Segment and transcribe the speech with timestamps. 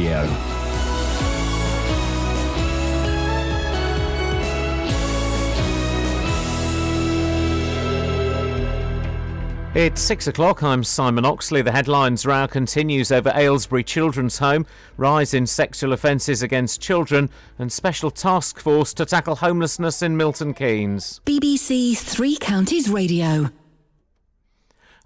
[0.00, 0.50] Radio.
[9.74, 10.62] It's six o'clock.
[10.62, 11.62] I'm Simon Oxley.
[11.62, 14.66] The headlines row continues over Aylesbury Children's Home,
[14.96, 20.54] rise in sexual offences against children, and special task force to tackle homelessness in Milton
[20.54, 21.20] Keynes.
[21.26, 23.50] BBC Three Counties Radio.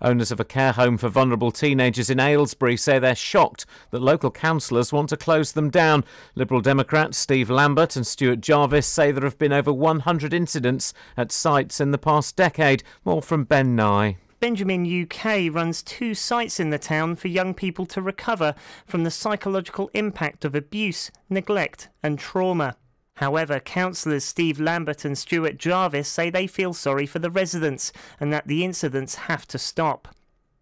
[0.05, 4.31] Owners of a care home for vulnerable teenagers in Aylesbury say they're shocked that local
[4.31, 6.05] councillors want to close them down.
[6.35, 11.33] Liberal Democrats Steve Lambert and Stuart Jarvis say there have been over 100 incidents at
[11.33, 12.83] sites in the past decade.
[13.07, 14.19] More from Ben Nye.
[14.41, 19.11] Benjamin UK runs two sites in the town for young people to recover from the
[19.11, 22.77] psychological impact of abuse, neglect, and trauma.
[23.17, 28.33] However, councillors Steve Lambert and Stuart Jarvis say they feel sorry for the residents and
[28.33, 30.09] that the incidents have to stop.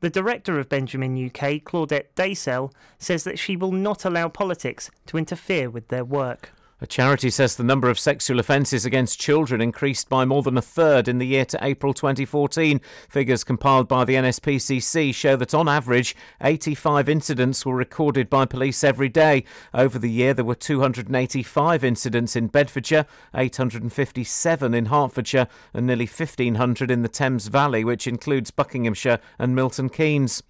[0.00, 5.16] The director of Benjamin UK, Claudette Daysell, says that she will not allow politics to
[5.16, 6.50] interfere with their work.
[6.82, 10.60] A charity says the number of sexual offences against children increased by more than a
[10.60, 12.80] third in the year to April 2014.
[13.08, 18.82] Figures compiled by the NSPCC show that on average, 85 incidents were recorded by police
[18.82, 19.44] every day.
[19.72, 26.90] Over the year, there were 285 incidents in Bedfordshire, 857 in Hertfordshire, and nearly 1,500
[26.90, 30.42] in the Thames Valley, which includes Buckinghamshire and Milton Keynes.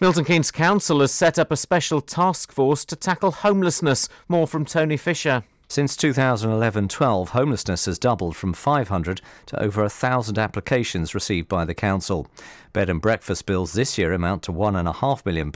[0.00, 4.08] Milton Keynes Council has set up a special task force to tackle homelessness.
[4.28, 5.44] More from Tony Fisher.
[5.74, 11.74] Since 2011 12, homelessness has doubled from 500 to over 1,000 applications received by the
[11.74, 12.28] Council.
[12.74, 15.52] Bed and breakfast bills this year amount to £1.5 million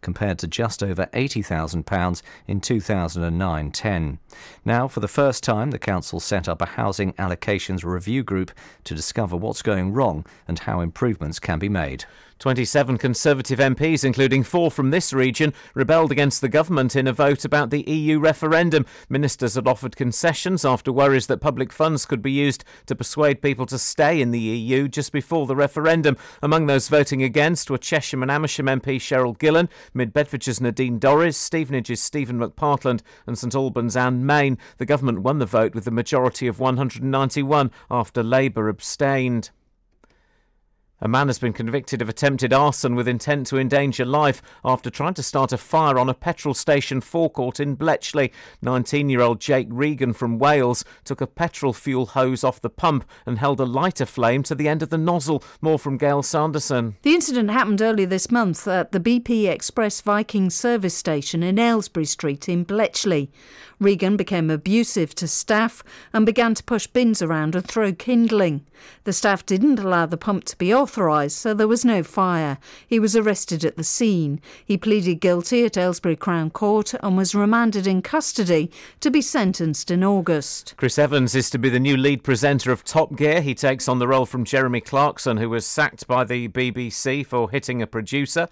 [0.00, 4.18] compared to just over £80,000 in 2009 10.
[4.64, 8.52] Now, for the first time, the Council set up a housing allocations review group
[8.84, 12.04] to discover what's going wrong and how improvements can be made.
[12.38, 17.44] 27 Conservative MPs, including four from this region, rebelled against the government in a vote
[17.44, 18.84] about the EU referendum.
[19.08, 23.66] Ministers had offered concessions after worries that public funds could be used to persuade people
[23.66, 26.16] to stay in the EU just before the referendum.
[26.44, 31.36] Among those voting against were Chesham and Amersham MP Cheryl Gillan, Mid Bedfordshire's Nadine Dorries,
[31.36, 34.58] Stevenage's Stephen McPartland, and St Albans Anne Main.
[34.76, 39.52] The government won the vote with a majority of 191 after Labour abstained.
[41.00, 45.14] A man has been convicted of attempted arson with intent to endanger life after trying
[45.14, 48.32] to start a fire on a petrol station forecourt in Bletchley.
[48.62, 53.04] 19 year old Jake Regan from Wales took a petrol fuel hose off the pump
[53.26, 55.42] and held a lighter flame to the end of the nozzle.
[55.60, 56.96] More from Gail Sanderson.
[57.02, 62.06] The incident happened earlier this month at the BP Express Viking service station in Aylesbury
[62.06, 63.30] Street in Bletchley.
[63.84, 68.64] Regan became abusive to staff and began to push bins around and throw kindling.
[69.04, 72.58] The staff didn't allow the pump to be authorised, so there was no fire.
[72.86, 74.40] He was arrested at the scene.
[74.64, 79.90] He pleaded guilty at Aylesbury Crown Court and was remanded in custody to be sentenced
[79.90, 80.74] in August.
[80.76, 83.40] Chris Evans is to be the new lead presenter of Top Gear.
[83.40, 87.50] He takes on the role from Jeremy Clarkson, who was sacked by the BBC for
[87.50, 88.48] hitting a producer.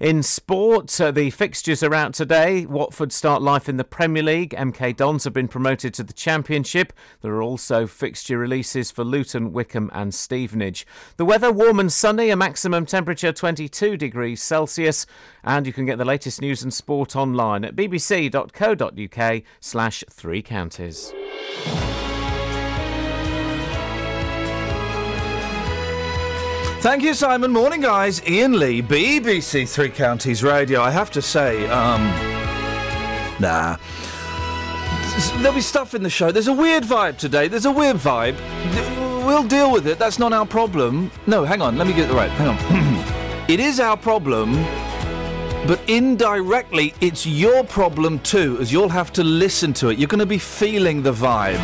[0.00, 2.66] In sport, uh, the fixtures are out today.
[2.66, 4.54] Watford start life in the Premier League.
[4.72, 6.92] MK Dons have been promoted to the Championship.
[7.20, 10.86] There are also fixture releases for Luton, Wycombe, and Stevenage.
[11.16, 15.06] The weather warm and sunny, a maximum temperature 22 degrees Celsius.
[15.44, 21.12] And you can get the latest news and sport online at bbc.co.uk slash three counties.
[26.80, 27.52] Thank you, Simon.
[27.52, 28.20] Morning, guys.
[28.22, 30.80] Iain Lee, BBC Three Counties Radio.
[30.80, 32.02] I have to say, um,
[33.38, 33.76] nah.
[35.12, 36.32] There'll be stuff in the show.
[36.32, 37.48] There's a weird vibe today.
[37.48, 38.36] There's a weird vibe.
[39.26, 39.98] We'll deal with it.
[39.98, 41.10] That's not our problem.
[41.26, 41.76] No, hang on.
[41.76, 42.30] Let me get it right.
[42.30, 43.44] Hang on.
[43.48, 44.54] it is our problem,
[45.66, 49.98] but indirectly, it's your problem too, as you'll have to listen to it.
[49.98, 51.62] You're going to be feeling the vibe.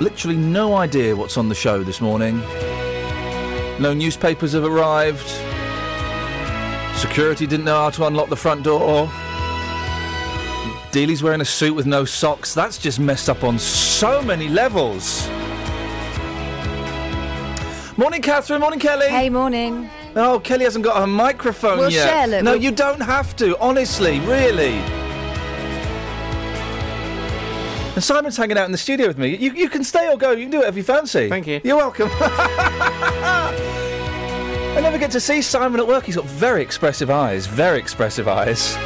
[0.00, 2.40] Literally no idea what's on the show this morning.
[3.80, 5.26] No newspapers have arrived.
[6.96, 9.10] Security didn't know how to unlock the front door.
[10.92, 12.54] Dealey's wearing a suit with no socks.
[12.54, 15.28] That's just messed up on so many levels.
[17.98, 18.60] Morning, Catherine.
[18.60, 19.08] Morning, Kelly.
[19.08, 19.90] Hey, morning.
[20.14, 22.08] Oh, Kelly hasn't got her microphone We'll yet.
[22.08, 22.42] share it.
[22.42, 23.58] No, We'll- you don't have to.
[23.58, 24.74] Honestly, really.
[27.94, 29.36] And Simon's hanging out in the studio with me.
[29.36, 30.30] You, you can stay or go.
[30.32, 31.28] You can do whatever you fancy.
[31.28, 31.60] Thank you.
[31.64, 32.10] You're welcome.
[34.76, 36.04] I never get to see Simon at work.
[36.04, 37.46] He's got very expressive eyes.
[37.46, 38.76] Very expressive eyes.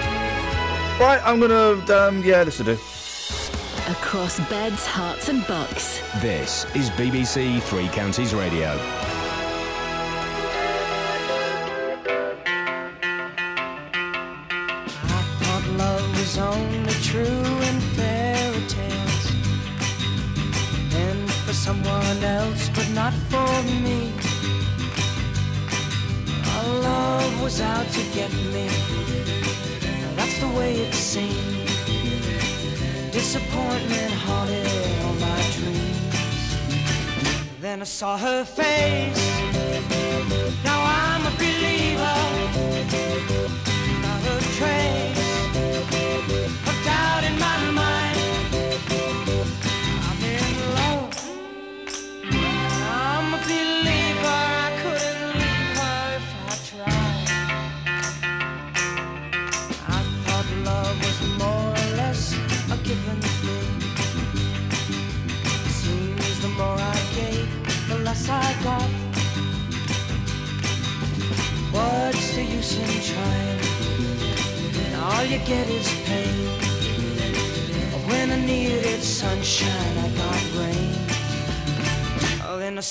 [1.00, 1.84] Right, I'm gonna.
[1.92, 2.78] Um, yeah, this will do.
[3.90, 6.00] Across beds, hearts, and bucks.
[6.20, 8.78] This is BBC Three Counties Radio.
[16.38, 19.32] only true in fairy tales
[20.94, 24.12] and for someone else but not for me
[26.60, 28.68] our love was out to get me.
[30.14, 31.66] That's the way it seemed.
[33.10, 34.66] Disappointment haunted
[35.02, 36.16] all my dreams.
[37.62, 39.22] Then I saw her face.
[40.62, 42.18] Now I'm a believer.
[44.04, 45.18] Not a trace
[46.68, 48.18] of doubt in my mind.
[50.08, 50.44] I'm in
[50.78, 51.10] love.
[52.34, 53.99] I'm a believer.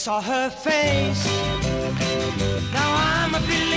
[0.09, 1.23] Saw her face.
[2.73, 3.68] Now I'm a believer.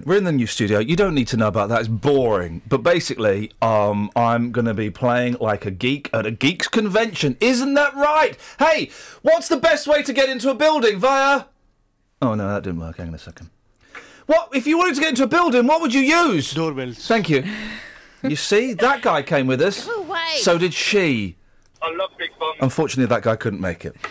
[0.00, 0.08] We're in.
[0.10, 0.78] We're in the new studio.
[0.78, 1.80] You don't need to know about that.
[1.80, 2.62] It's boring.
[2.68, 7.36] But basically, um, I'm going to be playing like a geek at a geeks convention.
[7.40, 8.36] Isn't that right?
[8.58, 8.90] Hey,
[9.22, 11.46] what's the best way to get into a building via?
[12.22, 12.96] Oh no, that didn't work.
[12.98, 13.50] Hang on a second.
[14.26, 15.66] What if you wanted to get into a building?
[15.66, 16.52] What would you use?
[16.52, 17.06] Doorbells.
[17.06, 17.44] Thank you.
[18.22, 19.86] You see, that guy came with us.
[19.86, 20.36] Go away.
[20.36, 21.36] So did she.
[21.82, 22.56] I love big bums.
[22.60, 23.96] Unfortunately, that guy couldn't make it.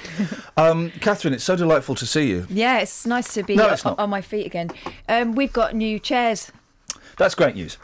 [0.58, 2.46] Um, Catherine, it's so delightful to see you.
[2.50, 3.98] Yeah, it's nice to be No, o- it's not.
[3.98, 4.72] on my feet again.
[5.08, 6.52] Um, we've got new chairs.
[7.18, 7.78] That's great news.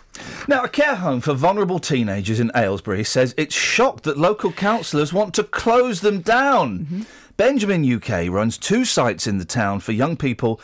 [0.50, 5.14] Now, a care home for vulnerable teenagers in Aylesbury says it's shocked that local councillors
[5.14, 7.06] want to close them down.
[7.38, 10.60] Benjamin UK runs two sites in the town for young people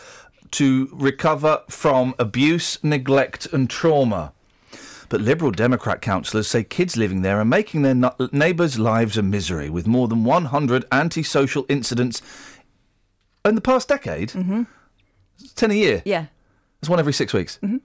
[0.51, 4.33] to recover from abuse, neglect, and trauma.
[5.11, 9.21] But Liberal Democrat councillors say kids living there are making their nu- neighbours' lives a
[9.21, 12.21] misery, with more than 100 antisocial incidents
[13.43, 14.29] in the past decade.
[14.29, 14.63] Mm-hmm.
[15.53, 16.01] 10 a year.
[16.05, 16.27] Yeah.
[16.79, 17.59] It's one every six weeks.
[17.61, 17.77] Mm-hmm.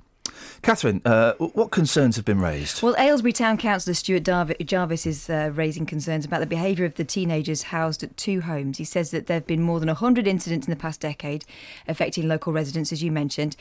[0.67, 2.83] Catherine, uh, what concerns have been raised?
[2.83, 4.25] Well, Aylesbury Town Councillor Stuart
[4.65, 8.79] Jarvis is uh, raising concerns about the behaviour of the teenagers housed at two homes.
[8.79, 11.45] He says that there have been more than 100 incidents in the past decade
[11.87, 13.55] affecting local residents, as you mentioned.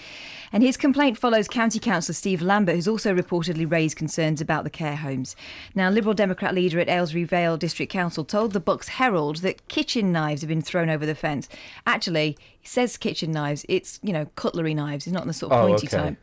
[0.52, 4.72] And his complaint follows County Councillor Steve Lambert, who's also reportedly raised concerns about the
[4.72, 5.36] care homes.
[5.76, 10.12] Now, Liberal Democrat leader at Aylesbury Vale District Council told the Bucks Herald that kitchen
[10.12, 11.50] knives have been thrown over the fence.
[11.86, 12.36] Actually,
[12.66, 15.06] he says kitchen knives, it's, you know, cutlery knives.
[15.06, 15.98] It's not the sort of Oh, pointy okay.
[15.98, 16.18] type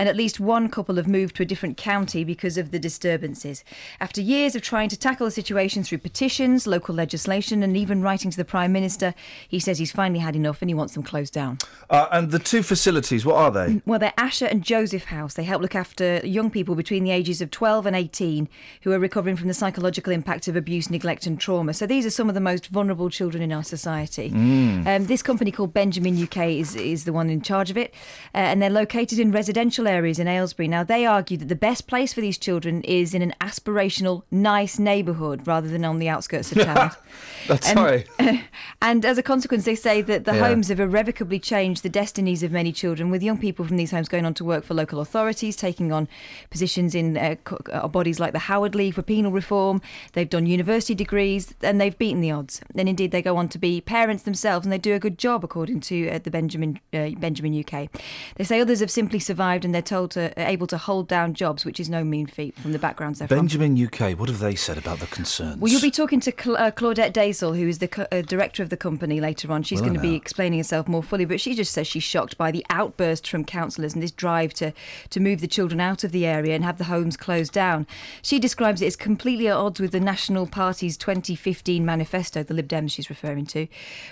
[0.00, 3.62] and at least one couple have moved to a different county because of the disturbances.
[4.00, 8.30] After years of trying to tackle the situation through petitions, local legislation, and even writing
[8.30, 9.12] to the Prime Minister,
[9.46, 11.58] he says he's finally had enough and he wants them closed down.
[11.90, 13.82] Uh, and the two facilities, what are they?
[13.90, 15.34] Well, they're Asher and Joseph House.
[15.34, 18.48] They help look after young people between the ages of 12 and 18
[18.82, 21.74] who are recovering from the psychological impact of abuse, neglect, and trauma.
[21.74, 24.30] So these are some of the most vulnerable children in our society.
[24.30, 27.94] Um, this company called Benjamin UK is, is the one in charge of it,
[28.34, 30.68] uh, and they're located in residential areas in Aylesbury.
[30.68, 34.78] Now, they argue that the best place for these children is in an aspirational, nice
[34.78, 36.90] neighbourhood rather than on the outskirts of town.
[37.48, 38.04] That's And- sorry.
[38.82, 40.48] and as a consequence, they say that the Yeah.
[40.48, 44.06] homes have irrevocably changed the destinies of many children, with young people from these homes
[44.08, 46.08] going on to work for local authorities, taking on
[46.50, 47.36] positions in uh,
[47.72, 49.80] uh, bodies like the Howard League for penal reform.
[50.12, 52.60] They've done university degrees and they've beaten the odds.
[52.76, 55.42] And indeed, they go on to be parents themselves, and they do a good job,
[55.42, 57.88] according to uh, the Benjamin uh, Benjamin UK.
[58.36, 61.34] They say others have simply survived, and they're told to are able to hold down
[61.34, 63.38] jobs, which is no mean feat from the backgrounds they're from.
[63.38, 65.60] Benjamin UK, what have they said about the concerns?
[65.60, 68.70] Well, you'll be talking to Cla- uh, Claudette Daisel, who is the uh, director of
[68.70, 69.62] the company later on.
[69.62, 72.36] She's Well, going to be explaining herself more fully, but she just says she's shocked
[72.36, 74.72] by the outburst from councillors and this drive to,
[75.10, 77.86] to move the children out of the area and have the homes closed down.
[78.22, 82.68] She describes it as completely at odds with the National Party's 2015 manifesto, the Lib
[82.68, 83.66] Dems she's referring to,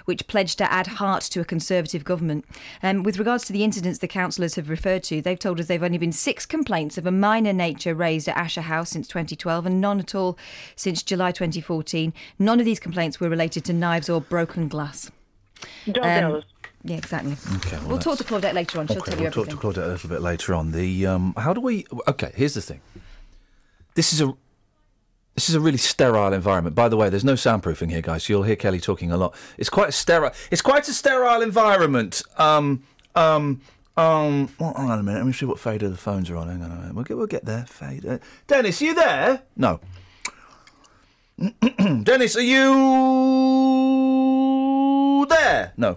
[0.04, 2.44] which pledged to add heart to a Conservative government.
[2.82, 5.82] Um, with regards to the incidents the councillors have referred to, they've told us they've
[5.82, 9.80] only been six complaints of a minor nature raised at Asher House since 2012 and
[9.80, 10.38] none at all
[10.76, 12.12] since July 2014.
[12.38, 15.10] None of these complaints were related to knives or broken glass.
[16.00, 16.42] Um,
[16.84, 17.36] yeah, exactly.
[17.56, 18.86] Okay, well, we'll talk to that's- Claudette later on.
[18.86, 20.70] She'll okay, tell you we'll talk to Claudette a little bit later on.
[20.72, 21.86] The um, how do we?
[22.06, 22.80] Okay, here's the thing.
[23.94, 24.32] This is a
[25.38, 26.74] this is a really sterile environment.
[26.74, 28.24] By the way, there's no soundproofing here, guys.
[28.24, 29.36] So you'll hear Kelly talking a lot.
[29.56, 30.32] It's quite a sterile.
[30.50, 32.22] It's quite a sterile environment.
[32.38, 32.82] Um,
[33.14, 33.60] um,
[33.96, 34.48] um.
[34.58, 35.18] Well, hang on a minute.
[35.18, 36.48] Let me see what fader the phones are on.
[36.48, 36.92] Hang on a minute.
[36.92, 37.66] We'll get we'll get there.
[37.66, 38.18] Fader.
[38.48, 39.42] Dennis, are you there?
[39.56, 39.78] No.
[42.02, 42.74] Dennis, are you
[45.28, 45.72] there?
[45.76, 45.94] No.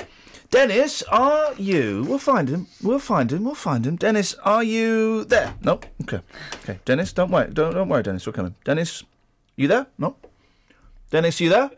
[0.52, 2.06] Dennis, are you?
[2.08, 2.68] We'll find him.
[2.84, 3.44] We'll find him.
[3.46, 3.96] We'll find him.
[3.96, 5.56] Dennis, are you there?
[5.64, 5.80] No.
[6.04, 6.20] Okay.
[6.58, 6.80] Okay.
[6.86, 7.52] Dennis, don't worry.
[7.52, 8.28] Don't don't worry, Dennis.
[8.28, 8.54] We're coming.
[8.64, 9.04] Dennis,
[9.62, 9.88] you there?
[9.98, 10.15] No.
[11.12, 11.70] Dennis, you there?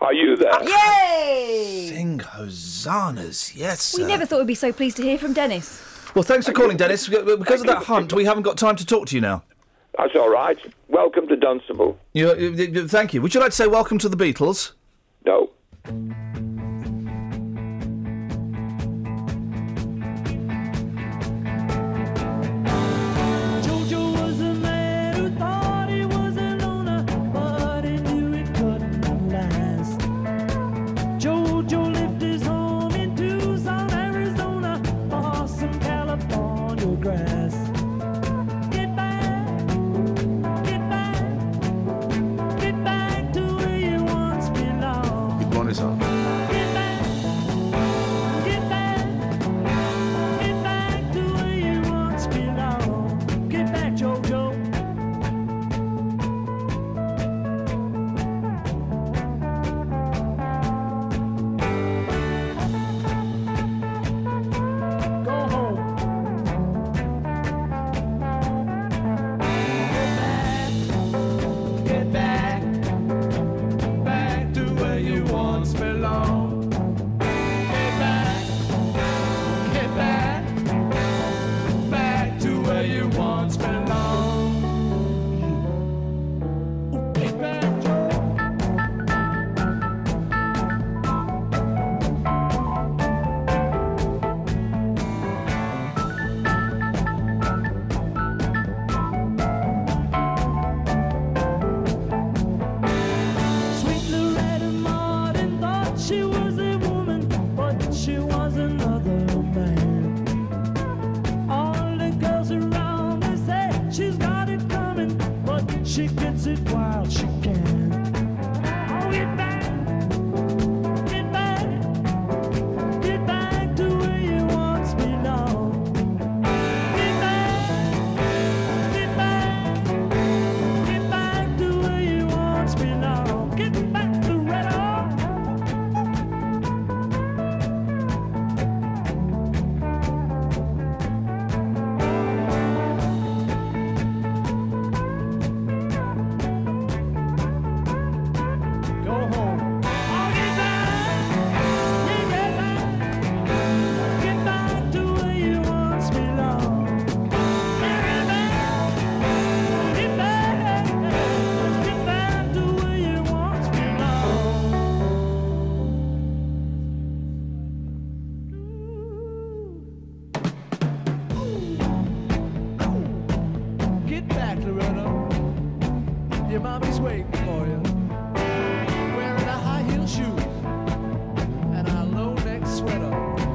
[0.00, 0.52] Are you there?
[0.64, 1.86] Yay!
[1.92, 3.54] Sing hosannas.
[3.56, 3.94] Yes.
[3.96, 4.08] We sir.
[4.08, 5.80] never thought we'd be so pleased to hear from Dennis.
[6.14, 7.08] Well, thanks for calling, Dennis.
[7.08, 9.42] Because of that hunt, we haven't got time to talk to you now.
[9.96, 10.58] That's all right.
[10.88, 11.98] Welcome to Dunstable.
[12.12, 13.22] You, you, you- thank you.
[13.22, 14.72] Would you like to say welcome to the Beatles?
[15.24, 15.50] No.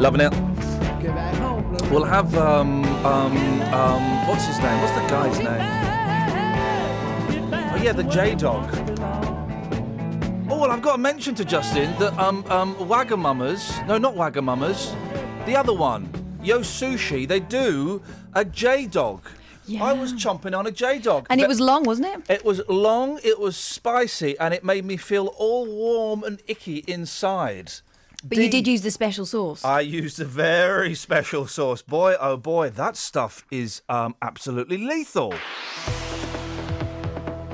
[0.07, 0.31] Loving it.
[1.91, 4.79] We'll have um um um what's his name?
[4.79, 5.61] What's the guy's name?
[7.73, 8.69] Oh yeah, the J Dog.
[10.49, 14.95] Oh well, I've got to mention to Justin that um um Wagamamas, no not Wagamamas,
[15.45, 16.07] the other one,
[16.41, 18.01] Yo Sushi, they do
[18.33, 19.27] a J Dog.
[19.65, 19.83] Yeah.
[19.83, 21.27] I was chomping on a J Dog.
[21.29, 22.29] And it was long, wasn't it?
[22.29, 26.85] It was long, it was spicy, and it made me feel all warm and icky
[26.87, 27.73] inside.
[28.29, 29.63] But you did use the special sauce.
[29.63, 31.81] I used a very special sauce.
[31.81, 35.33] Boy, oh boy, that stuff is um, absolutely lethal.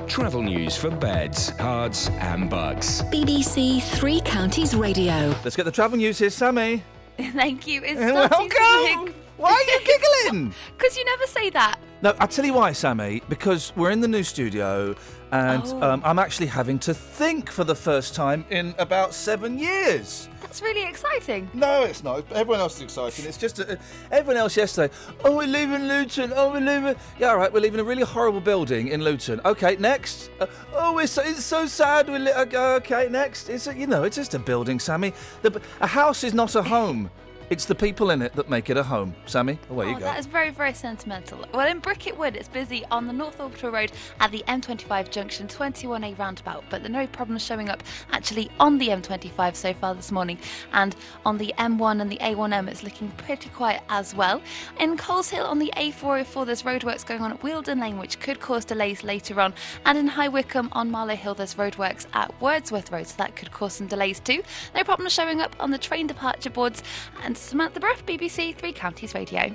[0.08, 3.02] Travel news for beds, cards, and bugs.
[3.04, 5.34] BBC Three Counties Radio.
[5.44, 6.82] Let's get the travel news here, Sammy.
[7.18, 7.80] Thank you.
[7.84, 9.14] It's Welcome.
[9.36, 10.54] Why are you giggling?
[10.78, 11.76] Because you never say that.
[12.02, 13.22] No, I'll tell you why, Sammy.
[13.28, 14.94] Because we're in the new studio,
[15.32, 15.82] and Oh.
[15.82, 20.28] um, I'm actually having to think for the first time in about seven years.
[20.54, 21.50] That's really exciting.
[21.52, 22.30] No, it's not.
[22.30, 23.24] Everyone else is exciting.
[23.24, 23.74] It's just uh,
[24.12, 24.94] everyone else yesterday.
[25.24, 26.32] Oh, we're leaving Luton.
[26.32, 26.94] Oh, we're leaving.
[27.18, 27.52] Yeah, all right.
[27.52, 29.40] We're leaving a really horrible building in Luton.
[29.44, 30.30] Okay, next.
[30.38, 32.08] Uh, oh, it's so, it's so sad.
[32.08, 33.48] We're li- uh, okay, next.
[33.48, 35.12] It's a, you know, it's just a building, Sammy.
[35.42, 37.10] The, a house is not a home.
[37.50, 39.58] It's the people in it that make it a home, Sammy.
[39.70, 40.04] Away you Oh, go.
[40.06, 41.38] that is very, very sentimental.
[41.52, 45.46] Well, in Bricket Wood, it's busy on the North Orbital Road at the M25 junction
[45.46, 47.82] 21A roundabout, but there are no problems showing up
[48.12, 50.38] actually on the M25 so far this morning.
[50.72, 50.96] And
[51.26, 54.40] on the M1 and the A1M, it's looking pretty quiet as well.
[54.80, 58.64] In Coleshill on the A404, there's roadworks going on at Wealdon Lane, which could cause
[58.64, 59.52] delays later on.
[59.84, 63.52] And in High Wycombe on Marlow Hill, there's roadworks at Wordsworth Road, so that could
[63.52, 64.42] cause some delays too.
[64.74, 66.82] No problems showing up on the train departure boards.
[67.22, 69.52] And Samantha Breath, BBC Three Counties Radio.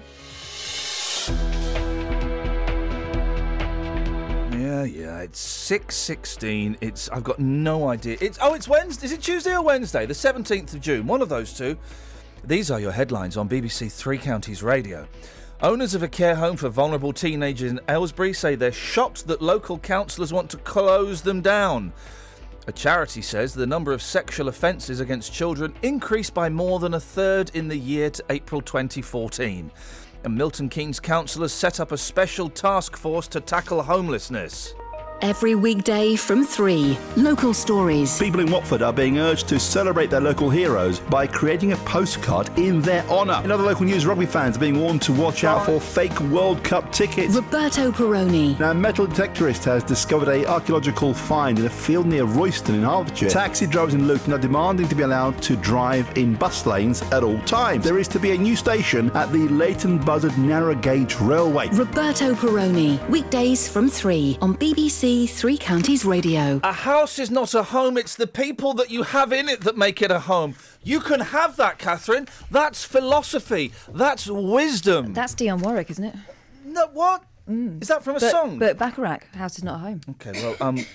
[4.51, 5.19] Yeah, yeah.
[5.19, 6.77] It's six sixteen.
[6.81, 8.17] It's I've got no idea.
[8.19, 9.05] It's oh, it's Wednesday.
[9.05, 10.05] Is it Tuesday or Wednesday?
[10.05, 11.07] The seventeenth of June.
[11.07, 11.77] One of those two.
[12.43, 15.07] These are your headlines on BBC Three Counties Radio.
[15.61, 19.77] Owners of a care home for vulnerable teenagers in Aylesbury say they're shocked that local
[19.77, 21.91] councillors want to close them down.
[22.69, 26.99] A charity says the number of sexual offences against children increased by more than a
[26.99, 29.71] third in the year to April 2014.
[30.23, 34.75] And Milton Keynes councillors set up a special task force to tackle homelessness.
[35.21, 36.97] Every weekday from 3.
[37.17, 38.17] Local stories.
[38.17, 42.57] People in Watford are being urged to celebrate their local heroes by creating a postcard
[42.57, 43.41] in their honour.
[43.43, 46.63] In other local news, rugby fans are being warned to watch out for fake World
[46.63, 47.35] Cup tickets.
[47.35, 48.57] Roberto Perrone.
[48.59, 52.83] Now, a metal detectorist has discovered a archaeological find in a field near Royston in
[52.83, 53.29] Hertfordshire.
[53.29, 57.25] Taxi drivers in Luton are demanding to be allowed to drive in bus lanes at
[57.25, 57.83] all times.
[57.83, 61.67] There is to be a new station at the Leighton Buzzard Narrow Gauge Railway.
[61.73, 63.05] Roberto Perrone.
[63.09, 66.59] Weekdays from 3 on BBC Three Counties Radio.
[66.63, 69.75] A house is not a home, it's the people that you have in it that
[69.75, 70.53] make it a home.
[70.83, 72.27] You can have that, Catherine.
[72.51, 73.71] That's philosophy.
[73.91, 75.15] That's wisdom.
[75.15, 76.15] That's Dionne Warwick, isn't it?
[76.63, 77.23] No, what?
[77.47, 78.59] Is that from a but, song?
[78.59, 80.01] Burt Bacharach, House is not a home.
[80.11, 80.85] Okay, well, um,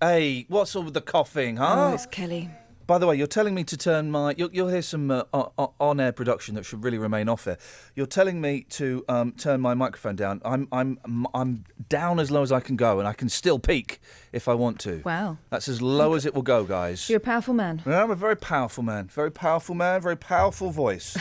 [0.00, 1.90] hey, what's all with the coughing, huh?
[1.90, 2.48] Oh, it's Kelly.
[2.90, 4.34] By the way, you're telling me to turn my.
[4.36, 7.56] You'll, you'll hear some uh, on air production that should really remain off air.
[7.94, 10.42] You're telling me to um, turn my microphone down.
[10.44, 10.98] I'm, I'm,
[11.32, 14.00] I'm down as low as I can go, and I can still peak
[14.32, 15.02] if I want to.
[15.04, 15.38] Wow.
[15.50, 17.08] That's as low as it will go, guys.
[17.08, 17.80] You're a powerful man.
[17.86, 19.06] Yeah, I'm a very powerful man.
[19.06, 20.00] Very powerful man.
[20.00, 21.16] Very powerful voice.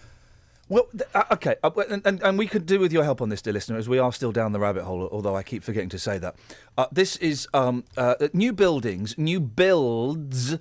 [0.70, 3.42] well, uh, okay, uh, and, and, and we could do with your help on this,
[3.42, 5.06] dear listener, as we are still down the rabbit hole.
[5.12, 6.34] Although I keep forgetting to say that.
[6.78, 10.56] Uh, this is um, uh, new buildings, new builds.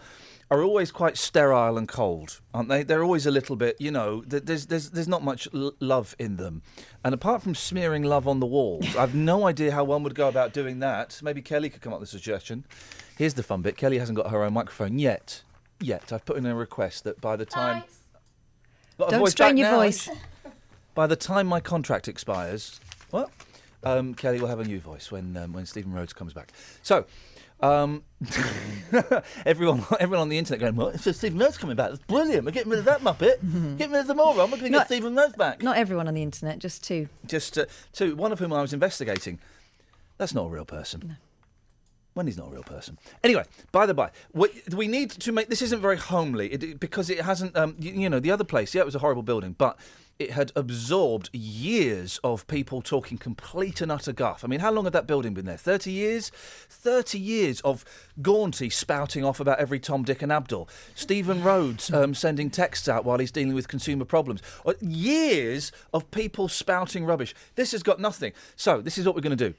[0.53, 2.83] Are always quite sterile and cold, aren't they?
[2.83, 4.23] They're always a little bit, you know.
[4.27, 6.61] There's there's there's not much l- love in them,
[7.03, 10.27] and apart from smearing love on the walls, I've no idea how one would go
[10.27, 11.19] about doing that.
[11.23, 12.65] Maybe Kelly could come up with a suggestion.
[13.17, 13.77] Here's the fun bit.
[13.77, 15.41] Kelly hasn't got her own microphone yet.
[15.79, 17.83] Yet I've put in a request that by the time
[18.99, 20.07] Got Don't voice strain your now, voice.
[20.93, 23.31] By the time my contract expires, what?
[23.83, 26.51] Um, Kelly will have a new voice when um, when Stephen Rhodes comes back.
[26.83, 27.05] So.
[27.63, 28.03] Um,
[29.45, 30.99] everyone, everyone on the internet going, "What?
[30.99, 31.91] So Stephen Rhodes coming back?
[31.91, 32.43] That's brilliant!
[32.45, 33.39] We're getting rid of that muppet.
[33.77, 34.35] getting rid of them all.
[34.35, 37.07] We're going to get Stephen Rhodes back." Not everyone on the internet, just two.
[37.25, 39.39] Just uh, two, one of whom I was investigating.
[40.17, 41.15] That's not a real person.
[42.15, 42.99] When he's not a real person.
[43.23, 47.09] Anyway, by the by, we, we need to make this isn't very homely it- because
[47.09, 47.55] it hasn't.
[47.55, 49.79] Um, you, you know, the other place, yeah, it was a horrible building, but
[50.19, 54.43] it had absorbed years of people talking complete and utter guff.
[54.43, 55.57] I mean, how long had that building been there?
[55.57, 56.31] Thirty years.
[56.69, 57.83] Thirty years of
[58.21, 60.69] Gaunty spouting off about every Tom, Dick, and Abdul.
[60.95, 64.41] Stephen Rhodes um, sending texts out while he's dealing with consumer problems.
[64.65, 67.33] Uh, Years of people spouting rubbish.
[67.55, 68.33] This has got nothing.
[68.55, 69.55] So this is what we're going to do.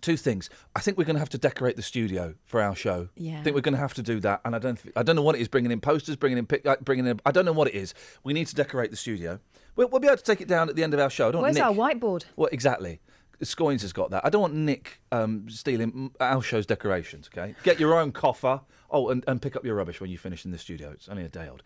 [0.00, 0.48] Two things.
[0.76, 3.08] I think we're going to have to decorate the studio for our show.
[3.16, 3.38] Yeah.
[3.38, 4.80] I think we're going to have to do that, and I don't.
[4.80, 5.48] Th- I don't know what it is.
[5.48, 7.20] Bringing in posters, bringing in, pic- uh, bringing in.
[7.26, 7.94] I don't know what it is.
[8.22, 9.40] We need to decorate the studio.
[9.78, 11.28] We'll, we'll be able to take it down at the end of our show.
[11.28, 11.64] I don't Where's Nick.
[11.64, 12.24] our whiteboard?
[12.34, 13.00] Well, exactly.
[13.44, 14.26] Scoins has got that.
[14.26, 17.30] I don't want Nick um, stealing mm, our show's decorations.
[17.32, 18.62] Okay, get your own coffer.
[18.90, 20.90] Oh, and, and pick up your rubbish when you finish in the studio.
[20.90, 21.62] It's only a day old.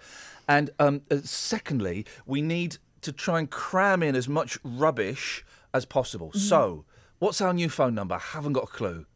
[0.46, 5.86] And um, uh, secondly, we need to try and cram in as much rubbish as
[5.86, 6.28] possible.
[6.28, 6.38] Mm-hmm.
[6.38, 6.84] So,
[7.18, 8.18] what's our new phone number?
[8.18, 9.06] Haven't got a clue.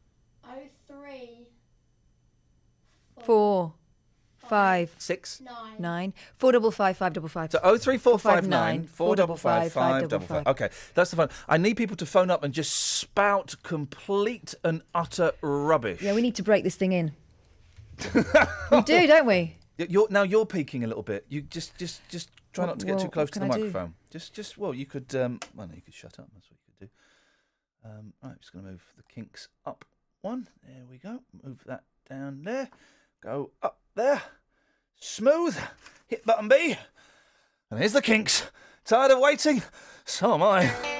[3.25, 3.75] Four,
[4.49, 5.43] five, six,
[5.79, 7.51] nine, four double five, five double five.
[7.53, 10.45] So oh three four five Five nine nine, four double five five, five double five.
[10.45, 10.55] five.
[10.55, 11.29] Okay, that's the phone.
[11.49, 16.03] I need people to phone up and just spout complete and utter rubbish.
[16.03, 17.13] Yeah, we need to break this thing in.
[18.71, 19.57] we do, don't we?
[19.79, 21.27] You're, now you're peeking a little bit.
[21.29, 23.49] You just just just try What- not to get well, too close to the I
[23.49, 23.65] do?
[23.65, 23.95] microphone.
[24.11, 26.29] Just just well, you could um, well, no, you could shut up.
[26.35, 27.89] That's what you could do.
[27.89, 29.85] Um, right, I'm just going to move the kinks up
[30.23, 30.49] one.
[30.65, 31.21] There we go.
[31.45, 32.69] Move that down there.
[33.23, 34.23] Go up there.
[35.01, 35.59] Smooth.
[36.07, 36.77] Hit button B.
[37.71, 38.45] And here's the kinks.
[38.85, 39.63] Tired of waiting?
[40.05, 40.96] So am I.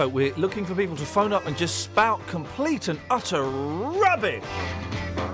[0.00, 4.42] So we're looking for people to phone up and just spout complete and utter rubbish.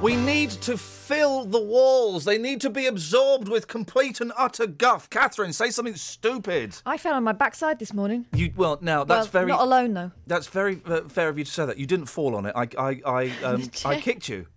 [0.02, 2.24] We need to fill the walls.
[2.24, 5.08] They need to be absorbed with complete and utter guff.
[5.08, 6.74] Catherine, say something stupid.
[6.84, 8.26] I fell on my backside this morning.
[8.32, 10.10] You well now that's well, very not alone though.
[10.26, 11.78] That's very uh, fair of you to say that.
[11.78, 12.52] You didn't fall on it.
[12.56, 14.48] I I I um, I kicked you.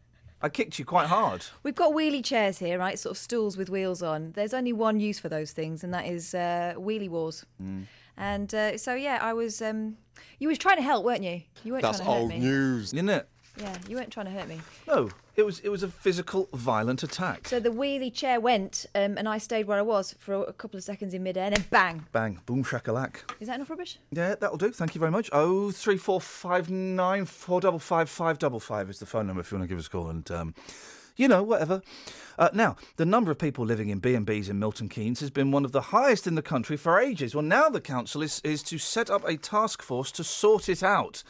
[0.41, 1.45] I kicked you quite hard.
[1.61, 2.97] We've got wheelie chairs here, right?
[2.97, 4.31] Sort of stools with wheels on.
[4.31, 7.45] There's only one use for those things, and that is uh, wheelie wars.
[7.61, 7.85] Mm.
[8.19, 9.61] And uh, so yeah, I was.
[9.61, 9.97] Um,
[10.37, 11.41] you was trying to help, weren't you?
[11.63, 12.39] You weren't That's trying to hurt old me.
[12.39, 13.27] news, isn't it?
[13.57, 14.59] Yeah, you weren't trying to hurt me.
[14.87, 17.47] No, it was it was a physical, violent attack.
[17.47, 20.77] So the wheelie chair went, um, and I stayed where I was for a couple
[20.77, 22.05] of seconds in midair, and then bang.
[22.11, 23.17] Bang, boom, shakalak.
[23.39, 23.99] Is that enough rubbish?
[24.11, 24.71] Yeah, that'll do.
[24.71, 25.29] Thank you very much.
[25.33, 29.41] Oh three four five nine four double five five double five is the phone number
[29.41, 30.55] if you want to give us a call and um,
[31.19, 31.81] you know whatever.
[32.37, 35.29] Uh, now the number of people living in B and B's in Milton Keynes has
[35.29, 37.35] been one of the highest in the country for ages.
[37.35, 40.81] Well, now the council is is to set up a task force to sort it
[40.81, 41.23] out.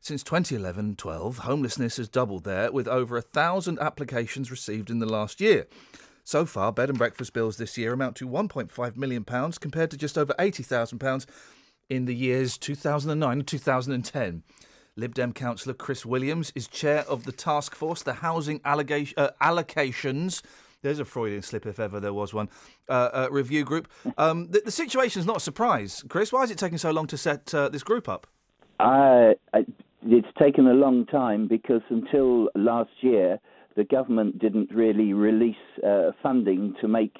[0.00, 5.06] Since 2011 12, homelessness has doubled there, with over a thousand applications received in the
[5.06, 5.66] last year.
[6.24, 10.16] So far, bed and breakfast bills this year amount to £1.5 million compared to just
[10.16, 11.26] over £80,000
[11.90, 14.42] in the years 2009 and 2010.
[14.96, 18.78] Lib Dem councillor Chris Williams is chair of the task force, the Housing uh,
[19.42, 20.42] Allocations
[20.82, 22.48] There's a Freudian slip if ever there was one.
[22.88, 23.88] Uh, uh, review group.
[24.16, 26.32] Um, the, the situation is not a surprise, Chris.
[26.32, 28.28] Why is it taking so long to set uh, this group up?
[28.78, 29.32] Uh,
[30.06, 33.40] it's taken a long time because until last year,
[33.74, 37.16] the government didn't really release uh, funding to make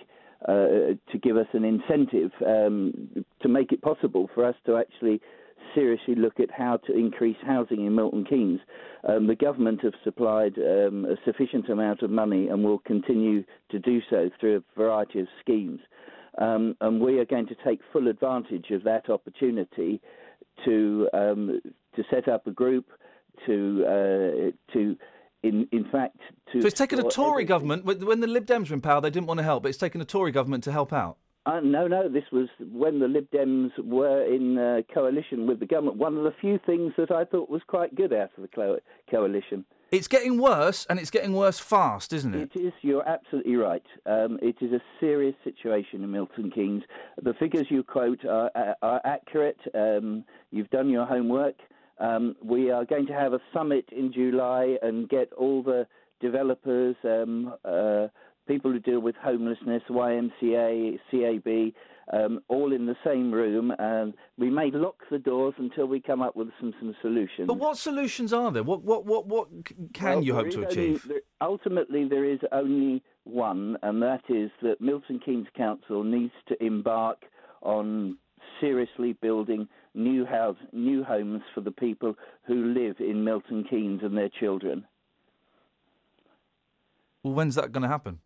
[0.47, 5.21] uh, to give us an incentive um, to make it possible for us to actually
[5.75, 8.61] seriously look at how to increase housing in Milton Keynes.
[9.09, 13.79] Um, the government have supplied um, a sufficient amount of money and will continue to
[13.79, 15.81] do so through a variety of schemes.
[16.39, 20.01] Um, and we are going to take full advantage of that opportunity
[20.65, 21.61] to um,
[21.97, 22.87] to set up a group
[23.47, 24.97] to uh, to
[25.43, 26.19] in in fact
[26.53, 27.85] to So it's taken a Tory government.
[27.85, 29.79] When when the Lib Dems were in power, they didn't want to help, but it's
[29.79, 31.19] taken a Tory government to help out.
[31.47, 35.67] Uh, no, no, this was when the Lib Dems were in uh, coalition with the
[35.67, 35.99] government.
[35.99, 38.79] One of the few things that I thought was quite good out of the co-
[39.11, 39.67] coalition.
[39.91, 42.51] It's getting worse, and it's getting worse fast, isn't it?
[42.55, 43.85] It is, you're absolutely right.
[44.07, 46.83] Um, it is a serious situation in Milton Keynes.
[47.23, 49.59] The figures you quote are, are, are accurate.
[49.75, 51.57] Um, you've done your homework.
[51.99, 55.87] Um, we are going to have a summit in July and get all the
[56.21, 58.09] developers, um, uh,
[58.47, 61.73] people who deal with homelessness, YMCA, CAB,
[62.13, 63.73] um, all in the same room.
[63.79, 67.47] And we may lock the doors until we come up with some, some solutions.
[67.47, 68.63] But what solutions are there?
[68.63, 69.49] What what what what
[69.95, 71.05] can Well, you hope to only- achieve?
[71.09, 76.63] there- ultimately, there is only one, and that is that Milton Keynes Council needs to
[76.63, 77.25] embark
[77.63, 78.19] on
[78.61, 82.15] seriously building new house, new homes for the people
[82.47, 84.85] who live in Milton Keynes and their children.
[87.23, 88.19] Well, when's that going to happen?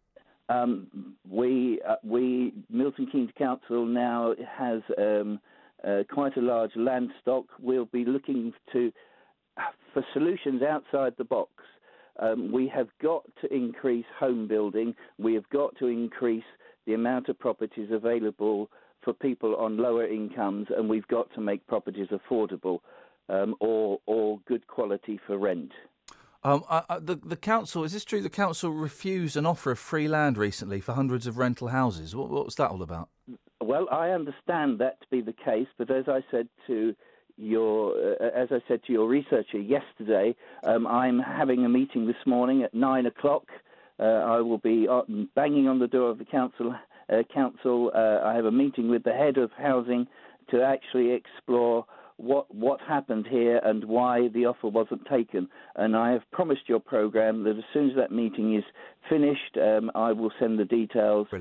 [0.48, 5.40] Um, we, uh, we, Milton Keynes Council now has um,
[5.86, 7.44] uh, quite a large land stock.
[7.60, 8.92] We'll be looking to
[9.92, 11.50] for solutions outside the box.
[12.20, 14.94] Um, we have got to increase home building.
[15.18, 16.44] We have got to increase
[16.86, 18.70] the amount of properties available
[19.02, 22.80] for people on lower incomes, and we've got to make properties affordable
[23.28, 25.70] um, or or good quality for rent.
[26.48, 26.64] Um,
[27.00, 28.22] the the council is this true?
[28.22, 32.16] The council refused an offer of free land recently for hundreds of rental houses.
[32.16, 33.10] What, was that all about?
[33.60, 36.94] Well, I understand that to be the case, but as I said to
[37.36, 40.34] your, uh, as I said to your researcher yesterday,
[40.64, 43.44] um, I'm having a meeting this morning at nine o'clock.
[44.00, 44.86] Uh, I will be
[45.34, 46.74] banging on the door of the council.
[47.12, 47.90] Uh, council.
[47.94, 50.06] Uh, I have a meeting with the head of housing
[50.50, 51.84] to actually explore
[52.18, 55.48] what what happened here and why the offer wasn't taken.
[55.76, 58.64] And I have promised your program that as soon as that meeting is
[59.08, 61.38] finished, um, I will send the details uh,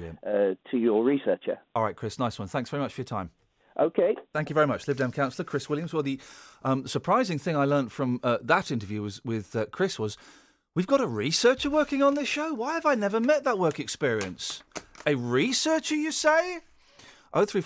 [0.72, 1.58] to your researcher.
[1.76, 2.48] All right, Chris, nice one.
[2.48, 3.32] Thanks very much for your time.
[3.80, 4.16] Okay.
[4.34, 5.94] Thank you very much, Lib Dem councillor Chris Williams.
[5.94, 6.20] Well, the
[6.63, 10.18] um, surprising thing I learnt from uh, that interview was with uh, Chris was
[10.74, 12.54] we've got a researcher working on this show.
[12.54, 14.63] Why have I never met that work experience?
[15.06, 16.60] A researcher, you say?
[17.34, 17.62] Oh three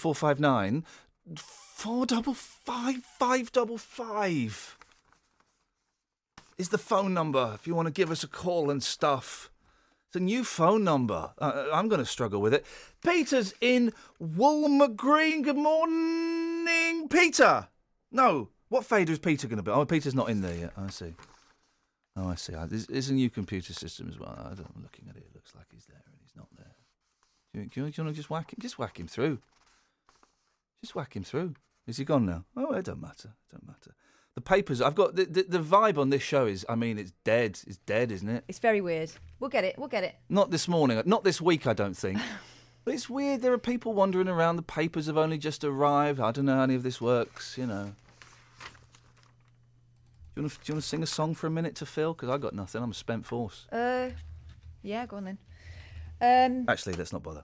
[1.81, 4.77] four double five five double five
[6.59, 9.49] is the phone number if you want to give us a call and stuff.
[10.07, 11.31] It's a new phone number.
[11.39, 12.67] Uh, I'm going to struggle with it.
[13.03, 15.41] Peter's in Woolmer Green.
[15.41, 17.67] Good morning, Peter.
[18.11, 19.71] No, what fader is Peter going to be?
[19.71, 20.73] Oh, Peter's not in there yet.
[20.77, 21.15] I see.
[22.15, 22.53] Oh, I see.
[22.53, 24.37] Uh, This is a new computer system as well.
[24.37, 25.23] I I'm looking at it.
[25.23, 26.75] It looks like he's there and he's not there.
[27.55, 28.59] Do you, do you, do you want to just whack him?
[28.61, 29.39] Just whack him through.
[30.83, 31.55] Just whack him through.
[31.87, 32.45] Is he gone now?
[32.55, 33.29] Oh, it don't matter.
[33.29, 33.95] It don't matter.
[34.35, 34.81] The papers.
[34.81, 36.65] I've got the, the the vibe on this show is.
[36.69, 37.59] I mean, it's dead.
[37.67, 38.45] It's dead, isn't it?
[38.47, 39.11] It's very weird.
[39.39, 39.77] We'll get it.
[39.77, 40.15] We'll get it.
[40.29, 41.01] Not this morning.
[41.05, 41.67] Not this week.
[41.67, 42.17] I don't think.
[42.85, 43.41] but it's weird.
[43.41, 44.55] There are people wandering around.
[44.55, 46.21] The papers have only just arrived.
[46.21, 47.57] I don't know how any of this works.
[47.57, 47.93] You know.
[50.33, 51.85] Do you want to, do you want to sing a song for a minute to
[51.85, 52.13] Phil?
[52.13, 52.81] Because I got nothing.
[52.81, 53.67] I'm a spent force.
[53.69, 54.11] Uh,
[54.81, 55.37] yeah, go on then.
[56.21, 57.43] Um, Actually, let's not bother.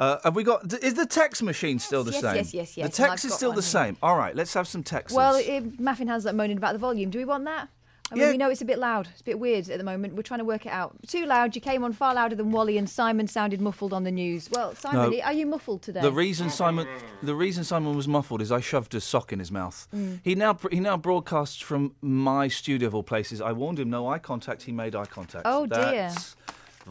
[0.00, 0.72] Uh, have we got?
[0.82, 2.36] Is the text machine still the yes, same?
[2.36, 3.62] yes, yes, yes, The text is still the here.
[3.62, 3.96] same.
[4.02, 5.16] All right, let's have some texts.
[5.16, 7.10] well, it, Maffin has that moaning about the volume.
[7.10, 7.68] Do we want that?
[8.10, 8.30] I mean, Yeah.
[8.30, 9.06] we know it's a bit loud.
[9.12, 10.14] It's a bit weird at the moment.
[10.14, 10.96] We're trying to work it out.
[11.06, 11.54] Too loud.
[11.54, 14.48] You came on far louder than Wally, and Simon sounded muffled on the news.
[14.50, 15.20] Well, Simon, No.
[15.24, 16.00] are you muffled today?
[16.00, 16.86] The reason Simon,
[17.22, 19.88] the reason Simon was muffled is I shoved a sock in his mouth.
[19.94, 20.20] Mm.
[20.22, 23.42] He now he now broadcasts from my studio of all places.
[23.42, 24.62] I warned him no eye contact.
[24.62, 25.42] He made eye contact.
[25.44, 26.10] Oh, dear.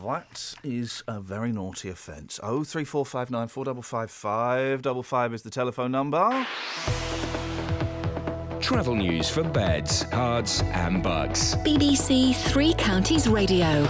[0.04, 0.56] That's-
[1.08, 2.40] a very naughty offence.
[2.44, 6.46] Oh three four five nine four double five five double five is the telephone number.
[8.60, 11.56] Travel news for beds, cards, and bugs.
[11.58, 13.88] BBC Three Counties Radio.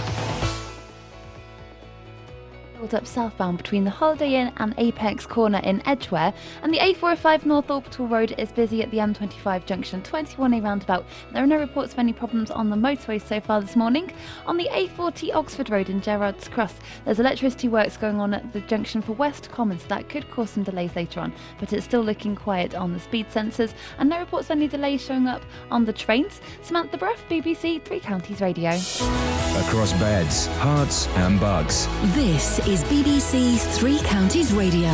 [2.78, 7.44] Held up southbound between the Holiday Inn and Apex Corner in Edgware, and the A405
[7.44, 11.04] North Orbital Road is busy at the M25 junction 21A roundabout.
[11.32, 14.12] There are no reports of any problems on the motorway so far this morning.
[14.46, 18.60] On the A40 Oxford Road in Gerrards Cross, there's electricity works going on at the
[18.60, 22.02] junction for West Common, so that could cause some delays later on, but it's still
[22.02, 25.84] looking quiet on the speed sensors, and no reports of any delays showing up on
[25.84, 26.40] the trains.
[26.62, 28.70] Samantha Bruff, BBC Three Counties Radio.
[28.70, 31.88] Across beds, hearts, and bugs.
[32.14, 34.90] This is BBC Three Counties Radio.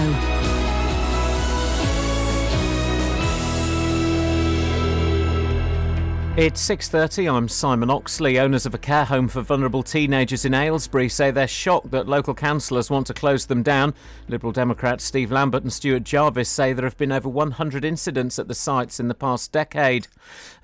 [6.37, 7.29] It's 6:30.
[7.29, 8.41] I'm Simon Oxley.
[8.41, 12.35] Owners of a care home for vulnerable teenagers in Aylesbury say they're shocked that local
[12.35, 13.95] councillors want to close them down.
[14.27, 18.49] Liberal Democrats Steve Lambert and Stuart Jarvis say there have been over 100 incidents at
[18.49, 20.09] the sites in the past decade.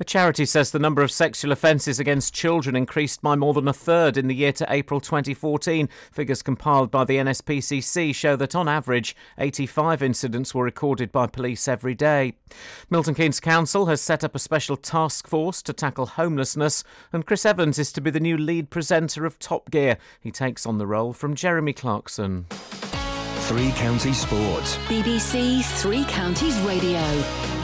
[0.00, 3.72] A charity says the number of sexual offences against children increased by more than a
[3.72, 5.88] third in the year to April 2014.
[6.10, 11.68] Figures compiled by the NSPCC show that on average 85 incidents were recorded by police
[11.68, 12.32] every day.
[12.90, 17.44] Milton Keynes Council has set up a special task force to tackle homelessness, and Chris
[17.44, 19.98] Evans is to be the new lead presenter of Top Gear.
[20.20, 22.46] He takes on the role from Jeremy Clarkson.
[22.50, 24.76] Three Counties Sports.
[24.86, 27.59] BBC Three Counties Radio.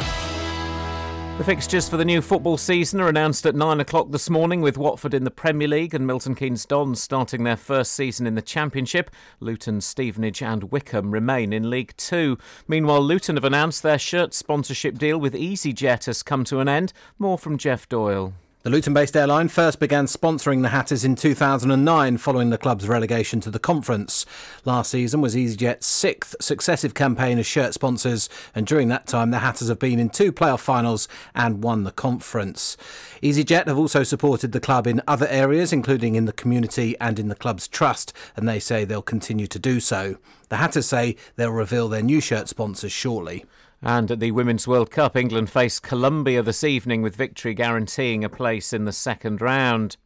[1.39, 4.79] The fixtures for the new football season are announced at 9 o'clock this morning with
[4.79, 8.41] Watford in the Premier League and Milton Keynes Dons starting their first season in the
[8.41, 9.11] Championship.
[9.39, 12.39] Luton, Stevenage and Wycombe remain in League Two.
[12.67, 16.95] Meanwhile, Luton have announced their shirt sponsorship deal with EasyJet has come to an end.
[17.19, 18.33] More from Jeff Doyle.
[18.67, 23.39] The Luton based airline first began sponsoring the Hatters in 2009 following the club's relegation
[23.43, 24.27] to the conference.
[24.65, 29.39] Last season was EasyJet's sixth successive campaign as shirt sponsors, and during that time, the
[29.39, 32.77] Hatters have been in two playoff finals and won the conference.
[33.23, 37.29] EasyJet have also supported the club in other areas, including in the community and in
[37.29, 40.17] the club's trust, and they say they'll continue to do so.
[40.49, 43.45] The Hatters say they'll reveal their new shirt sponsors shortly.
[43.87, 48.29] And at the Women's World Cup, England face Colombia this evening with victory guaranteeing a
[48.29, 49.97] place in the second round.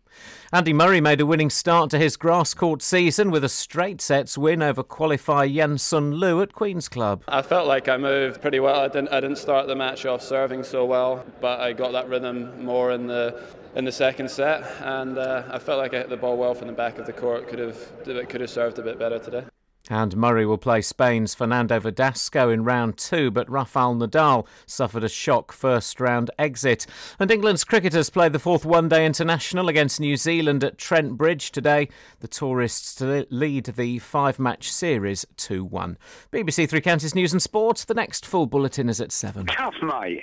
[0.53, 4.37] Andy Murray made a winning start to his grass court season with a straight sets
[4.37, 7.23] win over qualifier Yen Sun at Queen's Club.
[7.27, 8.81] I felt like I moved pretty well.
[8.81, 12.07] I didn't, I didn't start the match off serving so well, but I got that
[12.07, 13.43] rhythm more in the
[13.75, 16.66] in the second set, and uh, I felt like I hit the ball well from
[16.66, 17.49] the back of the court.
[17.49, 19.45] Could have could have served a bit better today.
[19.88, 25.09] And Murray will play Spain's Fernando Verdasco in round two, but Rafael Nadal suffered a
[25.09, 26.87] shock first round exit.
[27.19, 31.51] And England's cricketers play the fourth one day international against New Zealand at Trent Bridge
[31.51, 31.88] today.
[32.21, 35.99] The tourists lead the five match series 2 1.
[36.31, 37.85] BBC Three Counties News and Sport.
[37.88, 39.47] The next full bulletin is at 7.
[39.47, 40.23] Tough, mate.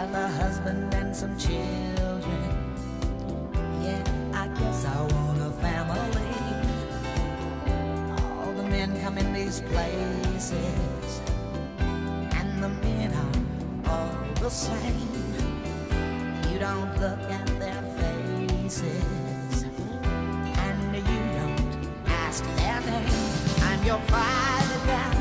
[0.00, 2.40] have a husband and some children.
[3.82, 6.32] Yeah, I guess I want a family.
[8.38, 11.20] All the men come in these places,
[12.38, 15.10] and the men are all the same.
[16.50, 19.64] You don't look at their faces,
[20.66, 21.60] and you don't
[22.06, 23.12] ask their name.
[23.68, 25.19] I'm your private dancer,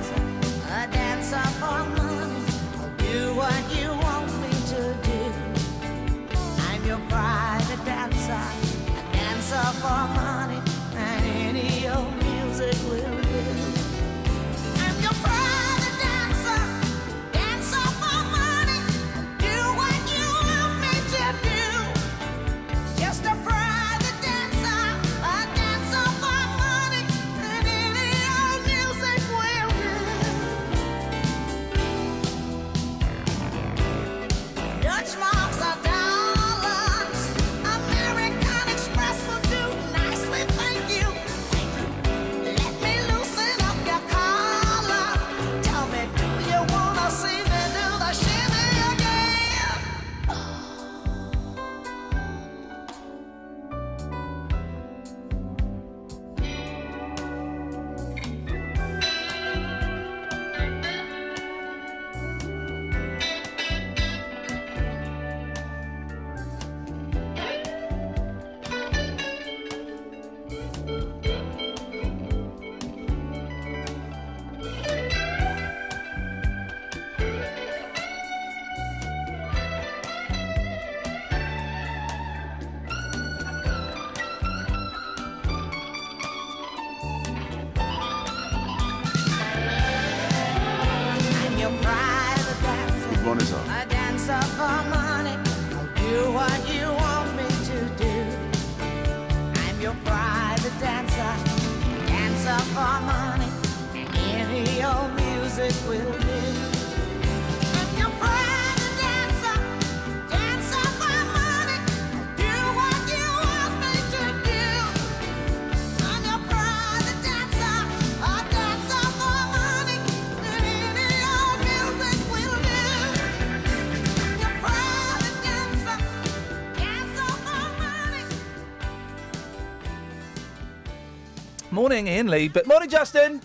[131.99, 132.47] Morning, Iain Lee.
[132.47, 133.41] But morning, Justin.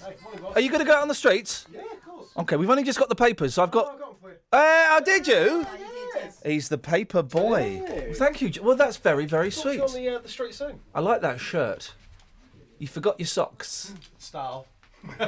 [0.54, 1.66] Are you going to go out on the streets?
[1.74, 2.28] Yeah, of course.
[2.36, 3.98] Okay, we've only just got the papers, so I've got.
[4.24, 5.66] Uh, oh, did you?
[6.46, 7.82] He's the paper boy.
[7.84, 8.52] Well, thank you.
[8.62, 9.80] Well, that's very, very sweet.
[9.80, 10.78] on the, uh, the street soon.
[10.94, 11.94] I like that shirt.
[12.78, 13.92] You forgot your socks.
[14.18, 14.66] Style.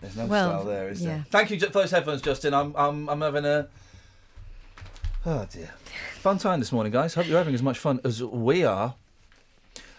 [0.00, 1.08] There's no Well, style there, is yeah.
[1.08, 1.26] there?
[1.30, 2.54] Thank you Ju- for those headphones, Justin.
[2.54, 3.68] I'm, I'm, I'm having a.
[5.26, 5.70] Oh dear,
[6.20, 7.12] fun time this morning, guys.
[7.14, 8.94] Hope you're having as much fun as we are.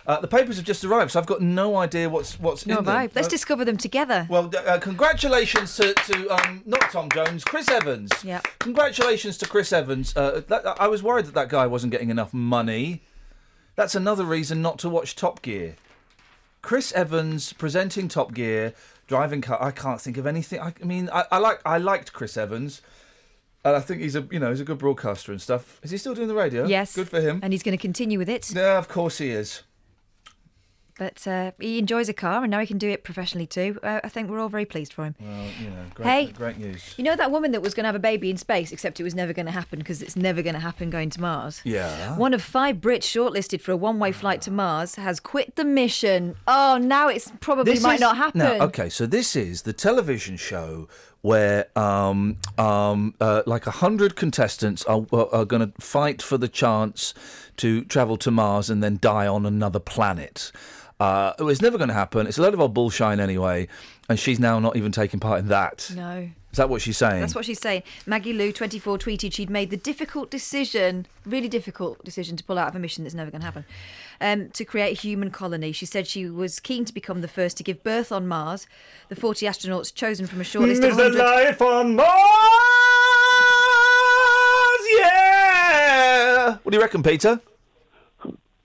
[0.07, 2.85] Uh, the papers have just arrived, so I've got no idea what's what's in them.
[2.85, 4.25] Let's Uh, discover them together.
[4.29, 8.09] well, uh, congratulations to, to um, not Tom Jones, Chris Evans.
[8.23, 8.39] Yeah.
[8.59, 10.15] Congratulations to Chris Evans.
[10.15, 13.01] Uh, that, I was worried that that guy wasn't getting enough money.
[13.75, 15.75] That's another reason not to watch Top Gear.
[16.61, 18.73] Chris Evans presenting Top Gear,
[19.07, 19.61] driving car.
[19.61, 20.59] I can't think of anything.
[20.61, 22.81] I, I mean, I, I like I liked Chris Evans,
[23.65, 25.79] and I think he's a you know he's a good broadcaster and stuff.
[25.83, 26.65] Is he still doing the radio?
[26.65, 26.95] Yes.
[26.95, 27.39] Good for him.
[27.43, 28.49] And he's going to continue with it.
[28.55, 29.63] Yeah, of course he is.
[30.97, 33.79] But uh, he enjoys a car and now he can do it professionally too.
[33.83, 35.15] Uh, I think we're all very pleased for him.
[35.19, 36.25] Well, you know, great, Hey.
[36.31, 36.95] great news.
[36.97, 39.03] You know that woman that was going to have a baby in space, except it
[39.03, 41.61] was never going to happen because it's never going to happen going to Mars?
[41.63, 42.17] Yeah.
[42.17, 45.65] One of five Brits shortlisted for a one way flight to Mars has quit the
[45.65, 46.35] mission.
[46.47, 48.39] Oh, now it's probably This might is- not happen.
[48.39, 50.87] No, okay, so this is the television show
[51.21, 56.47] where um, um, uh, like a hundred contestants are, are going to fight for the
[56.47, 57.13] chance
[57.57, 60.51] to travel to Mars and then die on another planet.
[60.99, 62.25] Uh, it was never going to happen.
[62.25, 63.67] It's a load of old bullshine anyway,
[64.09, 65.91] and she's now not even taking part in that.
[65.95, 66.29] No.
[66.51, 67.19] Is that what she's saying?
[67.19, 67.83] That's what she's saying.
[68.07, 72.69] Maggie Lieu, 24, tweeted she'd made the difficult decision, really difficult decision, to pull out
[72.69, 73.63] of a mission that's never going to happen,
[74.21, 75.71] um, to create a human colony.
[75.71, 78.65] She said she was keen to become the first to give birth on Mars.
[79.09, 81.47] The 40 astronauts chosen from a short list of There's a 100.
[81.47, 82.07] life on Mars,
[84.99, 86.57] yeah.
[86.63, 87.39] What do you reckon, Peter?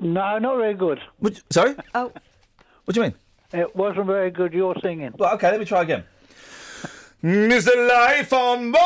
[0.03, 1.01] No, not very good.
[1.21, 1.77] What, sorry?
[1.95, 2.13] Oh.
[2.85, 3.15] What do you mean?
[3.53, 5.13] It wasn't very good, your singing.
[5.17, 6.03] Well, okay, let me try again.
[7.23, 8.83] Is the life on Mars?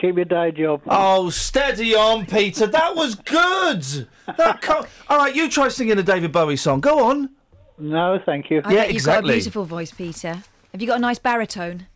[0.00, 0.82] Keep your day job.
[0.86, 2.66] Oh, steady on, Peter.
[2.66, 3.82] That was good.
[4.36, 6.80] That co- All right, you try singing a David Bowie song.
[6.80, 7.30] Go on.
[7.78, 8.62] No, thank you.
[8.64, 10.42] I bet you've got a beautiful voice, Peter.
[10.72, 11.86] Have you got a nice baritone?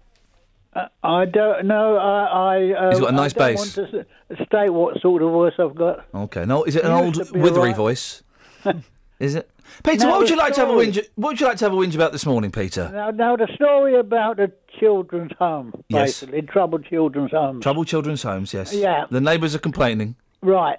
[0.74, 1.96] Uh, I don't know.
[1.96, 2.24] I.
[2.24, 3.76] I uh, He's got a nice I don't bass.
[3.76, 4.07] want
[4.38, 6.05] to state what sort of voice I've got.
[6.14, 6.44] Okay.
[6.44, 7.76] No, is it an It old used to be withery alright.
[7.76, 8.22] voice?
[9.20, 9.48] is it?
[9.82, 10.86] Peter, No, what would you the like to have a story.
[10.88, 11.07] whinge?
[11.14, 12.90] What would you like to have a whinge about this morning, Peter?
[12.92, 16.20] Now, now the story about the children's home, Yes.
[16.20, 17.62] basically troubled children's homes.
[17.62, 18.53] Troubled children's homes.
[18.55, 18.75] Yes.
[18.75, 19.07] Yeah.
[19.11, 20.16] The neighbours are complaining.
[20.43, 20.79] Right.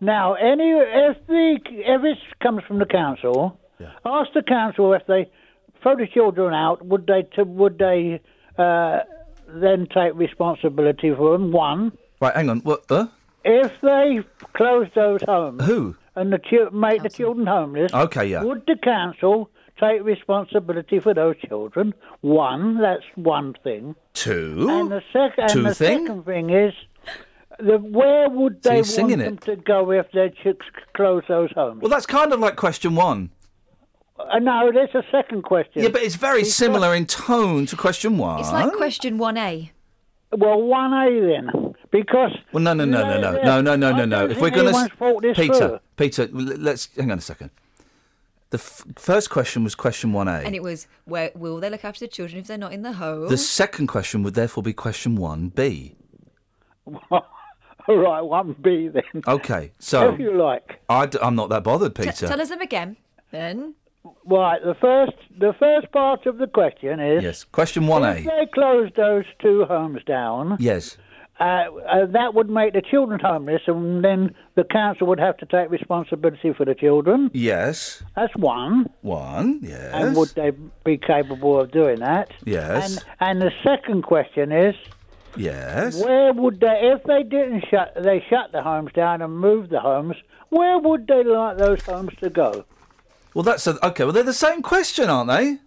[0.00, 3.58] Now, any if the if it comes from the council,
[4.06, 5.30] ask the council if they
[5.82, 8.20] throw the children out, would they t- would they
[8.58, 9.00] uh,
[9.48, 11.52] then take responsibility for them?
[11.52, 12.34] One, Right.
[12.34, 12.60] Hang on.
[12.60, 12.84] What?
[12.90, 13.06] Uh?
[13.44, 14.20] if they
[14.52, 15.96] close those homes Who?
[16.14, 16.40] and the
[16.72, 18.26] make the children homeless, Okay.
[18.26, 18.42] Yeah.
[18.42, 21.94] would the council take responsibility for those children?
[22.20, 23.96] One, that's one thing.
[24.14, 24.66] Two.
[24.70, 26.06] And the, sec- and Two the thing?
[26.06, 26.74] second thing is,
[27.58, 29.40] the, where would they you're want them it.
[29.42, 30.56] to go if they ch-
[30.94, 31.80] close those homes?
[31.82, 33.30] Well, that's kind of like question one.
[34.18, 35.82] Uh, no, there's a second question.
[35.82, 38.40] Yeah, but it's very Because- similar in tone to question one.
[38.40, 39.70] It's like question 1A.
[40.32, 44.04] Well, one A then, because Well, no, no, no, no, no, no, no, no, no,
[44.04, 44.26] no.
[44.28, 47.50] If we're going to, Peter, Peter, let's hang on a second.
[48.50, 50.38] The f- first question was question one A.
[50.40, 52.92] And it was, where will they look after the children if they're not in the
[52.94, 53.28] home?
[53.28, 55.94] The second question would therefore be question one B.
[57.10, 59.22] All right, one B then.
[59.26, 60.80] Okay, so if you like.
[60.88, 62.28] I d- I'm not that bothered, T- Peter.
[62.28, 62.96] tell us them again,
[63.30, 63.74] then.
[64.24, 68.18] Right, the first the first part of the question is Yes, question 1A.
[68.20, 68.28] if A.
[68.28, 70.96] they close those two homes down, Yes.
[71.40, 75.46] Uh, uh, that would make the children homeless, and then the council would have to
[75.46, 77.30] take responsibility for the children.
[77.32, 78.02] Yes.
[78.14, 78.90] That's one.
[79.00, 79.60] One.
[79.62, 79.90] Yes.
[79.94, 80.52] And would they
[80.84, 82.30] be capable of doing that?
[82.44, 82.96] Yes.
[82.96, 84.74] And and the second question is,
[85.36, 86.02] Yes.
[86.02, 89.80] where would they, if they didn't shut, they shut the homes down and moved the
[89.80, 90.16] homes,
[90.50, 92.64] where would they like those homes to go?
[93.34, 94.04] Well, that's a, okay.
[94.04, 95.58] Well, they're the same question, aren't they?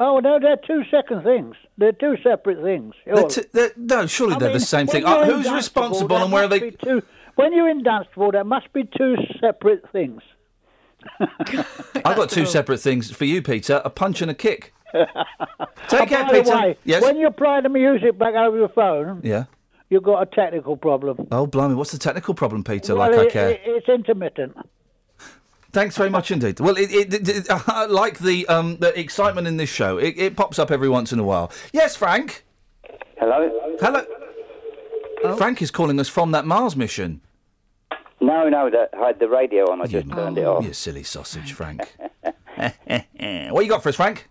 [0.00, 1.56] Oh no, they're two second things.
[1.76, 2.94] They're two separate things.
[3.04, 5.04] They're t- they're- no, surely I they're the same thing.
[5.04, 6.70] Uh, who's responsible and where are they?
[6.70, 7.02] Two,
[7.34, 10.22] when you're in dance Dunstable, there must be two separate things.
[11.20, 14.72] I've got two separate things for you, Peter: a punch and a kick.
[14.94, 15.06] Take
[15.92, 16.54] Oh, care, Peter.
[16.56, 17.02] way, yes.
[17.02, 19.44] when you play the music back over the phone, Yeah.
[19.90, 21.28] you've got a technical problem.
[21.30, 21.74] Oh, blimey!
[21.74, 22.94] What's the technical problem, Peter?
[22.96, 23.48] well, like I care.
[23.50, 24.56] it- it's intermittent.
[25.78, 26.58] Thanks very much indeed.
[26.58, 27.48] Well, it, it, it, it-
[27.88, 31.20] like the um, the excitement in this show, it, it pops up every once in
[31.20, 31.52] a while.
[31.72, 32.44] Yes, Frank.
[33.16, 33.48] Hello.
[33.80, 35.36] Hello.
[35.36, 37.20] Frank is calling us from that Mars mission.
[38.20, 39.80] No, no, that I had the radio on.
[39.80, 40.64] I just turned it off.
[40.64, 41.80] You silly sausage, Frank.
[42.24, 44.28] what you got for us, Frank?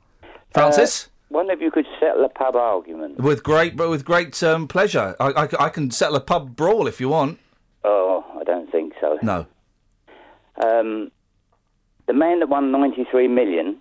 [0.54, 1.06] Francis.
[1.06, 3.22] Uh, wonder if you could settle a pub argument.
[3.22, 5.16] with great, with great um, pleasure.
[5.18, 7.40] I, I, I can settle a pub brawl if you want.
[7.86, 9.18] Oh, I don't think so.
[9.22, 9.46] No.
[10.62, 11.12] Um,
[12.08, 13.78] the man that won 93 million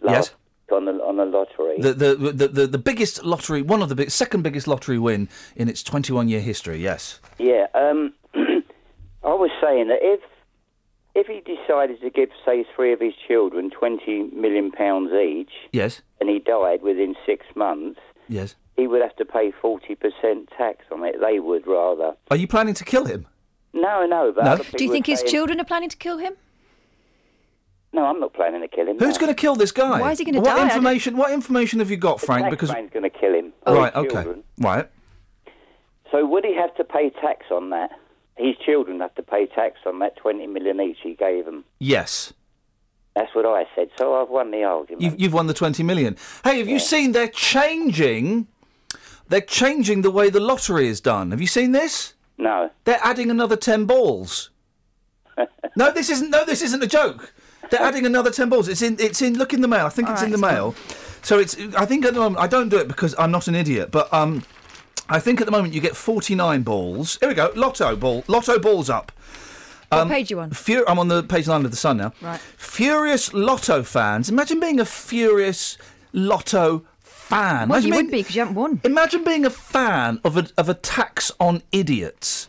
[0.00, 0.34] last
[0.72, 1.76] on the on the lottery.
[1.80, 5.28] The, the, the, the, the biggest lottery, one of the big, second biggest lottery win
[5.54, 7.20] in its 21 year history, yes.
[7.38, 10.20] Yeah, um, I was saying that if
[11.14, 16.02] if he decided to give, say, three of his children 20 million pounds each, Yes.
[16.20, 18.54] and he died within six months, Yes.
[18.76, 19.96] he would have to pay 40%
[20.58, 21.14] tax on it.
[21.18, 22.14] They would rather.
[22.30, 23.26] Are you planning to kill him?
[23.72, 24.30] No, no.
[24.36, 24.56] But No.
[24.76, 26.34] Do you think his saying- children are planning to kill him?
[27.92, 28.98] No, I'm not planning to kill him.
[28.98, 29.20] Who's no.
[29.20, 30.00] going to kill this guy?
[30.00, 30.62] Why is he gonna what die?
[30.62, 31.16] I information?
[31.16, 32.44] What information have you got, Frank?
[32.44, 33.52] tax Because man's going to kill him.
[33.66, 34.44] right, okay, children.
[34.58, 34.88] right.
[36.10, 37.90] So would he have to pay tax on that?
[38.36, 41.64] His children have to pay tax on that 20 million each he gave them.
[41.78, 42.34] Yes,
[43.14, 43.88] That's what I said.
[43.98, 45.02] So I've won the argument.
[45.02, 46.16] you've you've won the 20 million.
[46.44, 48.46] Hey, have you seen they're changing?
[49.28, 51.30] They're changing the way the lottery is done.
[51.30, 52.14] Have you seen this?
[52.38, 52.70] No.
[52.84, 54.50] They're adding another 10 balls.
[55.76, 56.30] no, this isn't.
[56.30, 57.32] No, this isn't a joke.
[57.70, 58.68] They're adding another 10 balls.
[58.68, 58.96] It's in.
[59.00, 59.36] It's in.
[59.38, 59.86] Look in the mail.
[59.86, 60.74] I think it's in the mail.
[61.22, 61.56] So it's.
[61.76, 64.12] I think at the moment I don't do it because I'm not an idiot, but
[64.14, 64.44] um,
[65.08, 67.18] I think at the moment you get 49 balls.
[67.20, 67.50] Here we go.
[67.56, 68.24] Lotto ball.
[68.28, 69.12] Lotto balls up.
[69.88, 70.50] What page you on?
[70.50, 72.12] Fur- I'm on the page nine of the Sun now.
[72.20, 72.40] Right.
[72.56, 74.28] Furious Lotto fans.
[74.28, 75.78] Imagine being a furious
[76.12, 77.68] Lotto fan.
[77.68, 78.80] Well, Imagine you being- would be because you haven't won.
[78.84, 82.48] Imagine being a fan of a of a tax on idiots.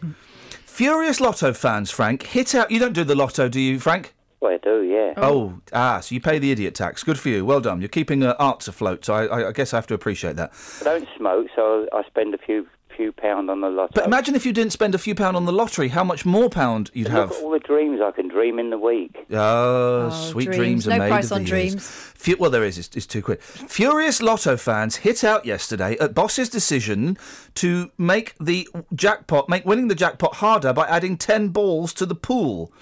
[0.65, 2.70] Furious Lotto fans, Frank, hit out.
[2.70, 4.13] You don't do the Lotto, do you, Frank?
[4.40, 5.14] Well, I do, yeah.
[5.18, 7.04] Oh, ah, so you pay the idiot tax.
[7.04, 7.44] Good for you.
[7.44, 7.82] Well done.
[7.82, 9.04] You're keeping uh, arts afloat.
[9.04, 10.52] So I, I, I guess I have to appreciate that.
[10.82, 13.92] I don't smoke, so I spend a few few pound on the lotto.
[13.94, 16.50] But imagine if you didn't spend a few pound on the lottery, how much more
[16.50, 17.32] pound you'd Look have.
[17.32, 19.16] at all the dreams I can dream in the week.
[19.32, 20.58] Oh, sweet dreams.
[20.58, 21.74] dreams, are No made price of on the dreams.
[21.74, 21.84] years.
[22.16, 22.80] Fu- well, there is.
[22.80, 23.40] It's, it's two quid.
[23.44, 27.20] Furious Lotto fans hit out yesterday at Boss's decision
[27.56, 32.16] to make the jackpot, make winning the jackpot harder by adding ten balls to the
[32.16, 32.74] pool.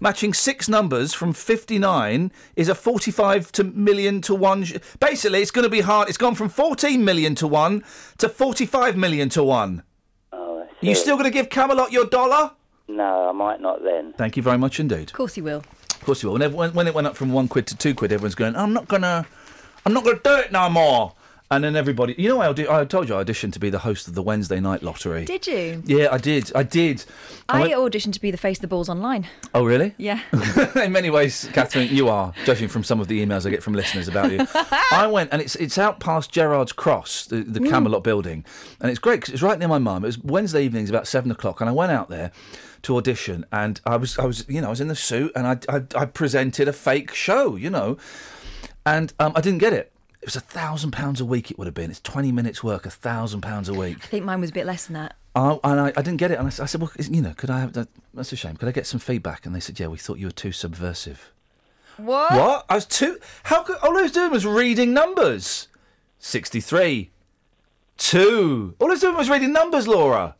[0.00, 4.62] Matching six numbers from 59 is a 45 to million to one.
[4.64, 6.08] sh- Basically, it's going to be hard.
[6.08, 7.82] It's gone from 14 million to one
[8.18, 9.82] to 45 million to one.
[10.32, 12.52] Oh, Are you still going to give Camelot your dollar?
[12.86, 14.12] No, I might not then.
[14.16, 15.08] Thank you very much indeed.
[15.08, 15.58] Of course he will.
[15.90, 16.38] Of course you will.
[16.38, 18.72] When, when, when it went up from one quid to two quid, everyone's going, "I'm
[18.72, 19.26] not gonna,
[19.84, 21.12] I'm not gonna do it no more."
[21.50, 23.78] And then everybody, you know, I, audi- I told you I auditioned to be the
[23.78, 25.24] host of the Wednesday night lottery.
[25.24, 25.82] Did you?
[25.86, 26.52] Yeah, I did.
[26.54, 27.06] I did.
[27.48, 29.26] I went- auditioned to be the face of the balls online.
[29.54, 29.94] oh, really?
[29.96, 30.20] Yeah.
[30.84, 33.72] In many ways, Catherine, you are, judging from some of the emails I get from
[33.72, 34.46] listeners about you.
[34.92, 37.70] I went, and it's it's out past Gerrards Cross, the, the Mm.
[37.70, 38.44] Camelot building,
[38.82, 40.04] and it's great because it's right near my mum.
[40.04, 42.30] It was Wednesday evenings, about seven o'clock, and I went out there
[42.82, 45.46] to audition, and I was I was you know I was in the suit, and
[45.46, 47.96] I I, I presented a fake show, you know,
[48.84, 49.92] and um, I didn't get it.
[50.28, 51.50] It was a thousand pounds a week.
[51.50, 51.90] It would have been.
[51.90, 53.96] It's twenty minutes work, a thousand pounds a week.
[54.02, 55.16] I think mine was a bit less than that.
[55.34, 57.48] I, and I, I didn't get it, and I, I said, "Well, you know, could
[57.48, 57.88] I have that?
[58.12, 58.54] That's a shame.
[58.56, 61.32] Could I get some feedback?" And they said, "Yeah, we thought you were too subversive."
[61.96, 62.32] What?
[62.32, 62.66] What?
[62.68, 63.18] I was too.
[63.44, 65.68] How could all I was doing was reading numbers.
[66.18, 67.08] Sixty-three,
[67.96, 68.74] two.
[68.80, 70.36] All I was doing was reading numbers, Laura.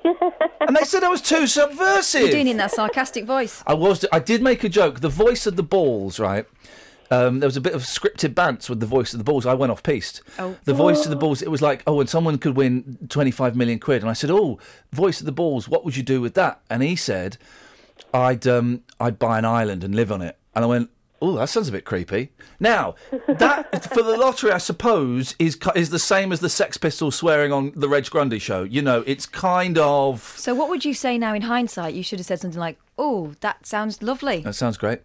[0.04, 2.20] and they said I was too subversive.
[2.20, 3.64] You're doing in that sarcastic voice.
[3.66, 4.04] I was.
[4.12, 5.00] I did make a joke.
[5.00, 6.46] The voice of the balls, right?
[7.10, 9.46] Um, there was a bit of scripted bants with the voice of the balls.
[9.46, 10.20] I went off piste.
[10.38, 10.56] Oh.
[10.64, 11.40] The voice of the balls.
[11.40, 14.58] It was like, oh, and someone could win twenty-five million quid, and I said, oh,
[14.92, 15.68] voice of the balls.
[15.68, 16.60] What would you do with that?
[16.68, 17.38] And he said,
[18.12, 20.36] I'd um, I'd buy an island and live on it.
[20.54, 20.90] And I went,
[21.20, 22.30] oh, that sounds a bit creepy.
[22.60, 22.94] Now,
[23.28, 27.52] that for the lottery, I suppose, is is the same as the Sex Pistols swearing
[27.52, 28.62] on the Reg Grundy show.
[28.64, 30.22] You know, it's kind of.
[30.36, 31.94] So what would you say now in hindsight?
[31.94, 35.00] You should have said something like, "Oh, that sounds lovely." That sounds great.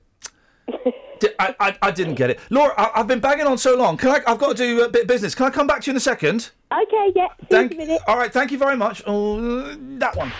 [1.23, 2.39] Di- I, I, I didn't get it.
[2.49, 3.95] Laura, I, I've been banging on so long.
[3.97, 4.19] Can I?
[4.27, 5.33] I've got to do a bit of business.
[5.33, 6.51] Can I come back to you in a second?
[6.71, 7.27] Okay, yeah.
[7.41, 8.01] See Thank, you in a minute.
[8.07, 9.01] all right, thank you very much.
[9.07, 10.31] Oh, that one.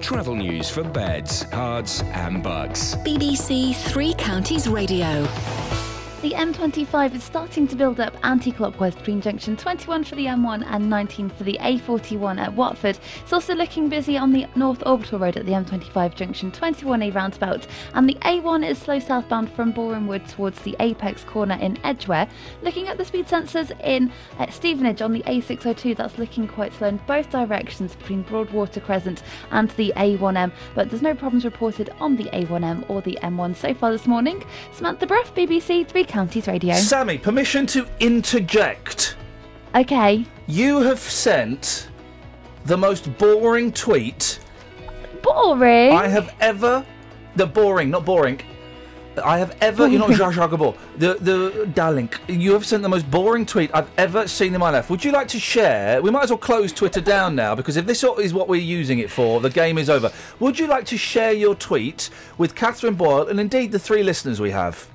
[0.00, 2.94] Travel news for beds, cards, and bucks.
[2.96, 5.26] BBC Three Counties Radio.
[6.24, 10.88] The M25 is starting to build up anti-clockwise between junction 21 for the M1 and
[10.88, 12.98] 19 for the A41 at Watford.
[13.20, 17.66] It's also looking busy on the North Orbital Road at the M25 junction 21A roundabout,
[17.92, 22.26] and the A1 is slow southbound from Boreham Wood towards the Apex corner in Edgware.
[22.62, 24.10] Looking at the speed sensors in
[24.48, 29.68] Stevenage on the A602, that's looking quite slow in both directions between Broadwater Crescent and
[29.72, 33.92] the A1M, but there's no problems reported on the A1M or the M1 so far
[33.92, 34.42] this morning.
[34.72, 36.74] Samantha Bruff, BBC Three Counties Radio.
[36.76, 39.16] Sammy, permission to interject.
[39.74, 40.24] Okay.
[40.46, 41.88] You have sent
[42.66, 44.38] the most boring tweet
[45.24, 45.92] Boring.
[45.92, 46.86] I have ever.
[47.34, 48.40] The boring, not boring.
[49.24, 49.88] I have ever.
[49.88, 50.74] You're not Zsa Zsa Gabor.
[50.98, 52.08] The the darling.
[52.28, 54.90] You have sent the most boring tweet I've ever seen in my life.
[54.90, 56.00] Would you like to share?
[56.00, 59.00] We might as well close Twitter down now because if this is what we're using
[59.00, 60.12] it for, the game is over.
[60.38, 62.08] Would you like to share your tweet
[62.38, 64.88] with Catherine Boyle and indeed the three listeners we have?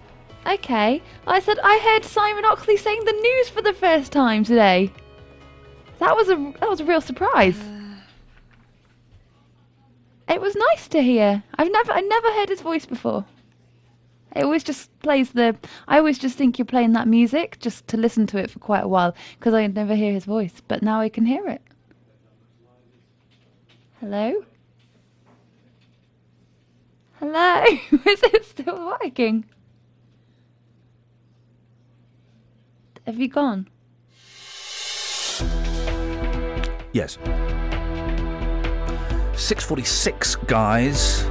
[0.46, 1.02] Okay.
[1.28, 4.92] I said I heard Simon Oxley saying the news for the first time today.
[6.00, 7.60] That was a that was a real surprise.
[10.30, 11.42] It was nice to hear.
[11.58, 13.26] I've never I never heard his voice before.
[14.36, 15.58] It always just plays the.
[15.88, 18.84] I always just think you're playing that music just to listen to it for quite
[18.84, 21.64] a while because I never hear his voice, but now I can hear it.
[24.00, 24.46] Hello?
[27.20, 27.64] Hello?
[28.06, 29.46] Is it still working?
[33.10, 33.68] Have you gone?
[36.93, 37.18] Yes.
[39.34, 41.26] 646, guys.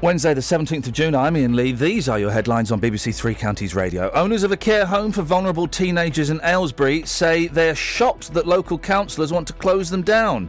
[0.00, 1.72] Wednesday, the 17th of June, I'm Iain Lee.
[1.72, 4.10] These are your headlines on BBC Three Counties Radio.
[4.12, 8.78] Owners of a care home for vulnerable teenagers in Aylesbury say they're shocked that local
[8.78, 10.48] councillors want to close them down.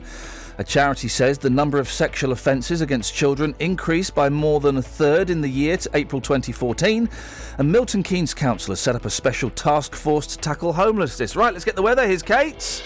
[0.62, 4.82] A charity says the number of sexual offences against children increased by more than a
[4.84, 7.10] third in the year to April 2014.
[7.58, 11.36] And Milton Keynes Council has set up a special task force to tackle homelessness.
[11.36, 12.06] Right, let's get the weather.
[12.06, 12.84] Here's Kate.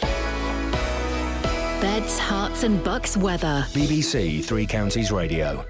[1.82, 3.65] Beds, Herts, and bucks weather.
[3.71, 5.65] BBC Three Counties Radio.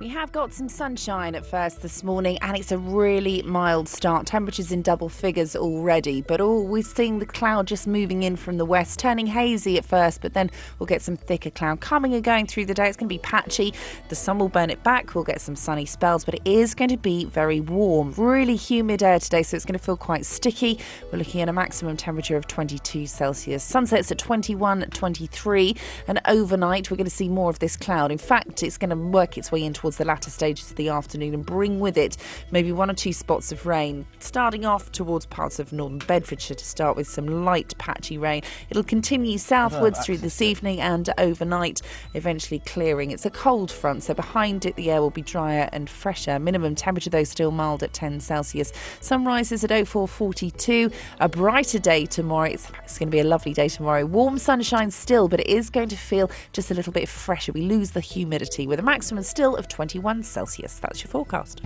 [0.00, 4.28] We have got some sunshine at first this morning, and it's a really mild start.
[4.28, 8.58] Temperatures in double figures already, but oh, we're seeing the cloud just moving in from
[8.58, 12.22] the west, turning hazy at first, but then we'll get some thicker cloud coming and
[12.22, 12.86] going through the day.
[12.86, 13.74] It's going to be patchy.
[14.08, 15.16] The sun will burn it back.
[15.16, 18.14] We'll get some sunny spells, but it is going to be very warm.
[18.16, 20.78] Really humid air today, so it's going to feel quite sticky.
[21.10, 23.64] We're looking at a maximum temperature of 22 Celsius.
[23.64, 25.74] Sunsets at 21, 23,
[26.06, 28.12] and overnight we're going to see more of this cloud.
[28.12, 30.90] In fact, it's going to work its way in towards the latter stages of the
[30.90, 32.18] afternoon and bring with it
[32.50, 36.64] maybe one or two spots of rain, starting off towards parts of northern Bedfordshire to
[36.64, 38.42] start with some light patchy rain.
[38.68, 41.80] It'll continue southwards oh, through this evening and overnight,
[42.12, 43.12] eventually clearing.
[43.12, 46.38] It's a cold front, so behind it the air will be drier and fresher.
[46.38, 48.74] Minimum temperature though still mild at 10 Celsius.
[49.00, 50.90] Sun rises at 0442.
[51.20, 52.50] A brighter day tomorrow.
[52.50, 54.04] It's, it's going to be a lovely day tomorrow.
[54.04, 57.52] Warm sunshine still, but it is going to feel just a little bit fresher.
[57.52, 60.80] We lose the humidity with a maximum still of 21 Celsius.
[60.80, 61.62] That's your forecast.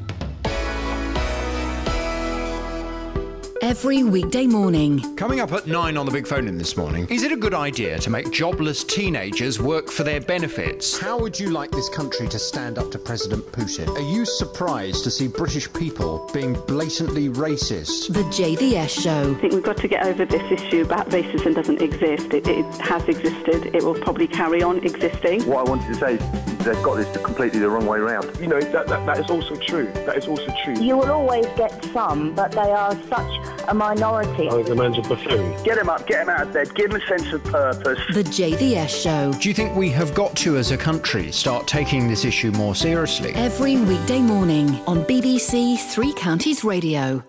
[3.62, 5.14] Every weekday morning.
[5.14, 7.54] Coming up at 9 on the big phone in this morning, is it a good
[7.54, 10.98] idea to make jobless teenagers work for their benefits?
[10.98, 13.88] How would you like this country to stand up to President Putin?
[13.96, 18.12] Are you surprised to see British people being blatantly racist?
[18.12, 19.30] The JVS Show.
[19.30, 22.34] I think we've got to get over this issue about racism doesn't exist.
[22.34, 23.76] It, it has existed.
[23.76, 25.44] It will probably carry on existing.
[25.44, 28.36] What I wanted to say is they've got this completely the wrong way around.
[28.40, 29.86] You know, that, that, that is also true.
[30.04, 30.74] That is also true.
[30.82, 34.48] You will always get some, but they are such a minority.
[34.48, 35.62] I think the man's a buffoon.
[35.64, 37.98] Get him up, get him out of bed, give him a sense of purpose.
[38.12, 39.32] The JVS Show.
[39.38, 42.74] Do you think we have got to, as a country, start taking this issue more
[42.74, 43.32] seriously?
[43.34, 47.24] Every weekday morning on BBC Three Counties Radio.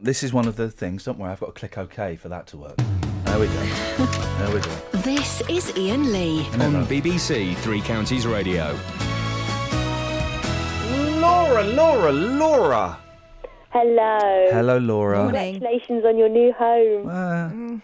[0.00, 1.04] This is one of the things.
[1.04, 2.76] Don't worry, I've got to click OK for that to work.
[3.24, 3.52] There we go.
[4.38, 4.74] there we go.
[5.02, 6.46] This is Iain Lee.
[6.52, 8.78] On BBC Three Counties Radio.
[11.28, 12.98] Laura, Laura, Laura.
[13.70, 14.18] Hello.
[14.50, 15.18] Hello, Laura.
[15.24, 17.82] Congratulations on your new home.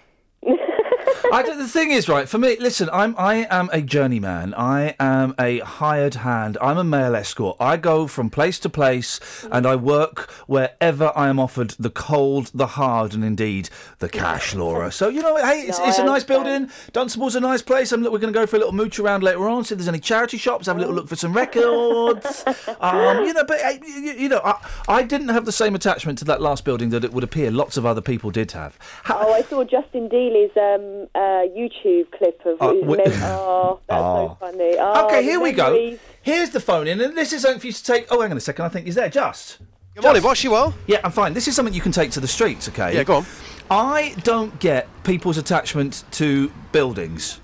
[1.32, 4.54] I, don't- the thing is, right, for me, listen, I'm I am a journeyman.
[4.54, 6.58] I am a hired hand.
[6.60, 7.56] I'm a male escort.
[7.58, 9.20] I go from place to place
[9.50, 13.68] and I work wherever I am offered the cold, the hard, and indeed
[13.98, 14.92] the cash, Laura.
[14.92, 16.66] So, you know, hey, it's, No, it's a nice building.
[16.92, 17.90] Dunstable's a nice place.
[17.92, 19.88] I'm, we're going to go for a little mooch around later on, see if there's
[19.88, 22.44] any charity shops, have a little look for some records.
[22.80, 26.24] um, you know, but, you, you know, I, I didn't have the same attachment to
[26.26, 28.78] that last building that it would appear lots of other people did have.
[29.08, 33.80] oh, I saw Justin Dealey's um, uh, YouTube clip of Uh, his wi- mem- Oh,
[33.88, 34.28] that's Oh.
[34.40, 34.74] so funny.
[34.78, 35.96] Oh, okay, the here we go.
[36.22, 38.06] Here's the phone in, and this is something for you to take.
[38.10, 38.64] Oh, hang on a second.
[38.64, 39.08] I think he's there.
[39.08, 39.58] Just.
[39.94, 40.42] Good morning, boss.
[40.42, 40.74] You well?
[40.88, 41.34] Yeah, I'm fine.
[41.34, 42.68] This is something you can take to the streets.
[42.68, 42.94] Okay.
[42.96, 43.26] Yeah, go on.
[43.70, 47.40] I don't get people's attachment to buildings.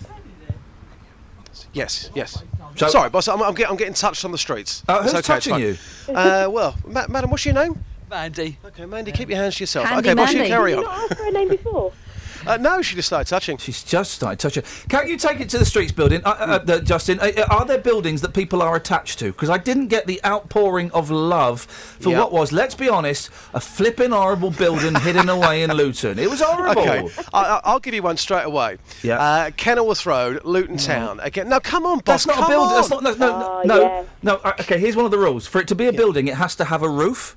[1.72, 2.42] Yes, yes.
[2.76, 3.28] So- Sorry, boss.
[3.28, 4.82] I'm, I'm, get, I'm getting touched on the streets.
[4.88, 5.76] Uh, It's who's okay, touching you?
[6.08, 7.84] Uh, well, ma- madam, what's your name?
[8.08, 8.58] Mandy.
[8.64, 9.86] Okay, Mandy, keep your hands to yourself.
[9.86, 10.50] Handy okay, boss, you Mandy.
[10.50, 10.82] carry Did on.
[10.84, 11.92] you not ask for her name before?
[12.46, 13.56] Uh, no, she just started touching.
[13.58, 14.62] She's just started touching.
[14.88, 16.28] Can't you take it to the streets building, uh,
[16.66, 17.20] uh, uh, Justin?
[17.20, 19.26] Uh, uh, are there buildings that people are attached to?
[19.32, 22.20] Because I didn't get the outpouring of love for Yeah.
[22.20, 26.18] what was, let's be honest, a flipping horrible building hidden away in Luton.
[26.18, 26.82] It was horrible.
[26.82, 28.78] Okay, I, I- I'll give you one straight away.
[29.02, 29.18] Yeah.
[29.20, 31.20] Uh, Kenilworth Road, Luton Town.
[31.20, 32.24] Again, no, come on, boss.
[32.24, 32.74] That's not come a building.
[32.76, 33.02] That's not.
[33.02, 33.80] No, no, Oh, no.
[33.82, 34.04] yeah.
[34.22, 35.46] no, uh, okay, here's one of the rules.
[35.46, 37.36] For it to be a building, it has to have a roof.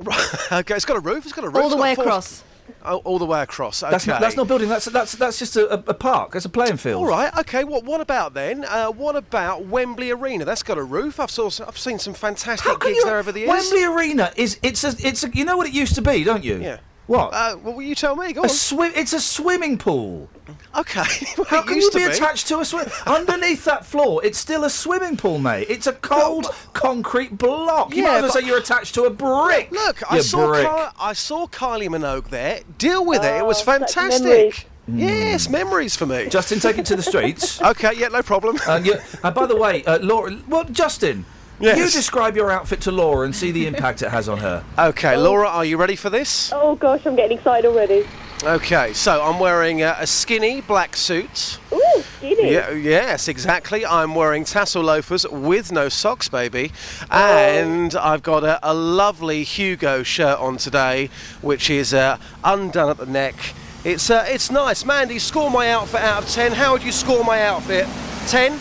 [0.52, 1.24] okay, it's got a roof.
[1.24, 1.56] It's got a roof.
[1.56, 2.42] All It's the got way four- across.
[2.84, 3.82] Oh, all the way across.
[3.82, 3.90] Okay.
[3.90, 4.20] That's not.
[4.20, 4.68] That's not building.
[4.68, 6.32] That's that's that's just a, a, park.
[6.32, 7.00] That's a playing field.
[7.00, 7.36] All right.
[7.38, 7.64] Okay.
[7.64, 8.64] What What about then?
[8.64, 10.44] Uh, what about Wembley Arena?
[10.44, 11.20] That's got a roof.
[11.20, 11.50] I've saw.
[11.66, 13.04] I've seen some fantastic gigs you?
[13.04, 13.48] there over the years.
[13.48, 16.44] Wembley Arena is it's a it's a, you know what it used to be, don't
[16.44, 16.60] you?
[16.60, 16.78] Yeah.
[17.12, 17.34] What?
[17.34, 18.32] Uh, well, will you tell me?
[18.32, 18.48] Go a on.
[18.48, 18.90] swim.
[18.96, 20.30] It's a swimming pool.
[20.74, 21.02] Okay.
[21.46, 22.04] How can you be, be.
[22.04, 22.86] attached to a swim?
[23.06, 25.66] Underneath that floor, it's still a swimming pool, mate.
[25.68, 27.94] It's a cold concrete block.
[27.94, 29.70] You Yeah, might as well say you're attached to a brick.
[29.72, 30.66] Look, I saw brick.
[30.66, 32.60] Ky- I saw Kylie Minogue there.
[32.78, 33.36] Deal with it.
[33.36, 34.22] It was Oh, fantastic.
[34.22, 34.64] memories.
[34.88, 36.28] Yes, memories for me.
[36.30, 37.60] Justin, take it to the streets.
[37.72, 37.92] okay.
[37.94, 38.08] Yeah.
[38.08, 38.56] No problem.
[38.66, 40.34] Uh, you, uh, by the way, uh, Laura.
[40.48, 41.26] Well, Justin.
[41.62, 41.78] Yes.
[41.78, 44.64] You describe your outfit to Laura and see the impact it has on her.
[44.76, 46.52] Okay, Laura, are you ready for this?
[46.52, 48.04] Oh gosh, I'm getting excited already.
[48.42, 51.60] Okay, so I'm wearing uh, a skinny black suit.
[51.72, 52.50] Ooh, skinny.
[52.50, 53.86] Yeah, yes, exactly.
[53.86, 56.72] I'm wearing tassel loafers with no socks, baby.
[57.08, 57.36] Oh.
[57.36, 61.10] And I've got a, a lovely Hugo shirt on today,
[61.42, 63.36] which is uh, undone at the neck.
[63.84, 64.84] It's uh, it's nice.
[64.84, 66.50] Mandy, score my outfit out of 10.
[66.50, 67.86] How would you score my outfit?
[68.26, 68.60] 10?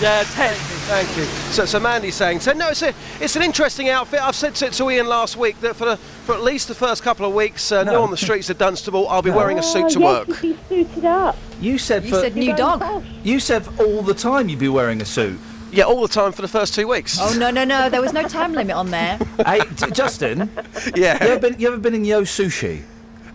[0.00, 0.54] Yeah, 10.
[0.54, 1.24] Thank you.
[1.52, 4.22] So, so Mandy's saying, so no, it's a, it's an interesting outfit.
[4.22, 7.02] I've said to, to Iain last week that for the, for at least the first
[7.02, 7.92] couple of weeks, uh, No.
[7.92, 10.28] new on the streets of Dunstable, I'll be wearing a suit to oh, work.
[10.28, 11.36] Yes, she's suited up.
[11.60, 12.78] You said You for said new dog.
[12.80, 15.38] going you said all the time you'd be wearing a suit.
[15.72, 17.18] Yeah, all the time for the first two weeks.
[17.20, 17.90] Oh no no no!
[17.90, 19.18] There was no time limit on there.
[19.44, 20.48] hey, d- Justin.
[20.96, 21.22] Yeah.
[21.22, 21.60] You ever been?
[21.60, 22.84] You ever been in Yo Sushi?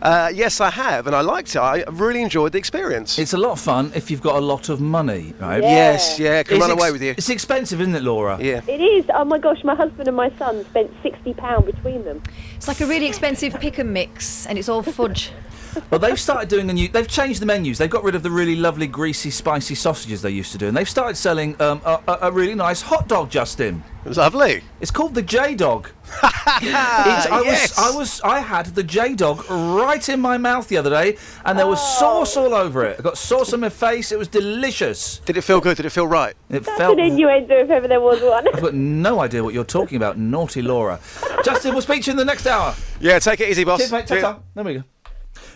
[0.04, 1.60] Uh, yes, I have, and I liked it.
[1.60, 3.18] I really enjoyed the experience.
[3.18, 5.64] It's a lot of fun if you've got a lot of money, right?
[5.64, 5.70] Yeah.
[5.70, 7.12] Yes, yeah, can It's run ex- away with you.
[7.12, 8.38] It's expensive, isn't it, Laura?
[8.42, 8.60] Yeah.
[8.68, 9.06] It is.
[9.14, 12.22] Oh my gosh, my husband and my son spent sixty pound between them.
[12.58, 15.32] It's like a really expensive pick and mix, and it's all fudge.
[15.90, 16.88] Well, they've started doing a new.
[16.88, 17.78] They've changed the menus.
[17.78, 20.76] They've got rid of the really lovely, greasy, spicy sausages they used to do, and
[20.78, 23.30] they've started selling um, a, a, a really nice hot dog.
[23.30, 24.64] Justin, It was Lovely.
[24.82, 25.90] it's called the J Dog.
[26.22, 27.78] I yes.
[27.78, 31.18] was, I was, I had the J Dog right in my mouth the other day,
[31.46, 32.00] and there was Oh.
[32.00, 33.00] sauce all over it.
[33.00, 34.12] I got sauce on my face.
[34.12, 35.20] It was delicious.
[35.26, 35.78] Did it feel good?
[35.78, 36.36] Did it feel right?
[36.50, 37.00] It That's felt.
[37.00, 38.48] an innuendo if ever there was one.
[38.54, 41.00] I've got no idea what you're talking about, naughty Laura.
[41.44, 42.76] Justin, we'll speak to you in the next hour.
[43.00, 43.80] Yeah, take it easy, boss.
[43.80, 44.08] Cheers, mate.
[44.08, 44.40] Ta-ta.
[44.54, 44.84] There we go.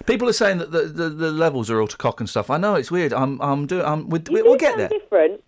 [0.07, 2.49] People are saying that the, the, the levels are all to cock and stuff.
[2.49, 3.13] I know it's weird.
[3.13, 3.85] I'm I'm doing.
[3.85, 4.89] I'm, we, we, we'll get there.
[4.89, 5.43] Different.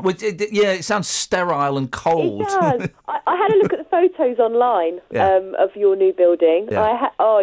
[0.00, 2.42] We, it, it- yeah, it sounds sterile and cold.
[2.42, 2.88] It does.
[3.08, 5.36] I, I had a look at the photos online Yeah.
[5.36, 6.68] um, of your new building.
[6.70, 6.82] Yeah.
[6.82, 7.40] I ha- oh,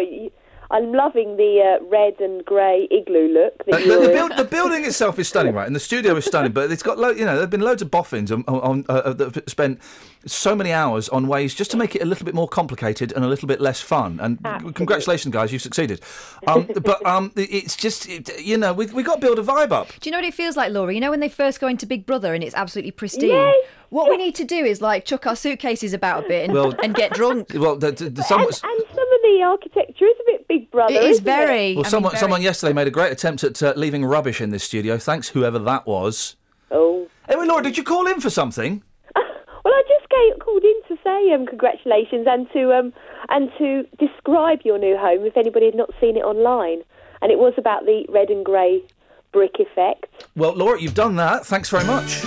[0.70, 4.36] I'm loving the uh, red and grey igloo look that Uh, you're the, the, build,
[4.36, 5.66] the building itself is stunning, right?
[5.66, 7.82] And the studio is stunning, but it's got, lo- you know, there have been loads
[7.82, 9.80] of boffins on, on, uh, that have spent
[10.26, 13.24] so many hours on ways just to make it a little bit more complicated and
[13.24, 14.18] a little bit less fun.
[14.20, 14.72] And Absolutely.
[14.74, 16.00] congratulations, guys, you've succeeded.
[16.48, 19.70] Um, but um, it's just, it, you know, we we got to build a vibe
[19.70, 19.88] up.
[20.00, 20.92] Do you know what it feels like, Laura?
[20.92, 23.30] You know when they first go into Big Brother and it's absolutely pristine.
[23.30, 23.54] Yes.
[23.90, 26.74] What we need to do is like chuck our suitcases about a bit and, Well-
[26.82, 27.52] and get drunk.
[27.54, 29.05] Well, the, the, the, someone, and, and some of
[29.38, 30.94] the architecture is a bit Big Brother.
[30.94, 31.74] It is isn't very.
[31.74, 34.40] well, I mean, someone, very- someone yesterday made a great attempt at uh, leaving rubbish
[34.40, 34.98] in this studio.
[34.98, 36.36] Thanks, whoever that was.
[36.70, 37.08] Oh.
[37.28, 38.82] Anyway, Laura, did you call in for something?
[39.64, 42.92] Well, I just came, called in to say um, congratulations and to um,
[43.30, 46.82] and to describe your new home if anybody had not seen it online.
[47.20, 48.80] And it was about the red and grey
[49.32, 50.06] brick effect.
[50.36, 51.46] Well, Laura, you've done that.
[51.46, 52.22] Thanks very much.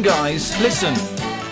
[0.00, 0.58] Morning, guys.
[0.62, 0.94] Listen.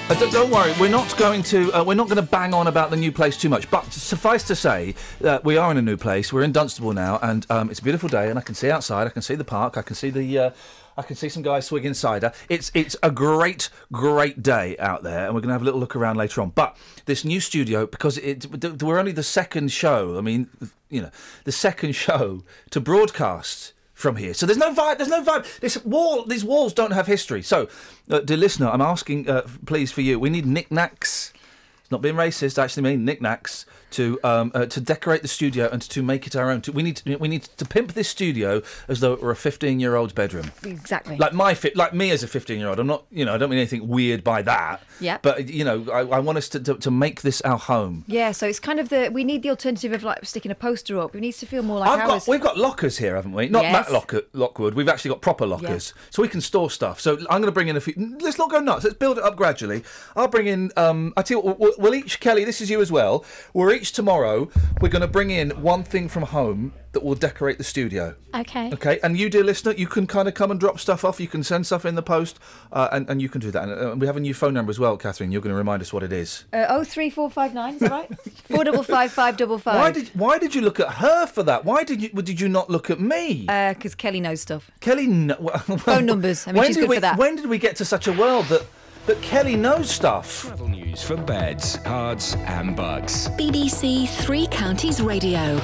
[0.09, 2.89] Uh, don't worry, we're not going to uh, we're not going to bang on about
[2.89, 3.71] the new place too much.
[3.71, 6.33] But suffice to say that we are in a new place.
[6.33, 8.31] We're in Dunstable now, and um, it's a beautiful day.
[8.31, 9.07] And I can see outside.
[9.07, 9.77] I can see the park.
[9.77, 10.39] I can see the.
[10.39, 10.51] Uh,
[10.97, 12.33] I can see some guys swigging cider.
[12.49, 15.81] It's it's a great great day out there, and we're going to have a little
[15.81, 16.49] look around later on.
[16.49, 16.75] But
[17.05, 18.47] this new studio, because it,
[18.83, 20.17] we're only the second show.
[20.17, 20.49] I mean,
[20.89, 21.11] you know,
[21.45, 24.33] the second show to broadcast from here.
[24.33, 24.99] So there's no vibe.
[24.99, 25.59] There's no vibe.
[25.59, 26.25] This wall.
[26.25, 27.43] These walls don't have history.
[27.43, 27.69] So,
[28.09, 30.21] uh, dear listener, I'm asking, uh, please, for you.
[30.21, 31.33] We need knickknacks.
[31.81, 32.61] It's not being racist.
[32.61, 36.37] I actually mean knickknacks to um, uh, to decorate the studio and to make it
[36.37, 36.61] our own.
[36.63, 39.37] To, we need to, we need to pimp this studio as though it were a
[39.37, 40.51] 15 year old's bedroom.
[40.65, 41.17] Exactly.
[41.17, 42.79] Like my fit, like me as a 15 year old.
[42.79, 44.83] I'm not, you know, I don't mean anything weird by that.
[45.01, 45.19] Yeah.
[45.23, 48.05] But you know, I, I want us to, to to make this our home.
[48.07, 50.99] Yeah, so it's kind of the we need the alternative of like sticking a poster
[50.99, 51.15] up.
[51.15, 52.27] It needs to feel more like I've ours.
[52.27, 53.49] got, we've got lockers here, haven't we?
[53.49, 53.73] Not Yes.
[53.73, 54.75] Matt Lock- Lockwood.
[54.75, 57.01] We've actually got proper lockers, so we can store stuff.
[57.01, 58.17] So I'm going to bring in a few.
[58.21, 58.85] Let's not go nuts.
[58.85, 59.83] Let's build it up gradually.
[60.17, 60.71] I'll bring in.
[60.77, 62.45] Um, I tell you, what, we'll, we'll each Kelly.
[62.45, 63.25] This is you as well.
[63.55, 64.51] We're each tomorrow.
[64.81, 68.17] We're going to bring in one thing from home that will decorate the studio.
[68.35, 68.71] Okay.
[68.73, 71.21] Okay, and you, dear listener, you can kind of come and drop stuff off.
[71.21, 72.39] You can send stuff in the post,
[72.73, 73.69] uh, and, and you can do that.
[73.69, 75.31] And uh, we have a new phone number as well, Catherine.
[75.31, 76.45] You're going to remind us what it is.
[76.53, 77.75] Uh, oh three four five nine.
[77.75, 78.11] Is that right?
[78.49, 79.77] Four double five five double five.
[79.77, 81.65] Why did Why did you look at her for that?
[81.65, 83.43] Why did you Did you not look at me?
[83.47, 84.71] Because Kelly knows stuff.
[84.81, 86.47] Kelly, kn- well, Phone numbers.
[86.47, 87.19] I mean, when she's good we, for that.
[87.19, 88.65] When did we get to such a world that
[89.09, 90.43] that Kelly knows stuff?
[90.43, 93.29] Travel news for beds, cards, and bucks.
[93.39, 95.59] BBC Three Counties Radio.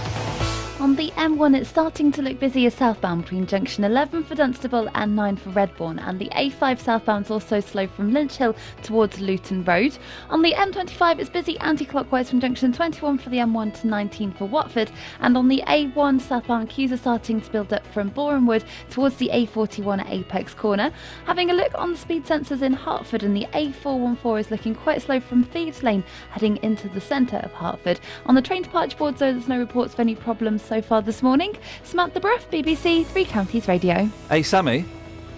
[0.84, 5.16] On the M1, it's starting to look busier southbound between junction 11 for Dunstable and
[5.16, 9.96] 9 for Redbourn, and the A5 southbound's also slow from Lynch Hill towards Luton Road.
[10.28, 14.44] On the M25, it's busy anti-clockwise from junction 21 for the M1 to 19 for
[14.44, 19.16] Watford, and on the A1 southbound queues are starting to build up from Borehamwood towards
[19.16, 20.92] the A41 at Apex Corner.
[21.24, 25.00] Having a look on the speed sensors in Hertford, and the A414 is looking quite
[25.00, 28.00] slow from Thieves Lane heading into the centre of Hertford.
[28.26, 31.22] On the train departure board, though, there's no reports of any problems so far this
[31.22, 31.56] morning.
[31.84, 34.10] Samantha Bruff, BBC Three Counties Radio.
[34.28, 34.84] Hey, Sammy,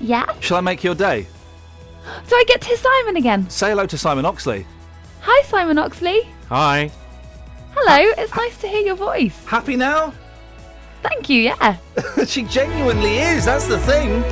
[0.01, 0.25] Yeah?
[0.41, 1.27] shall I make your day?
[2.27, 3.51] So I get to Simon again.
[3.51, 4.67] Say hello to Simon Oxley.
[5.21, 6.23] Hi, Simon Oxley.
[6.49, 6.91] Hi.
[7.75, 9.45] Hello, it's nice to hear your voice.
[9.45, 10.15] Happy now?
[11.03, 11.77] Thank you, yeah.
[12.27, 13.45] she genuinely is.
[13.45, 14.23] That's the thing.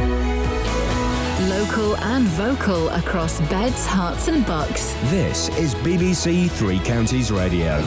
[1.50, 4.94] Local and vocal across beds, Herts, and bucks.
[5.10, 7.82] This is BBC Three Counties Radio.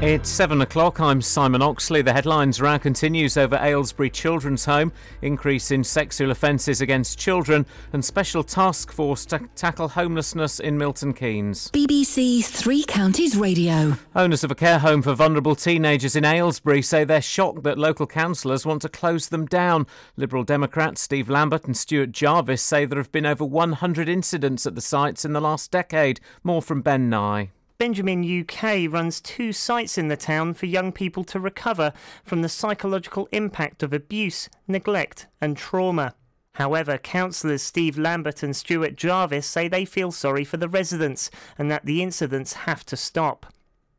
[0.00, 1.00] It's seven o'clock.
[1.00, 2.02] I'm Simon Oxley.
[2.02, 4.92] The headlines row continues over Aylesbury Children's Home,
[5.22, 11.14] increase in sexual offences against children, and special task force to tackle homelessness in Milton
[11.14, 11.68] Keynes.
[11.72, 13.94] BBC Three Counties Radio.
[14.14, 18.06] Owners of a care home for vulnerable teenagers in Aylesbury say they're shocked that local
[18.06, 19.84] councillors want to close them down.
[20.16, 24.76] Liberal Democrats Steve Lambert and Stuart Jarvis say there have been over 100 incidents at
[24.76, 26.20] the sites in the last decade.
[26.44, 27.50] More from Ben Nye.
[27.78, 31.92] Benjamin UK runs two sites in the town for young people to recover
[32.24, 36.14] from the psychological impact of abuse, neglect, and trauma.
[36.54, 41.70] However, councillors Steve Lambert and Stuart Jarvis say they feel sorry for the residents and
[41.70, 43.46] that the incidents have to stop.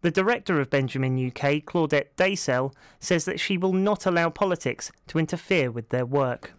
[0.01, 5.19] The director of Benjamin UK, Claudette Daysell, says that she will not allow politics to
[5.19, 6.53] interfere with their work.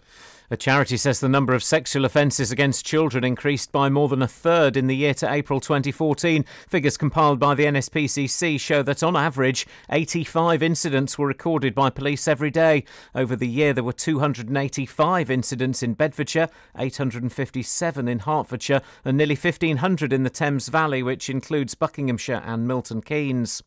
[0.52, 4.26] A charity says the number of sexual offences against children increased by more than a
[4.26, 6.44] third in the year to April 2014.
[6.68, 12.26] Figures compiled by the NSPCC show that on average, 85 incidents were recorded by police
[12.26, 12.82] every day.
[13.14, 20.12] Over the year, there were 285 incidents in Bedfordshire, 857 in Hertfordshire, and nearly 1,500
[20.12, 23.62] in the Thames Valley, which includes Buckinghamshire and Milton Keynes.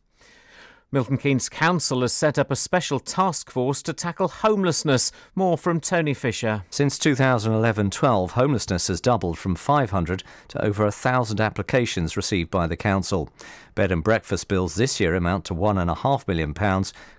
[0.93, 5.11] Milton Keynes Council has set up a special task force to tackle homelessness.
[5.33, 6.65] More from Tony Fisher.
[6.69, 12.77] Since 2011 12, homelessness has doubled from 500 to over 1,000 applications received by the
[12.77, 13.31] council.
[13.75, 16.53] Bed and breakfast bills this year amount to £1.5 million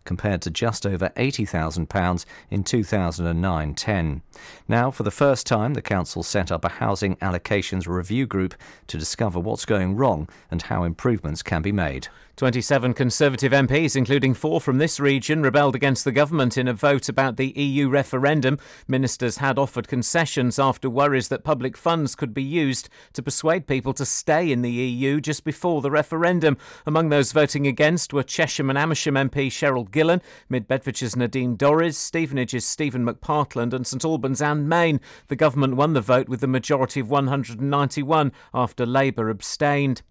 [0.05, 4.23] compared to just over £80,000 in 2009 10.
[4.69, 8.55] Now, for the first time, the council set up a housing allocations review group
[8.87, 12.09] to discover what's going wrong and how improvements can be made.
[12.37, 17.09] 27 Conservative MPs, including four from this region, rebelled against the government in a vote
[17.09, 18.59] about the EU referendum.
[18.89, 23.95] Ministers had offered concessions after worries that public funds could be used to persuade people
[23.95, 26.44] to stay in the EU just before the referendum.
[26.87, 31.97] Among those voting against were Chesham and Amersham MP Cheryl Gillan, Mid Bedfordshire's Nadine Dorries,
[31.97, 35.01] Stevenage's Stephen McPartland, and St Albans Anne Main.
[35.29, 40.03] The government won the vote with a majority of 191 after Labour abstained.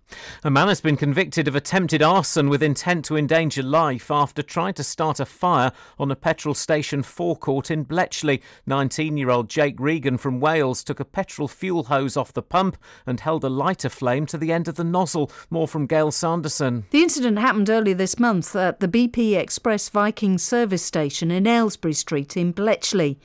[0.43, 4.73] A man has been convicted of attempted arson with intent to endanger life after trying
[4.75, 8.41] to start a fire on a petrol station forecourt in Bletchley.
[8.65, 12.77] 19 year old Jake Regan from Wales took a petrol fuel hose off the pump
[13.05, 15.31] and held a lighter flame to the end of the nozzle.
[15.49, 16.85] More from Gail Sanderson.
[16.91, 21.93] The incident happened earlier this month at the BP Express Viking service station in Aylesbury
[21.93, 23.17] Street in Bletchley.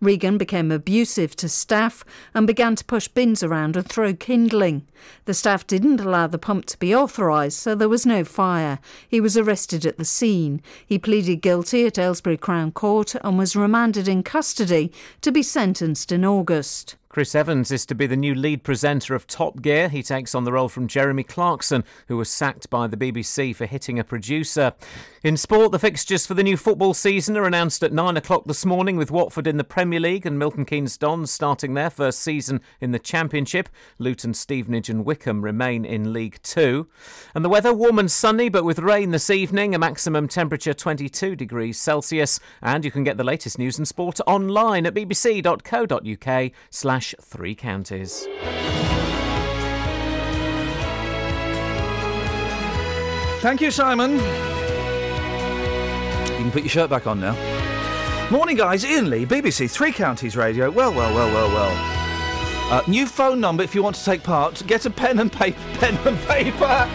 [0.00, 4.86] Regan became abusive to staff and began to push bins around and throw kindling.
[5.24, 8.78] The staff didn't allow the pump to be authorised, so there was no fire.
[9.08, 10.60] He was arrested at the scene.
[10.84, 16.12] He pleaded guilty at Aylesbury Crown Court and was remanded in custody to be sentenced
[16.12, 16.96] in August.
[17.16, 19.88] Chris Evans is to be the new lead presenter of Top Gear.
[19.88, 23.64] He takes on the role from Jeremy Clarkson, who was sacked by the BBC for
[23.64, 24.74] hitting a producer.
[25.24, 28.66] In sport, the fixtures for the new football season are announced at 9 o'clock this
[28.66, 32.60] morning with Watford in the Premier League and Milton Keynes Dons starting their first season
[32.82, 33.70] in the Championship.
[33.98, 36.86] Luton, Stevenage and Wycombe remain in League Two.
[37.34, 41.34] And the weather warm and sunny but with rain this evening, a maximum temperature 22
[41.34, 42.40] degrees Celsius.
[42.60, 48.26] And you can get the latest news and sport online at bbc.co.uk slash three counties.
[53.40, 54.14] Thank you, Simon.
[54.14, 54.18] You
[56.42, 57.34] can put your shirt back on now.
[58.30, 58.84] Morning, guys.
[58.84, 60.70] Iain Lee, BBC Three Counties Radio.
[60.70, 62.72] Well, well, well, well, well.
[62.72, 64.66] Uh, new phone number if you want to take part.
[64.66, 65.58] Get a pen and paper.
[65.78, 66.88] Pen and paper.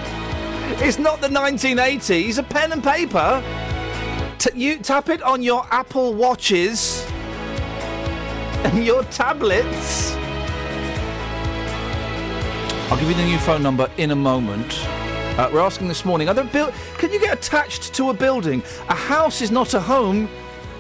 [0.83, 2.37] It's not the 1980s.
[2.37, 3.41] A pen and paper.
[4.39, 7.05] T- you tap it on your Apple Watches
[8.63, 10.13] and your tablets.
[12.91, 14.85] I'll give you the new phone number in a moment.
[15.37, 16.73] Uh, we're asking this morning: Are there build?
[16.97, 18.61] Can you get attached to a building?
[18.89, 20.29] A house is not a home;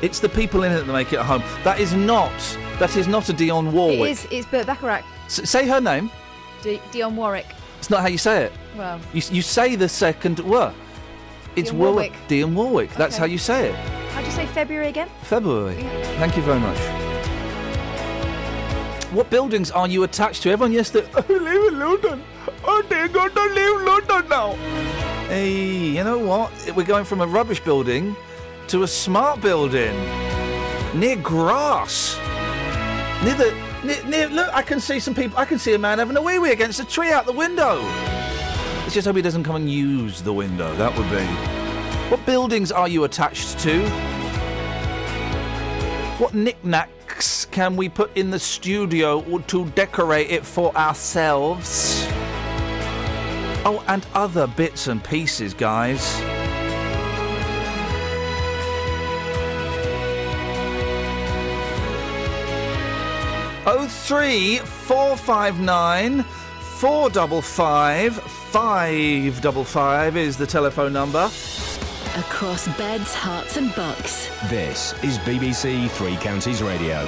[0.01, 1.41] it's the people in it that make it a home.
[1.63, 2.31] That is not.
[2.79, 4.11] That is not a Dionne It Warwick.
[4.11, 4.27] is.
[4.31, 5.03] It's Burt Bacharach.
[5.27, 6.11] S- say her name.
[6.61, 7.45] D- Dionne Warwick.
[7.79, 8.51] It's not how you say it.
[8.77, 10.73] Well, You, you say the second word.
[11.55, 12.13] It's Dionne War- Warwick.
[12.27, 12.91] Dionne Warwick.
[12.95, 13.19] That's Okay.
[13.21, 13.75] how you say it.
[14.13, 15.09] how'd you say February again?
[15.23, 15.75] February.
[16.19, 16.77] Thank you very much.
[19.11, 20.51] What buildings are you attached to?
[20.51, 21.09] Everyone yesterday.
[21.13, 22.23] I live in London.
[22.63, 24.53] Oh, they're going to leave London now.
[25.27, 26.49] Hey, you know what?
[26.73, 28.15] We're going from a rubbish building
[28.67, 29.93] to a smart building
[30.93, 32.17] near grass.
[33.23, 33.71] Near the.
[33.83, 35.37] Near, near, look, I can see some people.
[35.37, 37.81] I can see a man having a wee wee against a tree out the window.
[37.81, 40.73] Let's just hope he doesn't come and use the window.
[40.75, 41.25] That would be.
[42.09, 44.20] What buildings are you attached to?
[46.21, 52.05] What knickknacks can we put in the studio to decorate it for ourselves?
[53.65, 55.99] Oh, and other bits and pieces, guys.
[63.65, 66.21] Oh three four five nine
[66.77, 71.31] four double five five double five is the telephone number.
[72.17, 74.27] Across beds, Herts, and bucks.
[74.49, 77.05] This is BBC Three Counties Radio.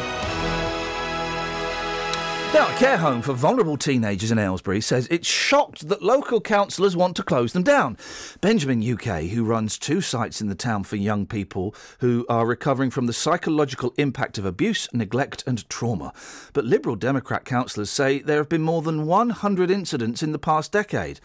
[2.54, 6.96] Now, a care home for vulnerable teenagers in Aylesbury says it's shocked that local councillors
[6.96, 7.98] want to close them down.
[8.40, 12.90] Benjamin UK, who runs two sites in the town for young people who are recovering
[12.90, 16.14] from the psychological impact of abuse, neglect, and trauma.
[16.54, 20.72] But Liberal Democrat councillors say there have been more than 100 incidents in the past
[20.72, 21.20] decade.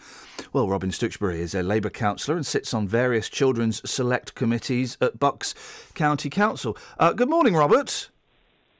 [0.53, 5.19] Well, Robin Stuchbury is a Labour councillor and sits on various children's select committees at
[5.19, 5.53] Bucks
[5.93, 6.75] County Council.
[6.99, 8.09] Uh, good morning, Robert.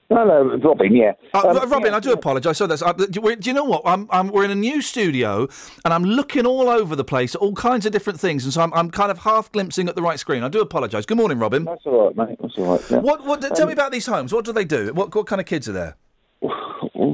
[0.10, 0.96] Hello, Robin.
[0.96, 2.58] Yeah, Uh, Um, Robin, yeah, I do apologise.
[2.58, 2.82] So that's.
[2.82, 3.84] Uh, do, do you know what?
[3.86, 5.48] I'm, I'm, we're in a new studio,
[5.86, 8.62] and I'm looking all over the place, at all kinds of different things, and so
[8.62, 10.42] I'm, I'm kind of half glimpsing at the right screen.
[10.42, 11.06] I do apologise.
[11.06, 11.64] Good morning, Robin.
[11.66, 12.40] That's all right, mate.
[12.42, 12.82] That's all right.
[12.90, 12.98] yeah.
[12.98, 13.24] What?
[13.24, 13.42] What?
[13.42, 14.34] Tell Um, me about these homes.
[14.34, 14.92] What do they do?
[14.96, 15.96] What, what kind of kids are there?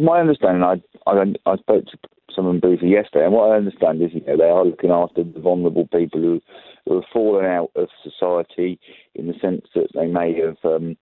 [0.02, 1.98] My understanding, I, I I spoke to
[2.36, 5.40] someone briefly yesterday, and what I understand is, you know, they are looking after the
[5.40, 6.42] vulnerable people who
[6.86, 8.80] who have fallen out of society
[9.16, 10.98] in the sense that they may have um,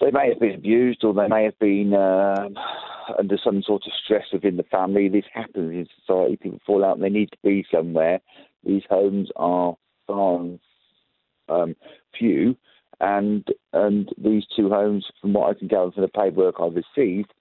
[0.00, 2.56] they may have been abused or they may have been um,
[3.18, 5.08] under some sort of stress within the family.
[5.08, 6.36] This happens in society.
[6.36, 8.20] People fall out and they need to be somewhere.
[8.64, 10.40] These homes are far
[11.48, 11.76] um,
[12.18, 12.56] few,
[13.00, 17.32] and and these two homes, from what I can gather from the paperwork I've received,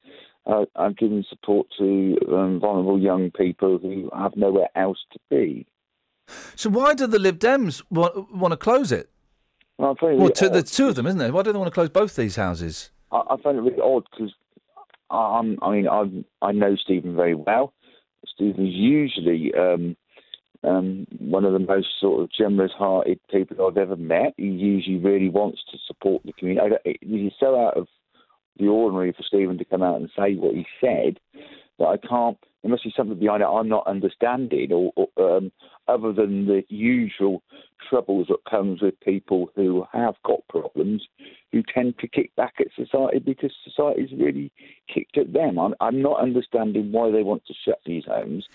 [0.46, 5.66] uh, are giving support to um, vulnerable young people who have nowhere else to be.
[6.56, 9.10] So why do the Lib Dems want, want to close it?
[9.78, 10.54] Well, I find it Well, two, odd.
[10.54, 11.32] there's two of them, isn't there?
[11.32, 12.92] Why do they want to close both these houses?
[13.12, 14.34] I, I find it really odd because
[15.10, 17.74] um, I mean I I know Stephen very well.
[18.26, 19.96] Stephen's usually um,
[20.64, 24.34] um, one of the most sort of generous-hearted people I've ever met.
[24.38, 26.76] He usually really wants to support the community.
[26.86, 27.88] I is so out of
[28.58, 31.20] the ordinary for Stephen to come out and say what he said
[31.78, 32.38] But I can't.
[32.62, 35.52] There must be something behind it I'm not understanding, or, or um,
[35.88, 37.44] other than the usual
[37.90, 41.06] troubles that comes with people who have got problems,
[41.52, 44.50] who tend to kick back at society because society's really
[44.94, 45.60] kicked at them.
[45.60, 48.48] I'm, I'm not understanding why they want to shut these homes.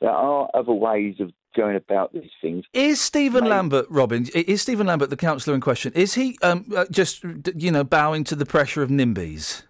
[0.00, 2.64] There are other ways of going about these things.
[2.72, 6.84] Is Stephen Lambert, Robin, is Stephen Lambert the councillor in question, is he um, uh,
[6.90, 9.62] just, you know, bowing to the pressure of NIMBYs?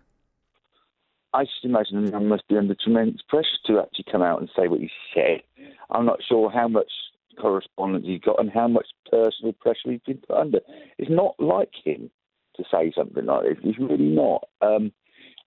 [1.32, 4.68] I just imagine there must be under tremendous pressure to actually come out and say
[4.68, 5.42] what he said.
[5.90, 6.90] I'm not sure how much
[7.40, 10.60] correspondence he's got and how much personal pressure he's been put under.
[10.98, 12.10] It's not like him
[12.56, 13.58] to say something like this.
[13.62, 14.48] It's really not.
[14.62, 14.92] Um,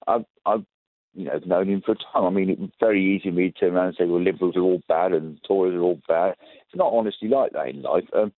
[0.07, 0.65] I've, I've,
[1.13, 2.25] you know, known him for a time.
[2.25, 4.61] I mean, it's very easy for me to turn around and say, well, Liberals are
[4.61, 6.35] all bad and Tories are all bad.
[6.39, 8.05] It's not honestly like that in life.
[8.13, 8.31] Um,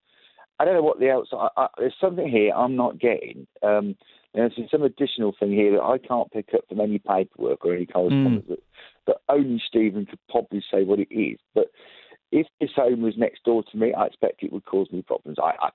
[0.59, 1.49] I don't know what the outside.
[1.57, 3.47] I, I, there's something here I'm not getting.
[3.63, 3.95] Um,
[4.33, 7.85] there's some additional thing here that I can't pick up from any paperwork or any
[7.85, 8.63] correspondence that,
[9.07, 11.37] that only Stephen could probably say what it is.
[11.53, 11.65] But
[12.31, 15.37] if this home was next door to me, I expect it would cause me problems.
[15.41, 15.69] I, I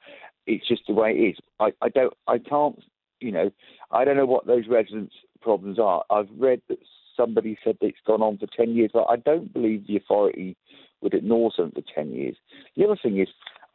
[0.47, 1.37] it's just the way it is.
[1.61, 2.15] I, I don't.
[2.27, 2.83] I can't.
[3.21, 3.51] You know,
[3.91, 6.05] I don't know what those residents' problems are.
[6.11, 6.79] I've read that
[7.17, 10.57] somebody said that it's gone on for ten years, but I don't believe the authority
[11.01, 12.37] would ignore something for ten years.
[12.77, 13.29] The other thing is,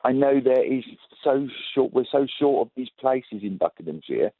[0.04, 0.84] I know there is
[1.24, 1.94] so short.
[1.94, 4.32] We're so short of these places in Buckinghamshire,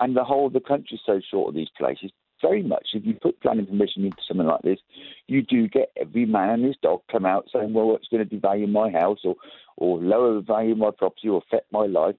[0.00, 2.10] and the whole of the country is so short of these places.
[2.40, 4.80] Very much, if you put planning permission into something like this,
[5.28, 8.36] you do get every man and his dog come out saying, "Well, it's going to
[8.36, 9.36] devalue my house, or
[9.76, 12.16] or lower the value of my property, or affect my life."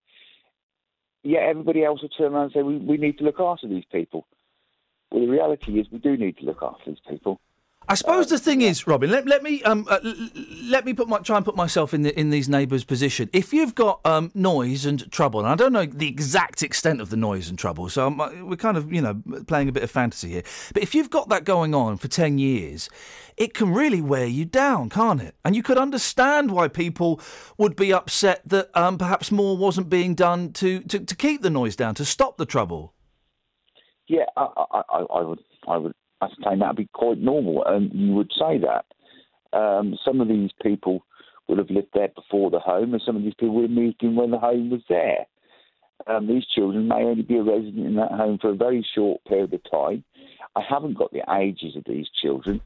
[1.24, 3.86] Yet everybody else will turn around and say, "We we need to look after these
[3.86, 4.28] people."
[5.10, 7.40] Well, the reality is, we do need to look after these people.
[7.88, 9.12] I suppose the thing is, Robin.
[9.12, 10.00] Let, let me um, uh,
[10.64, 13.30] let me put my, try and put myself in the, in these neighbours' position.
[13.34, 17.10] If you've got um, noise and trouble, and I don't know the exact extent of
[17.10, 19.84] the noise and trouble, so I'm, uh, we're kind of you know playing a bit
[19.84, 20.44] of fantasy here.
[20.74, 22.90] But if you've got that going on for ten years,
[23.38, 25.36] it can really wear you down, can't it?
[25.44, 27.20] And you could understand why people
[27.58, 31.50] would be upset that um, perhaps more wasn't being done to, to, to keep the
[31.50, 32.94] noise down, to stop the trouble.
[34.08, 35.94] Yeah, I, I, I I would, I would
[36.24, 38.86] ascertain that'd be quite normal, and you would say that.
[39.58, 41.06] Um, some of these people
[41.48, 44.02] would have lived there before the home, and some of these people would have moved
[44.02, 45.26] in when the home was there.
[46.08, 49.24] Um, these children may only be a resident in that home for a very short
[49.26, 50.04] period of time.
[50.56, 52.62] I haven't got the ages of these children.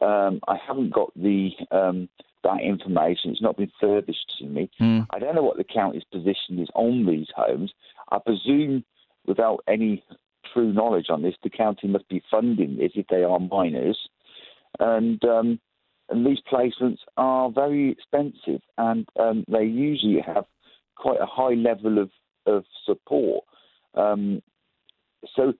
[0.00, 2.08] Um, I haven't got the um,
[2.44, 3.30] that information.
[3.30, 4.70] It's not been furnished to me.
[5.10, 7.72] I don't know what the county's position is on these homes.
[8.10, 8.84] I presume,
[9.26, 10.02] without any
[10.52, 13.98] true knowledge on this, the county must be funding this if they are minors,
[14.78, 15.60] and um,
[16.08, 20.44] and these placements are very expensive, and um, they usually have
[20.96, 22.10] quite a high level of
[22.46, 23.44] of support.
[23.94, 24.42] Um,
[25.36, 25.54] so.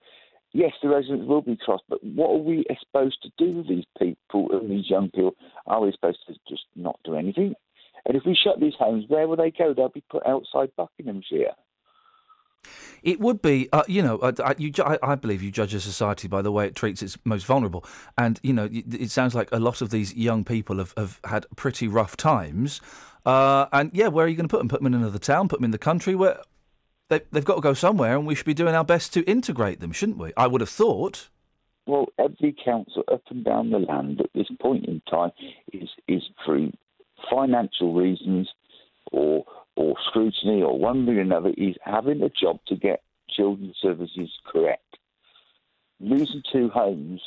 [0.55, 3.85] Yes, the residents will be crossed, but what are we supposed to do with these
[3.97, 5.33] people and these young people?
[5.65, 7.55] Are we supposed to just not do anything?
[8.05, 9.73] And if we shut these homes, where will they go?
[9.73, 11.53] They'll be put outside Buckinghamshire.
[13.03, 15.79] It would be, uh, you know, uh, I, you, I, I believe you judge a
[15.79, 17.85] society by the way it treats its most vulnerable.
[18.17, 21.19] And, you know, it, it sounds like a lot of these young people have, have
[21.25, 22.81] had pretty rough times.
[23.25, 24.69] Uh, and, yeah, where are you going to put them?
[24.69, 25.49] Put them in another town?
[25.49, 26.15] Put them in the country?
[26.15, 26.39] Where
[27.09, 29.79] they, They've got to go somewhere, and we should be doing our best to integrate
[29.79, 30.31] them, shouldn't we?
[30.37, 31.29] I would have thought.
[31.85, 35.31] Well, every council up and down the land at this point in time
[35.73, 36.71] is is through
[37.29, 38.49] financial reasons
[39.11, 39.45] or
[39.75, 44.29] or scrutiny or one thing or another is having a job to get children's services
[44.45, 44.97] correct.
[45.99, 47.21] Losing two homes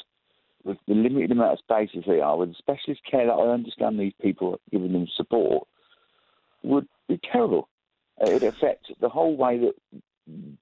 [0.65, 3.99] with the limited amount of spaces they are, with the specialist care that I understand
[3.99, 5.67] these people are giving them support,
[6.63, 7.69] would be terrible.
[8.21, 9.75] Uh, It affects the whole way that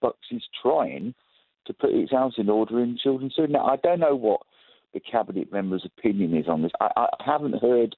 [0.01, 1.15] Bucks is trying
[1.66, 3.55] to put its house in order in children's services.
[3.55, 4.43] Now, I don't know what
[4.93, 6.73] the cabinet member's opinion is on this.
[6.81, 7.97] I, I haven't heard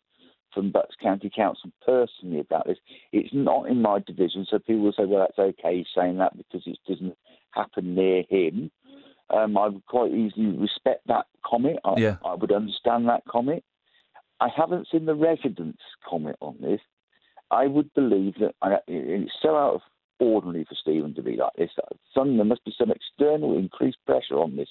[0.56, 2.78] from Bucks County Council personally about this.
[3.12, 6.62] It's not in my division, so people will say, well, that's okay saying that because
[6.66, 7.16] it doesn't
[7.50, 8.70] happen near him.
[9.28, 11.78] Um, I would quite easily respect that comment.
[11.84, 12.16] I, Yeah.
[12.24, 13.62] I would understand that comment.
[14.40, 16.80] I haven't seen the residents' comment on this.
[17.50, 19.80] I would believe that I, it's so out of
[20.18, 21.70] ordinary for Stephen to be like this.
[22.14, 24.68] Some, there must be some external increased pressure on this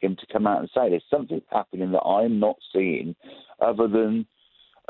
[0.00, 3.14] him to come out and say there's something happening that I'm not seeing,
[3.60, 4.26] other than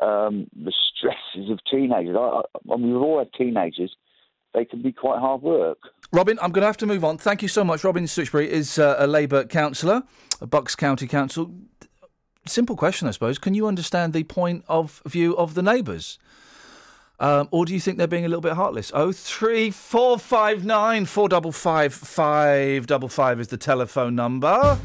[0.01, 2.17] um, the stresses of teenagers.
[2.19, 3.95] I, I, I mean, we've all had teenagers;
[4.55, 5.79] they can be quite hard work.
[6.13, 7.19] Robin, I'm going to have to move on.
[7.19, 7.85] Thank you so much.
[7.85, 10.03] Robin Stuchbury is uh, a Labour councillor,
[10.41, 11.53] a Bucks County Council.
[12.47, 13.39] Simple question, I suppose.
[13.39, 16.19] Can you understand the point of view of the neighbours?
[17.21, 18.91] Um, or do you think they're being a little bit heartless?
[18.95, 24.79] Oh three four five nine four double five five double five is the telephone number.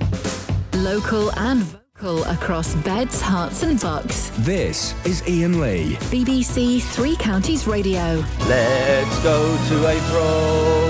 [0.74, 4.30] Local and Call across beds, Herts, and bucks.
[4.40, 5.96] This is Iain Lee.
[6.12, 8.24] BBC Three Counties Radio.
[8.48, 10.90] Let's go to April.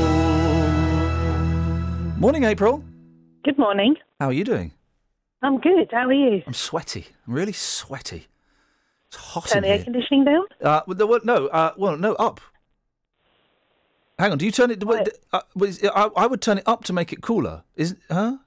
[2.18, 2.84] Morning, April.
[3.44, 3.96] Good morning.
[4.20, 4.72] How are you doing?
[5.44, 5.90] I'm good.
[5.92, 6.42] How are you?
[6.48, 7.08] I'm sweaty.
[7.28, 8.28] I'm really sweaty.
[9.08, 10.46] It's hot Turn in the air conditioning down?
[10.62, 12.42] Uh, well, the- well, no, uh, well, no, up.
[14.18, 14.38] Hang on.
[14.38, 14.84] Do you turn it?
[15.32, 15.42] Uh,
[15.94, 17.64] I, I would turn it up to make it cooler.
[17.76, 18.38] Is huh?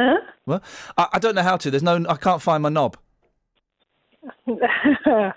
[0.00, 0.16] Huh?
[0.46, 0.62] Well,
[0.96, 1.70] I, I don't know how to.
[1.70, 2.04] There's no.
[2.08, 2.96] I can't find my knob.
[4.46, 5.32] yeah,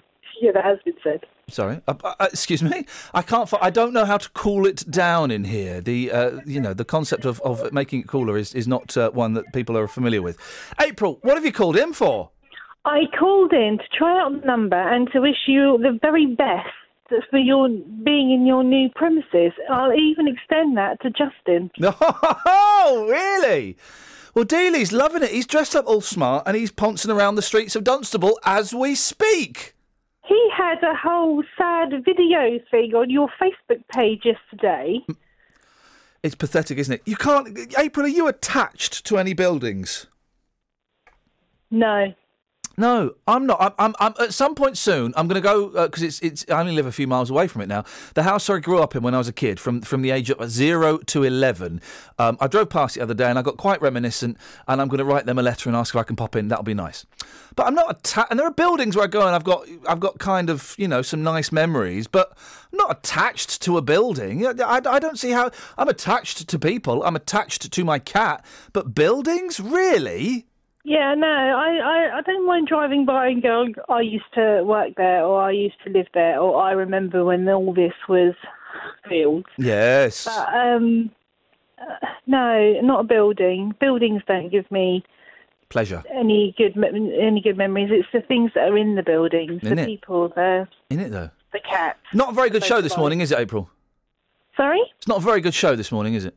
[0.53, 1.25] that has been said.
[1.49, 1.81] Sorry.
[1.85, 2.85] Uh, uh, excuse me.
[3.13, 3.49] I can't.
[3.49, 5.81] Fi- I don't know how to cool it down in here.
[5.81, 9.11] The uh, you know the concept of, of making it cooler is is not uh,
[9.11, 10.37] one that people are familiar with.
[10.81, 12.29] April, what have you called in for?
[12.85, 16.69] I called in to try out the number and to wish you the very best
[17.29, 19.51] for your being in your new premises.
[19.69, 21.71] I'll even extend that to Justin.
[22.85, 23.77] Oh, really?
[24.33, 25.31] Well, Dealey's loving it.
[25.31, 28.95] He's dressed up all smart and he's pouncing around the streets of Dunstable as we
[28.95, 29.75] speak.
[30.25, 35.05] He had a whole sad video thing on your Facebook page yesterday.
[36.23, 37.01] It's pathetic, isn't it?
[37.05, 37.75] You can't.
[37.77, 40.07] April, are you attached to any buildings?
[41.69, 42.13] No.
[42.75, 43.61] No, I'm not.
[43.61, 43.73] I'm.
[43.77, 45.13] I'm, I'm at some point soon.
[45.15, 46.19] I'm going to go because it's.
[46.21, 46.45] It's.
[46.49, 47.83] I only live a few miles away from it now.
[48.15, 50.31] The house I grew up in when I was a kid, from from the age
[50.31, 51.81] of zero to eleven.
[52.17, 54.37] Um, I drove past the other day and I got quite reminiscent.
[54.67, 56.47] And I'm going to write them a letter and ask if I can pop in.
[56.47, 57.05] That'll be nice.
[57.55, 58.31] But I'm not attached.
[58.31, 59.67] And there are buildings where I go and I've got.
[59.87, 62.35] I've got kind of you know some nice memories, but
[62.71, 64.47] I'm not attached to a building.
[64.47, 65.51] I, I don't see how.
[65.77, 67.03] I'm attached to people.
[67.03, 68.43] I'm attached to my cat.
[68.71, 70.47] But buildings, really?
[70.85, 71.77] Yeah, no, I,
[72.11, 75.51] I, I don't mind driving by and going, I used to work there, or I
[75.51, 78.33] used to live there, or I remember when all this was
[79.07, 79.45] fields.
[79.57, 80.25] Yes.
[80.25, 81.09] But, um,
[81.81, 83.73] uh, no, not a building.
[83.79, 85.03] Buildings don't give me
[85.69, 86.03] Pleasure.
[86.13, 87.89] any good any good memories.
[87.91, 89.85] It's the things that are in the buildings, Isn't the it?
[89.85, 91.29] people, the In it though.
[91.53, 91.99] the cats.
[92.13, 93.69] Not a very good show this morning, is it, April?
[94.57, 94.81] Sorry?
[94.97, 96.35] It's not a very good show this morning, is it?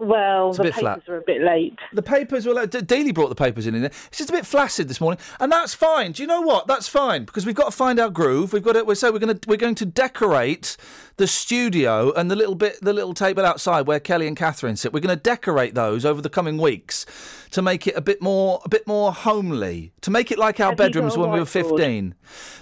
[0.00, 1.08] Well, the papers flat.
[1.08, 1.78] are a bit late.
[1.92, 2.66] The papers were.
[2.66, 3.90] D- Daily brought the papers in, in there.
[4.08, 6.12] It's just a bit flaccid this morning, and that's fine.
[6.12, 6.66] Do you know what?
[6.66, 8.54] That's fine because we've got to find our groove.
[8.54, 8.84] We've got to.
[8.84, 10.78] We say we're going to we're going to decorate
[11.18, 14.92] the studio and the little bit the little table outside where Kelly and Catherine sit.
[14.92, 17.04] We're going to decorate those over the coming weeks
[17.50, 19.92] to make it a bit more a bit more homely.
[20.00, 22.14] To make it like our Have bedrooms when we were fifteen.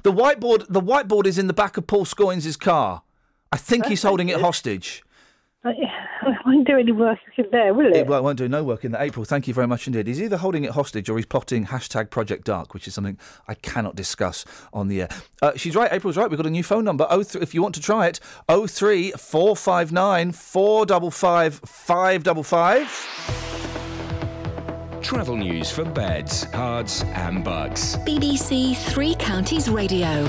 [0.02, 3.02] The whiteboard the whiteboard is in the back of Paul Scoins' car.
[3.52, 5.04] I think he's That's holding it hostage.
[5.64, 5.70] I
[6.22, 7.96] I won't do any work in there, will it?
[7.96, 9.24] It won't, won't do no work in the April.
[9.24, 10.06] Thank you very much indeed.
[10.06, 13.54] He's either holding it hostage or he's plotting hashtag Project Dark, which is something I
[13.54, 15.08] cannot discuss on the air.
[15.42, 15.92] Uh, she's right.
[15.92, 16.28] April's right.
[16.30, 17.06] We've got a new phone number.
[17.10, 21.54] Oh, if you want to try it, oh three four five nine four double five
[21.64, 22.88] five double five.
[25.00, 27.96] Travel news for beds, cards, and bucks.
[27.98, 30.28] BBC Three Counties Radio.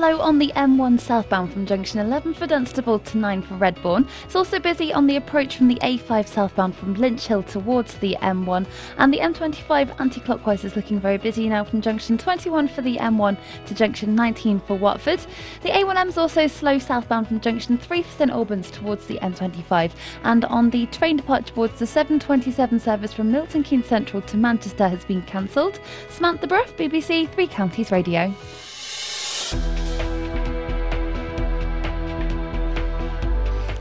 [0.00, 4.08] Slow on the M1 southbound from junction 11 for Dunstable to 9 for Redbourn.
[4.24, 8.16] It's also busy on the approach from the A5 southbound from Lynch Hill towards the
[8.22, 8.66] M1.
[8.96, 12.96] And the M25 anti clockwise is looking very busy now from junction 21 for the
[12.96, 13.36] M1
[13.66, 15.20] to junction 19 for Watford.
[15.60, 19.92] The A1M is also slow southbound from junction 3 for St Albans towards the M25.
[20.24, 24.88] And on the train departure boards, the 727 service from Milton Keynes Central to Manchester
[24.88, 25.78] has been cancelled.
[26.08, 28.34] Samantha Bruff, BBC Three Counties Radio.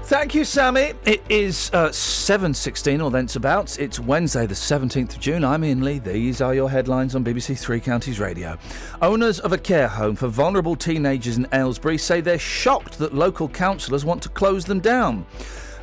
[0.09, 0.93] Thank you, Sammy.
[1.05, 3.35] It is uh, 7.16 or thence
[3.77, 5.43] It's Wednesday, the 17th of June.
[5.43, 5.99] I'm Iain Lee.
[5.99, 8.57] These are your headlines on BBC Three Counties Radio.
[9.03, 13.47] Owners of a care home for vulnerable teenagers in Aylesbury say they're shocked that local
[13.47, 15.27] councillors want to close them down.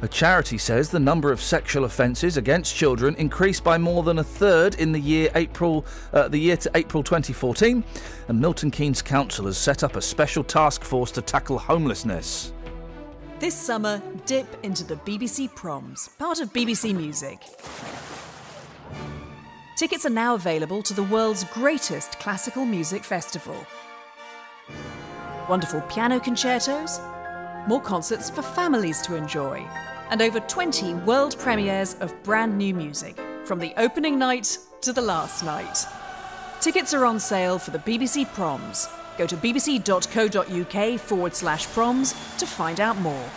[0.03, 4.25] A charity says the number of sexual offences against children increased by more than a
[4.25, 7.83] third in the year April, uh, the year to April 2014,
[8.29, 12.53] and Milton Keynes Council has set up a special task force to tackle homelessness.
[13.39, 17.39] This summer, dip into the BBC Proms, part of BBC Music.
[19.77, 23.57] Tickets are now available to the world's greatest classical music festival.
[25.49, 27.01] Wonderful piano concertos,
[27.67, 29.67] more concerts for families to enjoy,
[30.11, 35.03] and over 20 world premieres of brand new music, from the opening night to the
[35.03, 35.85] last night.
[36.61, 38.89] Tickets are on sale for the BBC Proms.
[39.19, 43.29] Go to bbc.co.uk forward slash proms to find out more.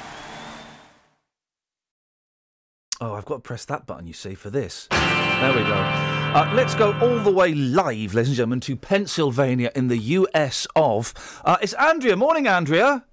[3.02, 4.88] Oh, I've got to press that button, you see, for this.
[4.92, 5.74] There we go.
[5.74, 10.68] Uh, let's go all the way live, ladies and gentlemen, to Pennsylvania in the US
[10.76, 11.14] of.
[11.46, 12.18] Uh, it's Andrea.
[12.18, 13.06] Morning, Andrea.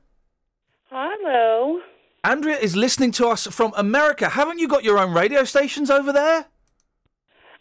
[0.90, 1.80] Hello.
[2.24, 4.28] Andrea is listening to us from America.
[4.30, 6.46] Haven't you got your own radio stations over there?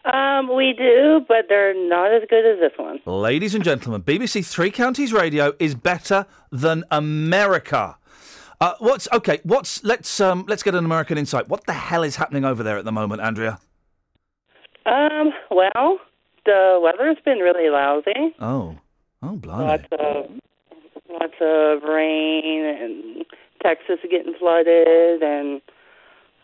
[0.05, 2.99] Um, we do, but they're not as good as this one.
[3.05, 7.97] Ladies and gentlemen, BBC Three Counties Radio is better than America.
[8.61, 9.39] Uh, what's okay?
[9.43, 11.49] What's let's um, let's get an American insight.
[11.49, 13.59] What the hell is happening over there at the moment, Andrea?
[14.85, 15.99] Um, well,
[16.45, 18.35] the weather's been really lousy.
[18.39, 18.77] Oh,
[19.23, 19.65] oh, blimey!
[19.65, 20.31] Lots of
[21.09, 23.24] lots of rain, and
[23.65, 25.61] Texas is getting flooded, and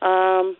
[0.02, 0.58] um,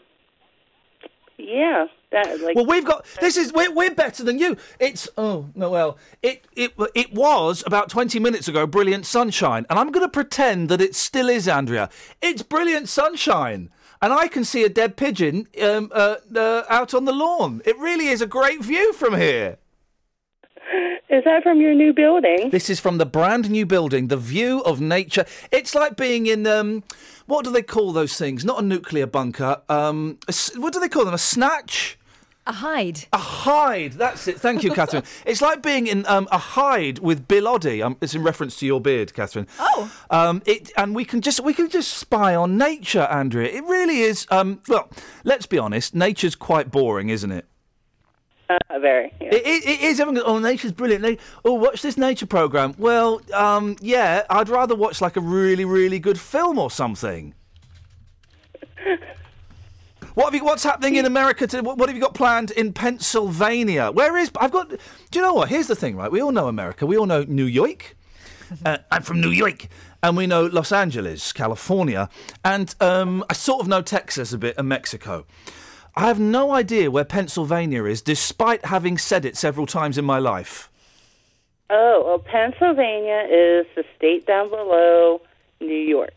[1.38, 2.56] yeah, that like.
[2.56, 4.56] well, we've got this is we're, we're better than you.
[4.80, 8.68] It's oh no, well it it it was about twenty minutes ago.
[8.68, 11.90] Brilliant sunshine, and I'm going to pretend that it still is, Andrea.
[12.22, 17.06] It's brilliant sunshine, and I can see a dead pigeon um, uh, uh, out on
[17.06, 17.64] the lawn.
[17.66, 19.58] It really is a great view from here.
[21.10, 22.50] Is that from your new building?
[22.52, 24.08] This is from the brand new building.
[24.08, 25.26] The view of nature.
[25.52, 26.84] It's like being in um,
[27.26, 28.46] what do they call those things?
[28.46, 29.62] Not a nuclear bunker.
[29.68, 31.14] Um, a s- what do they call them?
[31.14, 31.98] A snatch.
[32.48, 33.06] A hide.
[33.14, 33.94] A hide.
[33.94, 34.40] That's it.
[34.40, 35.04] Thank you, Catherine.
[35.26, 37.86] it's like being in um, a hide with Bill Oddie.
[37.86, 39.48] Um, it's in reference to your beard, Catherine.
[39.60, 39.92] Oh.
[40.10, 43.50] Um, it and we can just we can just spy on nature, Andrea.
[43.52, 44.26] It really is.
[44.32, 44.90] Um, well,
[45.24, 45.94] let's be honest.
[45.94, 47.46] Nature's quite boring, isn't it?
[48.70, 49.14] Uh, very.
[49.22, 49.30] Yeah.
[49.36, 50.00] It, it, it is.
[50.00, 51.20] Everyone goes, oh, nature's brilliant.
[51.46, 52.76] Oh, watch this nature program.
[52.78, 57.34] Well, um, yeah, I'd rather watch like a really, really good film or something.
[60.14, 60.44] What have you?
[60.44, 61.48] What's happening in America?
[61.48, 63.92] To, what, what have you got planned in Pennsylvania?
[63.92, 64.30] Where is?
[64.36, 64.70] I've got.
[64.70, 64.78] Do
[65.14, 65.48] you know what?
[65.48, 66.12] Here's the thing, right?
[66.12, 66.86] We all know America.
[66.86, 67.96] We all know New York.
[68.66, 69.70] Uh, I'm from New York,
[70.04, 72.10] and we know Los Angeles, California,
[72.44, 75.26] and um, I sort of know Texas a bit and Mexico.
[75.96, 80.20] I have no idea where Pennsylvania is, despite having said it several times in my
[80.20, 80.70] life.
[81.70, 85.22] Oh, well, Pennsylvania is the state down below
[85.60, 86.14] New York.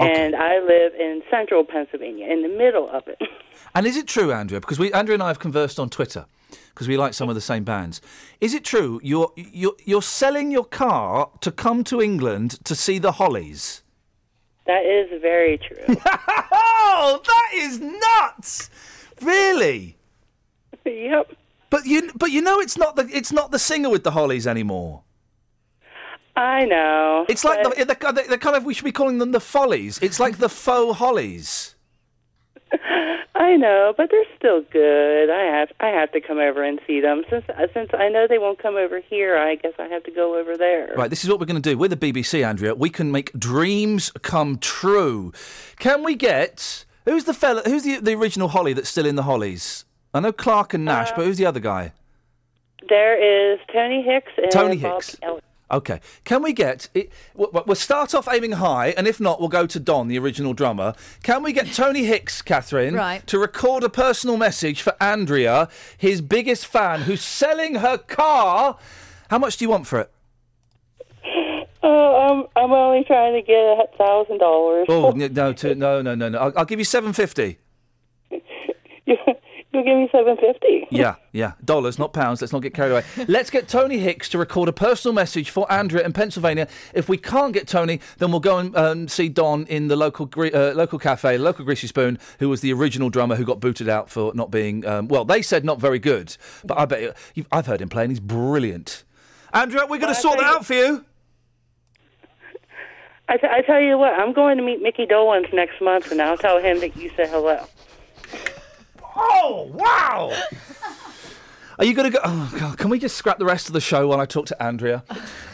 [0.00, 3.18] And I live in central Pennsylvania, in the middle of it.
[3.76, 4.60] And is it true, Andrea?
[4.60, 6.26] Because we, Andrea and I have conversed on Twitter
[6.74, 8.00] because we like some of the same bands.
[8.40, 12.98] Is it true you're you're you're selling your car to come to England to see
[12.98, 13.82] the Hollies?
[14.66, 15.76] That is very true.
[16.52, 18.70] oh, that is nuts!
[19.20, 19.96] Really?
[20.84, 21.30] yep.
[21.70, 24.46] But you but you know it's not the it's not the singer with the Hollies
[24.46, 25.02] anymore.
[26.36, 27.26] I know.
[27.28, 29.40] It's like but- the, the, the, the kind of we should be calling them the
[29.40, 29.98] Follies.
[30.02, 31.73] It's like the faux Hollies.
[33.34, 35.30] I know, but they're still good.
[35.30, 38.26] I have I have to come over and see them since uh, since I know
[38.28, 39.36] they won't come over here.
[39.36, 40.94] I guess I have to go over there.
[40.96, 41.76] Right, this is what we're going to do.
[41.76, 42.74] We're the BBC, Andrea.
[42.74, 45.32] We can make dreams come true.
[45.78, 47.62] Can we get who's the fella?
[47.64, 49.84] Who's the the original Holly that's still in the Hollies?
[50.12, 51.92] I know Clarke and Nash, uh, but who's the other guy?
[52.88, 55.16] There is Tony Hicks and Tony Bob Hicks.
[55.22, 55.44] Elliott.
[55.74, 56.00] Okay.
[56.24, 57.10] Can we get it?
[57.34, 60.18] w- w- We'll start off aiming high, and if not, we'll go to Don, the
[60.18, 60.94] original drummer.
[61.22, 63.26] Can we get Tony Hicks, Catherine, Right.
[63.26, 65.68] to record a personal message for Andrea,
[65.98, 68.76] his biggest fan, who's selling her car?
[69.30, 70.10] How much do you want for it?
[71.82, 74.86] Oh, I'm I'm only trying to get a thousand dollars.
[74.88, 76.38] Oh no, to, no, no, no, no.
[76.38, 77.58] I'll, I'll give you seven fifty.
[79.74, 80.86] You'll give me seven fifty.
[80.88, 82.40] Yeah, yeah, dollars, not pounds.
[82.40, 83.02] Let's not get carried away.
[83.28, 86.68] Let's get Tony Hicks to record a personal message for Andrea in Pennsylvania.
[86.94, 90.26] If we can't get Tony, then we'll go and um, see Don in the local
[90.26, 93.88] gre- uh, local cafe, local Greasy Spoon, who was the original drummer who got booted
[93.88, 95.24] out for not being um, well.
[95.24, 98.12] They said not very good, but I bet you, you've, I've heard him play and
[98.12, 99.02] he's brilliant.
[99.52, 101.04] Andrea, we're going to sort that out for you.
[103.28, 106.20] I, t- I tell you what, I'm going to meet Micky Dolenz next month, and
[106.20, 107.64] I'll tell him that you said hello.
[109.16, 110.32] Oh wow!
[111.78, 112.20] Are you going to go?
[112.24, 112.78] Oh God!
[112.78, 115.02] Can we just scrap the rest of the show while I talk to Andrea?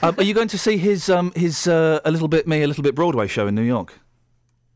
[0.03, 2.67] Um, are you going to see his um, his uh, a little bit me, a
[2.67, 3.99] little bit Broadway show in New York?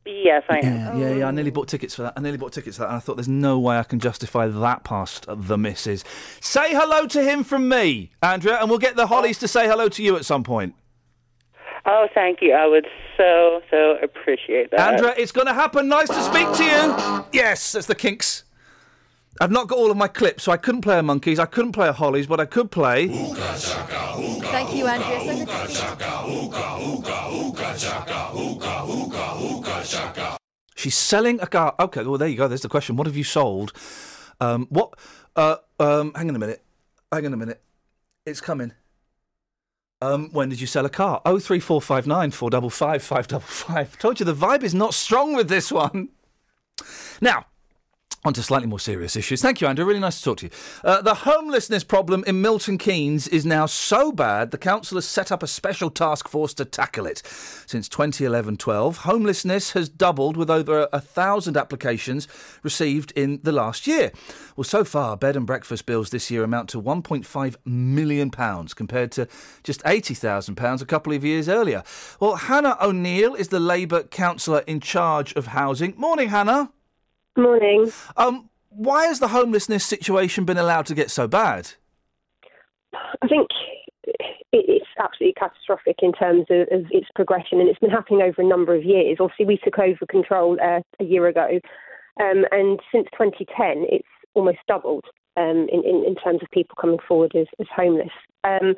[0.07, 0.99] Yes, I am.
[1.01, 1.29] Yeah, yeah, yeah.
[1.29, 2.15] I nearly bought tickets for that.
[2.17, 4.47] I nearly bought tickets for that, and I thought there's no way I can justify
[4.47, 6.05] that past the missus.
[6.41, 9.89] Say hello to him from me, Andrea, and we'll get the Hollies to say hello
[9.89, 10.75] to you at some point.
[11.87, 12.53] Oh, thank you.
[12.53, 12.87] I would
[13.17, 14.81] so so appreciate that.
[14.81, 15.89] Andrea, it's going to happen.
[15.89, 17.25] Nice to speak to you.
[17.33, 18.45] Yes, that's the Kinks.
[19.41, 21.73] I've not got all of my clips, so I couldn't play a Monkees, I couldn't
[21.73, 23.09] play a Hollies, but I could play.
[23.09, 25.21] Thank you, Andrea.
[25.21, 26.31] So good to speak to
[30.21, 30.37] you.
[30.77, 31.75] She's selling a car.
[31.81, 32.47] Okay, well there you go.
[32.47, 32.97] There's the question.
[32.97, 33.73] What have you sold?
[34.41, 34.95] Um, what?
[35.35, 36.63] Uh, um, hang on a minute.
[37.11, 37.63] Hang on a minute.
[38.27, 38.73] It's coming.
[40.01, 41.23] Um, when did you sell a car?
[41.25, 43.99] Oh three four five nine four double five five double five.
[43.99, 46.11] Told you the vibe is not strong with this one.
[47.21, 47.47] Now,
[48.27, 49.43] On to slightly more serious issues.
[49.43, 49.85] Thank you, Andrew.
[49.85, 50.51] Really nice to talk to you.
[50.83, 55.31] Uh, the homelessness problem in Milton Keynes is now so bad, the council has set
[55.31, 57.21] up a special task force to tackle it.
[57.67, 62.27] Since 2011 12, homelessness has doubled with over a thousand applications
[62.63, 64.11] received in the last year.
[64.57, 69.29] Well, so far, bed and breakfast bills this year amount to £1.5 million compared to
[69.63, 71.83] just £80,000 a couple of years earlier.
[72.21, 75.93] Well, Hannah O'Neill is the Labour councillor in charge of housing.
[75.99, 76.71] Morning, Hannah.
[77.37, 77.91] Morning.
[78.17, 81.71] Um, why has the homelessness situation been allowed to get so bad?
[83.23, 83.49] I think
[84.53, 88.47] it's absolutely catastrophic in terms of, of its progression, and it's been happening over a
[88.47, 89.19] number of years.
[89.21, 91.61] Obviously, we took over control uh, a year ago,
[92.21, 95.05] um, and since 2010, it's almost doubled
[95.37, 98.13] um, in, in, in terms of people coming forward as, as homeless.
[98.45, 98.75] Um,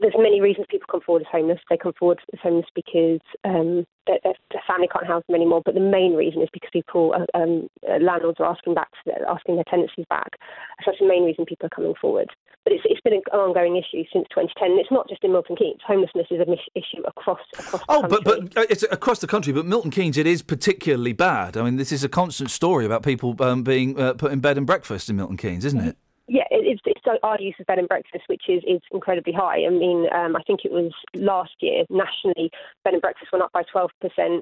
[0.00, 1.60] there's many reasons people come forward as homeless.
[1.68, 4.34] They come forward as homeless because um, their, their,
[4.66, 5.62] family can't house them anymore.
[5.64, 8.88] But the main reason is because people, uh, um, uh, landlords are asking back,
[9.28, 10.38] asking their tenancies back.
[10.80, 12.30] So that's the main reason people are coming forward.
[12.64, 14.70] But it's, it's been an ongoing issue since 2010.
[14.72, 15.80] And it's not just in Milton Keynes.
[15.86, 17.82] Homelessness is an issue across across.
[17.82, 18.18] The Oh, country.
[18.24, 19.52] but but uh, it's across the country.
[19.52, 21.56] But Milton Keynes, it is particularly bad.
[21.56, 24.56] I mean, this is a constant story about people um, being uh, put in bed
[24.56, 25.96] and breakfast in Milton Keynes, isn't it?
[26.26, 29.66] Yeah, it's, it's so our use of bed and breakfast, which is, is incredibly high.
[29.66, 32.50] I mean, um, I think it was last year nationally,
[32.82, 33.88] bed and breakfast went up by 12%.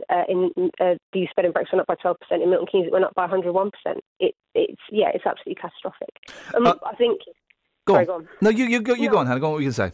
[0.09, 2.17] Uh, in uh, the use of bed and breakfast went up by 12%.
[2.43, 3.71] In Milton Keynes, it went up by 101%.
[4.21, 6.11] It, it's yeah, it's absolutely catastrophic.
[6.55, 7.21] Um, I think.
[7.85, 8.07] Go sorry, on.
[8.07, 8.29] go on.
[8.41, 9.13] No, you you go, you No.
[9.13, 9.41] go on, Hannah.
[9.41, 9.53] Go on.
[9.55, 9.93] What you to say?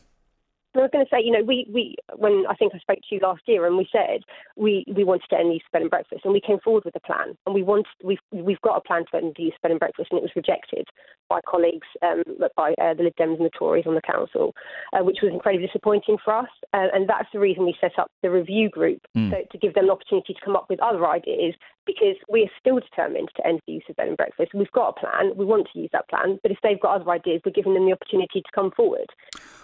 [0.79, 3.15] I was going to say, you know, we, we when I think I spoke to
[3.15, 4.23] you last year, and we said
[4.57, 6.85] we, we wanted to end the use of bed and breakfast, and we came forward
[6.85, 9.55] with a plan, and we wanted we've we've got a plan to end the use
[9.57, 10.87] of bed and breakfast, and it was rejected
[11.29, 12.23] by colleagues, um,
[12.57, 14.55] by uh, the Lib Dems and the Tories on the council,
[14.95, 18.11] uh, which was incredibly disappointing for us, uh, and that's the reason we set up
[18.23, 19.31] the review group Mm.
[19.31, 21.55] so, to give them an opportunity to come up with other ideas,
[21.89, 24.53] because we are still determined to end the use of bed and breakfast.
[24.53, 27.11] We've got a plan, we want to use that plan, but if they've got other
[27.11, 29.07] ideas, we're giving them the opportunity to come forward.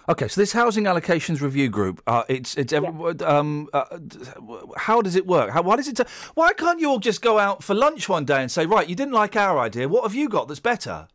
[0.09, 2.89] Okay, so this housing allocations review group, uh, it's it's every,
[3.21, 3.85] um, uh,
[4.77, 5.51] how does it work?
[5.51, 5.97] How why does it?
[5.97, 8.89] ta- why can't you all just go out for lunch one day and say, right,
[8.89, 9.87] you didn't like our idea.
[9.87, 11.07] What have you got that's better?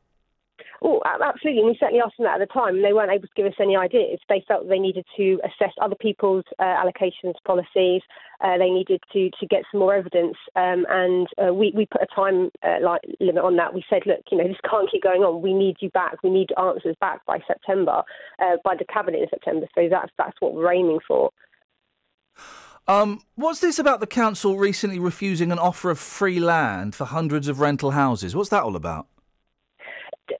[0.82, 1.60] Oh, absolutely.
[1.60, 3.46] And we certainly asked them that at the time, and they weren't able to give
[3.46, 4.18] us any ideas.
[4.30, 8.00] They felt they needed to assess other people's uh, allocations policies.
[8.40, 12.00] Uh, they needed to, to get some more evidence, um, and uh, we, we put
[12.00, 13.74] a time uh, like, limit on that.
[13.74, 15.42] We said, look, you know, this can't keep going on.
[15.42, 16.22] We need you back.
[16.22, 18.02] We need answers back by September,
[18.38, 19.66] uh, by the cabinet in September.
[19.74, 21.30] So that's that's what we're aiming for.
[22.88, 27.48] Um, what's this about the council recently refusing an offer of free land for hundreds
[27.48, 28.34] of rental houses?
[28.34, 29.06] What's that all about?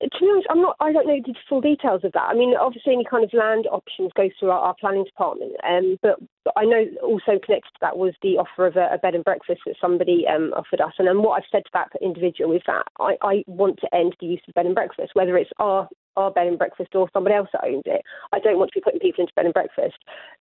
[0.00, 0.76] To be honest, I'm not.
[0.80, 2.28] I don't know the full details of that.
[2.28, 5.52] I mean, obviously, any kind of land options goes through our, our planning department.
[5.66, 8.98] Um, but, but I know also connected to that was the offer of a, a
[8.98, 10.92] bed and breakfast that somebody um, offered us.
[10.98, 14.16] And then what I've said to that individual is that I, I want to end
[14.20, 17.36] the use of bed and breakfast, whether it's our our bed and breakfast or somebody
[17.36, 18.02] else that owns it.
[18.32, 19.96] I don't want to be putting people into bed and breakfast.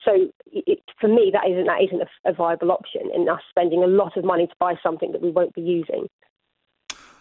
[0.05, 3.83] So it, for me, that isn't that isn't a, a viable option in us spending
[3.83, 6.07] a lot of money to buy something that we won't be using.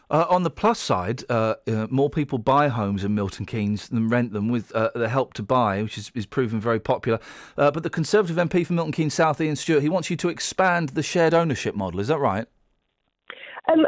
[0.09, 4.07] Uh, on the plus side, uh, uh, more people buy homes in Milton Keynes than
[4.07, 7.19] rent them with uh, the help to buy, which is, is proven very popular.
[7.57, 10.29] Uh, but the Conservative MP for Milton Keynes South, Iain Stewart, he wants you to
[10.29, 11.99] expand the shared ownership model.
[11.99, 12.47] Is that right?
[13.71, 13.87] Um,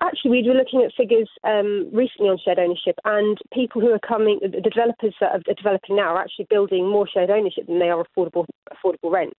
[0.00, 3.98] actually, we were looking at figures um, recently on shared ownership, and people who are
[3.98, 7.90] coming, the developers that are developing now are actually building more shared ownership than they
[7.90, 9.34] are affordable affordable rent.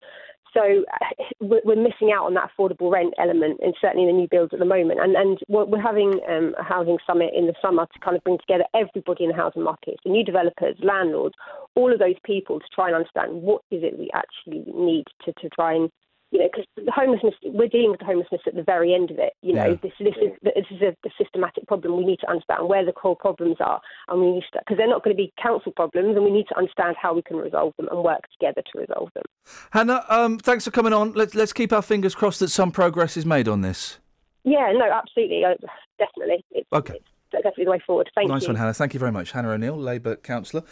[0.53, 4.27] So uh, we're missing out on that affordable rent element, and certainly in the new
[4.29, 4.99] builds at the moment.
[5.01, 8.23] And and we're we're having um, a housing summit in the summer to kind of
[8.23, 11.35] bring together everybody in the housing market, the new developers, landlords,
[11.75, 15.31] all of those people to try and understand what is it we actually need to,
[15.33, 15.89] to try and
[16.31, 19.19] you know, because the homelessness, we're dealing with the homelessness at the very end of
[19.19, 19.33] it.
[19.41, 19.75] You know, Yeah.
[19.83, 21.97] this this is this is a, a systematic problem.
[21.97, 24.87] We need to understand where the core problems are, and we need to because they're
[24.87, 27.73] not going to be council problems, and we need to understand how we can resolve
[27.77, 29.23] them and work together to resolve them.
[29.71, 31.11] Hannah, um, thanks for coming on.
[31.13, 33.99] Let's, let's keep our fingers crossed that some progress is made on this.
[34.43, 35.55] Yeah, no, absolutely, uh,
[35.99, 36.95] definitely, it's, Okay.
[36.95, 38.09] it's definitely the way forward.
[38.15, 38.47] Thank nice you.
[38.47, 38.73] Nice one, Hannah.
[38.73, 39.31] Thank you very much.
[39.33, 40.63] Hannah O'Neill, Labour councillor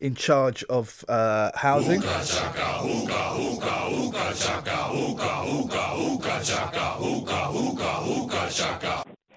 [0.00, 2.02] in charge of uh, housing.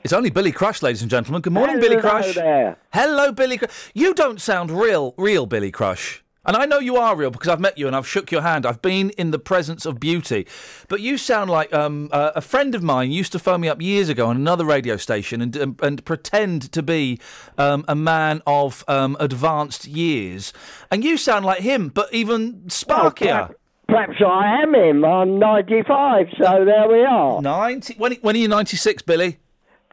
[0.04, 1.42] It's only Billy Crush, ladies and gentlemen.
[1.42, 2.34] Good morning, Billy Crush.
[2.36, 2.78] there.
[2.92, 3.92] Hello, Billy Crush.
[3.94, 6.24] You don't sound real, real Billy Crush.
[6.46, 8.66] And I know you are real because I've met you and I've shook your hand.
[8.66, 10.48] I've been in the presence of beauty.
[10.88, 13.82] But you sound like um, uh, a friend of mine used to phone me up
[13.82, 17.20] years ago on another radio station and, and, and pretend to be
[17.58, 20.52] um, a man of um, advanced years.
[20.90, 23.54] And you sound like him, but even sparkier.
[23.90, 25.04] Perhaps I am him.
[25.04, 27.42] I'm 95, so there we are.
[27.42, 27.96] 90?
[27.98, 29.40] When, when are you 96, Billy?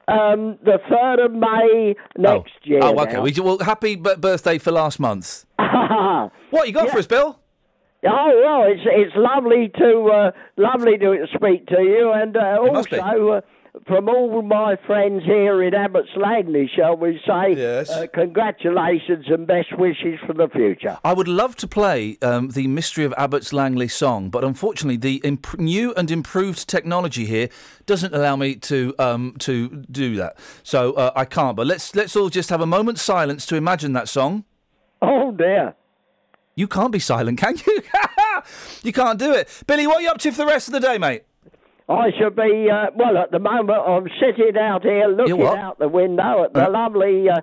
[0.09, 2.81] um, the 3rd of May next year.
[2.83, 3.15] Oh, okay.
[3.15, 3.45] now.
[3.45, 5.45] Well, happy b- birthday for last month.
[5.59, 7.41] what you got for us, Bill?
[8.09, 12.99] Oh well, it's it's lovely to uh, lovely to speak to you, and uh, also
[13.33, 13.41] uh,
[13.87, 17.81] from all my friends here in Abbots Langley, shall we say?
[17.81, 20.99] Uh, congratulations and best wishes for the future.
[21.05, 25.17] I would love to play um, the Mystery of Abbots Langley song, but unfortunately, the
[25.25, 27.49] imp- new and improved technology here
[27.85, 30.39] doesn't allow me to um, to do that.
[30.63, 31.57] So uh, I can't.
[31.57, 34.45] But let's let's all just have a moment's silence to imagine that song.
[35.03, 35.75] Oh dear.
[36.55, 37.83] You can't be silent, can you?
[38.83, 39.63] you can't do it.
[39.67, 41.25] Billy, what are you up to for the rest of the day, mate?
[41.89, 43.79] I shall be uh, well at the moment.
[43.87, 47.37] I'm sitting out here looking out the window at the lovely uh,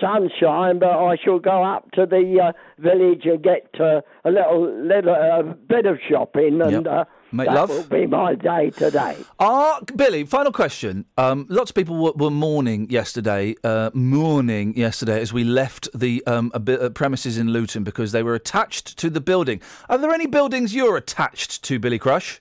[0.00, 4.70] sunshine, but I shall go up to the uh, village and get uh, a little
[4.86, 6.86] little uh, bit of shopping, and Yep.
[6.86, 7.68] uh, Make that love.
[7.70, 9.16] will be my day today.
[9.40, 11.04] Ah, Billy, final question.
[11.18, 16.24] Um, lots of people were, were mourning yesterday, uh, mourning yesterday as we left the
[16.26, 19.60] um, bit, uh, premises in Luton because they were attached to the building.
[19.90, 22.40] Are there any buildings you're attached to, Billy Crush?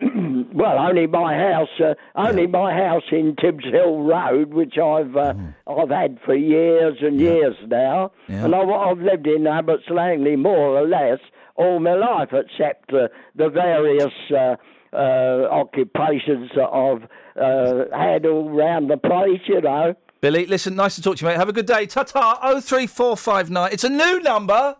[0.54, 5.34] well, only my house, uh, only my house in Tibbs Hill Road, which I've uh,
[5.66, 8.44] I've had for years and years now, Yeah.
[8.46, 11.18] and I've, I've lived in Abbots Langley more or less
[11.56, 14.56] all my life, except uh, the various uh,
[14.94, 17.04] uh, occupations that I've
[17.40, 19.94] uh, had all round the place, you know.
[20.20, 21.36] Billy, listen, nice to talk to you, mate.
[21.38, 21.86] Have a good day.
[21.86, 22.38] Ta ta.
[22.42, 23.70] Oh three four five nine.
[23.72, 24.76] It's a new number.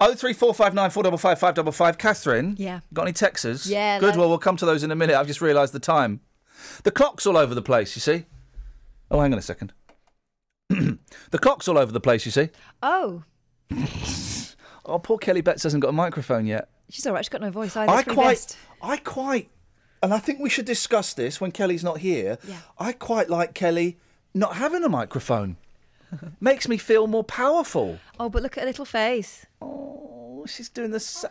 [0.00, 1.98] Oh three four five nine four double five five double five.
[1.98, 2.54] Catherine.
[2.58, 2.80] Yeah.
[2.94, 3.66] Got any texts?
[3.66, 4.14] Yeah, Good.
[4.14, 5.14] that- Well, we'll come to those in a minute.
[5.16, 6.20] I've just realised the time.
[6.84, 7.94] The clock's all over the place.
[7.96, 8.24] You see.
[9.10, 9.72] Oh, hang on a second.
[10.68, 12.24] the clock's all over the place.
[12.24, 12.48] You see.
[12.82, 13.24] Oh,
[14.86, 16.68] Oh, poor Kelly Betts hasn't got a microphone yet.
[16.88, 17.24] she's all right.
[17.24, 17.92] She's got no voice either.
[17.92, 18.56] I quite, best.
[18.82, 19.48] I quite,
[20.02, 22.38] and I think we should discuss this when Kelly's not here.
[22.48, 22.56] Yeah.
[22.78, 23.98] I quite like Kelly
[24.34, 25.58] not having a microphone.
[26.40, 27.98] Makes me feel more powerful.
[28.18, 29.46] Oh, but look at her little face.
[29.60, 31.00] Oh, she's doing the.
[31.00, 31.28] Sa-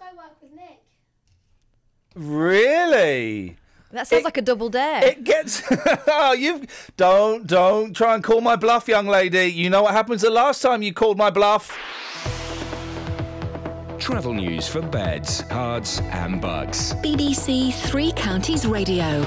[2.16, 3.58] really?
[3.92, 5.04] That sounds like a double dare.
[5.04, 5.64] It gets.
[6.08, 6.66] oh, you
[6.96, 9.48] don't don't try and call my bluff, young lady.
[9.48, 11.76] You know what happens the last time you called my bluff.
[13.98, 16.94] Travel news for beds, cards, and bucks.
[17.04, 19.26] BBC Three Counties Radio.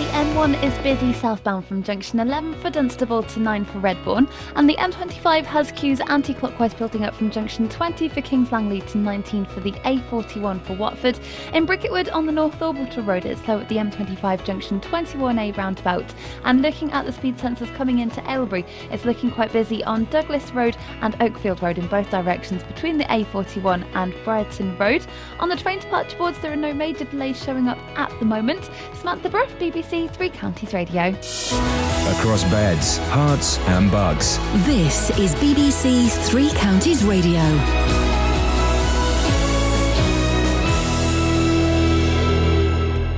[0.00, 4.66] The M1 is busy southbound from junction 11 for Dunstable to 9 for Redbourn, and
[4.66, 8.96] the M25 has queues anti clockwise building up from junction 20 for Kings Langley to
[8.96, 11.20] 19 for the A41 for Watford.
[11.52, 15.54] In Bricket Wood on the North Orbital Road, it's slow at the M25 junction 21A
[15.58, 16.14] roundabout.
[16.44, 20.50] And looking at the speed sensors coming into Aylesbury, it's looking quite busy on Douglas
[20.52, 25.04] Road and Oakfield Road in both directions between the A41 and Brighton Road.
[25.40, 28.70] On the train departure boards, there are no major delays showing up at the moment.
[28.94, 29.50] Samantha Bruff,
[29.90, 31.08] BBC Three Counties Radio.
[31.08, 34.36] Across beds, Herts, and bucks.
[34.64, 37.40] This is BBC Three Counties Radio.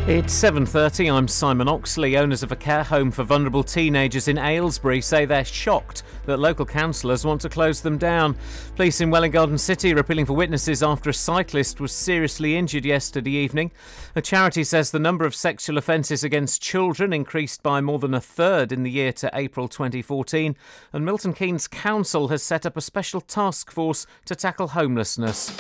[0.09, 1.11] It's 7:30.
[1.13, 2.17] I'm Simon Oxley.
[2.17, 6.67] Owners of a care home for vulnerable teenagers in Aylesbury say they're shocked that local
[6.67, 8.37] councillors want to close them down.
[8.77, 12.85] Police in Welwyn Garden City are appealing for witnesses after a cyclist was seriously injured
[12.85, 13.71] yesterday evening.
[14.15, 18.21] A charity says the number of sexual offences against children increased by more than a
[18.21, 20.57] third in the year to April 2014,
[20.93, 25.51] and Milton Keynes Council has set up a special task force to tackle homelessness.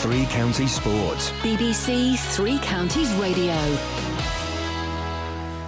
[0.00, 1.30] Three Counties Sports.
[1.42, 4.09] BBC Three Counties Radio.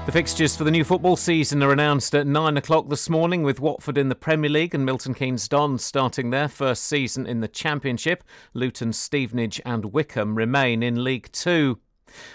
[0.05, 3.61] The fixtures for the new football season are announced at 9 o'clock this morning with
[3.61, 7.47] Watford in the Premier League and Milton Keynes Dons starting their first season in the
[7.47, 8.25] Championship.
[8.53, 11.79] Luton, Stevenage and Wycombe remain in League Two.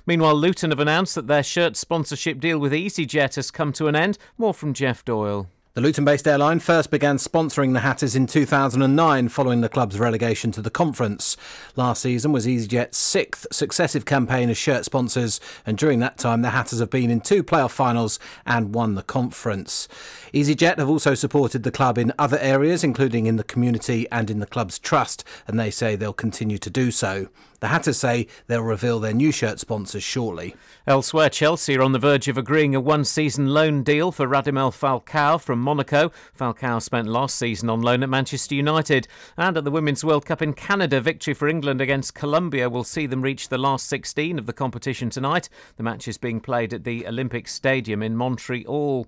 [0.05, 3.97] Meanwhile, Luton have announced that their shirt sponsorship deal with EasyJet has come to an
[3.97, 4.17] end.
[4.37, 5.49] More from Jeff Doyle.
[5.77, 10.51] The Luton based airline first began sponsoring the Hatters in 2009 following the club's relegation
[10.53, 11.37] to the conference.
[11.75, 16.49] Last season was EasyJet's sixth successive campaign as shirt sponsors, and during that time, the
[16.49, 19.87] Hatters have been in two playoff finals and won the conference.
[20.33, 24.39] EasyJet have also supported the club in other areas, including in the community and in
[24.39, 27.27] the club's trust, and they say they'll continue to do so.
[27.59, 30.55] The Hatters say they'll reveal their new shirt sponsors shortly.
[30.85, 34.71] Elsewhere, Chelsea are on the verge of agreeing a one season loan deal for Radamel
[34.71, 36.13] Falcao from Monaco.
[36.39, 39.05] Falcao spent last season on loan at Manchester United.
[39.35, 43.05] And at the Women's World Cup in Canada, victory for England against Colombia will see
[43.05, 45.49] them reach the last 16 of the competition tonight.
[45.75, 49.07] The match is being played at the Olympic Stadium in Montreal.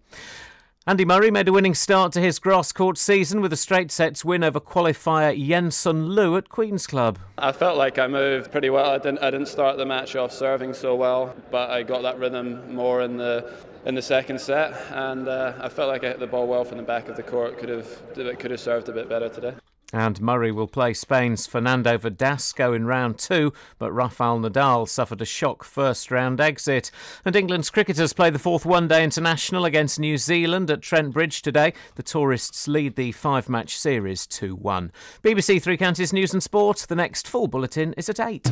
[0.86, 4.26] Andy Murray made a winning start to his grass court season with a straight sets
[4.26, 7.20] win over qualifier Yen-Hsun Lu at Queen's Club.
[7.38, 8.90] I felt like I moved pretty well.
[8.90, 12.20] I didn't, I didn't start the match off serving so well, but I got that
[12.20, 13.54] rhythm more in the
[13.86, 16.78] in the second set, and uh, I felt like I hit the ball well from
[16.78, 17.58] the back of the court.
[17.58, 19.54] Could have it could have served a bit better today.
[19.92, 25.26] And Murray will play Spain's Fernando Verdasco in round two, but Rafael Nadal suffered a
[25.26, 26.92] shock first round exit.
[27.26, 31.42] And England's cricketers play the fourth one day international against New Zealand at Trent Bridge
[31.42, 31.74] today.
[31.96, 34.92] The tourists lead the five match series 2 1.
[35.24, 36.86] BBC Three Counties News and Sport.
[36.88, 38.48] The next full bulletin is at 8.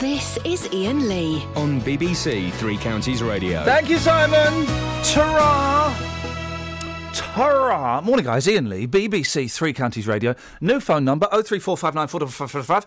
[0.00, 1.44] This is Iain Lee.
[1.56, 3.64] On BBC Three Counties Radio.
[3.64, 4.64] Thank you, Simon.
[5.02, 5.92] Ta-ra.
[7.12, 8.00] Ta-ra.
[8.02, 8.46] Morning, guys.
[8.46, 10.36] Iain Lee, BBC Three Counties Radio.
[10.60, 12.84] New phone number, 034594555.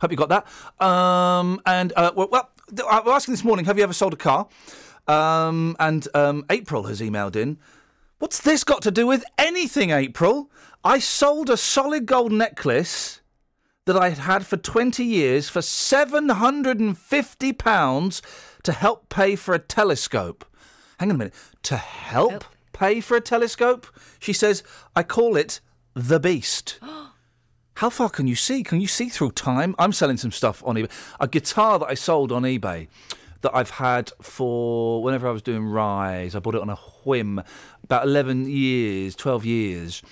[0.00, 0.46] Hope you got that.
[0.86, 2.48] Um, and, uh, well, well,
[2.88, 4.48] I was asking this morning, have you ever sold a car?
[5.06, 7.58] Um, and um, April has emailed in.
[8.20, 10.50] What's this got to do with anything, April?
[10.82, 13.20] I sold a solid gold necklace
[13.88, 18.22] that I had had for 20 years for £750
[18.62, 20.44] to help pay for a telescope.
[21.00, 21.34] Hang on a minute.
[21.62, 22.44] To help,
[22.74, 23.86] pay for a telescope?
[24.18, 24.62] She says,
[24.94, 25.60] I call it
[25.94, 26.78] the beast.
[27.76, 28.62] How far can you see?
[28.62, 29.74] Can you see through time?
[29.78, 30.90] I'm selling some stuff on eBay.
[31.18, 32.88] A guitar that I sold on eBay
[33.40, 36.34] that I've had for whenever I was doing Rise.
[36.34, 37.42] I bought it on a whim
[37.84, 40.02] about 11 years, 12 years.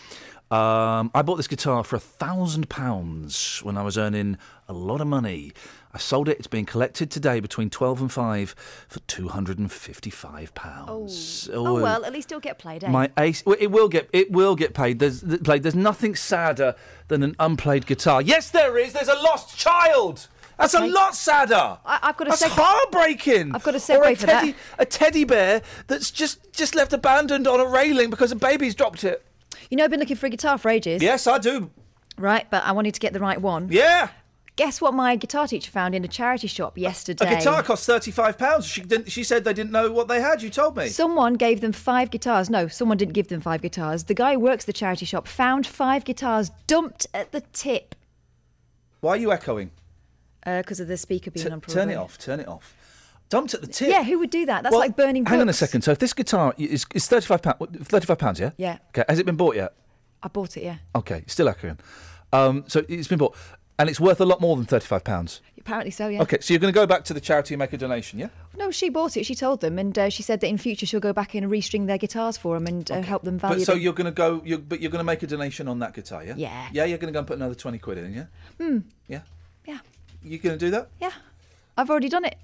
[0.49, 5.01] Um, I bought this guitar for a thousand pounds when I was earning a lot
[5.01, 5.53] of money.
[5.93, 6.39] I sold it.
[6.39, 8.55] It's being collected today between twelve and five
[8.87, 11.51] for two hundred and fifty-five pounds.
[11.53, 12.91] Oh, well, at least it'll get played, eh?
[12.91, 13.45] My ace.
[13.45, 14.09] well, It will get.
[14.13, 15.01] It will get paid.
[15.01, 15.65] There's played.
[15.65, 16.77] There's nothing sadder
[17.09, 18.23] than an unplayed guitar.
[18.23, 18.93] Yes, there is.
[18.93, 20.29] There's a lost child.
[20.59, 21.79] That's a lot sadder.
[21.85, 23.53] I, I've got a That's seg- heartbreaking.
[23.55, 24.41] I've got a or a segue for that.
[24.41, 28.75] teddy, a teddy bear that's just just left abandoned on a railing because a baby's
[28.77, 29.25] dropped it.
[29.71, 31.03] You know, I've been looking for a guitar for ages.
[31.03, 31.71] Yes, I do.
[32.19, 33.69] Right, but I wanted to get the right one.
[33.71, 34.09] Yeah.
[34.57, 37.27] Guess what my guitar teacher found in a charity shop yesterday?
[37.35, 38.65] A guitar costs thirty-five pounds.
[38.65, 39.11] She didn't.
[39.13, 40.43] She said they didn't know what they had.
[40.43, 40.89] You told me.
[40.89, 42.49] Someone gave them five guitars.
[42.49, 44.05] No, someone didn't give them five guitars.
[44.05, 47.95] The guy who works the charity shop found five guitars dumped at the tip
[49.01, 49.73] Why are you echoing?
[50.47, 51.75] Uh, because of the speaker being T- unplugged.
[51.75, 52.17] turn it off.
[52.17, 52.75] Turn it off.
[53.29, 53.89] Dumped at the tip.
[53.89, 54.63] Yeah, who would do that?
[54.63, 55.33] That's Well, like burning books.
[55.33, 55.83] Hang on a second.
[55.83, 58.51] So if this guitar is, is thirty-five pounds, thirty-five pounds, yeah.
[58.57, 58.79] Yeah.
[58.91, 59.05] Okay.
[59.09, 59.75] Has it been bought yet?
[60.23, 60.77] I bought it, yeah.
[60.95, 61.25] Okay.
[61.27, 61.79] Still echoing.
[62.33, 63.37] Um, so it's been bought,
[63.79, 65.41] and it's worth a lot more than thirty-five pounds.
[65.59, 66.23] Apparently so, yeah.
[66.23, 66.39] Okay.
[66.41, 68.29] So you're going to go back to the charity and make a donation, yeah?
[68.57, 69.27] No, she bought it.
[69.27, 71.53] She told them, and uh, she said that in future she'll go back in and
[71.53, 73.59] restring their guitars for them and uh, help them value.
[73.59, 73.81] But so them.
[73.83, 76.23] you're going to go, you're, but you're going to make a donation on that guitar,
[76.23, 76.35] yeah?
[76.37, 76.69] Yeah.
[76.73, 76.85] Yeah.
[76.85, 78.27] You're going to go and put another twenty quid in, yeah?
[78.61, 78.79] Hmm.
[79.09, 79.23] Yeah.
[79.67, 79.79] Yeah.
[80.23, 80.91] You're going to do that?
[81.01, 81.11] Yeah.
[81.77, 82.37] I've already done it.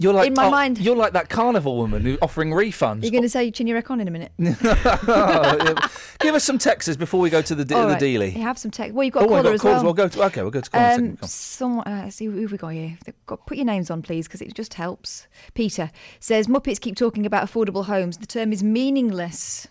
[0.00, 0.78] You're like In my oh, mind.
[0.78, 3.02] You're like that carnival woman who's offering refunds.
[3.02, 4.32] You're going to say you chin your rec on in a minute.
[6.20, 8.00] Give us some texts before we go to the, de- the right.
[8.00, 8.34] dealie.
[8.34, 8.94] You have some tech.
[8.94, 9.74] Well, you've got oh, a caller got as calls.
[9.74, 9.84] well.
[9.84, 11.10] We'll go to, okay, we'll go to call in.
[11.10, 12.96] Um, someone, uh, see who have we got here.
[13.26, 15.28] Got, put your names on, please, because it just helps.
[15.52, 18.16] Peter says Muppets keep talking about affordable homes.
[18.16, 19.68] The term is meaningless.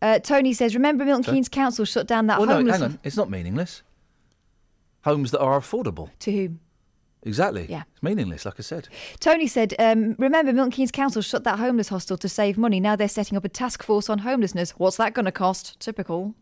[0.00, 1.36] Uh, Tony says, remember Milton Sorry?
[1.36, 2.98] Keynes Council shut down that Well, no, hang on.
[3.02, 3.82] It's not meaningless.
[5.04, 6.10] Homes that are affordable.
[6.20, 6.60] to whom?
[7.24, 7.66] Exactly.
[7.68, 7.82] Yeah.
[7.92, 8.88] It's meaningless, like I said.
[9.20, 12.80] Tony said, um, remember Milton Keynes Council shut that homeless hostel to save money.
[12.80, 14.72] Now they're setting up a task force on homelessness.
[14.72, 15.78] What's that going to cost?
[15.78, 16.34] Typical.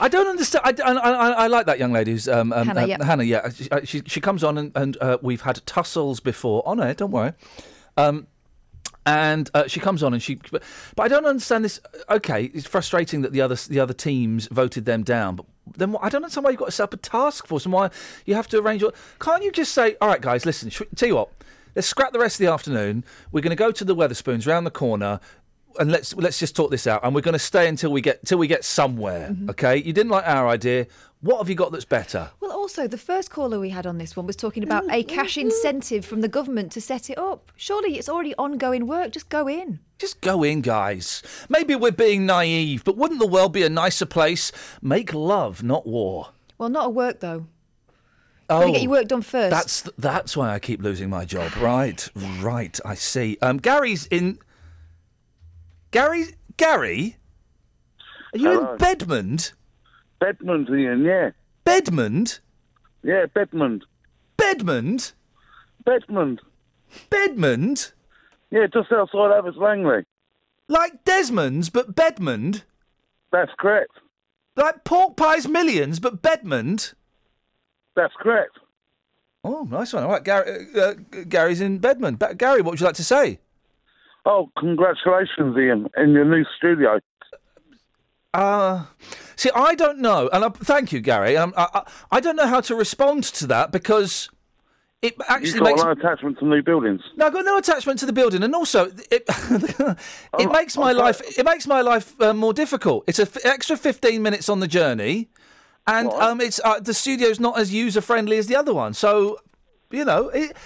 [0.00, 0.80] I don't understand.
[0.80, 3.04] I, I, I, I like that young lady who's um, um, Hannah, uh, yeah.
[3.04, 3.22] Hannah.
[3.22, 6.82] Yeah, she, uh, she she comes on and, and uh, we've had tussles before on
[6.82, 6.94] air.
[6.94, 7.32] Don't worry.
[7.96, 8.26] Um,
[9.06, 10.64] and uh, she comes on and she, but,
[10.96, 11.80] but I don't understand this.
[12.10, 16.04] Okay, it's frustrating that the other the other teams voted them down, but then what,
[16.04, 17.90] I don't understand why you've got to set up a task force and why
[18.24, 18.82] you have to arrange.
[18.82, 20.70] Your, can't you just say, all right, guys, listen.
[20.70, 21.30] Sh- tell you what,
[21.74, 23.04] let's scrap the rest of the afternoon.
[23.32, 25.20] We're going to go to the Wetherspoons round the corner.
[25.78, 28.24] And let's let's just talk this out, and we're going to stay until we get
[28.24, 29.30] till we get somewhere.
[29.30, 29.50] Mm-hmm.
[29.50, 30.86] Okay, you didn't like our idea.
[31.20, 32.30] What have you got that's better?
[32.40, 35.36] Well, also, the first caller we had on this one was talking about a cash
[35.38, 37.50] incentive from the government to set it up.
[37.56, 39.12] Surely it's already ongoing work.
[39.12, 39.80] Just go in.
[39.98, 41.22] Just go in, guys.
[41.48, 44.52] Maybe we're being naive, but wouldn't the world be a nicer place?
[44.82, 46.28] Make love, not war.
[46.58, 47.46] Well, not a work, though.
[48.48, 49.50] Oh, Gotta get your work done first.
[49.50, 51.52] That's that's why I keep losing my job.
[51.60, 52.08] Right,
[52.40, 52.78] right.
[52.84, 53.38] I see.
[53.42, 54.38] Um, Gary's in.
[55.90, 57.16] Gary, Gary,
[58.34, 58.72] are you Hello.
[58.72, 59.52] in Bedmond?
[60.20, 61.30] Bedmond, Iain, yeah.
[61.64, 62.40] Bedmond?
[63.02, 63.82] Yeah, Bedmond.
[64.38, 65.12] Bedmond?
[65.86, 66.38] Bedmond.
[67.10, 67.92] Bedmond?
[68.50, 70.04] Yeah, just outside Abbots Langley.
[70.68, 72.62] Like Desmond's, but Bedmond?
[73.32, 73.92] That's correct.
[74.56, 76.94] Like Pork Pie's Millions, but Bedmond?
[77.94, 78.58] That's correct.
[79.44, 80.02] Oh, nice one.
[80.02, 80.94] All right, Gary, uh, uh,
[81.28, 82.18] Gary's in Bedmond.
[82.18, 83.38] Ba- Gary, what would you like to say?
[84.26, 86.98] Oh, congratulations, Iain, in your new studio.
[88.34, 88.84] Uh,
[89.36, 91.36] see, I don't know, and I, thank you, Gary.
[91.36, 94.28] Um, I, I, I don't know how to respond to that because
[95.00, 97.02] it actually You've got makes no attachment to new buildings.
[97.16, 99.24] No, I've got no attachment to the building, and also it,
[100.38, 103.04] it makes my life it makes my life uh, more difficult.
[103.06, 105.28] It's an extra fifteen minutes on the journey,
[105.86, 108.92] and um, it's uh, the studio's not as user friendly as the other one.
[108.92, 109.38] So,
[109.92, 110.56] you know, it,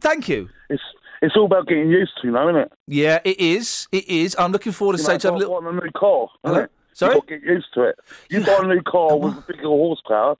[0.00, 0.48] thank you.
[0.70, 0.82] It's
[1.22, 2.72] it's all about getting used to, you know, isn't it?
[2.86, 3.88] Yeah, it is.
[3.92, 4.36] It is.
[4.38, 5.62] I'm looking forward to You say know, to have a like little.
[5.62, 6.28] buying a new car.
[6.44, 6.58] Hello?
[6.60, 6.70] it?
[6.92, 7.14] Sorry?
[7.14, 7.98] You've got to get used to it.
[8.28, 10.36] You buy a new car oh, with a bigger horsepower,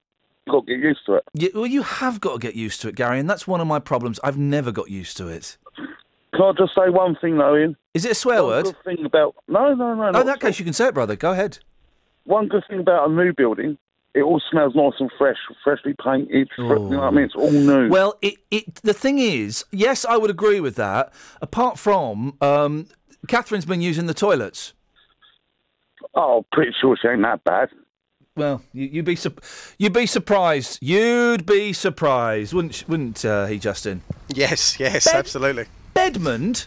[0.47, 1.25] you've got to get used to it.
[1.33, 3.67] Yeah, well, you have got to get used to it, Gary, and that's one of
[3.67, 4.21] my problems.
[4.23, 5.57] I've never got used to it.
[6.35, 7.77] Can I just say one thing, though, Iain?
[7.95, 8.65] Is it a swear One word?
[8.65, 10.11] good thing about no, no, no.
[10.15, 11.15] Oh, in that case, you can say it, brother.
[11.15, 11.59] Go ahead.
[12.25, 13.77] One good thing about a new building,
[14.15, 16.49] it all smells nice and fresh, freshly painted.
[16.55, 17.25] fr- You know what I mean?
[17.25, 17.89] It's all new.
[17.89, 21.13] Well, it, it the thing is, yes, I would agree with that.
[21.41, 22.89] Apart from, um,
[23.29, 24.75] Catherine's been using the toilets.
[26.15, 27.71] Oh, pretty sure she ain't that bad.
[28.37, 29.43] Well, you, you'd be sup-
[29.79, 30.79] you'd be surprised.
[30.83, 34.03] You'd be surprised, wouldn't sh- wouldn't uh, he, Justin?
[34.29, 35.67] Yes, yes, Bed- absolutely.
[35.95, 36.67] Bedmond.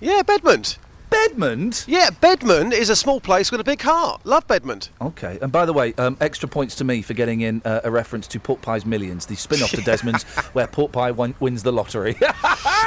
[0.00, 0.78] Yeah, Bedmond.
[1.12, 1.84] Bedmond.
[1.86, 4.20] Yeah, Bedmond is a small place with a big heart.
[4.24, 4.88] Love Bedmond.
[5.00, 7.90] Okay, and by the way, um, extra points to me for getting in uh, a
[7.90, 10.22] reference to Pork Pie's Millions, the spin-off to Desmond's,
[10.54, 12.16] where Pork Pie won- wins the lottery.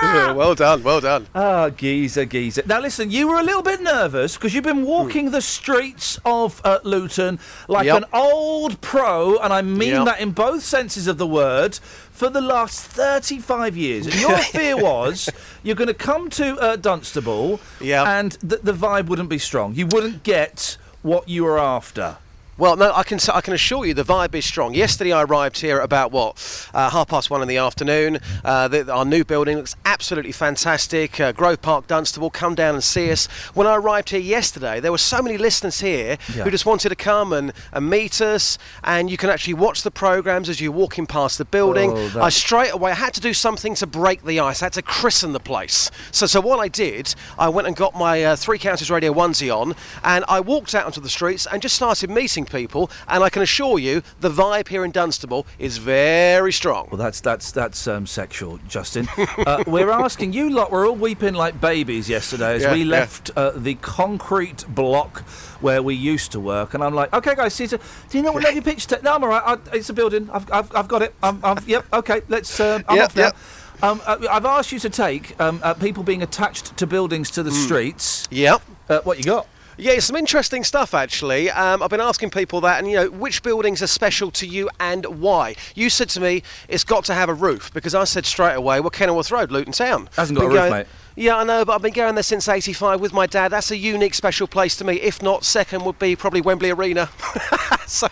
[0.01, 1.25] Well done, well done.
[1.33, 2.63] Ah, geezer, geezer.
[2.65, 6.61] Now, listen, you were a little bit nervous because you've been walking the streets of
[6.65, 7.39] uh, Luton
[7.69, 7.97] like Yep.
[7.97, 10.05] an old pro, and I mean Yep.
[10.05, 11.79] that in both senses of the word,
[12.15, 14.05] for the last 35 years.
[14.07, 15.29] And your fear was
[15.63, 17.59] you're going to come to uh, Dunstable
[18.07, 19.75] and th- the vibe wouldn't be strong.
[19.75, 22.17] You wouldn't get what you were after.
[22.57, 24.73] Well, no, I can I can assure you the vibe is strong.
[24.73, 28.19] Yesterday I arrived here at about what uh, half past one in the afternoon.
[28.45, 31.19] Uh, the, our new building looks absolutely fantastic.
[31.19, 33.25] Uh, Grove Park, Dunstable, come down and see us.
[33.55, 36.45] When I arrived here yesterday, there were so many listeners here Yeah.
[36.45, 38.57] who just wanted to come and, and meet us.
[38.85, 41.91] And you can actually watch the programs as you're walking past the building.
[41.93, 44.61] Oh, I straight away I had to do something to break the ice.
[44.61, 45.91] I had to christen the place.
[46.11, 49.53] So, so what I did, I went and got my uh, Three Counties Radio onesie
[49.53, 49.75] on,
[50.05, 52.89] and I walked out onto the streets and just started meeting people.
[53.07, 56.87] And I can assure you, the vibe here in Dunstable is very strong.
[56.91, 59.07] Well, that's that's that's um, sexual, Justin.
[59.17, 60.71] uh, we're asking you lot.
[60.71, 62.91] We're all weeping like babies yesterday as Yeah, we yeah.
[62.91, 65.19] left uh, the concrete block
[65.61, 68.31] where we used to work, and I'm like, okay, guys, see, you- do you know
[68.31, 68.87] what Lady Pitch?
[68.87, 69.43] Te- no, I'm all right.
[69.45, 70.29] I, it's a building.
[70.31, 71.15] I've, I've, I've got it.
[71.23, 71.85] I'm, I'm, yep.
[71.93, 72.59] Okay, let's.
[72.59, 73.21] Um, I'm Yep, off now.
[73.23, 73.35] yep.
[73.81, 77.43] Um, uh, I've asked you to take um, uh, people being attached to buildings to
[77.43, 78.25] the streets.
[78.31, 78.61] Yep.
[78.89, 79.47] Uh, what you got?
[79.77, 81.49] Yeah, some interesting stuff actually.
[81.51, 84.69] Um, I've been asking people that, and you know, which buildings are special to you
[84.79, 85.55] and why.
[85.75, 88.79] You said to me it's got to have a roof because I said straight away,
[88.79, 90.09] well, Kenilworth Road, Luton Town.
[90.15, 90.87] Hasn't got Been a roof, going- mate.
[91.17, 93.47] Yeah, I know, but I've been going there since '85 with my dad.
[93.47, 94.95] That's a unique, special place to me.
[94.95, 97.09] If not, second would be probably Wembley Arena.
[97.87, 98.09] so,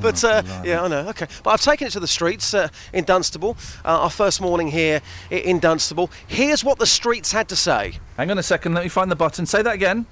[0.00, 1.08] but uh, yeah, I know.
[1.08, 3.56] Okay, but I've taken it to the streets uh, in Dunstable.
[3.84, 6.12] Uh, our first morning here in Dunstable.
[6.28, 7.98] Here's what the streets had to say.
[8.16, 8.74] Hang on a second.
[8.74, 9.46] Let me find the button.
[9.46, 10.06] Say that again.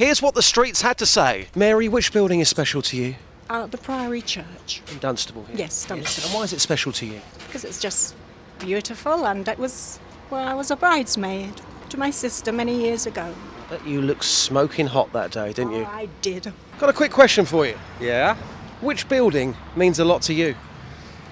[0.00, 1.48] Here's what the streets had to say.
[1.54, 3.16] Mary, which building is special to you?
[3.50, 4.80] Uh, the Priory Church.
[4.90, 5.44] In Dunstable.
[5.44, 5.56] here?
[5.58, 6.28] Yes, Dunstable.
[6.28, 7.20] And why is it special to you?
[7.46, 8.14] Because it's just
[8.58, 10.00] beautiful, and it was
[10.30, 11.52] well, I was a bridesmaid
[11.90, 13.34] to my sister many years ago.
[13.68, 15.84] Bet you looked smoking hot that day, didn't you?
[15.84, 16.50] I did.
[16.78, 17.78] Got a quick question for you.
[18.00, 18.36] Yeah?
[18.80, 20.54] Which building means a lot to you?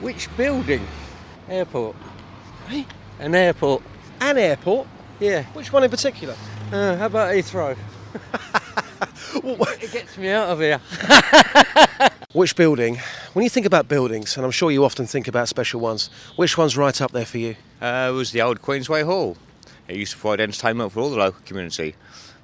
[0.00, 0.86] Which building?
[1.48, 1.96] Airport.
[2.66, 2.84] Hey?
[3.18, 3.82] An airport.
[4.20, 4.86] An airport?
[5.20, 5.44] Yeah.
[5.54, 6.36] Which one in particular?
[6.70, 7.74] Uh, how about Heathrow?
[9.00, 10.80] it gets me out of here.
[12.32, 12.98] Which building?
[13.32, 16.58] When you think about buildings, and I'm sure you often think about special ones, which
[16.58, 17.56] one's right up there for you?
[17.80, 19.36] Uh, it was the old Queensway Hall.
[19.88, 21.94] It used to provide entertainment for all the local community,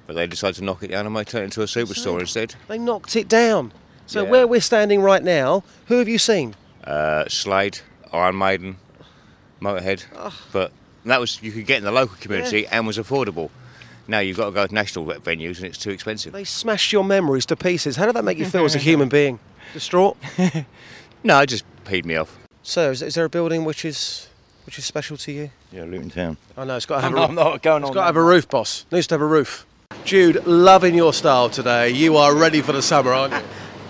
[0.07, 2.55] but they decided to knock it down and make it into a superstore instead.
[2.67, 3.71] They knocked it down.
[4.07, 4.29] So Yeah.
[4.31, 6.55] where we're standing right now, who have you seen?
[6.83, 7.79] Uh, Slade,
[8.11, 8.77] Iron Maiden,
[9.61, 10.05] Motorhead,
[10.51, 10.71] but
[11.05, 13.49] that was you could get in the local community and was affordable.
[14.07, 16.33] Now you've got to go to national venues and it's too expensive.
[16.33, 17.95] They smashed your memories to pieces.
[17.95, 19.39] How did that make you feel as a human being?
[19.73, 20.17] Distraught?
[21.23, 22.37] no, it just peed me off.
[22.63, 24.27] So, is, is there a building which is
[24.65, 25.51] which is special to you?
[25.71, 26.37] Yeah, Luton Town.
[26.57, 28.01] I know it's got to have I'm a not- I'm not going It's on got
[28.01, 28.85] to have a roof, boss.
[28.91, 29.65] Needs to have a roof.
[30.03, 31.89] Jude, loving your style today.
[31.89, 33.41] You are ready for the summer, aren't you?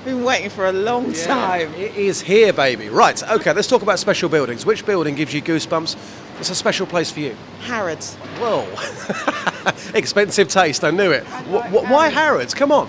[0.05, 1.73] Been waiting for a long time.
[1.73, 2.89] It is here, baby.
[2.89, 4.65] Right, okay, let's talk about special buildings.
[4.65, 5.97] Which building gives you goosebumps?
[6.39, 7.35] It's a special place for you.
[7.61, 8.15] Harrods.
[8.39, 9.51] Whoa.
[9.93, 11.23] Expensive taste, I knew it.
[11.25, 12.53] Wh- wh- why Harrods?
[12.53, 12.87] Come on.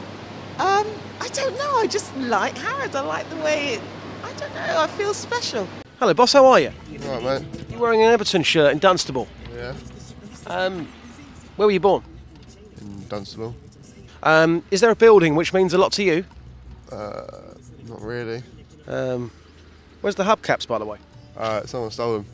[0.58, 0.86] Um,
[1.20, 1.76] I don't know.
[1.76, 2.94] I just like Harrods.
[2.94, 3.80] I like the way it.
[4.22, 4.78] I don't know.
[4.80, 5.66] I feel special.
[5.98, 6.72] Hello, boss, how are you?
[7.00, 7.44] Right, mate.
[7.70, 9.28] You're wearing an Everton shirt in Dunstable.
[9.54, 9.74] Yeah.
[10.46, 10.86] Um,
[11.56, 12.02] where were you born?
[12.80, 13.54] In Dunstable.
[14.22, 16.24] Um, is there a building which means a lot to you?
[16.92, 17.54] Uh,
[17.88, 18.42] not really.
[18.86, 19.30] Um,
[20.00, 20.98] where's the hubcaps, by the way?
[21.36, 22.26] Uh, someone stole them.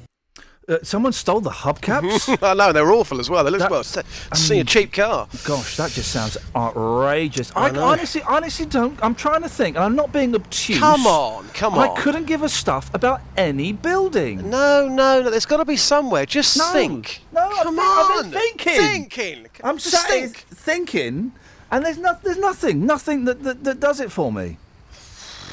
[0.72, 2.38] Uh, someone stole the hubcaps.
[2.42, 3.44] I know they're awful as well.
[3.44, 3.84] They look That- well.
[3.84, 5.28] See a cheap car.
[5.44, 7.52] Gosh, that just sounds outrageous.
[7.54, 8.98] I I, honestly, honestly don't.
[9.02, 10.78] I'm trying to think, and I'm not being obtuse.
[10.78, 11.88] Come on, come on.
[11.90, 14.48] I couldn't give a stuff about any building.
[14.50, 15.30] No, no, no.
[15.30, 16.26] There's got to be somewhere.
[16.26, 16.64] Just No.
[16.72, 17.22] think.
[17.32, 18.30] No, Come I've on.
[18.30, 18.76] been thinking.
[18.76, 19.46] Thinking.
[19.62, 20.36] I'm Just think.
[20.36, 21.32] thinking,
[21.70, 24.56] and there's there's nothing, nothing that, that, that does it for me.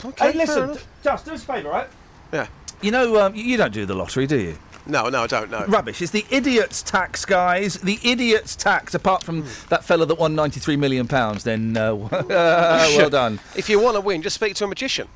[0.05, 1.87] Okay, hey, listen, just do us a favour, right?
[2.31, 2.47] Yeah.
[2.81, 4.57] You know, um, you don't do the lottery, do you?
[4.89, 5.65] No, no, I don't know.
[5.67, 6.01] Rubbish.
[6.01, 7.75] It's the idiot's tax, guys.
[7.75, 8.93] The idiot's tax.
[8.93, 11.95] Apart from that fella that won 93 million pounds, then uh,
[12.29, 13.39] well done.
[13.55, 15.07] If you want to win, just speak to a magician.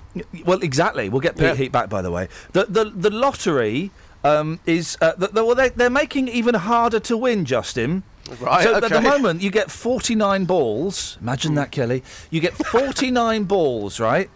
[0.45, 1.09] Well, exactly.
[1.09, 1.55] We'll get Pete Yeah.
[1.55, 2.27] Heat back, by the way.
[2.51, 3.91] The the the lottery
[4.23, 8.03] um, is uh, the, the, well, they, they're making it even harder to win, Justin.
[8.39, 11.17] Right, So at the moment, you get 49 balls.
[11.21, 12.03] Imagine that, Kelly.
[12.29, 14.29] You get 49 balls, right?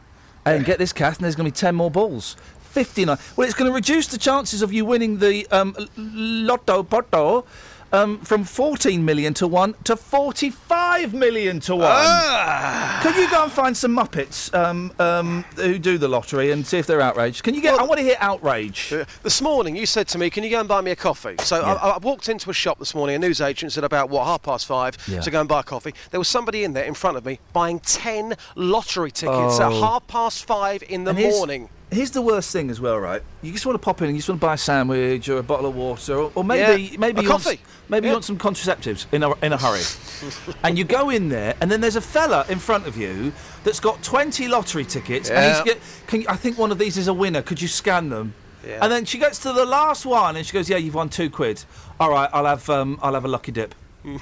[0.45, 2.37] And get this, Kath, and there's going to be 10 more balls.
[2.67, 3.17] 59.
[3.35, 7.45] Well, it's going to reduce the chances of you winning the um, Lotto Potto
[7.93, 11.83] um, from 14 million to 1 to 45 million to 1.
[11.89, 12.99] Ah.
[13.01, 16.77] Can you go and find some Muppets um, um, who do the lottery and see
[16.77, 17.43] if they're outraged?
[17.43, 17.79] Can you get.
[17.79, 18.91] I want to hear outrage.
[18.91, 21.35] Uh, This morning, you said to me, "Can you go and buy me a coffee?"
[21.39, 23.15] So I, I walked into a shop this morning.
[23.15, 25.21] A newsagent said about what half past five Yeah.
[25.21, 25.93] to go and buy a coffee.
[26.11, 29.81] There was somebody in there in front of me buying ten lottery tickets at Oh.
[29.81, 31.69] half past five in the And morning.
[31.89, 33.21] Here's the worst thing as well, right?
[33.41, 35.37] You just want to pop in and you just want to buy a sandwich or
[35.37, 37.55] a bottle of water, or, or maybe Yeah, maybe you want, coffee.
[37.57, 38.11] s- maybe Yeah.
[38.11, 39.83] you want some contraceptives in a in a hurry,
[40.63, 43.31] and you go in there, and then there's a fella in front of you
[43.63, 46.97] that's got 20 lottery tickets, and he's get, can you, I think one of these
[46.97, 47.41] is a winner.
[47.41, 48.33] Could you scan them?
[48.67, 48.79] Yeah.
[48.81, 51.29] And then she gets to the last one, and she goes, "Yeah, you've won two
[51.29, 51.63] quid.
[52.01, 53.73] All right, I'll have um, I'll have a lucky dip."
[54.05, 54.19] oh,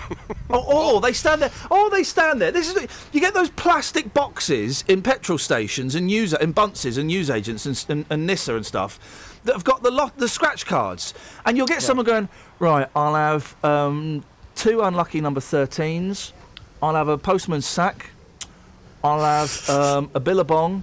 [0.50, 1.52] oh, they stand there.
[1.70, 2.52] Oh, they stand there.
[2.52, 7.08] This is you get those plastic boxes in petrol stations and news in Bunces and
[7.08, 10.66] newsagents and, s- and, and Nisa and stuff that have got the lot the scratch
[10.66, 11.14] cards,
[11.46, 12.30] and you'll get someone going
[12.60, 12.88] right.
[12.96, 14.24] I'll have um,
[14.56, 16.32] two unlucky number 13s.
[16.82, 18.10] I'll have a postman's sack.
[19.04, 20.82] I'll have um, a billabong,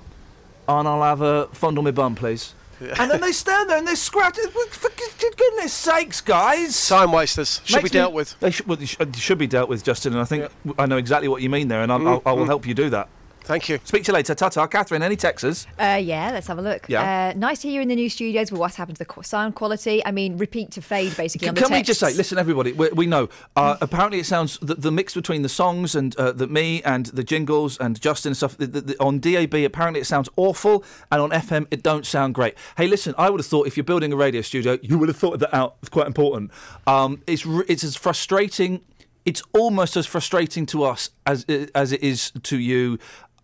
[0.68, 2.54] and I'll have a fondle me bum, please.
[2.98, 4.36] And then they stand there and they scratch.
[4.38, 4.90] For
[5.36, 6.88] goodness sakes, guys!
[6.88, 8.40] Time wasters should be Makes me- dealt with.
[8.40, 10.12] They should, well, they should, be dealt with, Justin.
[10.12, 12.44] And I think I know exactly what you mean there, and I'll, I'll, I will
[12.44, 12.48] mm.
[12.48, 13.08] help you do that.
[13.44, 13.78] Thank you.
[13.84, 14.34] Speak to you later.
[14.34, 14.66] Ta-ta.
[14.66, 15.66] Catherine, any texts?
[15.78, 16.88] Uh, yeah, let's have a look.
[16.88, 17.32] Yeah.
[17.34, 19.54] Uh, nice to hear you in the new studios, but what's happened to the sound
[19.54, 20.04] quality?
[20.04, 22.88] I mean, repeat to fade, basically, on the Can we just say, listen, everybody, we,
[22.90, 23.28] we know.
[23.56, 27.06] Uh, apparently, it sounds the, the mix between the songs and uh, the me and
[27.06, 29.54] the jingles and Justin and stuff the, the, the- on DAB.
[29.54, 32.54] Apparently, it sounds awful, and on FM, it don't sound great.
[32.76, 35.16] Hey, listen, I would have thought if you're building a radio studio, you would have
[35.16, 35.76] thought that out.
[35.80, 36.50] It's quite important.
[36.86, 38.82] Um, it's it's as frustrating.
[39.24, 41.44] It's almost as frustrating to us as
[41.74, 42.98] as it is to you.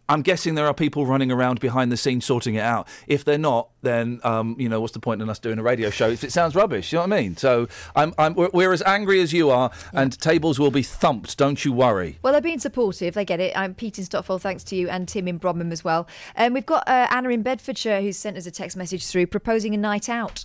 [0.09, 2.89] I'm guessing there are people running around behind the scenes sorting it out.
[3.07, 5.91] If they're not, then um, you know what's the point in us doing a radio
[5.91, 6.93] show if it sounds rubbish?
[6.93, 7.37] You know what I mean?
[7.37, 11.37] So I'm, I'm, we're, we're as angry as you are, and tables will be thumped.
[11.37, 12.19] Don't you worry.
[12.23, 13.15] Well, they're being supportive.
[13.15, 13.57] They get it.
[13.57, 16.09] I'm Pete in Stotfold, thanks to you, and Tim in Bromham as well.
[16.37, 19.75] Um, we've got uh, Anna in Bedfordshire who's sent us a text message through proposing
[19.75, 20.45] a night out.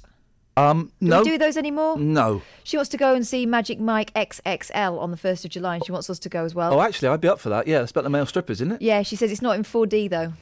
[0.55, 1.97] Um, Do no, we do those anymore?
[1.97, 2.41] no.
[2.63, 5.85] She wants to go and see Magic Mike XXL on the 1st of July, and
[5.85, 6.73] she wants us to go as well.
[6.73, 7.67] Oh, actually, I'd be up for that.
[7.67, 8.81] Yeah, it's about the male strippers, isn't it?
[8.81, 10.33] Yeah, she says it's not in 4D though.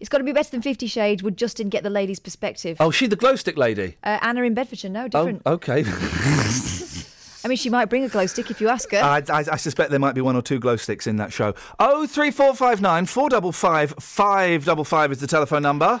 [0.00, 1.22] It's got to be better than Fifty Shades.
[1.22, 2.78] Would Justin get the lady's perspective?
[2.80, 3.98] Oh, she the glow stick lady.
[4.02, 5.42] Uh, Anna in Bedfordshire, no, Oh, different.
[5.46, 5.84] okay.
[7.44, 8.96] I mean, she might bring a glow stick if you ask her.
[8.98, 11.54] I, I, I suspect there might be one or two glow sticks in that show.
[11.78, 16.00] Oh, three four five nine four double five five double five is the telephone number.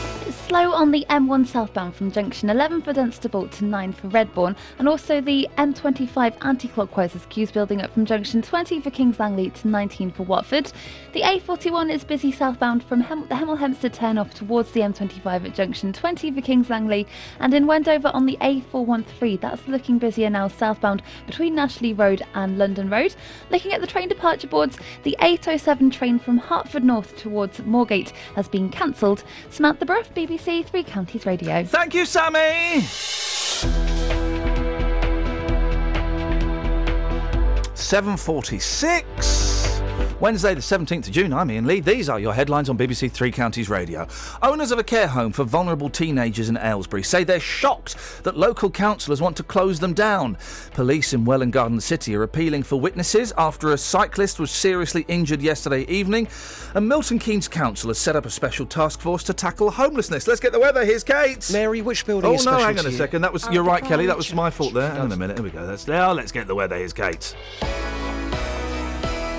[0.51, 4.89] Slow on the M1 southbound from junction 11 for Dunstable to 9 for Redbourn, and
[4.89, 9.69] also the M25 anti-clockwise as queues building up from junction 20 for Kings Langley to
[9.69, 10.69] 19 for Watford.
[11.13, 15.45] The A41 is busy southbound from Hem- the Hemel Hempstead turn off towards the M25
[15.45, 17.07] at junction 20 for Kings Langley,
[17.39, 22.23] and in Wendover on the A413 that's looking busier now southbound between Nash Lee Road
[22.33, 23.15] and London Road.
[23.51, 28.49] Looking at the train departure boards, the 807 train from Hertford North towards Moorgate has
[28.49, 29.23] been cancelled.
[29.49, 31.63] Samantha Bruff, BBC Three Counties Radio.
[31.63, 32.81] Thank you, Sammy.
[37.75, 39.60] Seven forty-six.
[40.21, 41.79] Wednesday, the 17th of June, I'm Iain Lee.
[41.79, 44.07] These are your headlines on BBC Three Counties Radio.
[44.43, 48.69] Owners of a care home for vulnerable teenagers in Aylesbury say they're shocked that local
[48.69, 50.37] councillors want to close them down.
[50.75, 55.41] Police in Welwyn Garden City are appealing for witnesses after a cyclist was seriously injured
[55.41, 56.27] yesterday evening.
[56.75, 60.27] And Milton Keynes Council has set up a special task force to tackle homelessness.
[60.27, 60.85] Let's get the weather.
[60.85, 61.49] Here's Kate.
[61.51, 63.23] Mary, which building Oh is no, hang on a second.
[63.23, 64.05] That was you're right, Kelly.
[64.05, 64.91] That was my fault there.
[64.91, 65.37] Hang on a minute.
[65.39, 65.65] Here we go.
[65.65, 66.11] That's now.
[66.11, 66.77] Oh, let's get the weather.
[66.77, 67.35] Here's Kate.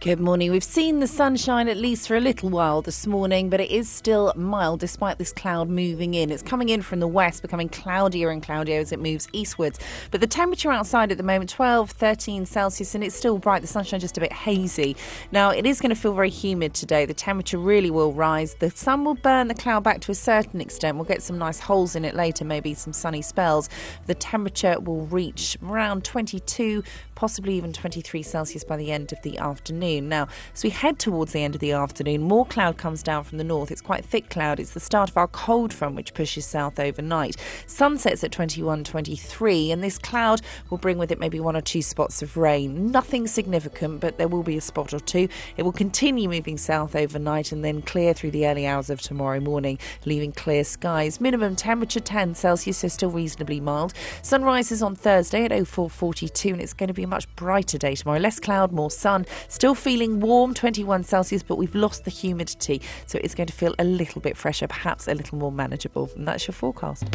[0.00, 0.52] Good morning.
[0.52, 3.90] We've seen the sunshine at least for a little while this morning, but it is
[3.90, 6.30] still mild despite this cloud moving in.
[6.30, 9.80] It's coming in from the west, becoming cloudier and cloudier as it moves eastwards.
[10.12, 13.60] But the temperature outside at the moment, 12, 13 Celsius, and it's still bright.
[13.60, 14.94] The sunshine just a bit hazy.
[15.32, 17.04] Now, it is going to feel very humid today.
[17.04, 18.54] The temperature really will rise.
[18.54, 20.96] The sun will burn the cloud back to a certain extent.
[20.96, 23.68] We'll get some nice holes in it later, maybe some sunny spells.
[24.06, 26.84] The temperature will reach around 22,
[27.18, 30.08] possibly even 23 Celsius by the end of the afternoon.
[30.08, 33.38] Now, as we head towards the end of the afternoon, more cloud comes down from
[33.38, 33.72] the north.
[33.72, 34.60] It's quite thick cloud.
[34.60, 37.34] It's the start of our cold front, which pushes south overnight.
[37.66, 41.60] Sun sets at 21, 23, and this cloud will bring with it maybe one or
[41.60, 42.92] two spots of rain.
[42.92, 45.28] Nothing significant, but there will be a spot or two.
[45.56, 49.40] It will continue moving south overnight and then clear through the early hours of tomorrow
[49.40, 51.20] morning, leaving clear skies.
[51.20, 53.92] Minimum temperature 10 Celsius, so still reasonably mild.
[54.22, 58.18] Sun rises on Thursday at 0442, and it's going to be much brighter day tomorrow.
[58.18, 59.26] Less cloud, more sun.
[59.48, 63.74] Still feeling warm, 21 Celsius, but we've lost the humidity, so it's going to feel
[63.78, 66.10] a little bit fresher, perhaps a little more manageable.
[66.16, 67.06] And that's your forecast.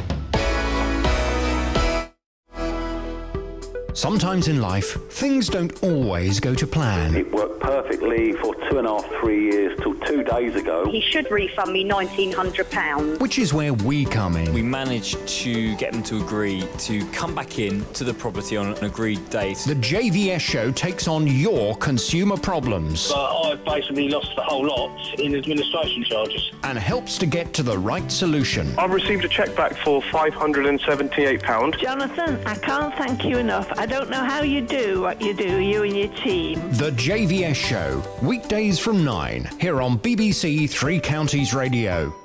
[3.96, 7.16] Sometimes in life, things don't always go to plan.
[7.16, 10.90] It worked perfectly for two and a half, three years till two days ago.
[10.90, 13.20] He should refund me £1,900.
[13.20, 14.52] Which is where we come in.
[14.52, 18.74] We managed to get them to agree to come back in to the property on
[18.74, 19.58] an agreed date.
[19.60, 25.20] The JVS show takes on your consumer problems But I've basically lost the whole lot
[25.20, 26.52] in administration charges.
[26.64, 28.74] and helps to get to the right solution.
[28.80, 31.78] I've received a cheque back for £578.
[31.80, 33.72] Jonathan, I can't thank you enough.
[33.84, 36.58] I don't know how you do what you do, you and your team.
[36.72, 42.16] The JVS show, weekdays from 9, here on BBC Three Counties Radio.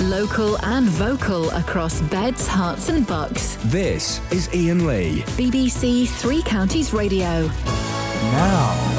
[0.00, 3.56] Local and vocal across Beds, Herts and Bucks.
[3.66, 5.22] This is Iain Lee.
[5.36, 7.46] BBC Three Counties Radio.
[8.32, 8.91] Now.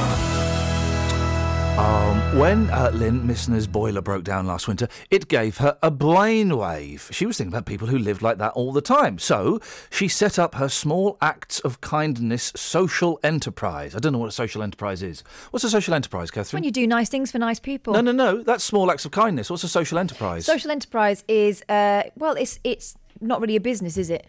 [1.78, 7.12] Um, when uh, Lynn Missner's boiler broke down last winter, it gave her a brainwave.
[7.12, 9.18] She was thinking about people who lived like that all the time.
[9.18, 9.60] So
[9.90, 13.96] she set up her Small Acts of Kindness social enterprise.
[13.96, 15.24] I don't know what a social enterprise is.
[15.50, 16.60] What's a social enterprise, Catherine?
[16.60, 17.94] When you do nice things for nice people.
[17.94, 18.44] No, no, no.
[18.44, 19.50] That's Small Acts of Kindness.
[19.50, 20.46] What's a social enterprise?
[20.46, 24.28] Social enterprise is, uh, well, it's it's not really a business, is it?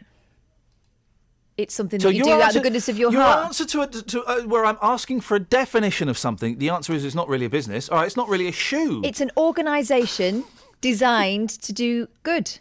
[1.56, 3.47] It's something that you do your out of the goodness of your, your heart.
[3.47, 6.93] answer to, it, to uh, where I'm asking for a definition of something, the answer
[6.93, 7.89] is it's not really a business.
[7.89, 9.02] All right, it's not really a shoe.
[9.05, 10.44] It's an organisation
[10.81, 12.59] designed to do good.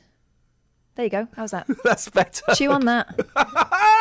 [0.96, 1.28] There you go.
[1.36, 1.66] How's that?
[1.84, 2.54] That's better.
[2.54, 3.20] Chew on that.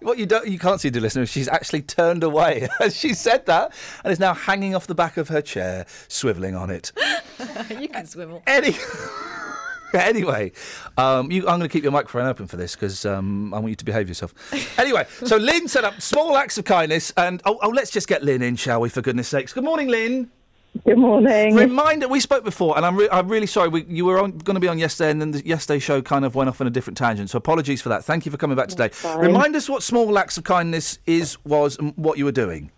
[0.00, 3.46] What you don't, you can't see, dear listeners, she's actually turned away as she said
[3.46, 3.72] that,
[4.04, 6.92] and is now hanging off the back of her chair, swivelling on it.
[7.80, 8.42] you can swivel.
[8.46, 8.76] Any-
[9.94, 10.52] anyway,
[10.96, 13.70] um, you, I'm going to keep your microphone open for this because um, I want
[13.70, 14.34] you to behave yourself.
[14.78, 18.22] Anyway, so Lynn set up small acts of kindness, and oh, oh, let's just get
[18.22, 18.88] Lynn in, shall we?
[18.88, 19.52] For goodness sakes.
[19.52, 20.30] Good morning, Lynn.
[20.84, 21.54] Good morning.
[21.54, 23.68] Reminder: We spoke before, and I'm, re- I'm really sorry.
[23.68, 26.24] We, you were on, going to be on yesterday, and then the yesterday show kind
[26.24, 27.30] of went off on a different tangent.
[27.30, 28.04] So apologies for that.
[28.04, 28.90] Thank you for coming back today.
[29.16, 32.70] Remind us what small acts of kindness is, was, and what you were doing.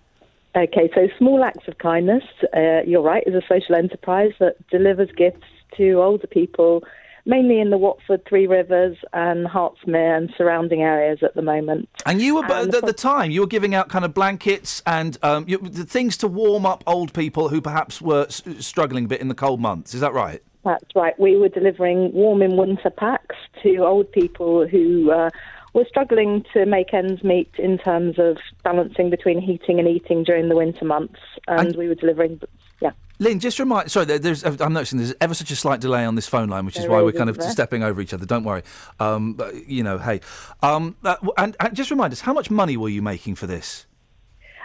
[0.56, 2.24] Okay, so Small Acts of Kindness,
[2.56, 5.44] uh, you're right, is a social enterprise that delivers gifts
[5.78, 6.84] to older people,
[7.24, 11.88] mainly in the Watford, Three Rivers, and Hertsmere and surrounding areas at the moment.
[12.06, 15.16] And you were, And at the time, you were giving out kind of blankets and
[15.22, 19.08] um, you, the things to warm up old people who perhaps were s- struggling a
[19.08, 19.94] bit in the cold months.
[19.94, 20.42] Is that right?
[20.64, 21.18] That's right.
[21.18, 25.30] We were delivering warm in winter packs to old people who uh,
[25.72, 30.48] were struggling to make ends meet in terms of balancing between heating and eating during
[30.48, 31.20] the winter months.
[31.46, 32.40] And, we were delivering,
[32.80, 32.90] yeah.
[33.20, 33.90] Lynn, just remind.
[33.90, 34.44] Sorry, there- there's.
[34.44, 36.90] I'm noticing there's ever such a slight delay on this phone line, which is There
[36.92, 37.50] why is, we're kind of there?
[37.50, 38.24] stepping over each other.
[38.26, 38.62] Don't worry.
[39.00, 40.20] Um, but, you know, hey.
[40.62, 43.86] Um, uh, and, and just remind us, how much money were you making for this?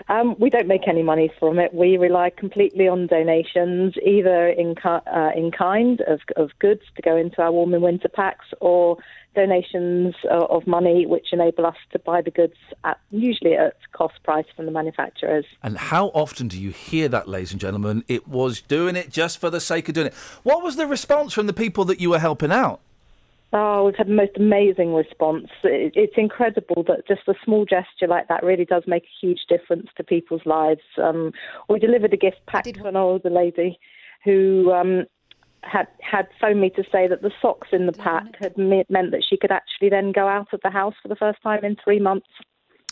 [0.10, 1.74] Um, we don't make any money from it.
[1.74, 7.15] We rely completely on donations, either in, uh, in kind of, of goods to go
[7.15, 8.98] into our warm and winter packs, or
[9.36, 12.53] donations uh, of money which enable us to buy the goods
[12.84, 15.45] at usually at cost price from the manufacturers.
[15.61, 18.03] And how often do you hear that, ladies and gentlemen?
[18.07, 20.14] It was doing it just for the sake of doing it.
[20.44, 22.82] What was the response from the people that you were helping out?
[23.56, 25.48] Oh, we've had the most amazing response.
[25.64, 29.90] It's incredible that just a small gesture like that really does make a huge difference
[29.96, 30.82] to people's lives.
[31.02, 31.32] Um,
[31.70, 33.80] we delivered a gift pack to an older lady
[34.24, 35.04] who um,
[35.62, 39.12] had had phoned me to say that the socks in the pack had me- meant
[39.12, 41.76] that she could actually then go out of the house for the first time in
[41.84, 42.28] three months.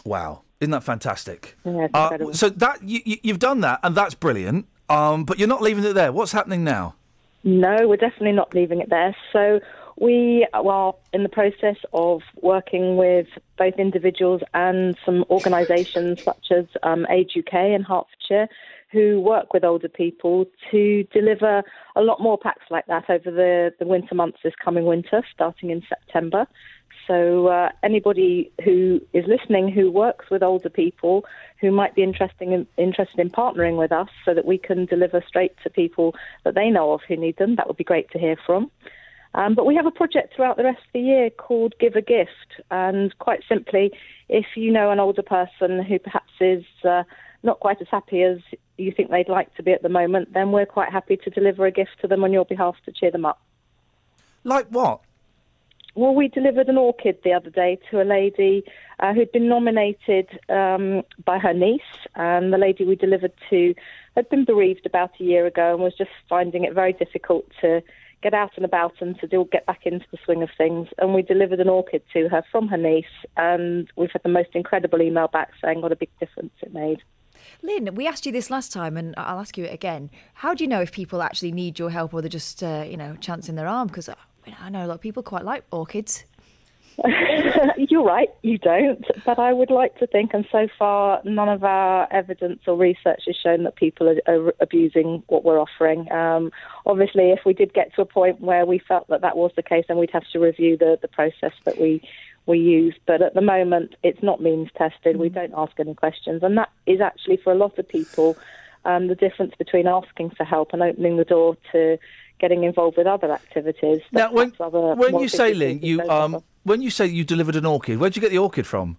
[0.06, 1.56] Wow, isn't that fantastic?
[1.66, 4.68] Yeah, Uh, so that you, you- you've done that, and that's brilliant.
[4.90, 6.12] Um, but you're not leaving it there.
[6.12, 6.96] What's happening now?
[7.44, 9.16] No, we're definitely not leaving it there.
[9.34, 9.60] So
[10.02, 16.66] We are in the process of working with both individuals and some organisations such as
[16.82, 18.50] um, Age UK in Hertfordshire
[18.92, 21.62] who work with older people to deliver
[21.96, 25.70] a lot more packs like that over the, the winter months this coming winter, starting
[25.70, 26.48] in September.
[27.06, 31.26] So uh, anybody who is listening who works with older people
[31.60, 35.24] who might be interested in, interested in partnering with us so that we can deliver
[35.28, 38.18] straight to people that they know of who need them, that would be great to
[38.18, 38.72] hear from.
[39.34, 42.02] Um, but we have a project throughout the rest of the year called Give a
[42.02, 42.62] Gift.
[42.70, 43.92] And quite simply,
[44.30, 47.04] if you know an older person who perhaps is uh,
[47.44, 48.40] not quite as happy as
[48.78, 51.66] you think they'd like to be at the moment, then we're quite happy to deliver
[51.66, 53.42] a gift to them on your behalf to cheer them up.
[54.44, 55.02] Like what?
[55.94, 58.64] Well, we delivered an orchid the other day to a lady
[59.00, 61.82] uh, who'd been nominated um, by her niece,
[62.16, 63.76] and the lady we delivered to
[64.16, 67.82] had been bereaved about a year ago and was just finding it very difficult to
[68.22, 70.88] get out and about and to do, get back into the swing of things.
[70.98, 73.06] And we delivered an orchid to her from her niece,
[73.38, 77.02] and we've had the most incredible email back saying what a big difference it made.
[77.64, 80.10] Lynn, we asked you this last time, and I'll ask you it again.
[80.36, 82.98] How do you know if people actually need your help or they're just, uh, you
[82.98, 83.88] know, chancing their arm?
[83.88, 86.26] Because I know a lot of people quite like orchids.
[87.90, 89.06] You're right, you don't.
[89.26, 93.24] But I would like to think, and so far, none of our evidence or research
[93.26, 96.12] has shown that people are, are abusing what we're offering.
[96.12, 96.52] Um,
[96.86, 99.64] obviously, if we did get to a point where we felt that that was the
[99.64, 102.02] case, then we'd have to review the, the process that we
[102.48, 102.96] we use.
[103.06, 105.18] But at the moment, it's not means tested.
[105.18, 108.38] We don't ask any questions, and that is actually for a lot of people
[108.86, 111.98] um, the difference between asking for help and opening the door to
[112.40, 114.02] getting involved with other activities.
[114.12, 116.44] Now, when, other when you say, Lynn, you um.
[116.64, 118.98] When you say you delivered an orchid, where'd you get the orchid from?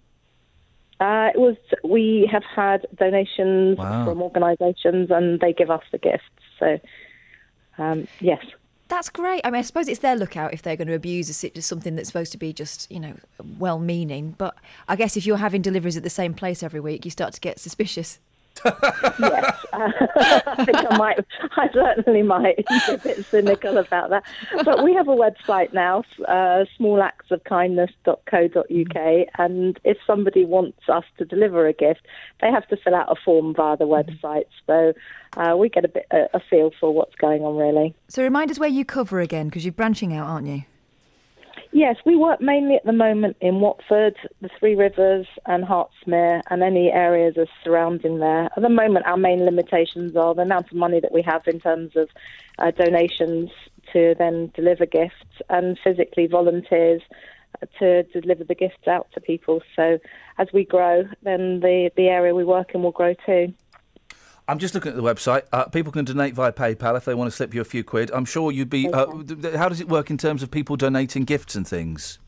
[1.01, 4.05] Uh, it was we have had donations Wow.
[4.05, 6.23] from organisations and they give us the gifts.
[6.61, 6.79] So
[7.79, 8.45] um, yes,
[8.89, 9.41] That's great.
[9.45, 11.97] I mean, I suppose it's their lookout if they're going to abuse a sit- something
[11.97, 13.15] that's supposed to be just, you know,
[13.59, 14.35] well-meaning.
[14.39, 14.55] But
[14.87, 17.41] I guess if you're having deliveries at the same place every week, you start to
[17.41, 18.19] get suspicious.
[18.65, 21.19] I think I might.
[21.57, 24.23] I certainly might be a bit cynical about that.
[24.65, 31.67] But we have a website now, uh, smallactsofkindness.co.uk, and if somebody wants us to deliver
[31.67, 32.07] a gift,
[32.41, 34.45] they have to fill out a form via the website.
[34.67, 34.93] So
[35.37, 37.95] uh, we get a bit a, a feel for what's going on, really.
[38.09, 40.65] So remind us where you cover again, because you're branching out, aren't you?
[41.75, 46.63] Yes, we work mainly at the moment in Watford, the Three Rivers, and Hertsmere, and
[46.63, 48.51] any areas are surrounding there.
[48.55, 51.61] At the moment, our main limitations are the amount of money that we have in
[51.61, 52.11] terms of
[52.59, 53.51] uh, donations
[53.95, 57.01] to then deliver gifts, and physically volunteers
[57.63, 59.63] uh, to deliver the gifts out to people.
[59.75, 59.99] So,
[60.37, 63.55] as we grow, then the the area we work in will grow too.
[64.49, 65.43] I'm just looking at the website.
[65.53, 68.11] Uh, people can donate via PayPal if they want to slip you a few quid.
[68.13, 68.89] I'm sure you'd be.
[68.93, 69.07] Uh,
[69.57, 72.19] how does it work in terms of people donating gifts and things?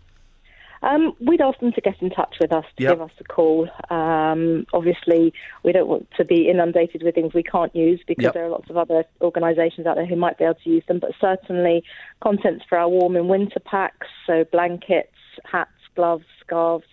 [0.82, 2.92] Um, we'd ask them to get in touch with us, to Yep.
[2.92, 3.68] give us a call.
[3.88, 5.32] Um, obviously,
[5.62, 8.34] we don't want to be inundated with things we can't use because Yep.
[8.34, 10.98] there are lots of other organisations out there who might be able to use them.
[10.98, 11.84] But certainly,
[12.20, 15.08] contents for our warm and winter packs, so blankets,
[15.50, 16.84] hats, gloves, scarves,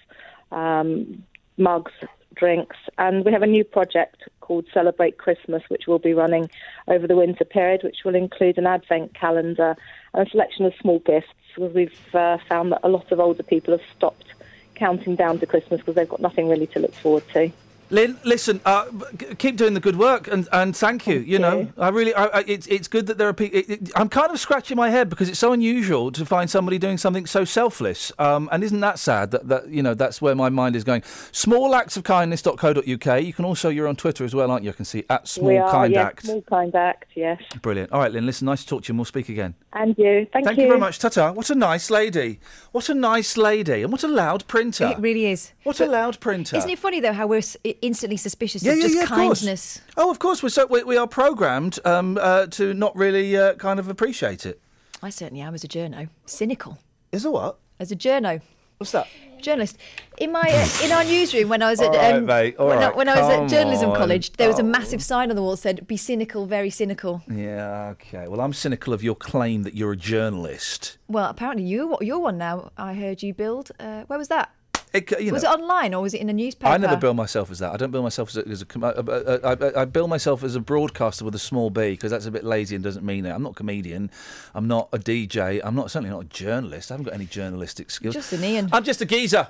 [0.53, 1.23] um,
[1.57, 1.91] mugs,
[2.35, 6.49] drinks, and we have a new project called Celebrate Christmas, which will be running
[6.87, 9.75] over the winter period, which will include an advent calendar
[10.13, 11.27] and a selection of small gifts.
[11.57, 14.33] We've uh, found that a lot of older people have stopped
[14.75, 17.51] counting down to Christmas because they've got nothing really to look forward to.
[17.91, 18.85] Lynn, listen, uh,
[19.17, 21.19] g- keep doing the good work, and, and thank you.
[21.19, 23.59] you know, I really, I, I, it's it's good that there are people.
[23.59, 26.77] It, it- I'm kind of scratching my head because it's so unusual to find somebody
[26.79, 28.11] doing something so selfless.
[28.17, 29.31] Um, and isn't that sad?
[29.31, 31.01] That, that you know, that's where my mind is going.
[31.01, 33.23] Smallactsofkindness.co.uk.
[33.23, 34.69] You can also, you're on Twitter as well, aren't you?
[34.69, 36.23] I can see at Small we are, Kind yes, Act.
[36.23, 37.41] Small Kind Act, yes.
[37.61, 37.91] Brilliant.
[37.91, 38.25] All right, Lynn.
[38.25, 39.53] Listen, nice to talk to you, and we'll speak again.
[39.73, 40.27] And you.
[40.33, 40.49] Thank, you.
[40.49, 41.31] Thank you very much, Tata.
[41.33, 42.39] What a nice lady.
[42.71, 44.87] What a nice lady, and what a loud printer.
[44.87, 45.51] It really is.
[45.63, 46.57] What a loud printer.
[46.57, 49.09] Isn't it funny though how we're s- instantly suspicious Yeah, of yeah, just yeah, of
[49.09, 49.81] kindness?
[49.97, 50.41] Oh, of course.
[50.43, 54.45] We're so we, we are programmed um, uh, to not really uh, kind of appreciate
[54.45, 54.61] it.
[55.03, 56.09] I certainly am as a journo.
[56.25, 56.77] Cynical.
[57.11, 57.57] Is a what?
[57.79, 58.41] As a journo.
[58.77, 59.07] What's that?
[59.39, 59.77] Journalist.
[60.19, 62.67] In my uh, in our newsroom when I was at All right, um, mate, all
[62.67, 63.95] when, I, when I was at journalism on.
[63.97, 64.65] college, there was a Oh.
[64.65, 67.93] massive sign on the wall that said "Be cynical, very cynical." Yeah.
[67.93, 68.27] Okay.
[68.27, 70.97] Well, I'm cynical of your claim that you're a journalist.
[71.07, 72.71] Well, apparently you you're one now.
[72.77, 73.71] I heard you build.
[73.79, 74.51] Uh, where was that?
[74.93, 76.71] It, you was it online or was it in a newspaper?
[76.71, 77.73] I never bill myself as that.
[77.73, 78.47] I don't bill myself as a.
[78.47, 82.11] As a I, I, I bill myself as a broadcaster with a small b because
[82.11, 83.31] that's a bit lazy and doesn't mean it.
[83.31, 84.11] I'm not a comedian.
[84.53, 85.61] I'm not a DJ.
[85.63, 86.91] I'm not certainly not a journalist.
[86.91, 88.15] I haven't got any journalistic skills.
[88.15, 88.69] Just an Iain.
[88.73, 89.47] I'm just a geezer.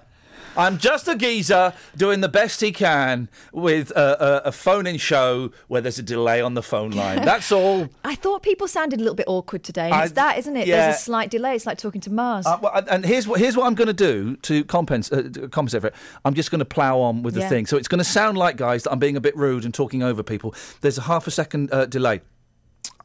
[0.57, 5.51] I'm just a geezer doing the best he can with a, a, a phone-in show
[5.67, 7.21] where there's a delay on the phone line.
[7.25, 7.87] That's all.
[8.03, 9.89] I thought people sounded a little bit awkward today.
[9.89, 10.67] I- it's that, isn't it?
[10.67, 10.87] yeah.
[10.87, 11.55] There's a slight delay.
[11.55, 12.45] It's like talking to Mars.
[12.45, 15.81] Uh, well, and here's what here's what I'm going to do to compensate, uh, compensate
[15.81, 15.95] for it.
[16.25, 17.49] I'm just going to plough on with the Yeah.
[17.49, 17.65] thing.
[17.65, 20.03] So it's going to sound like, guys, that I'm being a bit rude and talking
[20.03, 20.53] over people.
[20.81, 22.21] There's a half a second uh, delay.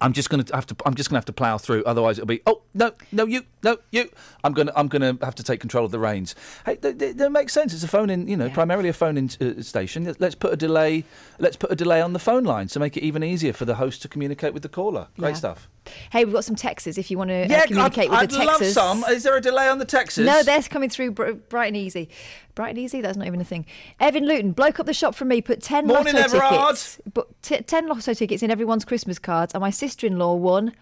[0.01, 0.77] I'm just going to have to.
[0.85, 1.83] I'm just going to have to plough through.
[1.85, 2.43] Otherwise, it'll be.
[2.47, 4.09] Oh no, no, you, no, you.
[4.45, 4.79] I'm going to.
[4.79, 6.35] I'm to have to take control of the reins.
[6.65, 7.75] Hey, th- th- that makes sense.
[7.75, 8.29] It's a phone in.
[8.29, 10.15] You know, primarily a phone in uh, station.
[10.19, 11.05] Let's put a delay.
[11.39, 13.75] Let's put a delay on the phone line to make it even easier for the
[13.75, 15.09] host to communicate with the caller.
[15.19, 15.35] Great Yeah.
[15.35, 15.69] stuff.
[16.11, 18.41] Hey, we've got some texts if you want to uh, Yeah, communicate I'd, with I'd
[18.41, 18.75] the love Texas.
[18.75, 19.05] some.
[19.11, 20.27] Is there a delay on the Texas?
[20.27, 22.09] No, they're coming through br- bright and easy.
[22.55, 23.67] Bright and easy, that's not even a thing.
[24.01, 26.51] Evan Luton, bloke up the shop from me, put 10 Morning, lotto Everard.
[26.77, 27.01] tickets.
[27.13, 30.73] But t- 10 lotto tickets in everyone's Christmas cards, and my sister in law won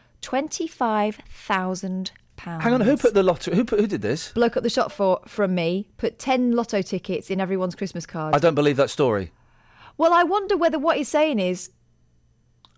[2.39, 2.61] £25,000.
[2.61, 3.57] Hang on, who put the lottery?
[3.57, 4.33] Who put, who did this?
[4.33, 8.35] Bloke up the shop for from me, put 10 lotto tickets in everyone's Christmas card.
[8.35, 9.33] I don't believe that story.
[9.97, 11.71] Well, I wonder whether what he's saying is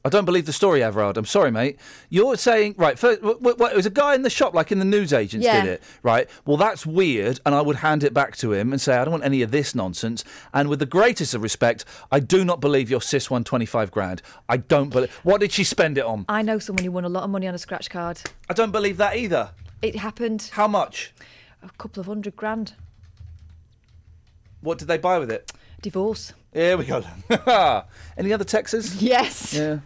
[0.07, 1.17] I don't believe the story, Everard.
[1.17, 1.81] I'm sorry, mate.
[2.11, 2.97] You're saying right.
[2.97, 5.45] First, w- w- w- it was a guy in the shop, like in the newsagents,
[5.45, 5.63] Yeah.
[5.65, 6.31] did it, right?
[6.45, 9.11] Well, that's weird, and I would hand it back to him and say, I don't
[9.11, 10.23] want any of this nonsense.
[10.55, 14.23] And with the greatest of respect, I do not believe your sis won 25 grand.
[14.49, 15.11] I don't believe.
[15.25, 16.25] What did she spend it on?
[16.29, 18.21] I know someone who won a lot of money on a scratch card.
[18.49, 19.51] I don't believe that either.
[19.83, 20.51] It happened.
[20.53, 21.13] How much?
[21.65, 22.75] A couple of hundred grand.
[24.61, 25.51] What did they buy with it?
[25.83, 26.33] Divorce.
[26.57, 27.05] Here we go.
[28.17, 29.03] Any other Texas?
[29.03, 29.53] Yes.
[29.53, 29.81] Yeah.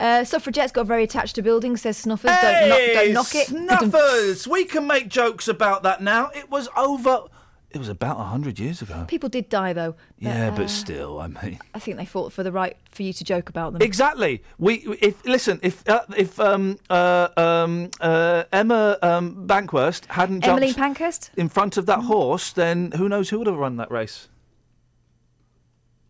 [0.00, 2.30] Uh, suffragettes got very attached to buildings, says Snuffers.
[2.40, 3.48] don't, knock, don't knock it.
[3.48, 4.48] Snuffers!
[4.48, 6.30] we can make jokes about that now.
[6.34, 7.24] It was over.
[7.70, 9.04] It was about 100 years ago.
[9.06, 9.94] People did die, though.
[10.18, 11.58] Yeah, uh, but still, I mean.
[11.74, 13.82] I think they fought for the right for you to joke about them.
[13.82, 14.42] Exactly.
[14.56, 20.62] We if listen if uh, if um uh um uh Emma um Bankwurst hadn't jumped
[20.62, 21.30] Emily Pankhurst?
[21.36, 24.28] in front of that horse, then who knows who would have run that race.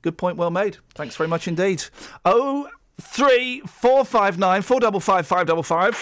[0.06, 0.76] Good point, well made.
[0.94, 1.82] Thanks very much indeed.
[2.24, 2.68] Oh
[3.00, 5.94] three four five nine four double five five double five.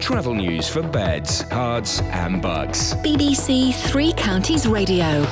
[0.00, 2.94] Travel news for beds, herts, and bucks.
[3.04, 5.26] BBC Three Counties Radio.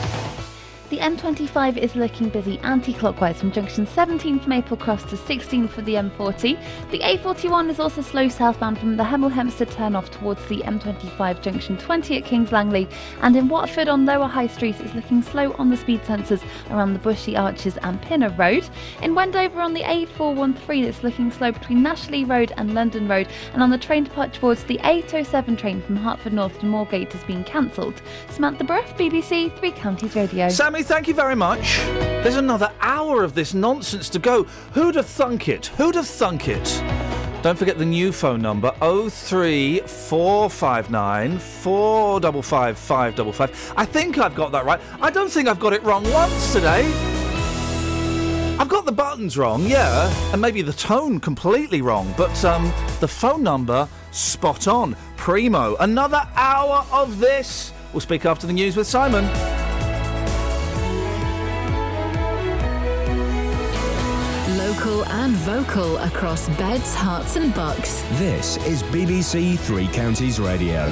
[0.93, 5.81] The M25 is looking busy anti-clockwise from junction 17 from Maple Cross to 16 for
[5.81, 6.91] the M40.
[6.91, 11.79] The A41 is also slow southbound from the Hemel Hempstead turnoff towards the M25 junction
[11.79, 12.87] 20 at Kings Langley.
[13.23, 16.93] And in Watford on Lower High Street it's looking slow on the speed sensors around
[16.93, 18.69] the Bushey Arches and Pinner Road.
[19.01, 23.29] In Wendover on the A413 it's looking slow between Nash Lee Road and London Road.
[23.55, 27.25] And on the train departure towards the 807 train from Hertford North to Moorgate has
[27.25, 28.03] been cancelled.
[28.29, 30.51] Samantha Bruff, BBC Three Counties Radio.
[30.51, 31.79] Sammy, thank you very much.
[32.23, 34.45] There's another hour of this nonsense to go.
[34.75, 35.69] Who'd have thunk it?
[35.79, 36.83] Who'd have thunk it?
[37.43, 43.75] Don't forget the new phone number 03459 455 555.
[43.77, 44.81] I think I've got that right.
[45.01, 46.85] I don't think I've got it wrong once today.
[48.59, 53.09] I've got the buttons wrong, yeah, and maybe the tone completely wrong, but um, the
[53.09, 54.95] phone number spot on.
[55.17, 55.75] Primo.
[55.77, 57.73] Another hour of this.
[57.93, 59.52] We'll speak after the news with Simon.
[65.03, 68.03] Local and vocal across beds, herts, and bucks.
[68.13, 70.87] This is BBC Three Counties Radio.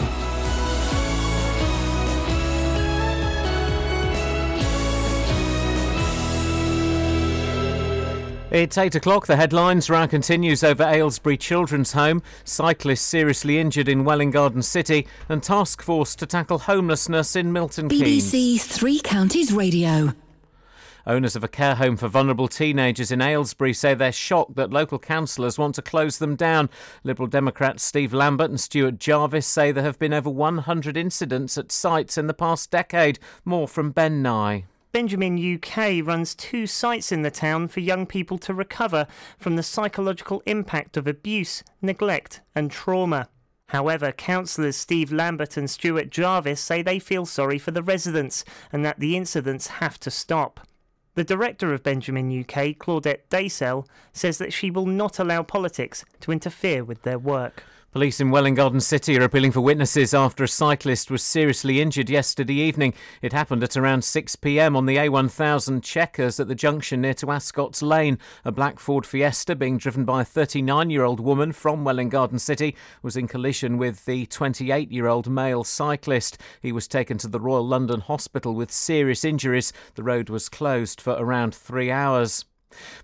[8.51, 9.29] It's 8 o'clock.
[9.29, 15.07] The headlines round continues over Aylesbury Children's Home, cyclist seriously injured in Welwyn Garden City,
[15.29, 18.33] and task force to tackle homelessness in Milton Keynes.
[18.33, 20.15] BBC Three Counties Radio.
[21.07, 24.99] Owners of a care home for vulnerable teenagers in Aylesbury say they're shocked that local
[24.99, 26.71] councillors want to close them down.
[27.05, 31.73] Liberal Democrats Steve Lambert and Stuart Jarvis say there have been over 100 incidents at
[31.73, 33.19] sites in the past decade.
[33.45, 34.65] More from Ben Nye.
[34.93, 39.07] Benjamin UK runs two sites in the town for young people to recover
[39.39, 43.29] from the psychological impact of abuse, neglect, and trauma.
[43.69, 48.85] However, councillors Steve Lambert and Stuart Jarvis say they feel sorry for the residents and
[48.85, 50.67] that the incidents have to stop.
[51.21, 56.33] The director of Benjamin UK, Claudette Daysell, says that she will not allow politics to
[56.33, 57.63] interfere with their work.
[57.93, 62.09] Police in Welwyn Garden City are appealing for witnesses after a cyclist was seriously injured
[62.09, 62.95] yesterday evening.
[63.21, 67.33] It happened at around 6 pm on the A1000 Checkers at the junction near to
[67.33, 68.17] Ascot's Lane.
[68.45, 72.39] A black Ford Fiesta being driven by a 39 year old woman from Welwyn Garden
[72.39, 76.39] City was in collision with the 28 year old male cyclist.
[76.63, 79.73] He was taken to the Royal London Hospital with serious injuries.
[79.97, 82.45] The road was closed for around three hours.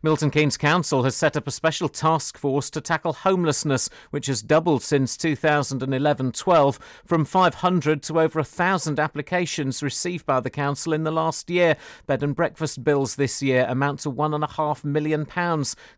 [0.03, 4.43] Milton Keynes Council has set up a special task force to tackle homelessness, which has
[4.43, 11.05] doubled since 2011 12, from 500 to over 1,000 applications received by the council in
[11.05, 11.77] the last year.
[12.07, 15.27] Bed and breakfast bills this year amount to £1.5 million,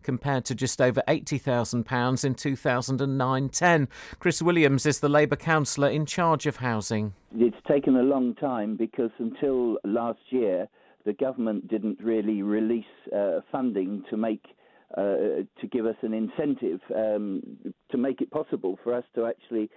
[0.03, 3.89] compared to just over £80,000 in 2009 10.
[4.19, 7.15] Chris Williams is the Labour councillor in charge of housing.
[7.35, 10.69] It's taken a long time because until last year,
[11.09, 12.85] the government didn't really release
[13.17, 14.45] uh, funding to make
[14.95, 17.43] uh, to give us an incentive um,
[17.91, 19.71] to make it possible for us to actually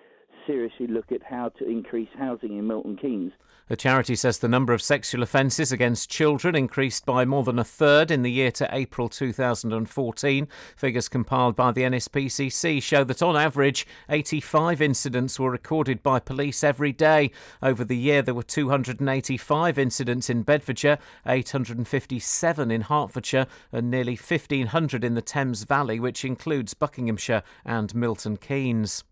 [0.45, 3.31] seriously look at how to increase housing in Milton Keynes.
[3.71, 7.63] The charity says the number of sexual offences against children increased by more than a
[7.63, 10.47] third in the year to April 2014.
[10.75, 16.65] Figures compiled by the NSPCC show that on average, 85 incidents were recorded by police
[16.65, 17.31] every day.
[17.63, 25.01] Over the year, there were 285 incidents in Bedfordshire, 857 in Hertfordshire, and nearly 1,500
[25.05, 29.05] in the Thames Valley, which includes Buckinghamshire and Milton Keynes.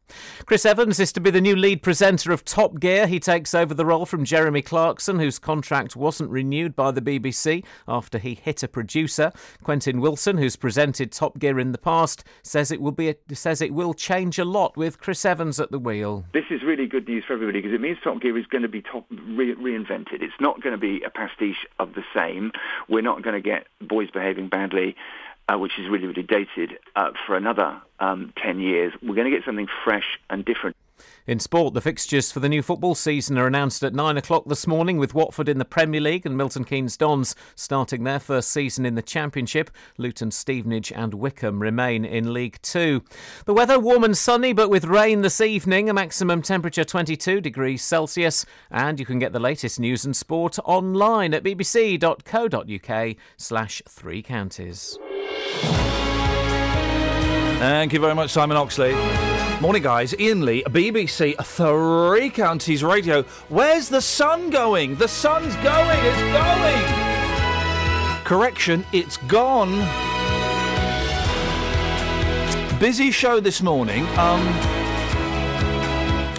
[0.46, 3.08] Chris Evans is to be the new lead presenter of Top Gear.
[3.08, 7.64] He takes over the role from Jeremy Clarkson, whose contract wasn't renewed by the BBC
[7.88, 9.32] after he hit a producer.
[9.64, 13.62] Quentin Wilson, who's presented Top Gear in the past, says it will be a, says
[13.62, 16.26] it will change a lot with Chris Evans at the wheel.
[16.34, 18.68] This is really good news for everybody because it means Top Gear is going to
[18.68, 20.22] be top re- reinvented.
[20.22, 22.52] It's not going to be a pastiche of the same.
[22.88, 24.96] We're not going to get boys behaving badly
[25.50, 28.94] uh, which is really, really dated, uh, for another um, 10 years.
[29.02, 30.76] We're going to get something fresh and different.
[31.26, 34.68] In sport, the fixtures for the new football season are announced at 9 o'clock this
[34.68, 38.86] morning with Watford in the Premier League and Milton Keynes Dons starting their first season
[38.86, 39.72] in the Championship.
[39.98, 43.04] Luton, Stevenage and Wycombe remain in League Two.
[43.46, 47.82] The weather warm and sunny but with rain this evening, a maximum temperature 22 degrees
[47.82, 48.46] Celsius.
[48.70, 55.00] And you can get the latest news and sport online at bbc.co.uk slash three counties.
[57.60, 58.94] Thank you very much, Simon Oxley.
[59.62, 60.14] Morning, guys.
[60.14, 63.24] Iain Lee, BBC Three Counties Radio.
[63.50, 64.96] Where's the sun going?
[64.96, 66.00] The sun's going.
[66.04, 67.10] It's going.
[68.24, 69.80] Correction, it's gone.
[72.80, 74.06] Busy show this morning.
[74.18, 74.46] Um,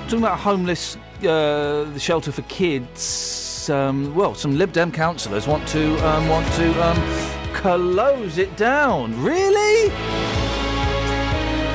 [0.04, 3.68] talking about homeless, uh, the shelter for kids.
[3.68, 9.20] Um, well, some Lib Dem councillors want to um, want to um, close it down.
[9.22, 9.88] Really?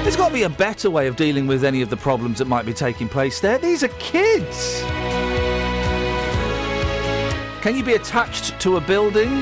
[0.04, 2.46] There's got to be a better way of dealing with any of the problems that
[2.46, 3.58] might be taking place there.
[3.58, 4.82] These are kids.
[7.62, 9.42] Can you be attached to a building?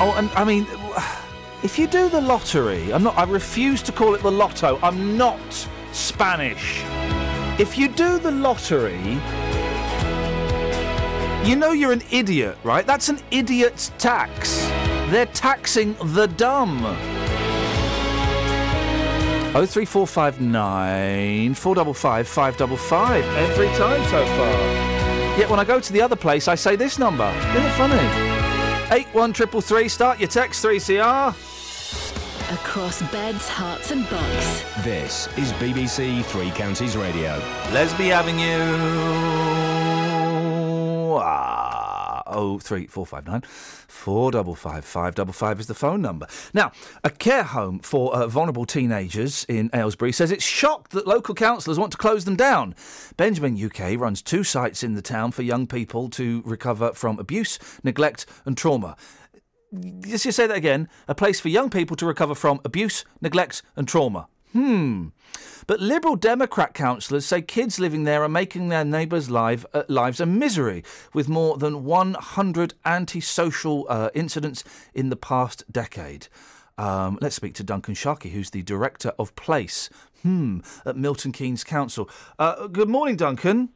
[0.00, 0.66] Oh, and I mean,
[1.62, 3.18] if you do the lottery, I'm not.
[3.18, 4.78] I refuse to call it the lotto.
[4.82, 6.82] I'm not Spanish.
[7.58, 9.20] If you do the lottery,
[11.46, 12.86] you know you're an idiot, right?
[12.86, 14.66] That's an idiot's tax.
[15.10, 16.80] They're taxing the dumb.
[19.52, 24.58] 03459 455 555 every time so far.
[25.38, 27.26] Yet when I go to the other place, I say this number.
[27.26, 27.94] Isn't it funny?
[28.90, 31.34] 81333, start your text 3CR.
[32.52, 34.62] Across beds, herts, and bucks.
[34.84, 37.40] This is BBC Three Counties Radio.
[37.70, 39.63] Lesby Avenue.
[41.22, 43.42] Ah, 03459
[43.88, 46.26] 455 555 is the phone number.
[46.52, 46.72] Now,
[47.02, 51.78] a care home for uh, vulnerable teenagers in Aylesbury says it's shocked that local councillors
[51.78, 52.74] want to close them down.
[53.16, 57.58] Benjamin UK runs two sites in the town for young people to recover from abuse,
[57.82, 58.96] neglect, and trauma.
[59.72, 60.88] Let's just say that again.
[61.08, 64.28] A place for young people to recover from abuse, neglect, and trauma.
[64.52, 65.08] Hmm.
[65.66, 70.20] But Liberal Democrat councillors say kids living there are making their neighbours' live, uh, lives
[70.20, 76.28] a misery, with more than 100 antisocial uh, incidents in the past decade.
[76.76, 79.88] Um, let's speak to Duncan Sharkey, who's the director of Place,
[80.22, 82.10] hmm, at Milton Keynes Council.
[82.38, 83.70] Uh, good morning, Duncan.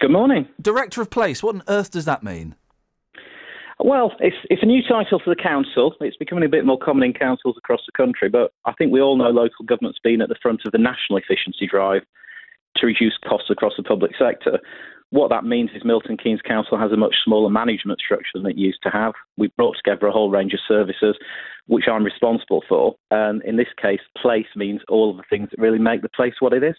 [0.00, 0.48] Good morning.
[0.60, 2.56] Director of Place, what on earth does that mean?
[3.78, 5.94] Well, it's, it's a new title for the council.
[6.00, 9.02] It's becoming a bit more common in councils across the country, but I think we
[9.02, 12.02] all know local government's been at the front of the national efficiency drive
[12.76, 14.60] to reduce costs across the public sector.
[15.10, 18.56] What that means is Milton Keynes Council has a much smaller management structure than it
[18.56, 19.12] used to have.
[19.36, 21.16] We've brought together a whole range of services,
[21.66, 22.96] which I'm responsible for.
[23.10, 26.34] And in this case, place means all of the things that really make the place
[26.40, 26.74] what it is.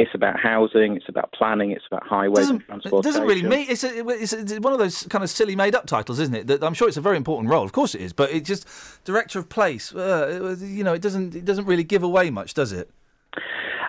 [0.00, 3.84] It's about housing, it's about planning, it's about highways and It doesn't really mean it's,
[3.84, 6.46] a, it's, a, it's one of those kind of silly made up titles, isn't it?
[6.46, 7.64] That I'm sure it's a very important role.
[7.64, 8.66] Of course it is, but it just
[9.04, 9.94] director of place.
[9.94, 12.90] Uh, you know, it doesn't it doesn't really give away much, does it?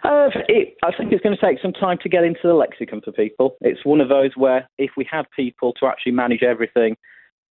[0.04, 3.00] Uh, it, I think it's going to take some time to get into the lexicon
[3.00, 3.56] for people.
[3.62, 6.98] It's one of those where if we had people to actually manage everything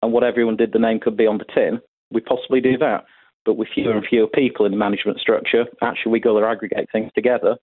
[0.02, 1.80] and what everyone did the name could be on the tin,
[2.10, 3.04] we possibly do that.
[3.46, 6.88] But with fewer and fewer people in the management structure, actually we got to aggregate
[6.92, 7.56] things together.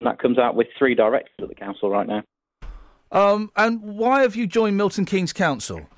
[0.00, 2.22] And that comes out with three directors at the council right now.
[3.10, 5.88] Um, and why have you joined Milton Keynes Council?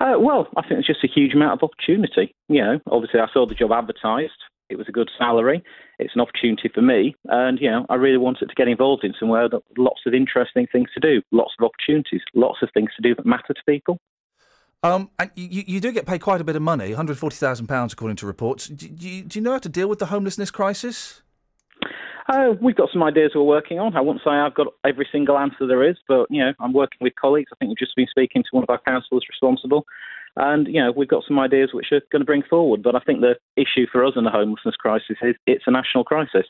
[0.00, 2.34] Uh, well, I think it's just a huge amount of opportunity.
[2.48, 4.32] You know, obviously I saw the job advertised.
[4.70, 5.62] It was a good salary.
[5.98, 9.12] It's an opportunity for me, and you know, I really wanted to get involved in
[9.18, 13.02] somewhere that lots of interesting things to do, lots of opportunities, lots of things to
[13.02, 13.98] do that matter to people.
[14.82, 18.26] Um, and you, you do get paid quite a bit of money, £140,000 according to
[18.26, 18.68] reports.
[18.68, 21.20] Do, do, you, do you know how to deal with the homelessness crisis?
[22.30, 23.96] Uh, we've got some ideas we're working on.
[23.96, 26.98] I won't say I've got every single answer there is, but you know, I'm working
[27.00, 27.50] with colleagues.
[27.52, 29.84] I think we've just been speaking to one of our councillors responsible,
[30.36, 32.84] and you know, we've got some ideas which are going to bring forward.
[32.84, 36.04] But I think the issue for us in the homelessness crisis is it's a national
[36.04, 36.46] crisis.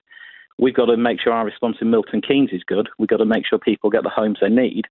[0.59, 2.91] We've got to make sure our response in Milton Keynes is good.
[2.99, 4.85] We've got to make sure people get the homes they need.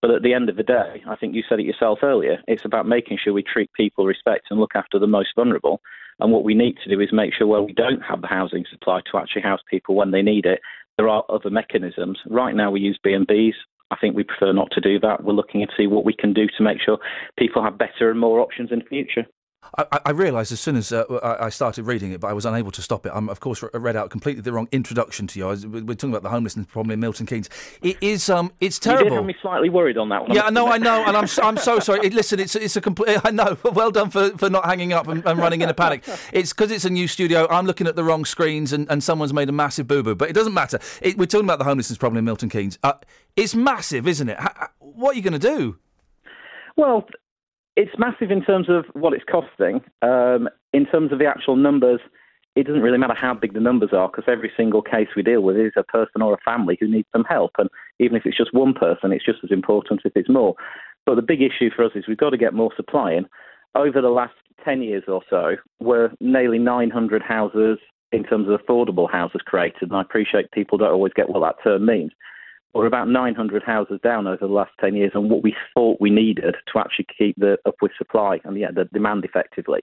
[0.00, 2.64] But at the end of the day, I think you said it yourself earlier, it's
[2.64, 5.80] about making sure we treat people respect and look after the most vulnerable.
[6.20, 8.64] And what we need to do is make sure where we don't have the housing
[8.70, 10.60] supply to actually house people when they need it,
[10.96, 12.18] there are other mechanisms.
[12.28, 13.54] Right now we use B&Bs.
[13.90, 15.24] I think we prefer not to do that.
[15.24, 16.98] We're looking to see what we can do to make sure
[17.38, 19.26] people have better and more options in the future.
[19.78, 21.04] I, I realised as soon as uh,
[21.40, 23.12] I started reading it, but I was unable to stop it.
[23.14, 25.46] I'm, of course, I read out completely the wrong introduction to you.
[25.46, 27.48] Was, we're talking about the homelessness problem in Milton Keynes.
[27.80, 29.04] It is, um, it's terrible.
[29.04, 30.36] You did have me slightly worried on that one.
[30.36, 32.00] Yeah, no, I know, and I'm, I'm so sorry.
[32.06, 33.18] It, listen, it's, it's a complete.
[33.24, 33.56] I know.
[33.72, 36.04] Well done for, for not hanging up and, and running in a panic.
[36.32, 37.46] It's because it's a new studio.
[37.48, 40.14] I'm looking at the wrong screens, and, and someone's made a massive boo boo.
[40.14, 40.80] But it doesn't matter.
[41.00, 42.78] It, we're talking about the homelessness problem in Milton Keynes.
[42.82, 42.94] Uh,
[43.36, 44.38] it's massive, isn't it?
[44.38, 45.78] How, what are you going to do?
[46.76, 47.06] Well,
[47.76, 49.80] it's massive in terms of what it's costing.
[50.02, 52.00] Um, in terms of the actual numbers,
[52.54, 55.40] it doesn't really matter how big the numbers are because every single case we deal
[55.40, 57.52] with is a person or a family who needs some help.
[57.58, 60.54] And even if it's just one person, it's just as important if it's more.
[61.06, 63.26] But the big issue for us is we've got to get more supply in.
[63.74, 64.34] Over the last
[64.64, 67.78] 10 years or so, we're nearly 900 houses
[68.12, 69.84] in terms of affordable houses created.
[69.84, 72.12] And I appreciate people don't always get what that term means
[72.74, 76.10] we're about 900 houses down over the last 10 years on what we thought we
[76.10, 79.80] needed to actually keep the upward supply and yeah, the demand effectively.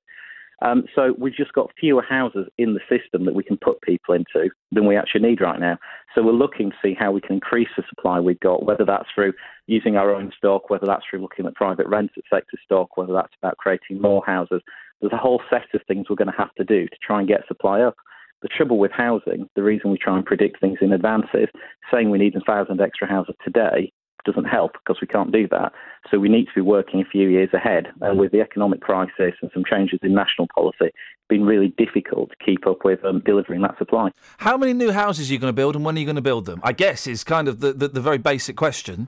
[0.62, 4.14] Um, so we've just got fewer houses in the system that we can put people
[4.14, 5.78] into than we actually need right now.
[6.14, 9.08] So we're looking to see how we can increase the supply we've got, whether that's
[9.14, 9.34] through
[9.68, 13.34] using our own stock, whether that's through looking at private rented sector stock, whether that's
[13.42, 14.62] about creating more houses.
[15.00, 17.28] There's a whole set of things we're going to have to do to try and
[17.28, 17.96] get supply up.
[18.42, 21.50] The trouble with housing, the reason we try and predict things in advance is
[21.92, 23.92] saying we need a thousand extra houses today
[24.26, 25.72] doesn't help because we can't do that.
[26.10, 27.88] So we need to be working a few years ahead.
[28.02, 32.30] And with the economic crisis and some changes in national policy, it's been really difficult
[32.32, 34.12] to keep up with um, delivering that supply.
[34.38, 36.22] How many new houses are you going to build and when are you going to
[36.22, 36.60] build them?
[36.64, 39.08] I guess is kind of the, the, the very basic question.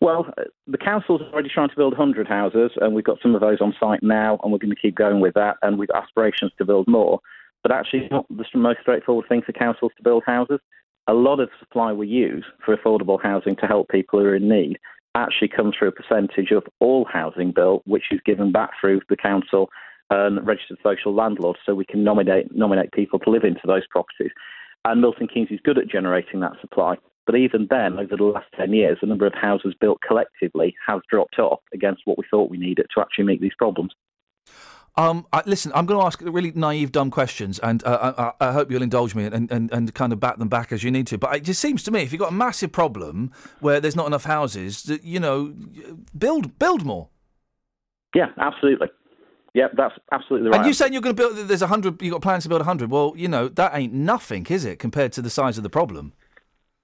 [0.00, 3.40] Well, uh, the council's already trying to build 100 houses, and we've got some of
[3.40, 6.52] those on site now, and we're going to keep going with that, and we've aspirations
[6.58, 7.20] to build more
[7.64, 10.60] but actually not the most straightforward thing for councils to build houses.
[11.08, 14.48] A lot of supply we use for affordable housing to help people who are in
[14.48, 14.78] need
[15.16, 19.16] actually comes through a percentage of all housing built, which is given back through the
[19.16, 19.70] council
[20.10, 24.32] and registered social landlords, so we can nominate nominate people to live into those properties.
[24.84, 26.96] And Milton Keynes is good at generating that supply.
[27.26, 31.00] But even then, over the last 10 years, the number of houses built collectively has
[31.08, 33.94] dropped off against what we thought we needed to actually meet these problems.
[34.96, 38.52] Um, I, listen, I'm going to ask really naive, dumb questions, and uh, I, I,
[38.52, 41.08] hope you'll indulge me and, and, and kind of bat them back as you need
[41.08, 41.18] to.
[41.18, 44.06] But it just seems to me, if you've got a massive problem where there's not
[44.06, 45.52] enough houses, that you know,
[46.16, 47.08] build build more.
[48.14, 48.88] Yeah, absolutely.
[49.54, 50.58] Yeah, that's absolutely right.
[50.58, 51.48] And you saying you're going to build?
[51.48, 52.00] There's a hundred.
[52.00, 52.90] You've got plans to build a hundred.
[52.90, 56.12] Well, you know that ain't nothing, is it, compared to the size of the problem?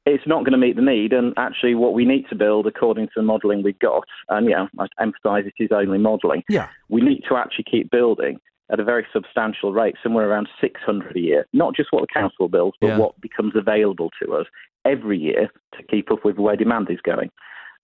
[0.07, 1.13] It's not going to meet the need.
[1.13, 4.67] And actually, what we need to build, according to the modelling we've got, and yeah,
[4.79, 6.43] I emphasise it is only modelling.
[6.49, 8.39] Yeah, we need to actually keep building
[8.73, 11.47] at a very substantial rate, somewhere around 600 a year.
[11.53, 12.99] Not just what the council builds, but yeah.
[12.99, 14.47] what becomes available to us
[14.85, 17.31] every year to keep up with where demand is going.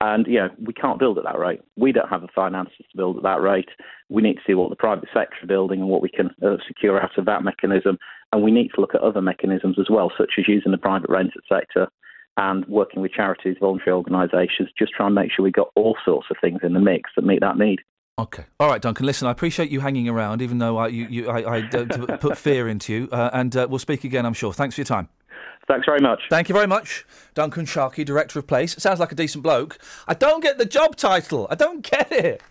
[0.01, 1.61] And, you know, we can't build at that rate.
[1.77, 3.71] We don't have the finances to build at that rate.
[4.11, 6.57] We need to see what the private sector are building and what we can uh,
[6.69, 7.99] secure out of that mechanism.
[8.33, 11.09] And we need to look at other mechanisms as well, such as using the private
[11.09, 11.89] rented sector
[12.37, 16.29] and working with charities, voluntary organisations, just try and make sure we got all sorts
[16.31, 17.81] of things in the mix that meet that need.
[18.19, 18.45] Okay.
[18.59, 19.05] All right, Duncan.
[19.05, 21.63] Listen, I appreciate you hanging around, even though I, you, you, I, I
[22.21, 23.09] put fear into you.
[23.13, 24.55] Uh, and uh, we'll speak again, I'm sure.
[24.55, 25.09] Thanks for your time.
[25.69, 26.23] Thanks very much.
[26.31, 27.05] Thank you very much.
[27.35, 28.75] Duncan Sharkey, Director of Place.
[28.79, 29.79] Sounds like a decent bloke.
[30.07, 31.47] I don't get the job title.
[31.51, 32.43] I don't get it.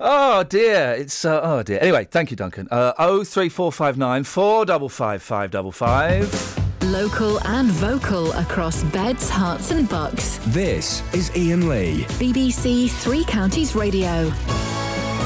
[0.00, 1.78] Oh dear, it's uh, oh dear.
[1.80, 2.66] Anyway, thank you, Duncan.
[2.68, 6.63] Uh, oh three four five nine four double five five double five.
[6.84, 10.38] Local and vocal across beds, herts, and bucks.
[10.48, 12.04] This is Iain Lee.
[12.18, 14.28] BBC Three Counties Radio.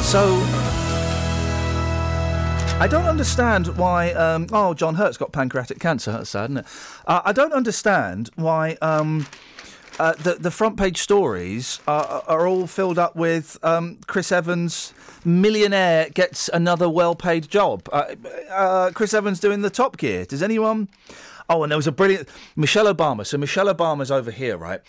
[0.02, 0.40] So.
[2.78, 4.12] I don't understand why.
[4.12, 6.12] Um, oh, John Hurt's got pancreatic cancer.
[6.12, 6.66] That's sad, isn't it?
[7.08, 9.26] Uh, I don't understand why um,
[9.98, 14.94] uh, the the front page stories are, are all filled up with um, Chris Evans,
[15.24, 17.88] millionaire gets another well-paid job.
[17.92, 18.14] Uh,
[18.48, 20.24] uh, Chris Evans doing the Top Gear.
[20.24, 20.86] Does anyone?
[21.48, 23.26] Oh, and there was a brilliant Michelle Obama.
[23.26, 24.80] So Michelle Obama's over here, right?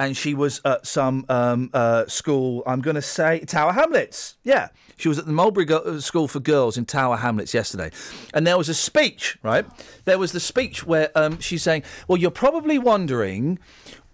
[0.00, 2.62] And she was at some um, uh, school.
[2.66, 4.36] I'm going to say Tower Hamlets.
[4.42, 7.90] Yeah, she was at the Mulberry Go- uh, School for Girls in Tower Hamlets yesterday,
[8.34, 9.38] and there was a speech.
[9.42, 9.64] Right,
[10.04, 13.58] there was the speech where um, she's saying, "Well, you're probably wondering,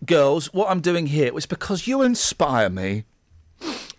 [0.07, 1.27] girls, what I'm doing here.
[1.27, 3.05] It was because you inspire me.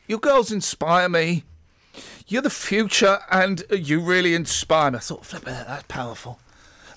[0.07, 1.44] You girls inspire me."
[2.27, 4.98] You're the future, and you really inspire me.
[4.98, 6.40] I thought, flip it, that's powerful.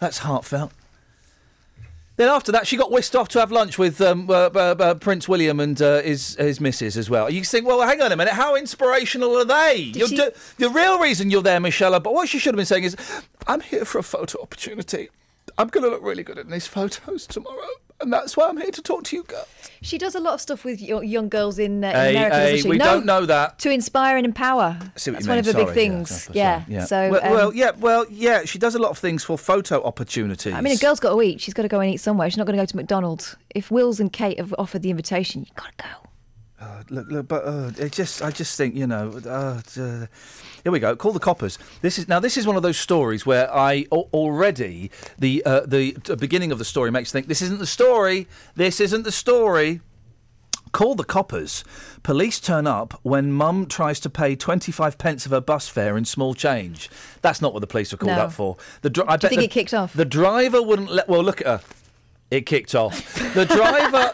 [0.01, 0.73] That's heartfelt.
[2.19, 4.95] Then after that, she got whisked off to have lunch with um, uh, uh, uh,
[4.95, 7.31] Prince William and uh, his his missus as well.
[7.31, 9.77] You think, well, hang on a minute, how inspirational are they?
[9.95, 12.67] You're she- do- the real reason you're there, Michelle, but what she should have been
[12.67, 12.97] saying is,
[13.47, 15.09] I'm here for a photo opportunity.
[15.57, 17.69] I'm going to look really good in these photos tomorrow,
[18.01, 19.47] and that's why I'm here to talk to you girls.
[19.81, 22.43] She does a lot of stuff with young girls in, uh, in Hey, America, hey,
[22.53, 22.69] doesn't she?
[22.69, 23.59] we no, don't know that.
[23.61, 24.77] To inspire and empower.
[24.97, 26.09] See what That's you one mean, of her sorry, big things.
[26.09, 26.85] that's what Yeah.
[26.85, 29.83] So, well, um, well, yeah, well, yeah, she does a lot of things for photo
[29.85, 30.53] opportunities.
[30.53, 31.41] I mean, a girl's got to eat.
[31.41, 32.29] She's got to go and eat somewhere.
[32.29, 33.37] She's not going to go to McDonald's.
[33.55, 36.08] If Wills and Kate have offered the invitation, you've got to go.
[36.61, 40.07] Uh, look, look, but uh, it just, I just think, you know, uh, uh,
[40.65, 40.97] here we go.
[40.97, 41.57] Call the coppers.
[41.83, 42.19] This is now.
[42.19, 46.51] This is one of those stories where I al- already the uh, the t- beginning
[46.51, 48.27] of the story makes you think this isn't the story.
[48.57, 49.83] This isn't the story.
[50.73, 51.63] Call the coppers.
[52.03, 56.05] Police turn up when mum tries to pay 25 pence of her bus fare in
[56.05, 56.91] small change.
[57.23, 58.25] That's not what the police were called No.
[58.25, 58.57] up for.
[58.83, 59.95] The dri- I Do you bet think the, it kicked off?
[59.95, 61.09] The driver wouldn't let.
[61.09, 61.61] Well, look at her.
[62.31, 63.15] It kicked off.
[63.35, 64.13] The driver,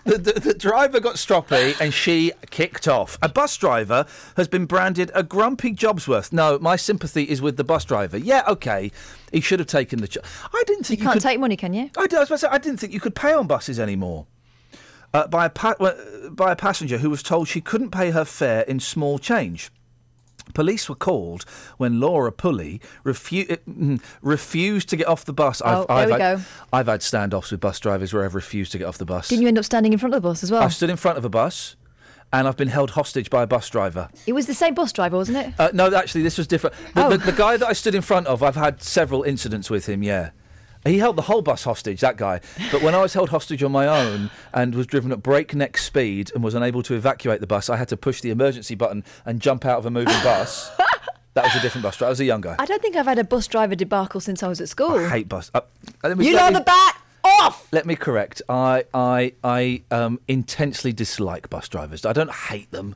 [0.04, 3.16] the, the, the driver got stroppy, and she kicked off.
[3.22, 4.04] A bus driver
[4.36, 6.30] has been branded a grumpy Jobsworth.
[6.30, 8.18] No, my sympathy is with the bus driver.
[8.18, 8.90] Yeah, okay,
[9.32, 10.24] he should have taken the job.
[10.52, 11.22] I didn't think You you, can't could.
[11.28, 11.88] take money, can you?
[11.96, 14.26] I, I was about to say, I didn't think you could pay on buses anymore.
[15.14, 15.76] Uh, by a pa-
[16.32, 19.70] by a passenger who was told she couldn't pay her fare in small change.
[20.52, 21.44] Police were called
[21.78, 25.62] when Laura Pulley refu- uh, mm, refused to get off the bus.
[25.64, 26.42] Oh, there we had, go.
[26.72, 29.28] I've had standoffs with bus drivers where I've refused to get off the bus.
[29.28, 30.62] Didn't you end up standing in front of the bus as well?
[30.62, 31.76] I stood in front of a bus,
[32.32, 34.08] and I've been held hostage by a bus driver.
[34.26, 35.54] It was the same bus driver, wasn't it?
[35.58, 36.76] Uh, no, actually, this was different.
[36.94, 37.10] The, Oh.
[37.10, 40.02] the, the guy that I stood in front of, I've had several incidents with him.
[40.02, 40.30] Yeah,
[40.92, 42.00] he held the whole bus hostage.
[42.00, 42.40] That guy.
[42.70, 46.30] But when I was held hostage on my own and was driven at breakneck speed
[46.34, 49.40] and was unable to evacuate the bus, I had to push the emergency button and
[49.40, 50.70] jump out of a moving bus.
[51.34, 52.10] That was a different bus driver.
[52.10, 52.54] I was a young guy.
[52.60, 54.94] I don't think I've had a bus driver debacle since I was at school.
[54.94, 55.50] I hate bus.
[55.52, 55.62] Uh,
[56.04, 57.66] let me- you know me- the bat off.
[57.72, 58.40] Let me correct.
[58.48, 62.06] I I I um, intensely dislike bus drivers.
[62.06, 62.94] I don't hate them.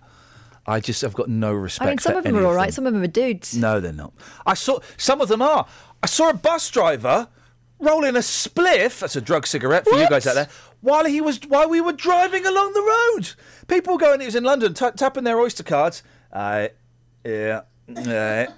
[0.69, 1.87] I just have got no respect.
[1.89, 2.67] I mean, some of them are all right.
[2.67, 2.73] them.
[2.75, 3.57] Some of them are dudes.
[3.57, 4.13] No, they're not.
[4.47, 5.67] I saw some of them are.
[6.01, 7.27] I saw a bus driver
[7.79, 9.01] rolling a spliff.
[9.01, 10.49] That's a drug cigarette for you guys out there.
[10.81, 13.33] While he was, while we were driving along the road,
[13.67, 14.21] people were going.
[14.21, 16.03] It was in London, ta tapping their Oyster cards.
[16.33, 16.69] Uh,
[17.25, 18.49] yeah, yeah.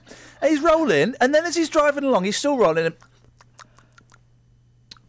[0.42, 2.86] He's rolling, and then as he's driving along, he's still rolling.
[2.86, 2.94] And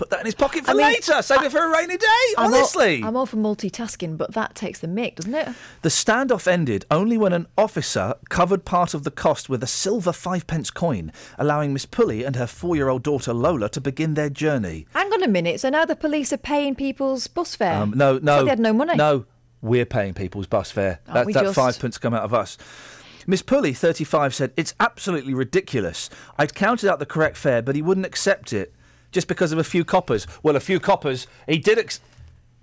[0.01, 1.21] put that in his pocket for I mean, later.
[1.21, 2.07] Save it for a rainy day.
[2.35, 5.49] I'm all- honestly, I'm all for multitasking, but that takes the mick, doesn't it?
[5.83, 10.11] the standoff ended only when an officer covered part of the cost with a silver
[10.11, 14.15] five pence coin, allowing Miss Pulley and her four year old daughter Lola to begin
[14.15, 14.87] their journey.
[14.95, 15.59] Hang on a minute.
[15.59, 17.75] So now the police are paying people's bus fare.
[17.75, 18.37] Um, no, no.
[18.37, 18.95] like they had no money.
[18.95, 19.25] No,
[19.61, 20.99] we're paying people's bus fare.
[21.07, 22.57] Oh, that that just- five pence come out of us.
[23.27, 26.09] Miss Pulley, 35, said, It's absolutely ridiculous.
[26.39, 28.73] I'd counted out the correct fare, but he wouldn't accept it
[29.11, 30.25] just because of a few coppers.
[30.43, 31.77] Well, a few coppers, he did.
[31.77, 31.99] Ex-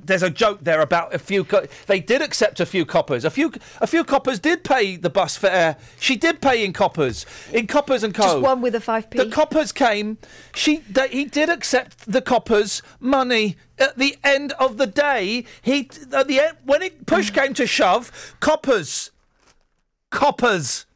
[0.00, 1.44] there's a joke there about a few.
[1.44, 3.24] Co- they did accept a few coppers.
[3.24, 5.76] A few, a few coppers did pay the bus fare.
[5.98, 8.22] She did pay in coppers, in coppers and co.
[8.22, 9.10] Just one with a 5p.
[9.10, 10.18] The coppers came.
[10.54, 13.56] She, they, he did accept the coppers' money.
[13.78, 17.66] At the end of the day, he at the end when it push came to
[17.66, 19.12] shove, coppers,
[20.10, 20.86] coppers,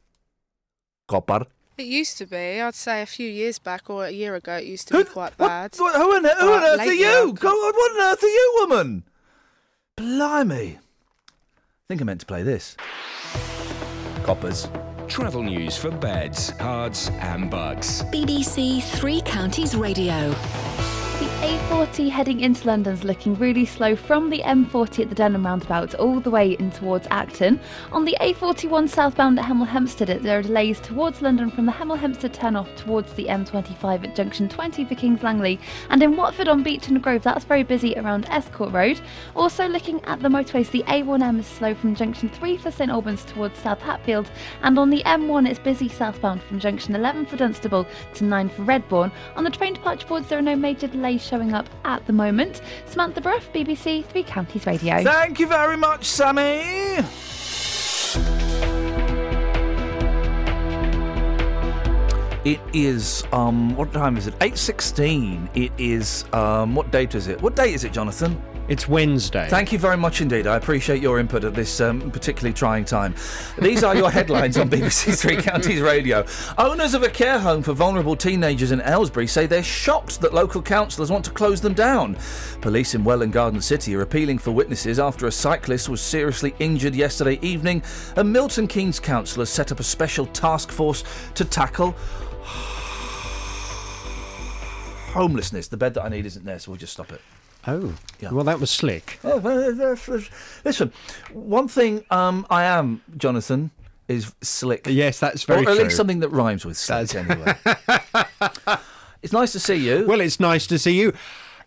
[1.06, 1.46] copper.
[1.78, 2.60] It used to be.
[2.60, 5.36] I'd say a few years back or a year ago, it used to be quite
[5.38, 5.74] bad.
[5.76, 7.30] What, who on, who on earth are you?
[7.30, 9.04] I've Go on, what on earth are you, woman?
[9.96, 10.78] Blimey.
[10.78, 12.76] I think I meant to play this.
[14.22, 14.68] Coppers.
[15.08, 18.02] Travel news for beds, cards, and bugs.
[18.04, 20.34] BBC Three Counties Radio.
[21.42, 25.92] The A40 heading into London's looking really slow from the M40 at the Denham roundabout
[25.96, 27.58] all the way in towards Acton.
[27.90, 31.98] On the A41 southbound at Hemel Hempstead, there are delays towards London from the Hemel
[31.98, 35.58] Hempstead turn-off towards the M25 at junction 20 for Kings Langley.
[35.90, 39.00] And in Watford on Beechen Grove, that's very busy around Estcourt Road.
[39.34, 43.24] Also looking at the motorways, the A1M is slow from junction 3 for St Albans
[43.24, 44.30] towards South Hatfield.
[44.62, 48.62] And on the M1, it's busy southbound from junction 11 for Dunstable to 9 for
[48.62, 49.10] Redbourn.
[49.34, 52.60] On the train departure boards, there are no major delays showing up at the moment.
[52.84, 55.02] Samantha Bruff, BBC Three Counties Radio.
[55.02, 56.98] Thank you very much, Sammy.
[62.44, 64.38] It is um what time is it?
[64.40, 65.48] 8:16.
[65.54, 67.40] It is um what date is it?
[67.40, 68.36] What date is it, Jonathan?
[68.72, 69.48] It's Wednesday.
[69.50, 70.46] Thank you very much indeed.
[70.46, 73.14] I appreciate your input at this um, particularly trying time.
[73.60, 76.24] These are your headlines on BBC Three Counties Radio.
[76.56, 80.62] Owners of a care home for vulnerable teenagers in Aylesbury say they're shocked that local
[80.62, 82.16] councillors want to close them down.
[82.62, 86.94] Police in Welwyn Garden City are appealing for witnesses after a cyclist was seriously injured
[86.94, 87.82] yesterday evening.
[88.16, 91.90] And Milton Keynes councillors set up a special task force to tackle
[95.12, 95.68] homelessness.
[95.68, 97.20] The bed that I need isn't there, so we'll just stop it.
[97.66, 98.30] Oh, yeah.
[98.32, 99.18] well, that was slick.
[99.24, 100.30] Oh, well, that's- that's-
[100.64, 100.92] Listen,
[101.32, 103.70] one thing um, I am, Jonathan,
[104.08, 104.86] is slick.
[104.88, 105.84] Yes, that's very or at true.
[105.84, 107.54] least something that rhymes with slick, anyway.
[109.22, 110.06] it's nice to see you.
[110.06, 111.12] Well, it's nice to see you.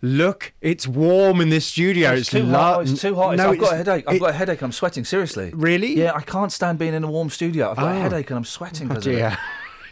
[0.01, 2.11] Look, it's warm in this studio.
[2.11, 2.82] It's, too lo- hot.
[2.90, 3.38] It's too hot.
[3.38, 4.03] No, I've got a headache.
[4.07, 4.61] I've it- got a headache.
[4.61, 5.06] I'm sweating.
[5.06, 5.51] Seriously.
[5.56, 5.95] Really?
[5.98, 7.72] Yeah, I can't stand being in a warm studio.
[7.72, 8.01] I've got a Oh.
[8.01, 8.88] headache and I'm sweating.
[8.88, 9.15] Oh, because of it.
[9.15, 9.38] dear.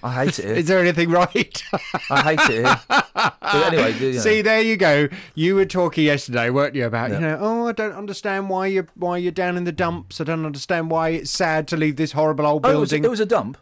[0.03, 0.45] I hate it.
[0.45, 0.53] Here.
[0.55, 1.63] Is there anything right?
[2.09, 2.51] I hate it.
[2.65, 2.79] Here.
[3.15, 4.19] But anyway, you know.
[4.19, 5.07] See, there you go.
[5.33, 7.15] You were talking yesterday, weren't you, about Yeah.
[7.15, 7.37] you know?
[7.39, 10.19] Oh, I don't understand why you why you're down in the dumps.
[10.19, 13.05] I don't understand why it's sad to leave this horrible old Oh, it was, building.
[13.05, 13.57] it was a dump.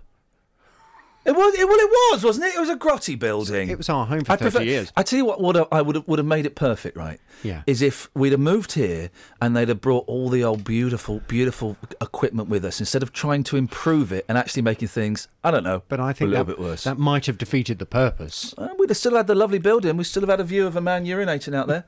[1.23, 1.53] It was.
[1.53, 2.55] It, well, it was, wasn't it?
[2.55, 3.69] It was a grotty building.
[3.69, 4.91] It was our home for I 30 prefer- years.
[4.97, 7.19] I tell you what, would have, I would have, would have made it perfect, right?
[7.43, 7.61] Yeah.
[7.67, 11.77] Is if we'd have moved here and they'd have brought all the old beautiful, beautiful
[12.01, 15.63] equipment with us instead of trying to improve it and actually making things, I don't
[15.63, 16.83] know, But I think a little that, bit worse.
[16.85, 18.55] that might have defeated the purpose.
[18.57, 19.97] Uh, we'd have still had the lovely building.
[19.97, 21.85] We'd still have had a view of a man urinating out there.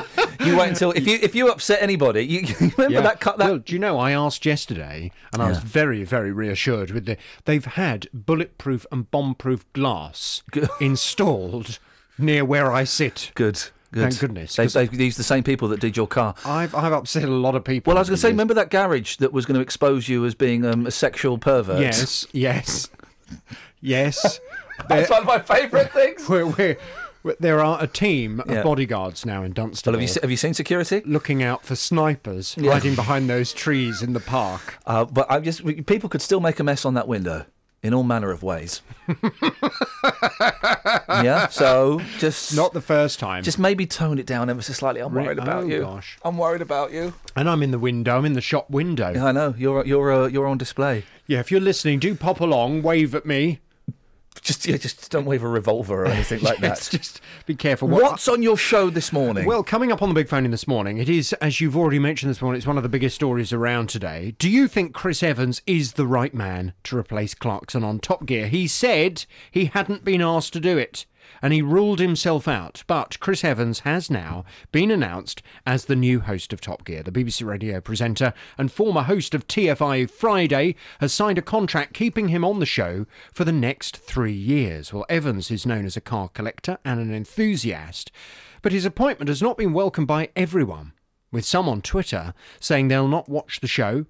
[0.46, 3.00] you wait until if you if you upset anybody, you, you remember Yeah.
[3.02, 3.98] that cut that Well, do you know?
[3.98, 7.16] I asked yesterday, and I was very, very reassured with the.
[7.44, 10.42] They've had bulletproof and bomb-proof glass
[10.80, 11.78] installed
[12.18, 13.32] near where I sit.
[13.34, 13.62] Good.
[13.92, 14.02] Good.
[14.02, 16.36] Thank goodness, They, 'cause- they used the same people that did your car.
[16.44, 17.90] I've I've upset a lot of people.
[17.90, 20.24] Well, I was going to say, remember that garage that was going to expose you
[20.24, 21.80] as being um, a sexual pervert?
[21.80, 22.88] Yes, yes,
[23.80, 24.38] yes.
[24.88, 26.28] That's one of my favourite things.
[26.28, 26.76] We're, we're-
[27.38, 28.62] there are a team of Yeah.
[28.62, 29.92] bodyguards now in Dunstable.
[29.98, 31.02] Well, have you have you seen security?
[31.04, 32.72] looking out for snipers Yeah.
[32.72, 34.78] hiding behind those trees in the park?
[34.86, 37.44] Uh, but I just people could still make a mess on that window
[37.82, 38.82] in all manner of ways.
[41.08, 41.48] yeah.
[41.48, 43.42] So just Not the first time.
[43.42, 45.00] just maybe tone it down ever so slightly.
[45.00, 45.80] I'm worried about oh, you.
[45.80, 46.18] gosh.
[46.24, 47.14] I'm worried about you.
[47.36, 48.16] and I'm in the window.
[48.18, 49.12] I'm in the shop window.
[49.14, 49.54] Yeah, I know.
[49.56, 51.04] You're you're uh, you're on display.
[51.26, 53.60] Yeah, if you're listening, do pop along, wave at me.
[54.42, 56.98] Just yeah, just don't wave a revolver or anything like Yes, that.
[56.98, 57.88] Just be careful.
[57.88, 59.44] What- What's on your show this morning?
[59.46, 61.98] Well, coming up on the big phone in this morning, it is, as you've already
[61.98, 64.34] mentioned this morning, it's one of the biggest stories around today.
[64.38, 68.46] Do you think Chris Evans is the right man to replace Clarkson on Top Gear?
[68.48, 71.06] He said he hadn't been asked to do it.
[71.42, 72.84] And he ruled himself out.
[72.86, 77.02] But Chris Evans has now been announced as the new host of Top Gear.
[77.02, 82.28] The BBC radio presenter and former host of TFI Friday has signed a contract keeping
[82.28, 84.92] him on the show for the next three years.
[84.92, 88.10] Well, Evans is known as a car collector and an enthusiast,
[88.62, 90.92] but his appointment has not been welcomed by everyone,
[91.32, 94.06] with some on Twitter saying they'll not watch the show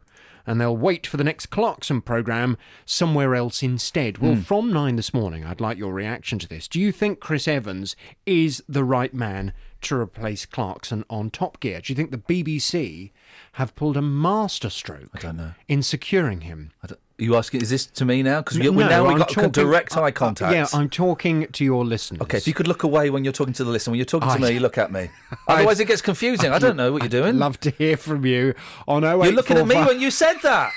[0.46, 4.18] and they'll wait for the next Clarkson programme somewhere else instead.
[4.18, 4.40] Well, Hmm.
[4.42, 6.66] from nine this morning, I'd like your reaction to this.
[6.68, 7.96] Do you think Chris Evans
[8.26, 9.52] is the right man
[9.82, 11.80] to replace Clarkson on Top Gear?
[11.80, 13.12] Do you think the BBC
[13.52, 15.52] have pulled a masterstroke I don't know.
[15.68, 16.72] in securing him?
[17.20, 17.62] I you asking?
[17.62, 18.40] Is this to me now?
[18.40, 20.52] Because No, now we I'm got talking- direct uh, uh, eye contact.
[20.54, 22.20] Yeah, I'm talking to your listeners.
[22.22, 23.92] Okay, if you could look away when you're talking to the listener.
[23.92, 25.10] When you're talking to I- me, you look at me.
[25.48, 26.50] Otherwise, it gets confusing.
[26.50, 27.38] I don't know what you're doing.
[27.38, 28.54] Love to hear from you
[28.88, 29.24] on 0845.
[29.26, 30.72] You're looking at me when you said that.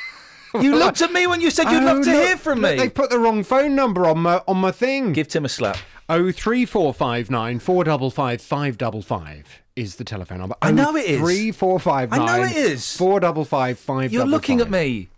[0.60, 2.72] You looked at me when you said you'd Oh, love to look, hear from look,
[2.74, 2.78] me.
[2.78, 5.14] They put the wrong phone number on my on my thing.
[5.14, 5.78] Give Tim a slap.
[6.10, 10.56] Oh three four five nine four double five five double five is the telephone number.
[10.62, 11.20] I know it is.
[11.20, 12.96] Three four five I know it is.
[12.96, 14.14] Four double five five.
[14.14, 15.10] You're looking at me.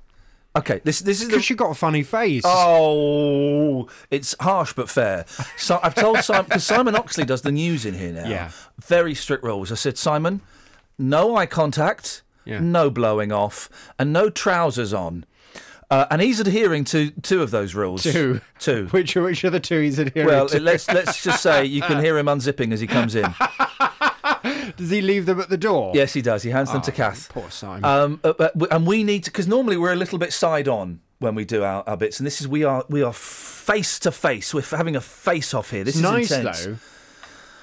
[0.58, 2.44] Okay, this this is the Because you got a funny face.
[2.46, 5.26] Oh, it's harsh but fair.
[5.58, 8.28] So I've told Simon because Simon Oxley does the news in here now.
[8.30, 8.52] Yeah.
[8.82, 9.72] Very strict rules.
[9.72, 10.42] I said, Simon,
[10.98, 12.60] no eye contact, Yeah.
[12.60, 13.70] no blowing off,
[14.00, 15.26] and no trousers on.
[15.92, 18.02] Uh, and he's adhering to two of those rules.
[18.04, 18.42] Two.
[18.58, 18.88] Two.
[18.88, 20.56] Which, which are the two he's adhering Well, to?
[20.56, 23.26] Well, let's let's just say you can hear him unzipping as he comes in.
[24.78, 25.92] Does he leave them at the door?
[25.96, 26.44] Yes, he does.
[26.44, 27.30] He hands them Oh, to Kath.
[27.30, 27.86] Poor Simon.
[27.86, 31.00] Um, uh, but, and we need to because normally we're a little bit side on
[31.20, 34.12] when we do our, our bits, and this is we are we are face to
[34.12, 34.54] face.
[34.54, 35.84] We're having a face off here.
[35.84, 36.66] This it's is nice intense.
[36.66, 36.78] though.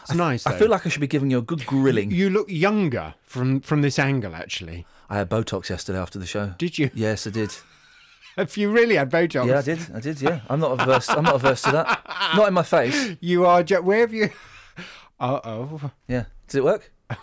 [0.03, 0.47] It's nice.
[0.47, 2.11] I feel like I should be giving you a good grilling.
[2.11, 4.35] you look younger from from this angle.
[4.35, 6.55] Actually, I had Botox yesterday after the show.
[6.59, 6.91] Did you?
[6.95, 7.55] Yes, I did.
[8.37, 9.47] Have you really had Botox?
[9.47, 9.79] Yeah, I did.
[9.95, 10.21] I did.
[10.23, 11.11] Yeah, I'm not averse.
[11.11, 12.33] I'm not averse to that.
[12.35, 13.17] Not in my face.
[13.21, 13.63] You are.
[13.63, 14.31] Where have you?
[15.21, 15.91] Uh oh.
[16.09, 16.25] Yeah.
[16.49, 16.91] Does it work?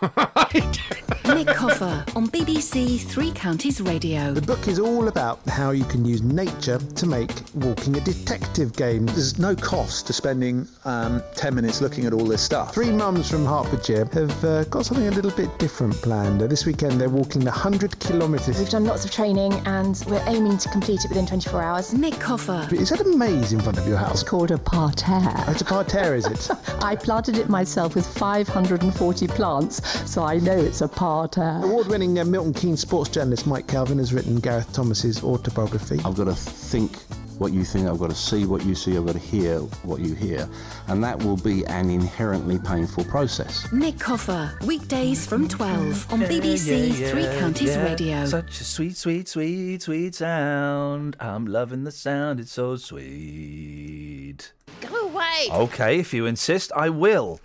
[1.34, 4.32] Nick Coffer on BBC Three Counties Radio.
[4.32, 8.72] The book is all about how you can use nature to make walking a detective
[8.74, 9.06] game.
[9.06, 12.74] There's no cost to spending um, 10 minutes looking at all this stuff.
[12.74, 16.42] Three mums from Hertfordshire have uh, got something a little bit different planned.
[16.42, 18.58] Uh, this weekend they're walking the 100 kilometres.
[18.58, 21.94] We've done lots of training and we're aiming to complete it within 24 hours.
[21.94, 22.68] Nick Coffer.
[22.72, 24.22] Is that a maze in front of your house?
[24.22, 25.20] It's called a parterre.
[25.46, 26.50] Oh, it's a parterre, is it?
[26.82, 31.60] I planted it myself with 540 plants, so I know it's a parterre.
[31.62, 36.00] Award-winning uh, Milton Keynes sports journalist Mike Calvin has written Gareth Thomas's autobiography.
[36.04, 36.96] I've got to think
[37.40, 40.00] what you think, I've got to see what you see, I've got to hear what
[40.00, 40.46] you hear.
[40.88, 43.70] And that will be an inherently painful process.
[43.72, 48.26] Nick Coffer, weekdays from 12 on BBC Three Counties Radio.
[48.26, 51.16] Such a sweet, sweet, sweet, sweet sound.
[51.18, 52.40] I'm loving the sound.
[52.40, 54.52] It's so sweet.
[54.82, 55.48] Go away!
[55.50, 57.40] Okay, if you insist, I will.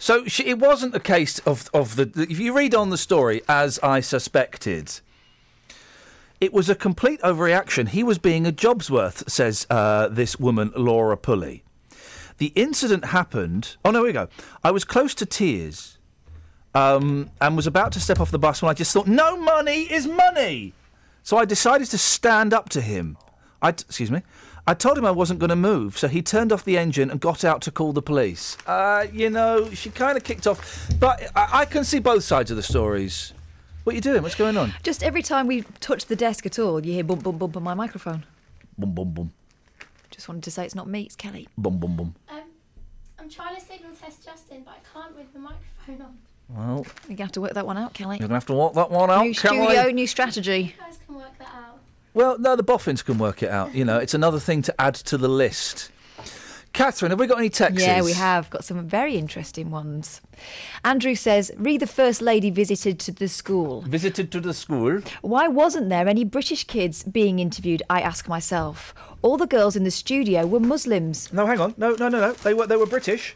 [0.00, 2.10] So she, it wasn't a case of of the.
[2.16, 5.00] If you read on the story as I suspected,
[6.40, 7.88] it was a complete overreaction.
[7.88, 11.64] He was being a Jobsworth, says uh, this woman, Laura Pulley.
[12.38, 13.76] The incident happened.
[13.84, 14.28] Oh no, here we go.
[14.64, 15.98] I was close to tears,
[16.74, 19.82] um, and was about to step off the bus when I just thought, no money
[19.82, 20.72] is money.
[21.22, 23.18] So I decided to stand up to him.
[23.60, 24.22] I, excuse me.
[24.66, 27.18] I told him I wasn't going to move, so he turned off the engine and
[27.20, 28.56] got out to call the police.
[28.66, 32.50] Uh, you know, she kind of kicked off, but I-, I can see both sides
[32.50, 33.32] of the stories.
[33.84, 34.22] What are you doing?
[34.22, 34.74] What's going on?
[34.82, 37.62] Just every time we touch the desk at all, you hear bump, bump, bump on
[37.62, 38.24] my microphone.
[38.78, 39.32] Boom, boom, boom,
[40.10, 41.48] Just wanted to say it's not me, it's Kelly.
[41.58, 42.14] boom, boom, boom.
[42.28, 42.40] Um,
[43.18, 46.18] I'm trying to signal test Justin, but I can't with the microphone on.
[46.48, 48.16] Well, You're going to have to work that one out, Kelly.
[48.16, 49.22] you're going to have to work that one out.
[49.24, 49.64] New Kelly.
[49.66, 50.74] studio, new strategy.
[50.76, 51.69] You guys can work that out.
[52.12, 53.74] Well, no, the boffins can work it out.
[53.74, 55.90] You know, it's another thing to add to the list.
[56.72, 57.82] Catherine, have we got any texts?
[57.82, 60.20] Yeah, we have got some very interesting ones.
[60.84, 63.82] Andrew says, Read the First Lady visited to the school.
[63.82, 65.00] Visited to the school.
[65.22, 67.82] Why wasn't there any British kids being interviewed?
[67.90, 68.94] I ask myself.
[69.22, 71.32] All the girls in the studio were Muslims.
[71.32, 71.74] No, hang on.
[71.76, 72.32] No, no, no, no.
[72.32, 73.34] They were they were British.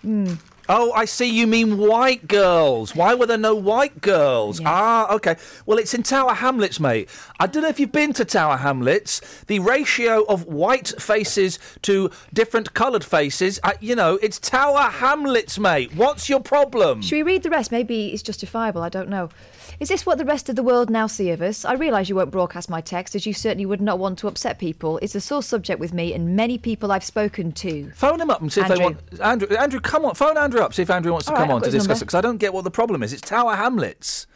[0.00, 0.34] Hmm.
[0.70, 1.26] Oh, I see.
[1.26, 2.94] You mean white girls?
[2.94, 4.60] Why were there no white girls?
[4.66, 5.36] Ah, okay.
[5.64, 7.08] Well, it's in Tower Hamlets, mate.
[7.40, 9.20] I don't know if you've been to Tower Hamlets.
[9.46, 15.56] The ratio of white faces to different coloured faces, uh, you know, it's Tower Hamlets,
[15.56, 15.94] mate.
[15.94, 17.00] What's your problem?
[17.00, 17.70] Should we read the rest?
[17.70, 18.82] Maybe it's justifiable.
[18.82, 19.30] I don't know.
[19.78, 21.64] Is this what the rest of the world now see of us?
[21.64, 24.58] I realise you won't broadcast my text, as you certainly would not want to upset
[24.58, 24.98] people.
[25.00, 27.88] It's a sore subject with me and many people I've spoken to.
[27.92, 28.98] Phone him up and see if they want.
[29.20, 30.16] Andrew, Andrew, come on.
[30.16, 30.74] Phone Andrew up.
[30.74, 32.52] See if Andrew wants to come right, on to discuss it because I don't get
[32.52, 33.12] what the problem is.
[33.12, 34.26] It's Tower Hamlets.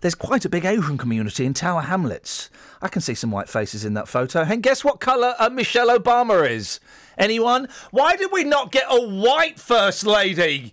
[0.00, 2.48] There's quite a big Asian community in Tower Hamlets.
[2.80, 4.40] I can see some white faces in that photo.
[4.40, 6.80] And guess what colour uh, Michelle Obama is?
[7.18, 7.68] Anyone?
[7.90, 10.72] Why did we not get a white first lady?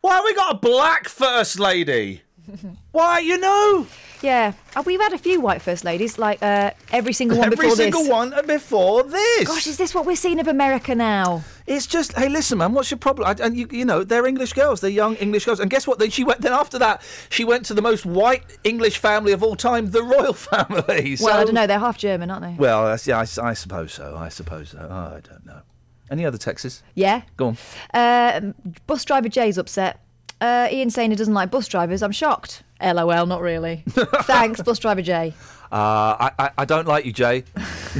[0.00, 2.22] Why have we got a black first lady?
[2.92, 3.86] Why, you know?
[4.22, 7.56] Yeah, uh, we've had a few white first ladies, like uh, every single one Every
[7.56, 7.80] before this.
[7.80, 9.48] Every single one before this.
[9.48, 11.42] Gosh, is this what we're seeing of America now?
[11.66, 13.26] It's just, hey, listen, man, what's your problem?
[13.26, 15.60] I, and you, you know, they're English girls, they're young English girls.
[15.60, 15.98] And guess what?
[15.98, 16.42] Then she went.
[16.42, 20.02] Then after that, she went to the most white English family of all time, the
[20.02, 21.16] royal family.
[21.20, 21.66] Well, I don't know.
[21.66, 22.54] They're half German, aren't they?
[22.58, 24.14] Well, that's, yeah, I, I suppose so.
[24.16, 24.86] I suppose so.
[24.90, 25.62] Oh, I don't know.
[26.10, 26.82] Any other texts?
[26.94, 27.22] Yeah.
[27.38, 27.58] Go on.
[27.94, 28.52] Uh,
[28.86, 30.00] bus driver Jay's upset.
[30.40, 32.02] Uh, Iain saying he doesn't like bus drivers.
[32.02, 32.62] I'm shocked.
[32.82, 33.84] LOL, not really.
[33.88, 35.32] Thanks, bus driver Jay.
[35.72, 35.76] Uh,
[36.20, 37.44] I, I, I don't like you, Jay.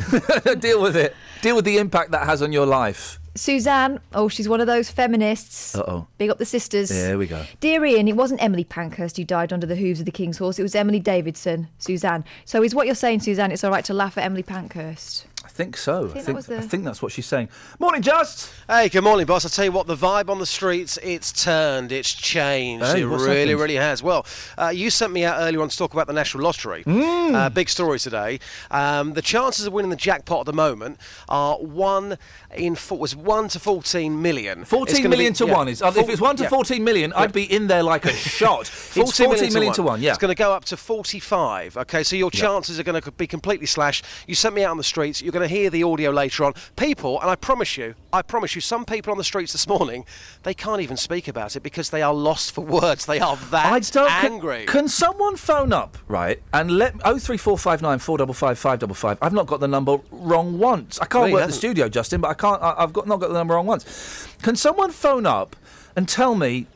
[0.58, 1.16] Deal with it.
[1.40, 3.18] Deal with the impact that has on your life.
[3.34, 5.74] Suzanne, oh, she's one of those feminists.
[5.74, 6.06] Uh oh.
[6.18, 6.88] Big up the sisters.
[6.88, 7.44] There we go.
[7.60, 10.58] Dear Iain, it wasn't Emily Pankhurst who died under the hooves of the King's horse.
[10.58, 12.24] It was Emily Davidson, Suzanne.
[12.44, 15.26] So is what you're saying, Suzanne, it's all right to laugh at Emily Pankhurst?
[15.54, 16.06] I think so.
[16.06, 17.48] I think that think, was the- I think that's what she's saying.
[17.78, 18.50] Morning, Just.
[18.68, 19.46] Hey, good morning, boss.
[19.46, 22.84] I tell you what, the vibe on the streets, it's turned, it's changed.
[22.86, 23.60] Hey, it really, happened?
[23.60, 24.02] really has.
[24.02, 24.26] Well,
[24.58, 26.82] uh, you sent me out earlier on to talk about the National Lottery.
[26.82, 27.34] Mm.
[27.36, 28.40] Uh, big story today.
[28.72, 32.18] Um, the chances of winning the jackpot at the moment are one
[32.56, 34.62] in four, was one to fourteen million.
[34.62, 35.82] It's 14 gonna be- to yeah, one is.
[35.82, 36.48] uh, if it's 1 to yeah.
[36.48, 38.62] 14 million, I'd be in there like a shot.
[38.62, 40.10] It's 14 14 million to one, yeah.
[40.10, 41.76] It's going to go up to 45.
[41.76, 44.04] Okay, so your chances are going to be completely slashed.
[44.26, 45.22] You sent me out on the streets.
[45.22, 46.54] You're going to hear the audio later on.
[46.76, 50.04] People, and I promise you, I promise you, some people on the streets this morning,
[50.42, 53.06] they can't even speak about it because they are lost for words.
[53.06, 54.08] They are that don't.
[54.08, 54.66] can- angry.
[54.66, 58.58] Can, someone phone up, right, and let oh three four five nine four double five
[58.58, 59.18] five double five?
[59.20, 60.98] I've not got the number wrong once.
[61.00, 62.62] I can't work the studio, Justin, but I can't.
[62.62, 64.28] I, I've got not got the number wrong once.
[64.42, 65.56] Can someone phone up
[65.96, 66.66] and tell me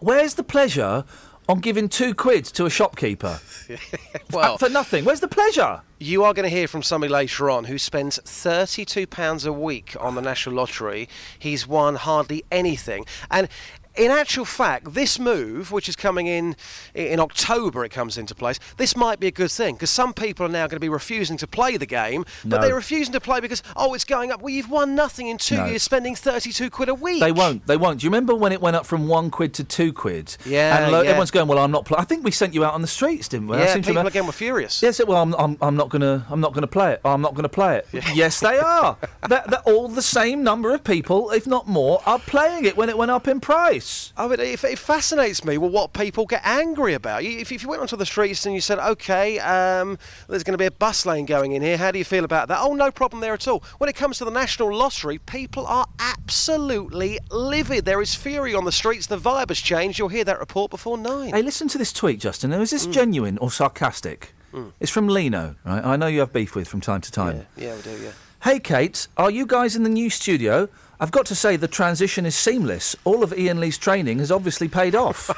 [0.00, 1.04] where's the pleasure
[1.48, 3.40] on giving two quid to a shopkeeper
[4.32, 5.04] well, uh, for nothing?
[5.04, 5.82] Where's the pleasure?
[5.98, 10.14] You are going to hear from somebody later on who spends £32 a week on
[10.14, 11.08] the National Lottery.
[11.38, 13.06] He's won hardly anything.
[13.30, 13.48] And
[13.96, 16.56] in actual fact, this move, which is coming in
[16.94, 18.58] in October, it comes into place.
[18.76, 21.36] This might be a good thing because some people are now going to be refusing
[21.38, 22.66] to play the game, but No.
[22.66, 24.42] they're refusing to play because oh, it's going up.
[24.42, 25.66] Well, you've won nothing in two No.
[25.66, 27.20] years, spending thirty-two quid a week.
[27.20, 27.66] They won't.
[27.66, 28.00] They won't.
[28.00, 30.36] Do you remember when it went up from one quid to two quid?
[30.44, 31.10] Yeah, And lo- yeah.
[31.10, 31.48] everyone's going.
[31.48, 31.84] Well, I'm not.
[31.86, 31.96] Pl-.
[31.98, 33.56] I think we sent you out on the streets, didn't we?
[33.58, 34.82] Yeah, to people remember- again were furious.
[34.82, 37.00] Yes, well, I'm, I'm, I'm not gonna, I'm not gonna play it.
[37.04, 37.86] I'm not gonna play it.
[38.14, 38.96] Yes, they are.
[39.28, 42.88] that, that all the same number of people, if not more, are playing it when
[42.88, 43.85] it went up in price.
[44.16, 47.22] I mean, it, it fascinates me well, what people get angry about.
[47.22, 49.98] If, if you went onto the streets and you said, okay, um,
[50.28, 52.48] there's going to be a bus lane going in here, how do you feel about
[52.48, 52.58] that?
[52.60, 53.62] Oh, no problem there at all.
[53.78, 57.84] When it comes to the National Lottery, people are absolutely livid.
[57.84, 59.06] There is fury on the streets.
[59.06, 59.98] The vibe has changed.
[59.98, 61.30] You'll hear that report before nine.
[61.32, 62.50] Hey, listen to this tweet, Justin.
[62.50, 62.72] Now, is Mm.
[62.72, 64.32] this genuine or sarcastic?
[64.80, 65.84] It's from Lino, right?
[65.84, 67.46] I know you have beef with from time to time.
[67.58, 68.12] Yeah, we do, yeah.
[68.42, 70.68] Hey, Kate, are you guys in the new studio?
[70.98, 72.96] I've got to say the transition is seamless.
[73.04, 75.30] All of Iain Lee's training has obviously paid off.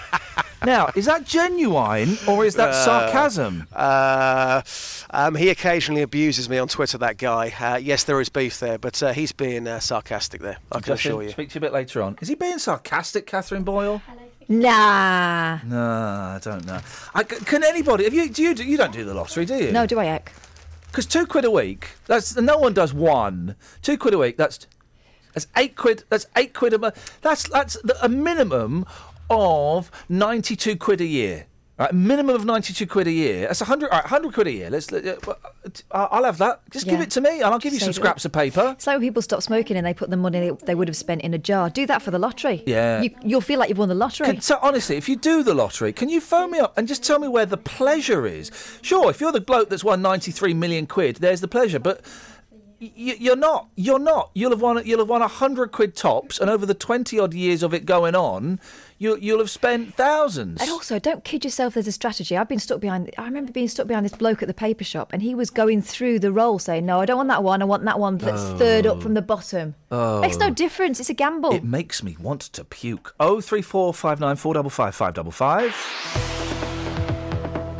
[0.64, 3.66] now, is that genuine or is that Uh, sarcasm?
[3.74, 4.62] Uh,
[5.10, 7.52] um, he occasionally abuses me on Twitter, that guy.
[7.60, 10.94] Uh, yes, there is beef there, but uh, he's being uh, sarcastic there, I can
[10.94, 11.30] Justin, assure you.
[11.30, 12.16] Speak to you a bit later on.
[12.20, 14.00] Is he being sarcastic, Catherine Boyle?
[14.50, 15.58] Nah.
[15.64, 16.80] No, I don't know.
[17.14, 18.04] I, c- can anybody?
[18.04, 18.28] Have you?
[18.30, 18.54] Do you?
[18.54, 19.72] do- You don't do the lottery, do you?
[19.72, 20.32] No, do I, Eck?
[20.86, 21.90] Because two quid a week.
[22.06, 23.56] That's no one does one.
[23.82, 24.36] Two quid a week.
[24.38, 24.66] That's
[25.44, 26.04] that's eight quid.
[26.08, 27.18] That's eight quid a month.
[27.22, 28.86] That's that's the, a minimum
[29.30, 31.46] of ninety-two quid a year.
[31.78, 33.46] Right, minimum of ninety-two quid a year.
[33.46, 33.90] That's a hundred.
[33.90, 34.68] Right, hundred quid a year.
[34.68, 34.90] Let's.
[34.90, 35.34] let- uh,
[35.92, 36.62] uh, I'll have that.
[36.70, 37.94] Just give it to me, and I'll give you some it.
[37.94, 38.72] scraps of paper.
[38.76, 40.96] It's like when people stop smoking and they put the money they, they would have
[40.96, 41.70] spent in a jar.
[41.70, 42.64] Do that for the lottery.
[42.66, 43.02] Yeah.
[43.02, 44.26] You, you'll feel like you've won the lottery.
[44.26, 47.04] Can, so honestly, if you do the lottery, can you phone me up and just
[47.04, 48.50] tell me where the pleasure is?
[48.82, 52.00] Sure, if you're the bloke that's won 93 million quid, there's the pleasure, but
[52.80, 53.68] you're not.
[53.74, 54.30] You're not.
[54.34, 54.84] You'll have won.
[54.86, 57.84] You'll have won a 100 quid tops, and over the 20 odd years of it
[57.84, 58.60] going on,
[58.98, 60.60] you, you'll have spent thousands.
[60.60, 61.74] And also, don't kid yourself.
[61.74, 62.36] There's a strategy.
[62.36, 63.10] I've been stuck behind.
[63.18, 65.82] I remember being stuck behind this bloke at the paper shop, and he was going
[65.82, 67.62] through the roll, saying, "No, I don't want that one.
[67.62, 68.58] I want that one that's oh.
[68.58, 70.20] third up from the bottom." Oh.
[70.20, 71.00] Makes no difference.
[71.00, 71.52] It's a gamble.
[71.52, 73.14] It makes me want to puke.
[73.18, 75.74] Oh three four five nine four double five five double five.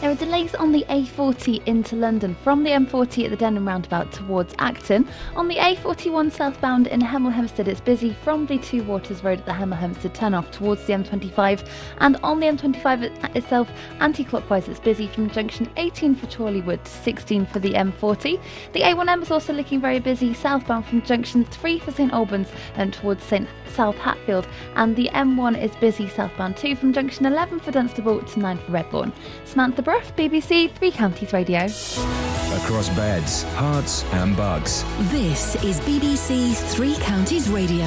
[0.00, 4.12] There are delays on the A40 into London from the M40 at the Denham roundabout
[4.12, 5.08] towards Acton.
[5.34, 9.46] On the A41 southbound in Hemel Hempstead, it's busy from the Two Waters Road at
[9.46, 11.68] the Hemel Hempstead turnoff towards the M25.
[11.98, 13.68] And on the M25 itself,
[13.98, 18.40] anti clockwise, it's busy from junction 18 for Chorleywood to 16 for the M40.
[18.74, 22.94] The A1M is also looking very busy southbound from junction 3 for St Albans and
[22.94, 24.46] towards St South Hatfield.
[24.76, 28.70] And the M1 is busy southbound too from junction 11 for Dunstable to 9 for
[28.70, 29.12] Redbourn.
[29.44, 31.60] Samantha Bruff, BBC Three Counties Radio.
[31.60, 34.84] Across beds, herts, and bugs.
[35.10, 37.86] This is BBC Three Counties Radio.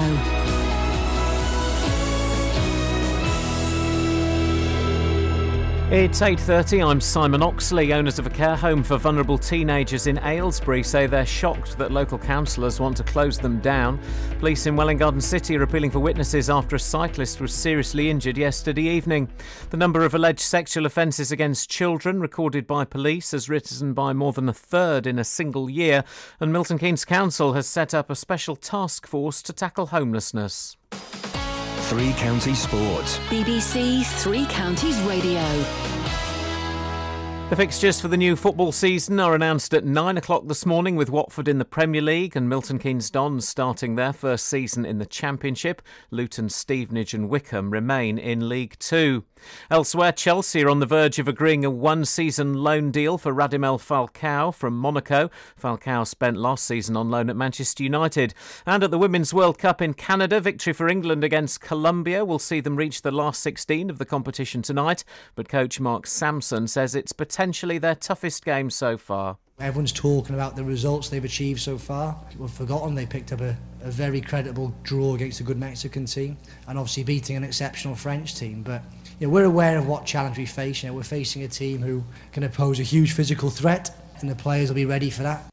[5.92, 6.82] It's 8:30.
[6.82, 7.92] I'm Simon Oxley.
[7.92, 12.18] Owners of a care home for vulnerable teenagers in Aylesbury say they're shocked that local
[12.18, 14.00] councillors want to close them down.
[14.40, 18.38] Police in Welwyn Garden City are appealing for witnesses after a cyclist was seriously injured
[18.38, 19.28] yesterday evening.
[19.70, 24.32] The number of alleged sexual offences against children recorded by police has risen by more
[24.32, 26.06] than a third in a single year,
[26.40, 30.78] and Milton Keynes Council has set up a special task force to tackle homelessness.
[31.92, 33.18] Three County Sports.
[33.28, 35.42] BBC Three Counties Radio.
[37.50, 41.10] The fixtures for the new football season are announced at 9 o'clock this morning with
[41.10, 45.06] Watford in the Premier League and Milton Keynes Dons starting their first season in the
[45.06, 45.82] Championship.
[46.12, 49.26] Luton, Stevenage and Wycombe remain in League Two.
[49.70, 53.80] Elsewhere, Chelsea are on the verge of agreeing a one season loan deal for Radamel
[53.80, 55.30] Falcao from Monaco.
[55.62, 58.34] Falcao spent last season on loan at Manchester United.
[58.66, 62.60] And at the Women's World Cup in Canada, victory for England against Colombia will see
[62.60, 65.04] them reach the last 16 of the competition tonight.
[65.36, 69.38] But coach Mark Sampson says it's potentially their toughest game so far.
[69.62, 72.20] Everyone's talking about the results they've achieved so far.
[72.40, 76.38] We've forgotten they picked up a, a very credible draw against a good Mexican team
[76.68, 78.64] and obviously beating an exceptional French team.
[78.64, 78.82] But
[79.22, 80.82] you know, we're aware of what challenge we face.
[80.82, 84.36] You know, we're facing a team who can pose a huge physical threat, and the
[84.36, 85.44] players will be ready for that.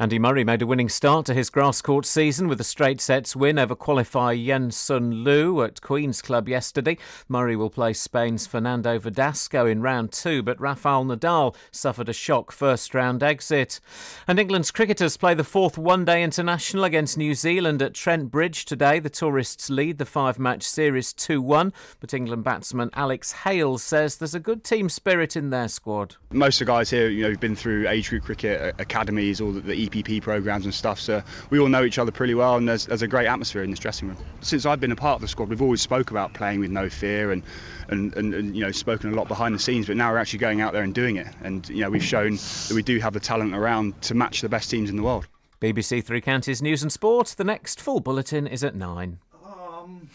[0.00, 3.36] Andy Murray made a winning start to his grass court season with a straight sets
[3.36, 6.96] win over qualifier Yen-Hsun Lu at Queen's Club yesterday.
[7.28, 12.50] Murray will play Spain's Fernando Verdasco in round two, but Rafael Nadal suffered a shock
[12.50, 13.78] first round exit.
[14.26, 18.64] And England's cricketers play the fourth one day international against New Zealand at Trent Bridge
[18.64, 19.00] today.
[19.00, 24.16] The tourists lead the five match series 2 1, but England batsman Alex Hales says
[24.16, 26.16] there's a good team spirit in their squad.
[26.32, 29.52] Most of the guys here, you know, have been through age group cricket academies, all
[29.52, 31.00] the, the EPP programs and stuff.
[31.00, 33.70] So we all know each other pretty well, and there's, there's a great atmosphere in
[33.70, 34.16] this dressing room.
[34.40, 36.88] Since I've been a part of the squad, we've always spoke about playing with no
[36.88, 37.42] fear and,
[37.88, 39.86] and, and, and you know spoken a lot behind the scenes.
[39.86, 42.36] But now we're actually going out there and doing it, and you know we've shown
[42.36, 45.26] that we do have the talent around to match the best teams in the world.
[45.60, 47.34] BBC Three Counties News and Sport.
[47.36, 49.18] The next full bulletin is at nine.
[49.44, 50.08] Um,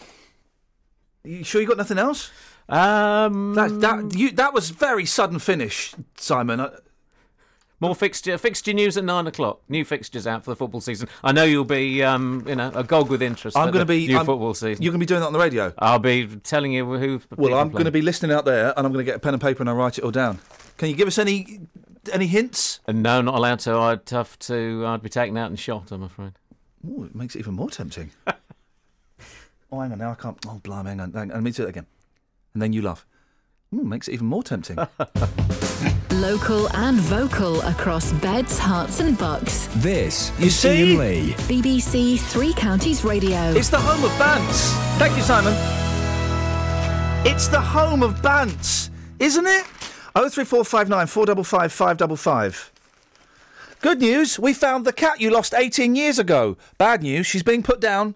[1.23, 2.31] You sure you got nothing else?
[2.67, 6.67] Um, that that you that was very sudden finish, Simon.
[7.81, 9.59] More fixture fixture news at nine o'clock.
[9.67, 11.09] New fixtures out for the football season.
[11.23, 13.57] I know you'll be, um, you know, agog with interest.
[13.57, 14.81] I'm going to be new I'm- football season.
[14.81, 15.73] You're going to be doing that on the radio.
[15.79, 17.21] I'll be telling you who.
[17.35, 19.33] Well, I'm going to be listening out there, and I'm going to get a pen
[19.33, 20.39] and paper and I'll write it all down.
[20.77, 21.59] Can you give us any
[22.13, 22.79] any hints?
[22.87, 23.75] Uh, No, not allowed to.
[23.75, 24.85] I'd have to.
[24.87, 25.91] I'd be taken out and shot.
[25.91, 26.31] I'm afraid.
[26.87, 28.11] Ooh, it makes it even more tempting.
[28.27, 30.37] oh, hang on, now I can't.
[30.47, 31.35] Oh, blimey, hang on, hang on.
[31.37, 31.87] Let me do it again,
[32.53, 33.05] and then you laugh.
[33.73, 34.77] Ooh, makes it even more tempting.
[36.21, 39.67] Local and vocal across beds, herts, and bucks.
[39.75, 40.69] This You is see?
[40.69, 41.33] Iain Lee.
[41.33, 43.51] BBC Three Counties Radio.
[43.51, 44.71] It's the home of Bants.
[44.97, 45.53] Thank you, Simon.
[47.27, 49.65] It's the home of Bants, isn't it?
[50.15, 52.71] Oh three four five nine four double five five double five.
[53.81, 56.55] Good news, we found the cat you lost 18 years ago.
[56.77, 58.15] Bad news, she's being put down.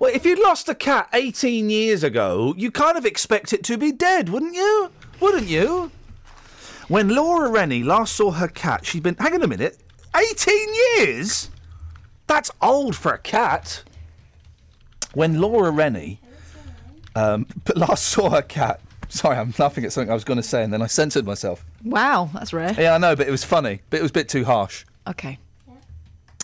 [0.00, 3.78] Well, if you'd lost a cat 18 years ago, you kind of expect it to
[3.78, 4.90] be dead, wouldn't you?
[5.20, 5.92] Wouldn't you?
[6.90, 9.14] When Laura Rennie last saw her cat, she'd been.
[9.14, 9.78] Hang on a minute.
[10.12, 11.48] 18 years?
[12.26, 13.84] That's old for a cat.
[15.14, 16.18] When Laura Rennie
[17.14, 17.46] um,
[17.76, 18.80] last saw her cat.
[19.08, 21.64] Sorry, I'm laughing at something I was going to say and then I censored myself.
[21.84, 22.74] Wow, that's rare.
[22.76, 23.82] Yeah, I know, but it was funny.
[23.88, 24.84] But it was a bit too harsh.
[25.06, 25.38] Okay.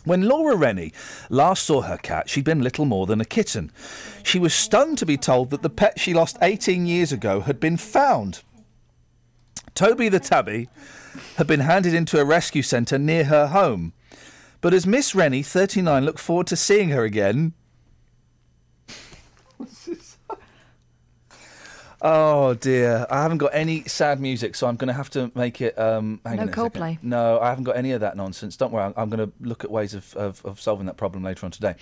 [0.05, 0.93] When Laura Rennie
[1.29, 3.73] last saw her cat, she'd been little more than a kitten.
[4.23, 7.59] She was stunned to be told that the pet she lost 18 years ago had
[7.59, 8.43] been found.
[9.77, 10.69] Toby the tabby
[11.37, 13.93] had been handed into a rescue centre near her home.
[14.61, 17.53] But as Miss Rennie, 39, looked forward to seeing her again.
[22.03, 25.61] Oh dear, I haven't got any sad music, so I'm going to have to make
[25.61, 25.79] it.
[25.79, 26.49] Um, hang No on.
[26.51, 26.99] Coldplay?
[27.03, 28.57] No, I haven't got any of that nonsense.
[28.57, 31.25] Don't worry, I'm, I'm going to look at ways of, of, of solving that problem
[31.25, 31.75] later on today.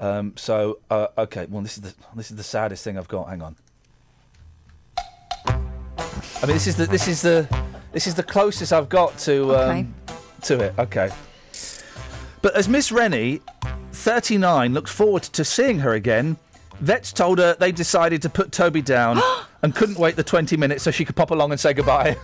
[0.00, 3.28] Um, so, uh, okay, well, this is the this is the saddest thing I've got.
[3.28, 3.56] Hang on.
[6.42, 7.48] I mean, this is the this is the
[7.92, 9.94] this is the closest I've got to um,
[10.42, 10.74] to it.
[10.76, 11.08] Okay.
[12.42, 13.40] But as Miss Rennie,
[13.92, 16.36] 39, looked forward to seeing her again,
[16.80, 19.20] vets told her they decided to put Toby down
[19.62, 22.16] and couldn't wait the 20 minutes so she could pop along and say goodbye.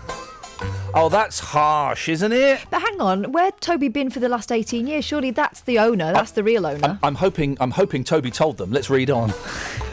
[0.95, 2.59] oh, that's harsh, isn't it?
[2.71, 5.05] But hang on, where Toby been for the last 18 years?
[5.05, 6.81] Surely that's the owner, that's the real owner.
[6.85, 8.73] I'm, I'm hoping I'm hoping Toby told them.
[8.73, 9.33] Let's read on.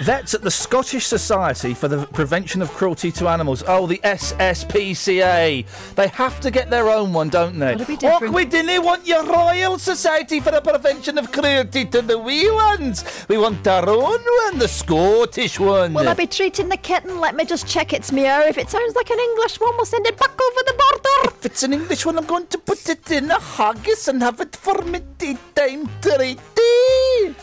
[0.00, 3.62] Vets at the Scottish Society for the Prevention of Cruelty to Animals.
[3.66, 5.64] Oh, the SSPCA.
[5.94, 7.72] They have to get their own one, don't they?
[7.72, 8.34] Gotta be different.
[8.34, 12.50] Oh, we didn't want your Royal Society for the Prevention of Cruelty to the wee
[12.50, 13.04] ones.
[13.28, 15.94] We want our own one, the Scottish one.
[15.94, 17.20] Will I be treating the kitten?
[17.20, 18.40] Let me just check its meow.
[18.42, 21.36] If it sounds like an English one, we'll send it back over the border.
[21.36, 24.40] If it's an English one, I'm going to put it in a haggis and have
[24.40, 27.34] it for me tea time treaty.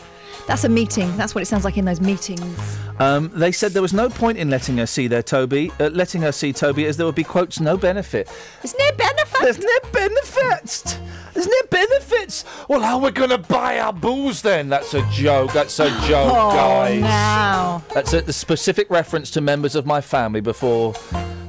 [0.46, 1.16] That's a meeting.
[1.16, 2.78] That's what it sounds like in those meetings.
[2.98, 6.20] Um, they said there was no point in letting her see their Toby, uh, letting
[6.22, 8.28] her see Toby, as there would be quotes no benefit.
[8.60, 9.40] There's no benefit.
[9.40, 10.98] There's no benefits.
[11.32, 12.44] There's no benefits.
[12.68, 14.68] Well, how are we gonna buy our booze then?
[14.68, 15.52] That's a joke.
[15.52, 17.00] That's a joke, Oh, guys.
[17.00, 17.82] now.
[17.94, 20.94] That's a, the specific reference to members of my family before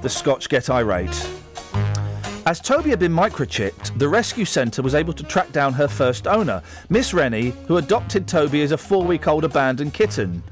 [0.02, 1.30] The Scotch get irate.
[2.46, 6.28] As Toby had been microchipped, the rescue centre was able to track down her first
[6.28, 10.44] owner, Miss Rennie, who adopted Toby as a four week old abandoned kitten.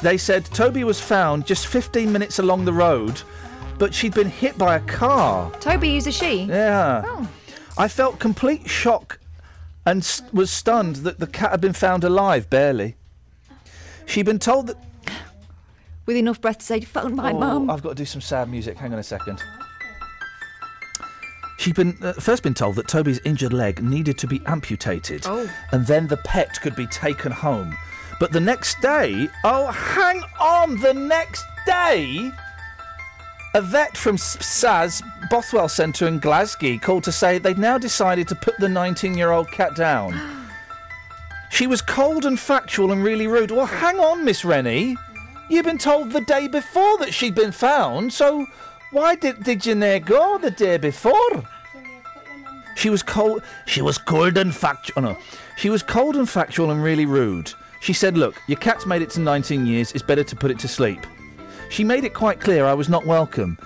[0.00, 3.22] They said Toby was found just 15 minutes along the road,
[3.78, 5.52] but she'd been hit by a car.
[5.60, 6.42] Toby is a she.
[6.44, 7.02] Yeah.
[7.06, 7.28] Oh.
[7.78, 9.20] I felt complete shock
[9.86, 12.96] and s- was stunned that the cat had been found alive, barely.
[14.06, 14.76] She'd been told that.
[16.06, 17.70] With enough breath to say, phone my Oh, mum.
[17.70, 18.76] I've got to do some sad music.
[18.76, 19.40] Hang on a second.
[21.62, 25.48] She'd been uh, first been told that Toby's injured leg needed to be amputated, Oh.
[25.70, 27.78] and then the pet could be taken home.
[28.18, 32.32] But the next day, oh, hang on, the next day,
[33.54, 38.34] a vet from SAS Bothwell Centre in Glasgow called to say they'd now decided to
[38.34, 40.14] put the 19-year-old cat down.
[41.50, 43.50] She was cold and factual and really rude.
[43.50, 44.96] Well, hang on, Miss Rennie.
[45.50, 48.46] You've been told the day before that she'd been found, so
[48.90, 51.42] why did, did you near go the day before?
[52.76, 53.42] She was cold.
[53.66, 54.94] She was cold and factual.
[54.96, 55.18] Oh, no,
[55.56, 57.52] she was cold and factual and really rude.
[57.80, 59.92] She said, "Look, your cat's made it to 19 years.
[59.92, 61.00] It's better to put it to sleep."
[61.70, 63.56] She made it quite clear I was not welcome.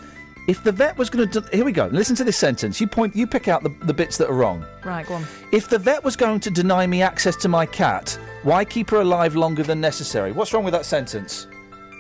[0.49, 1.87] If the vet was going to, here we go.
[1.87, 2.81] Listen to this sentence.
[2.81, 3.17] You point.
[3.17, 4.65] You pick out the, the bits that are wrong.
[4.85, 5.27] Right, go on.
[5.53, 9.01] If the vet was going to deny me access to my cat, why keep her
[9.01, 10.31] alive longer than necessary?
[10.31, 11.49] What's wrong with that sentence?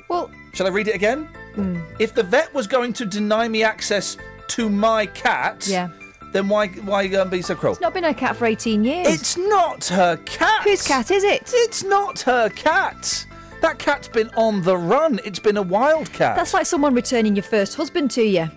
[0.08, 1.28] Well, Shall I read it again?
[1.54, 1.80] Hmm.
[1.98, 4.16] If the vet was going to deny me access
[4.48, 5.88] to my cat, Yeah.
[6.36, 7.72] Then why why um, be so cruel?
[7.72, 9.08] It's not been her cat for 18 years.
[9.08, 10.62] It's not her cat.
[10.64, 11.50] Whose cat is it?
[11.54, 13.26] It's not her cat.
[13.62, 15.18] That cat's been on the run.
[15.24, 16.36] It's been a wild cat.
[16.36, 18.48] That's like someone returning your first husband to you.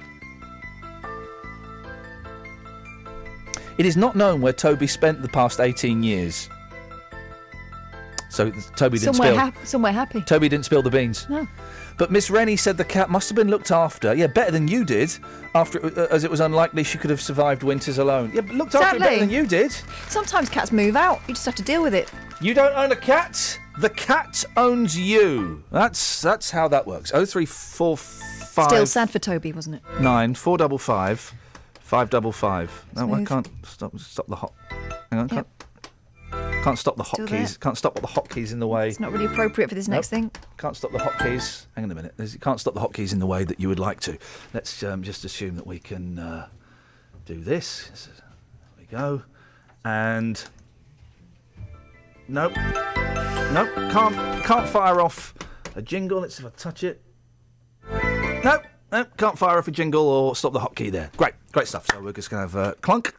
[3.77, 6.49] It is not known where Toby spent the past 18 years.
[8.30, 9.38] So Toby didn't Somewhere, spill.
[9.38, 10.22] hap- somewhere happy.
[10.22, 11.27] Toby didn't spill the beans.
[11.30, 11.48] No.
[12.00, 14.16] But Miss Rennie said the cat must have been looked after.
[14.16, 15.11] Yeah, better than you did.
[15.53, 18.32] After, uh, as it was unlikely she could have survived winters alone.
[18.34, 19.74] Yeah, but looked after it better than you did.
[20.08, 21.19] Sometimes cats move out.
[21.28, 22.10] You just have to deal with it.
[22.40, 23.60] You don't own a cat.
[23.80, 25.61] The cat owns you.
[25.72, 27.11] That's that's how that works.
[27.14, 29.82] Oh three four five Still sad for Toby, wasn't it?
[30.00, 31.34] nine four double five
[31.82, 32.86] five double five.
[32.95, 34.53] No, I can't stop stop the hot.
[35.11, 35.48] Hang on, can't,
[36.64, 37.60] can't stop the hotkeys.
[37.60, 38.88] Can't stop the hotkeys in the way.
[38.90, 40.32] It's not really appropriate for this next Nope.
[40.34, 40.42] thing.
[40.58, 41.66] Can't stop the hotkeys.
[41.76, 42.14] Hang on a minute.
[42.18, 44.18] There's, you can't stop the hotkeys in the way that you would like to.
[44.54, 46.48] Let's um, just assume that we can uh,
[47.26, 47.90] do this.
[48.18, 49.24] There we go.
[49.86, 50.44] And
[52.28, 53.70] nope, nope.
[53.92, 55.34] Can't can't fire off
[55.76, 56.20] a jingle.
[56.20, 57.02] Let's see if I touch it.
[58.44, 58.64] Nope.
[58.92, 61.12] Nope, can't fire off a jingle or stop the hotkey there.
[61.16, 61.86] Great, great stuff.
[61.92, 63.14] So we're just going to have a clunk.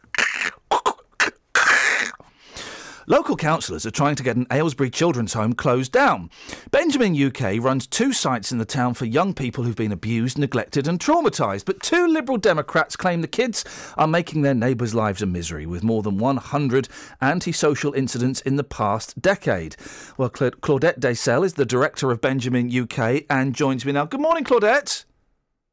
[3.11, 6.29] Local councillors are trying to get an Aylesbury children's home closed down.
[6.71, 10.87] Benjamin UK runs two sites in the town for young people who've been abused, neglected,
[10.87, 11.65] and traumatised.
[11.65, 13.65] But two Liberal Democrats claim the kids
[13.97, 16.87] are making their neighbours' lives a misery, with more than 100
[17.21, 19.75] antisocial incidents in the past decade.
[20.15, 24.05] Well, Cla- Claudette Desel is the director of Benjamin UK and joins me now.
[24.05, 25.03] Good morning, Claudette.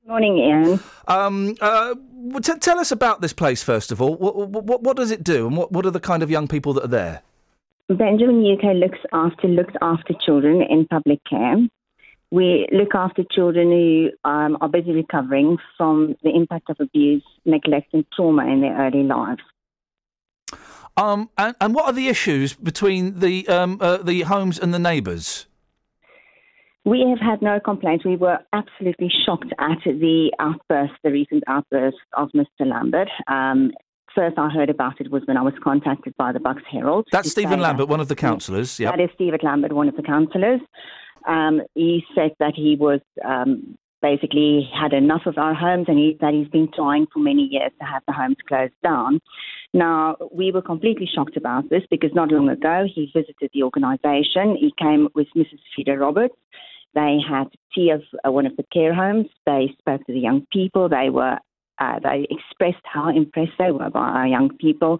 [0.09, 0.81] Morning, Iain.
[1.07, 1.95] Um, uh,
[2.43, 4.17] t- tell us about this place first of all.
[4.17, 6.73] What, what, what does it do, and what, what are the kind of young people
[6.73, 7.23] that are there?
[7.89, 11.57] Benjamin UK looks after looks after children in public care.
[12.31, 17.95] We look after children who um, are busy recovering from the impact of abuse, neglect,
[17.95, 19.41] and trauma in their early lives.
[20.99, 24.79] Um, and, and what are the issues between the um, uh, the homes and the
[24.79, 25.47] neighbours?
[26.85, 28.05] We have had no complaints.
[28.05, 32.67] We were absolutely shocked at the outburst, the recent outburst of Mr.
[32.67, 33.09] Lambert.
[33.27, 33.73] Um,
[34.19, 37.07] first, I heard about it was when I was contacted by the Bucks Herald.
[37.13, 38.81] That's Stephen say that- Lambert, one of the councillors.
[38.81, 38.91] Yeah.
[38.91, 40.61] That is Stephen Lambert, one of the councillors.
[41.27, 46.17] Um, he said that he was um, basically had enough of our homes and he,
[46.21, 49.21] that he's been trying for many years to have the homes closed down.
[49.75, 54.57] Now, we were completely shocked about this because not long ago he visited the organisation.
[54.57, 55.61] He came with Mrs.
[55.75, 56.35] Frida Roberts.
[56.95, 59.27] They had tea of uh, one of the care homes.
[59.47, 60.89] They spoke to the young people.
[60.89, 61.39] They were
[61.81, 64.99] uh, they expressed how impressed they were by our young people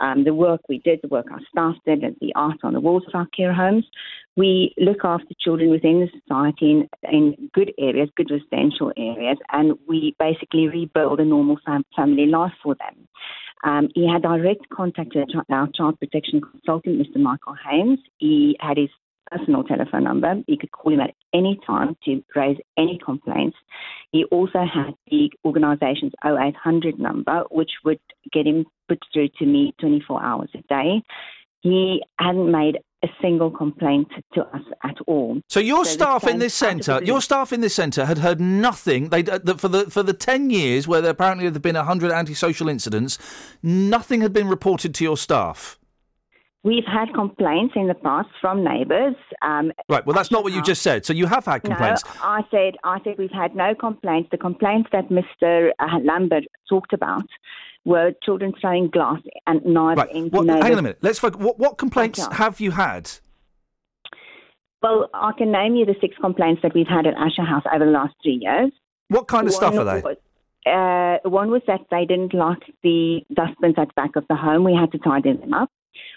[0.00, 2.80] um, the work we did, the work our staff did, and the art on the
[2.80, 3.84] walls of our care homes.
[4.36, 9.74] We look after children within the society in, in good areas, good residential areas, and
[9.88, 13.08] we basically rebuild a normal fam- family life for them.
[13.64, 17.20] Um, he had direct contact with our child protection consultant, Mr.
[17.20, 17.98] Michael Haynes.
[18.18, 18.90] He had his
[19.30, 20.36] personal telephone number.
[20.46, 23.56] You could call him at any time to raise any complaints.
[24.12, 28.00] He also had the organisation's 0800 number, which would
[28.32, 31.02] get him put through to me 24 hours a day.
[31.60, 35.40] he hadn't made a single complaint to us at all.
[35.48, 38.06] So your the staff in this out of the centre, your staff in this centre
[38.06, 39.10] had heard nothing.
[39.10, 42.68] They uh, for the for the ten years where there apparently have been hundred antisocial
[42.68, 43.18] incidents,
[43.62, 45.77] nothing had been reported to your staff.
[46.64, 49.14] We've had complaints in the past from neighbours.
[49.42, 50.04] Um, Right.
[50.04, 51.06] Well, that's not what you just said.
[51.06, 52.02] So you have had complaints.
[52.04, 54.28] No, I said I said we've had no complaints.
[54.32, 55.70] The complaints that Mr.
[55.78, 57.24] uh, Lambert talked about
[57.84, 60.10] were children throwing glass and knives Right.
[60.12, 60.62] into What, neighbours.
[60.64, 60.98] hang on a minute.
[61.00, 61.40] Let's focus.
[61.40, 62.34] What, what complaints Okay.
[62.36, 63.08] have you had?
[64.82, 67.84] Well, I can name you the six complaints that we've had at Asher House over
[67.84, 68.70] the last three years.
[69.08, 70.00] What kind of stuff are they?
[70.00, 70.16] Was,
[70.66, 74.64] uh, one was that they didn't lock the dustbins at the back of the home.
[74.64, 75.70] We had to tidy them up.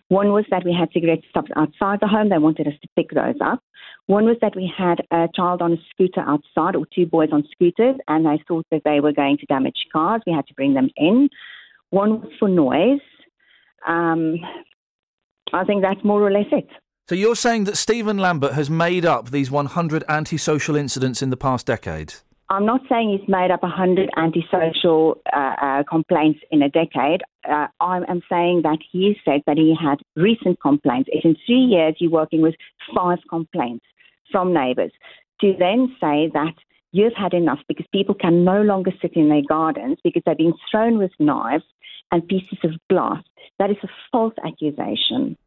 [0.09, 2.29] One was that we had cigarette stubs outside the home.
[2.29, 3.63] They wanted us to pick those up.
[4.07, 7.47] One was that we had a child on a scooter outside, or two boys on
[7.51, 10.21] scooters, and they thought that they were going to damage cars.
[10.25, 11.29] We had to bring them in.
[11.91, 12.99] One was for noise.
[13.87, 14.35] Um,
[15.53, 16.67] I think that's more or less it.
[17.07, 21.37] So you're saying that Stephen Lambert has made up these 100 antisocial incidents in the
[21.37, 22.15] past decade?
[22.51, 27.21] I'm not saying he's made up 100 antisocial uh, uh, complaints in a decade.
[27.49, 31.09] Uh, I am saying that he said that he had recent complaints.
[31.13, 32.55] If in three years you're working with
[32.93, 33.85] five complaints
[34.33, 34.91] from neighbours,
[35.39, 36.53] to then say that
[36.91, 40.53] you've had enough because people can no longer sit in their gardens because they're being
[40.69, 41.63] thrown with knives
[42.11, 43.23] and pieces of glass,
[43.59, 45.37] that is a false accusation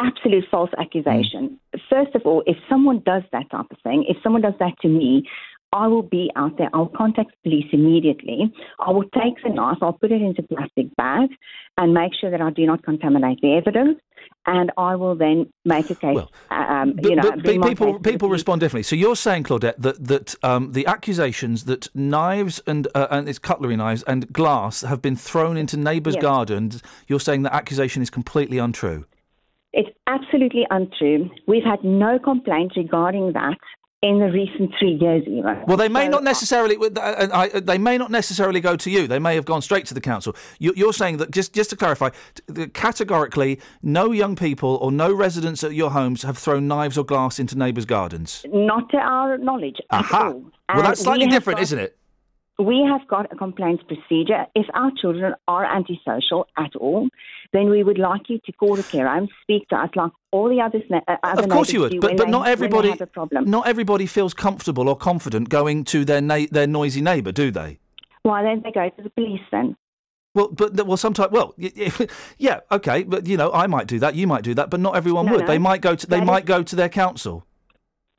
[0.00, 1.58] absolute false accusation.
[1.90, 4.88] First of all, if someone does that type of thing, if someone does that to
[4.88, 5.24] me,
[5.72, 6.70] I will be out there.
[6.72, 8.52] I'll contact police immediately.
[8.78, 11.30] I will take the knife, I'll put it into a plastic bag
[11.76, 14.00] and make sure that I do not contaminate the evidence.
[14.46, 16.18] And I will then make a case.
[16.50, 18.82] um, But, you know, but people case people respond differently.
[18.82, 23.38] So you're saying, Claudette, that that um, the accusations that knives and uh, and it's
[23.38, 26.22] cutlery knives and glass have been thrown into neighbours' Yes.
[26.22, 26.82] gardens.
[27.08, 29.04] You're saying that accusation is completely untrue.
[29.74, 31.30] It's absolutely untrue.
[31.46, 33.58] We've had no complaints regarding that
[34.00, 35.60] in the recent three years, even.
[35.66, 36.76] Well, they may So not necessarily.
[36.76, 39.08] uh, uh, I- They may not necessarily go to you.
[39.08, 40.36] They may have gone straight to the council.
[40.60, 42.10] You- You're saying that just just to clarify,
[42.74, 47.38] categorically, no young people or no residents at your homes have thrown knives or glass
[47.40, 48.44] into neighbours' gardens.
[48.52, 50.26] Not to our knowledge at Aha.
[50.28, 50.42] all.
[50.74, 51.96] Well, that's slightly we different, got- isn't it?
[52.60, 54.46] We have got a complaints procedure.
[54.54, 57.08] If our children are antisocial at all,
[57.52, 60.48] then we would like you to call the care home, speak to us like all
[60.48, 60.82] the others.
[60.92, 62.90] Uh, other Of course you would, but but not they everybody.
[62.90, 63.44] have a problem.
[63.50, 67.78] Not everybody feels comfortable or confident going to their na- their noisy neighbour, do they?
[68.22, 69.76] Why don't they go to the police then?
[70.34, 71.54] Well, but well, sometimes, well,
[72.38, 74.94] yeah, okay, but you know, I might do that, you might do that, but not
[74.94, 75.40] everyone No, would.
[75.42, 75.46] no.
[75.46, 77.44] They might go to they That might is- go to their council.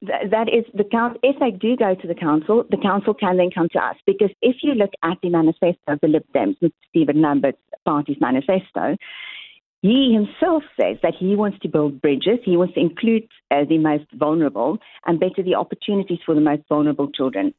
[0.06, 1.20] Th- that is the council.
[1.24, 3.96] If they do go to the council, the council can then come to us.
[4.06, 6.72] Because if you look at the manifesto of the Lib Dems, Mr.
[6.90, 8.96] Stephen Lambert's party's manifesto,
[9.82, 12.40] he himself says that he wants to build bridges.
[12.43, 16.64] He wants to include uh, the most vulnerable and better the opportunities for the most
[16.67, 17.53] vulnerable children.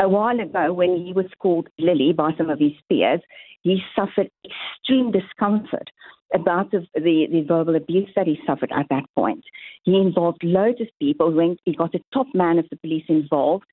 [0.00, 3.20] A while ago, when he was called Lily by some of his peers,
[3.62, 5.90] he suffered extreme discomfort
[6.34, 9.44] about the, the, the verbal abuse that he suffered at that point.
[9.84, 11.30] He involved loads of people.
[11.64, 13.66] He got the top man of the police involved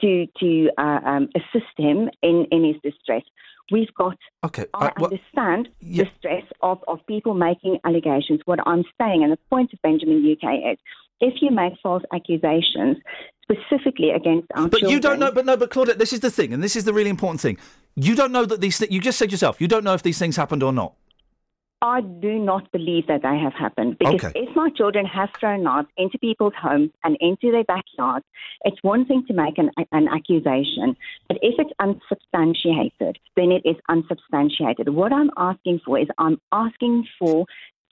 [0.00, 3.22] to to uh, um, assist him in, in his distress.
[3.70, 4.16] We've got.
[4.44, 8.40] Okay, I I- well, understand the stress of, of people making allegations.
[8.44, 10.78] What I'm saying, and the point of Benjamin UK is,
[11.20, 12.98] if you make false accusations
[13.42, 15.32] specifically against our But children, you don't know.
[15.32, 15.56] But no.
[15.56, 17.58] But Claudette, this is the thing, and this is the really important thing.
[17.94, 18.78] You don't know that these.
[18.78, 19.60] Th- you just said yourself.
[19.60, 20.94] You don't know if these things happened or not.
[21.82, 24.32] I do not believe that they have happened because Okay.
[24.40, 28.24] if my children have thrown knives into people's homes and into their backyards,
[28.64, 30.96] it's one thing to make an, an accusation,
[31.28, 34.88] but if it's unsubstantiated, then it is unsubstantiated.
[34.88, 37.44] What I'm asking for is I'm asking for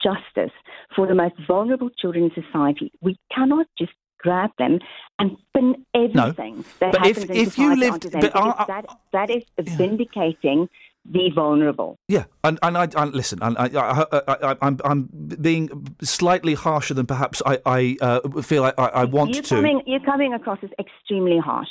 [0.03, 0.51] justice
[0.95, 2.91] for the most vulnerable children in society.
[3.01, 4.79] We cannot just grab them
[5.19, 8.33] and pin everything that But if- happens in if you society lived- onto them but
[8.33, 9.43] because I- I- that, that is
[9.77, 10.69] vindicating
[11.09, 11.99] the vulnerable.
[12.07, 13.39] Yeah, and, and I, I listen.
[13.41, 15.09] And I, I, I, I'm, I'm
[15.39, 19.55] being slightly harsher than perhaps I, I uh, feel I, I, want you're to.
[19.55, 21.69] Coming, you're coming across as extremely harsh.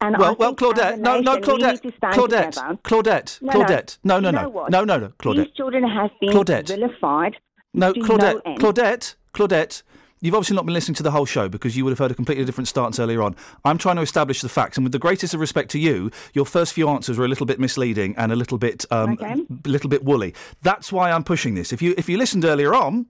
[0.00, 2.82] And well, well, think as a Claudette, no, no, Claudette, stand Claudette.
[2.82, 3.52] Claudette, No.
[3.52, 5.44] Claudette, no, no, no, no, no, no, Claudette.
[5.44, 6.66] These children have been Claudette.
[6.66, 7.36] vilified.
[7.72, 8.54] No, Claudette, no.
[8.56, 9.82] Claudette, Claudette.
[10.22, 12.14] You've obviously not been listening to the whole show because you would have heard a
[12.14, 13.34] completely different stance earlier on.
[13.64, 16.46] I'm trying to establish the facts, and with the greatest of respect to you, your
[16.46, 19.32] first few answers were a little bit misleading and a little bit, um, Okay.
[19.32, 20.32] a little bit woolly.
[20.62, 21.72] That's why I'm pushing this.
[21.72, 23.06] If you if you listened earlier on.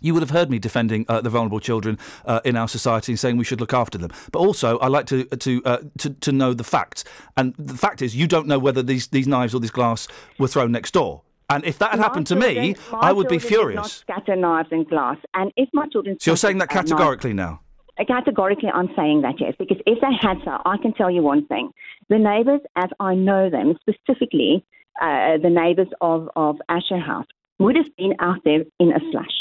[0.00, 3.18] You would have heard me defending uh, the vulnerable children uh, in our society and
[3.18, 4.10] saying we should look after them.
[4.32, 7.04] But also, I like to to, uh, to to know the facts.
[7.38, 10.06] And the fact is, you don't know whether these, these knives or this glass
[10.38, 11.22] were thrown next door.
[11.50, 13.48] And if that had My happened to me, children- my I would be did not
[13.48, 13.92] furious.
[13.92, 16.18] scatter knives and glass, and if my children.
[16.18, 17.60] So you're saying that categorically now?
[17.98, 21.22] Uh, Categorically, I'm saying that yes, because if they had so, I can tell you
[21.22, 21.70] one thing:
[22.08, 24.64] the neighbours, as I know them, specifically
[25.00, 27.26] uh, the neighbours of of Asher House,
[27.58, 29.36] would have been out there in a flash.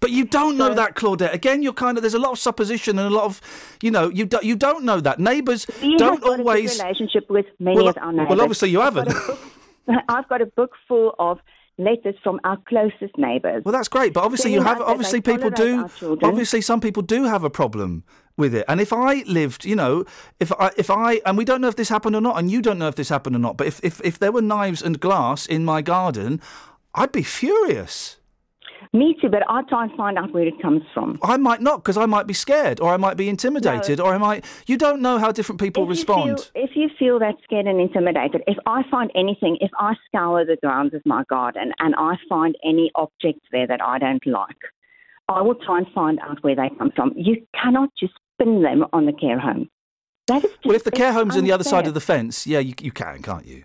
[0.00, 1.34] But you don't know that, Claudette.
[1.34, 3.40] Again, you're kind of there's a lot of supposition and a lot of,
[3.82, 5.18] you know, you do, you don't know that.
[5.20, 5.66] Neighbours
[5.98, 6.80] don't always.
[6.80, 8.28] a relationship with many Well, of our neighbours.
[8.30, 9.12] well, obviously you haven't.
[10.08, 11.38] I've got a book full of
[11.78, 13.62] letters from our closest neighbours.
[13.64, 14.80] Well, that's great, but obviously you have.
[14.80, 15.88] Obviously, people do.
[16.22, 18.04] Obviously, some people do have a problem
[18.36, 18.64] with it.
[18.68, 20.04] And if I lived, you know,
[20.40, 22.62] if I, if I, and we don't know if this happened or not, and you
[22.62, 25.00] don't know if this happened or not, but if if, if there were knives and
[25.00, 26.40] glass in my garden,
[26.94, 28.18] I'd be furious.
[28.94, 31.18] Me too, but I try and find out where it comes from.
[31.22, 34.18] I might not because I might be scared, or I might be intimidated, or I
[34.18, 34.44] might.
[34.66, 36.40] You don't know how different people If you respond.
[36.40, 40.44] feel- if you feel that scared and intimidated, if I find anything, if I scour
[40.44, 44.58] the grounds of my garden and I find any objects there that I don't like,
[45.28, 47.12] I will try and find out where they come from.
[47.16, 49.70] You cannot just pin them on the care home.
[50.26, 52.58] That is well, if the care home's on the other side of the fence, yeah,
[52.58, 53.64] you, you can, can't you?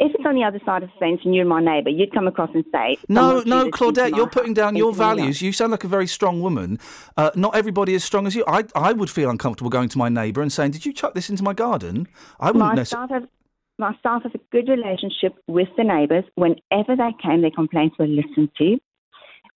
[0.00, 2.26] If it's on the other side of the fence and you're my neighbour, you'd come
[2.26, 5.06] across and say, No, no, treated me to Claudette, you're putting down your into my
[5.06, 5.42] yard." values.
[5.42, 6.80] You sound like a very strong woman.
[7.16, 8.44] Uh, not everybody is as strong as you.
[8.48, 11.30] I, I would feel uncomfortable going to my neighbour and saying, "Did you chuck this
[11.30, 12.08] into my garden?"
[12.40, 13.28] I wouldn't necessarily.
[13.78, 16.24] my staff have a good relationship with the neighbours.
[16.34, 18.78] Whenever they came, their complaints were listened to.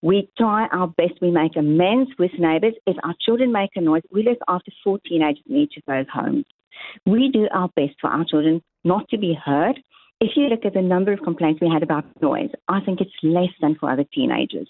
[0.02, 1.14] We try our best.
[1.20, 2.74] We make amends with neighbours.
[2.86, 6.06] If our children make a noise, we look after four teenagers in each of those
[6.12, 6.44] homes.
[7.04, 9.80] We do our best for our children not to be heard.
[10.20, 13.10] If you look at the number of complaints we had about noise, I think it's
[13.22, 14.68] less than for other teenagers.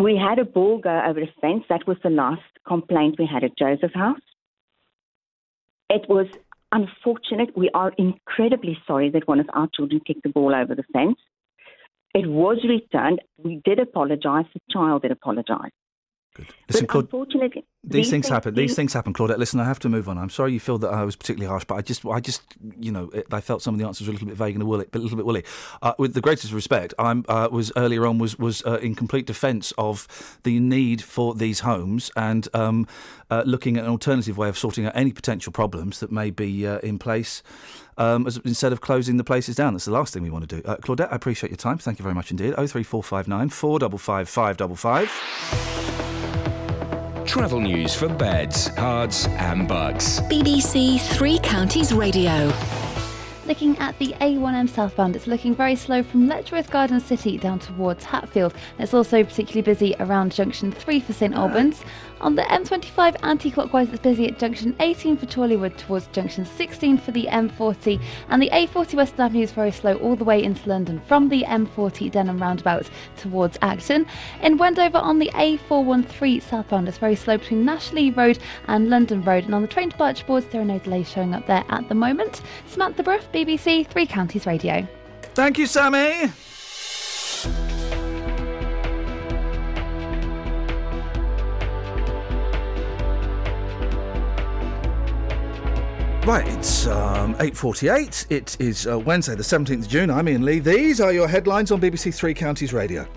[0.00, 1.64] We had a ball go over a fence.
[1.68, 4.20] That was the last complaint we had at Joseph House.
[5.90, 6.26] It was
[6.72, 7.56] unfortunate.
[7.56, 11.18] We are incredibly sorry that one of our children kicked the ball over the fence.
[12.14, 13.20] It was returned.
[13.36, 14.46] We did apologise.
[14.54, 15.10] The child did
[16.38, 16.54] Good.
[16.68, 18.54] Listen, but Claude, unfortunately, these, these things, happen.
[18.54, 19.38] These things happen, Claudette.
[19.38, 20.18] Listen, I have to move on.
[20.18, 22.42] I'm sorry you feel that I was particularly harsh, but I just, I just,
[22.78, 24.62] you know, it, I felt some of the answers were a little bit vague and
[24.62, 25.42] a, woolly, a little bit woolly.
[25.82, 29.26] Uh, with the greatest respect, I uh, was earlier on was was uh, in complete
[29.26, 32.86] defence of the need for these homes and um,
[33.30, 36.66] uh, looking at an alternative way of sorting out any potential problems that may be
[36.66, 37.42] uh, in place.
[37.96, 39.74] Um, as, instead of closing the places down.
[39.74, 40.68] That's the last thing we want to do.
[40.68, 41.78] Uh, Claudette, I appreciate your time.
[41.78, 42.54] Thank you very much indeed.
[42.54, 46.27] 03459 455 555.
[47.28, 50.18] Travel news for beds, cards, and bucks.
[50.30, 52.50] BBC Three Counties Radio.
[53.44, 58.02] Looking at the A1M southbound, it's looking very slow from Letchworth Garden City down towards
[58.02, 58.54] Hatfield.
[58.78, 61.82] It's also particularly busy around junction 3 for St Albans.
[62.20, 66.98] On the M25 anti clockwise, it's busy at junction 18 for Chorleywood towards junction 16
[66.98, 68.00] for the M40.
[68.28, 71.44] And the A40 Western Avenue is very slow all the way into London from the
[71.44, 74.06] M40 Denham roundabout towards Acton.
[74.42, 79.22] In Wendover on the A413 southbound, it's very slow between Nash Lee Road and London
[79.22, 79.44] Road.
[79.44, 81.94] And on the train to Birchboards, there are no delays showing up there at the
[81.94, 82.42] moment.
[82.66, 84.86] Samantha Bruff, BBC Three Counties Radio.
[85.34, 86.32] Thank you, Sammy.
[96.28, 98.26] Right, it's um, 8.48.
[98.28, 100.10] It is uh, Wednesday, the 17th of June.
[100.10, 100.58] I'm Iain Lee.
[100.58, 103.08] These are your headlines on BBC Three Counties Radio.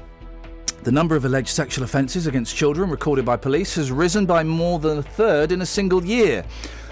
[0.84, 4.80] The number of alleged sexual offences against children recorded by police has risen by more
[4.80, 6.46] than a third in a single year.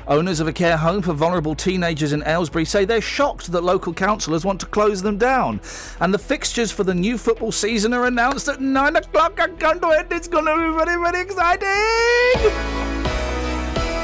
[0.09, 3.93] Owners of a care home for vulnerable teenagers in Aylesbury say they're shocked that local
[3.93, 5.61] councillors want to close them down.
[6.01, 9.39] And the fixtures for the new football season are announced at 9 o'clock.
[9.39, 10.07] I can't wait.
[10.11, 12.89] It's going to be very, very exciting.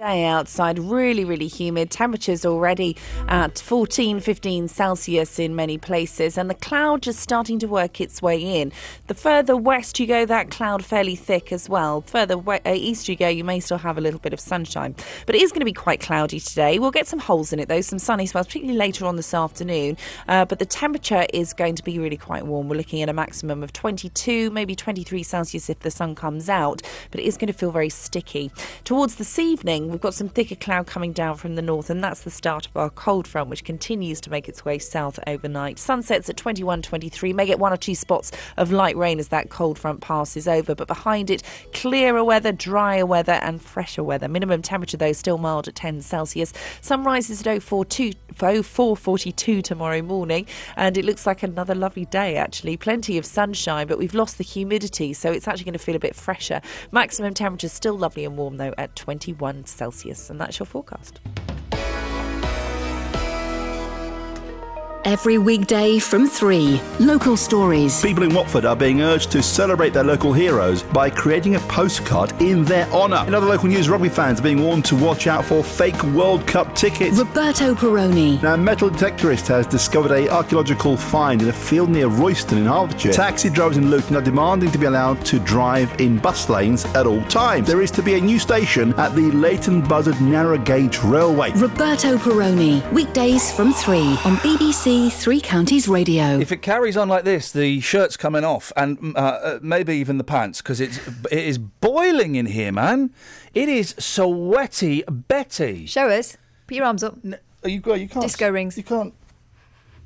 [0.00, 1.90] Day outside, really, really humid.
[1.90, 2.96] Temperatures already
[3.28, 8.22] at 14, 15 Celsius in many places, and the cloud just starting to work its
[8.22, 8.72] way in.
[9.08, 12.00] The further west you go, that cloud fairly thick as well.
[12.06, 14.96] Further we- uh, east you go, you may still have a little bit of sunshine,
[15.26, 16.78] but it is going to be quite cloudy today.
[16.78, 19.98] We'll get some holes in it though, some sunny spells, particularly later on this afternoon.
[20.26, 22.70] Uh, but the temperature is going to be really quite warm.
[22.70, 26.80] We're looking at a maximum of 22, maybe 23 Celsius if the sun comes out,
[27.10, 28.50] but it is going to feel very sticky.
[28.84, 32.22] Towards this evening, we've got some thicker cloud coming down from the north, and that's
[32.22, 35.78] the start of our cold front, which continues to make its way south overnight.
[35.78, 39.50] Sunsets at 21, 23, may get one or two spots of light rain as that
[39.50, 44.28] cold front passes over, but behind it, clearer weather, drier weather, and fresher weather.
[44.28, 46.52] Minimum temperature, though, still mild at 10 Celsius.
[46.80, 50.46] Sun rises at 042, 0442 tomorrow morning,
[50.76, 52.76] and it looks like another lovely day, actually.
[52.76, 56.00] Plenty of sunshine, but we've lost the humidity, so it's actually going to feel a
[56.00, 56.60] bit fresher.
[56.92, 60.28] Maximum temperature still lovely and warm, though, at 21 Celsius.
[60.28, 61.20] And that's your forecast.
[65.04, 66.78] Every weekday from 3.
[67.00, 68.02] Local stories.
[68.02, 72.32] People in Watford are being urged to celebrate their local heroes by creating a postcard
[72.42, 73.24] in their honour.
[73.26, 76.46] In other local news, rugby fans are being warned to watch out for fake World
[76.46, 77.16] Cup tickets.
[77.16, 78.42] Roberto Perrone.
[78.42, 82.66] Now, a metal detectorist has discovered a archaeological find in a field near Royston in
[82.66, 83.12] Hertfordshire.
[83.12, 87.06] Taxi drivers in Luton are demanding to be allowed to drive in bus lanes at
[87.06, 87.66] all times.
[87.66, 91.52] There is to be a new station at the Leighton Buzzard narrow gauge railway.
[91.52, 92.82] Roberto Perrone.
[92.92, 96.40] Weekdays from 3 on BBC Three Counties Radio.
[96.40, 99.94] If it carries on like this, the shirt's coming off, and mm, uh, uh, maybe
[99.94, 100.98] even the pants, because it's
[101.30, 103.12] it is boiling in here, man.
[103.54, 105.86] It is sweaty, Betty.
[105.86, 106.36] Show us.
[106.66, 107.16] Put your arms up.
[107.22, 108.20] You, you can't.
[108.20, 108.76] Disco rings.
[108.76, 109.14] You can't.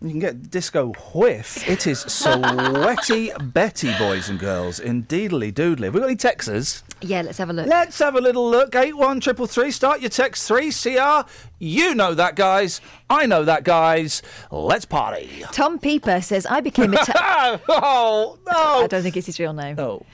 [0.02, 1.66] You can get disco whiff.
[1.66, 4.80] It is sweaty Betty, boys and girls.
[4.80, 5.84] Indeedly doodly.
[5.84, 6.82] Have we got any texters?
[7.04, 7.66] Yeah, let's have a look.
[7.66, 8.74] Let's have a little look.
[8.74, 9.70] Eight one triple three.
[9.70, 11.28] Start your text three CR.
[11.58, 12.80] You know that, guys.
[13.08, 14.22] I know that, guys.
[14.50, 15.44] Let's party.
[15.52, 17.64] Tom Peeper says, I became attached.
[17.68, 18.84] oh, no.
[18.84, 19.76] I don't think it's his real name.
[19.76, 20.04] No.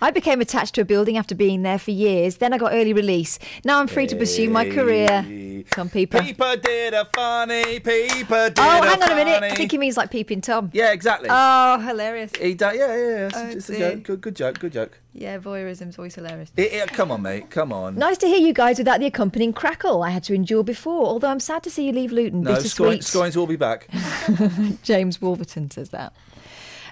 [0.00, 2.36] I became attached to a building after being there for years.
[2.36, 3.38] Then I got early release.
[3.64, 5.64] Now I'm free to pursue my career.
[5.70, 6.20] Tom Peeper.
[6.22, 7.80] Peeper did a funny.
[7.80, 9.42] Peeper did Oh, hang on a minute.
[9.42, 10.70] I think he means like peeping Tom.
[10.72, 11.28] Yeah, exactly.
[11.30, 12.32] Oh, hilarious.
[12.38, 13.26] He do- yeah, yeah, yeah.
[13.26, 14.02] It's Oh, just a joke.
[14.02, 14.58] Good, good joke.
[14.58, 14.98] Good joke.
[15.12, 16.52] Yeah, voyeurism's always hilarious.
[16.56, 17.50] It- it- come on, mate.
[17.50, 17.94] Come on.
[17.96, 21.28] Nice to hear you guys without the accompanying crackle I had to endure before, although
[21.30, 22.42] I'm sad to see you leave Luton.
[22.42, 23.88] No, Scoins will be back.
[24.82, 26.12] James Wolverton says that.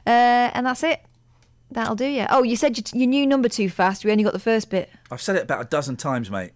[0.06, 1.00] Uh, and that's it.
[1.70, 2.26] That'll do you.
[2.30, 4.04] Oh, you said you, you knew number too fast.
[4.04, 4.90] We only got the first bit.
[5.10, 6.52] I've said it about a dozen times, mate.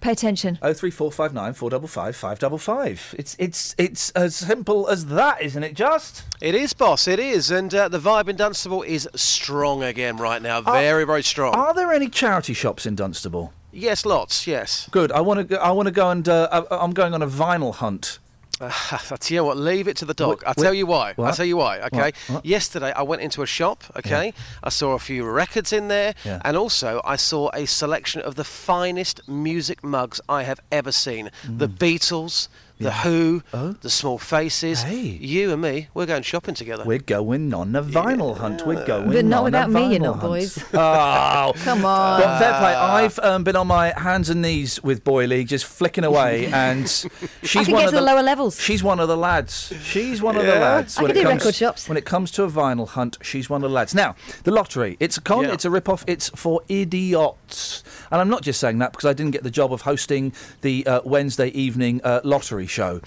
[0.00, 0.58] Pay attention.
[0.60, 3.14] Oh three four five nine four double five five double five.
[3.18, 5.72] It's it's it's as simple as that, isn't it?
[5.74, 7.08] Just It is, boss.
[7.08, 10.60] It is, and uh, the vibe in Dunstable is strong again right now.
[10.60, 11.54] Very, very strong.
[11.54, 13.54] Are there any charity shops in Dunstable?
[13.72, 14.46] yes, lots.
[14.46, 14.88] Yes.
[14.90, 15.10] Good.
[15.10, 15.44] I want to.
[15.44, 16.28] Go, I want to go and.
[16.28, 18.18] Uh, I'm going on a vinyl hunt.
[18.60, 20.42] Uh, I tell you what, leave it to the dog.
[20.44, 21.14] Wh- wh- tell you why.
[21.18, 21.80] I'll tell you why.
[21.80, 21.98] Okay.
[21.98, 22.16] What?
[22.28, 22.46] What?
[22.46, 23.84] Yesterday, I went into a shop.
[23.96, 24.32] Okay.
[24.62, 26.40] I saw a few records in there, Yeah.
[26.44, 31.30] and also I saw a selection of the finest music mugs I have ever seen.
[31.44, 31.78] The Mm.
[31.78, 34.82] Beatles, the Who, the Small Faces.
[34.82, 35.00] Hey.
[35.00, 36.84] You and me, we're going shopping together.
[36.84, 38.66] We're going on a vinyl hunt.
[38.66, 39.10] We're going.
[39.10, 40.22] But not without a me, you're vinyl not, hunt.
[40.22, 40.64] boys.
[40.74, 42.20] Oh, Come on.
[42.20, 42.74] But fair play.
[42.74, 47.56] I've um, been on my hands and knees with Boyley, just flicking away, and she's
[47.56, 48.60] I can one get of to the lower levels.
[48.60, 49.72] She's one of the lads.
[49.82, 50.98] She's one of the lads.
[50.98, 51.88] I when can it do comes, record shops.
[51.88, 53.94] When it comes to a vinyl hunt, she's one of the lads.
[53.94, 54.96] Now, the lottery.
[55.00, 55.44] It's a con.
[55.44, 55.52] Yeah.
[55.52, 56.04] It's a rip-off.
[56.06, 57.84] It's for idiots.
[58.10, 60.86] And I'm not just saying that because I didn't get the job of hosting the
[60.86, 63.00] uh, Wednesday evening uh, lottery show.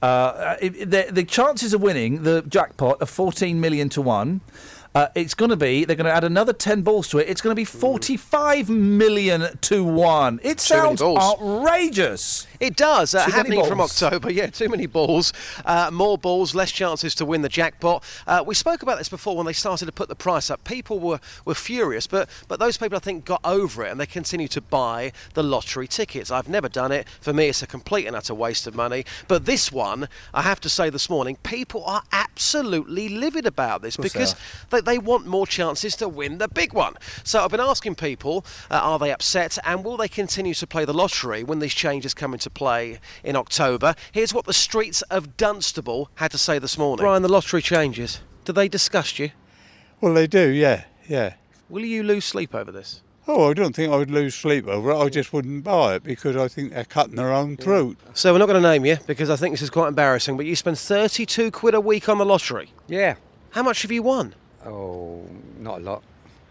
[0.00, 4.40] Uh, the, the chances of winning the jackpot are 14 million to one.
[4.98, 7.28] Uh, it's going to be, they're going to add another 10 balls to it.
[7.28, 10.40] It's going to be 45 million to one.
[10.42, 12.48] It sounds outrageous.
[12.58, 13.14] It does.
[13.14, 13.80] Uh, happening from.
[13.80, 14.28] October.
[14.32, 15.32] Yeah, too many balls.
[15.64, 18.02] Uh, more balls, less chances to win the jackpot.
[18.26, 20.64] Uh, we spoke about this before when they started to put the price up.
[20.64, 24.06] People were, were furious, but, but those people, I think, got over it and they
[24.06, 26.32] continue to buy the lottery tickets.
[26.32, 27.08] I've never done it.
[27.20, 29.04] For me, it's a complete and utter waste of money.
[29.28, 33.96] But this one, I have to say this morning, people are absolutely livid about this
[33.96, 34.34] because
[34.70, 36.94] they, they want more chances to win the big one.
[37.22, 40.84] So I've been asking people, uh, are they upset and will they continue to play
[40.86, 43.94] the lottery when these changes come into play in October?
[44.12, 47.04] Here's what the streets of Dunstable had to say this morning.
[47.04, 48.20] Brian, the lottery changes.
[48.46, 49.30] Do they disgust you?
[50.00, 51.34] Well, they do, yeah, yeah.
[51.68, 53.02] Will you lose sleep over this?
[53.26, 54.96] Oh, I don't think I would lose sleep over it.
[54.96, 57.98] I just wouldn't buy it because I think they're cutting their own throat.
[58.14, 60.46] So we're not going to name you because I think this is quite embarrassing, but
[60.46, 62.72] you spend 32 quid a week on the lottery.
[62.86, 63.16] Yeah.
[63.50, 64.34] How much have you won?
[64.66, 65.24] Oh,
[65.58, 66.02] not a lot.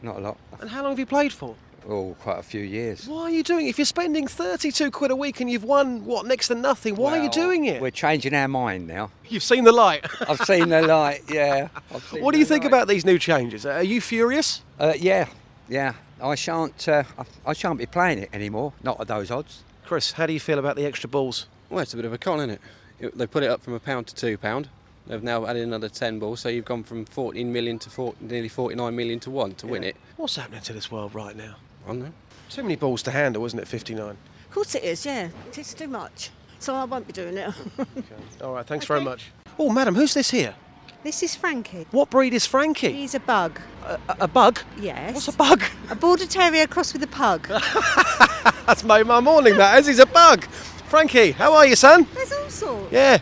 [0.01, 0.37] Not a lot.
[0.61, 1.55] And how long have you played for?
[1.89, 3.07] Oh, quite a few years.
[3.07, 3.69] Why are you doing it?
[3.69, 7.17] If you're spending 32 quid a week and you've won, what, next to nothing, why
[7.17, 7.81] are you doing it?
[7.81, 9.09] We're changing our mind now.
[9.29, 10.05] You've seen the light.
[10.29, 11.69] I've seen the light, yeah.
[12.19, 12.67] What do you think light.
[12.73, 13.65] about these new changes?
[13.65, 14.61] Are you furious?
[14.79, 15.27] Uh, yeah,
[15.69, 15.93] yeah.
[16.21, 16.87] I shan't.
[16.89, 18.73] Uh, I, I shan't be playing it anymore.
[18.83, 19.63] Not at those odds.
[19.85, 21.47] Chris, how do you feel about the extra balls?
[21.69, 22.61] Well, it's a bit of a con, isn't it?
[22.99, 24.67] It- They put it up from a pound to two pound.
[25.07, 28.49] They've now added another ten balls, so you've gone from 14 million to four, nearly
[28.49, 29.95] 49 million to one to win it.
[30.17, 31.55] What's happening to this world right now?
[31.85, 32.11] I don't know.
[32.49, 33.67] Too many balls to handle, isn't it?
[33.67, 34.09] 59.
[34.09, 34.17] Of
[34.51, 35.29] course it is, yeah.
[35.53, 36.31] It's too much.
[36.59, 37.53] So I won't be doing it.
[37.79, 37.87] okay.
[38.43, 39.31] All right, thanks very much.
[39.59, 40.55] Oh, madam, who's this here?
[41.03, 41.87] this is Frankie.
[41.91, 42.91] What breed is Frankie?
[42.91, 43.61] He's a bug.
[43.85, 44.59] A, a bug?
[44.77, 45.13] Yes.
[45.13, 45.63] What's a bug?
[45.89, 47.47] A border terrier crossed with a pug.
[48.65, 49.87] That's made my morning, that is.
[49.87, 50.43] He's a bug.
[50.89, 52.07] Frankie, how are you, son?
[52.13, 52.91] There's all sorts.
[52.91, 53.19] Yeah.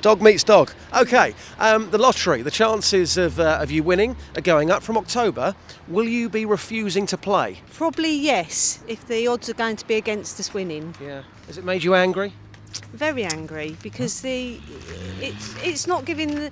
[0.00, 0.72] Dog meets dog.
[0.96, 4.96] Okay, um, the lottery, the chances of, uh, of you winning are going up from
[4.96, 5.54] October.
[5.88, 7.60] Will you be refusing to play?
[7.74, 10.94] Probably yes, if the odds are going to be against us winning.
[11.02, 11.22] Yeah.
[11.48, 12.32] Has it made you angry?
[12.94, 14.58] Very angry because the
[15.20, 16.50] it's it's not giving the,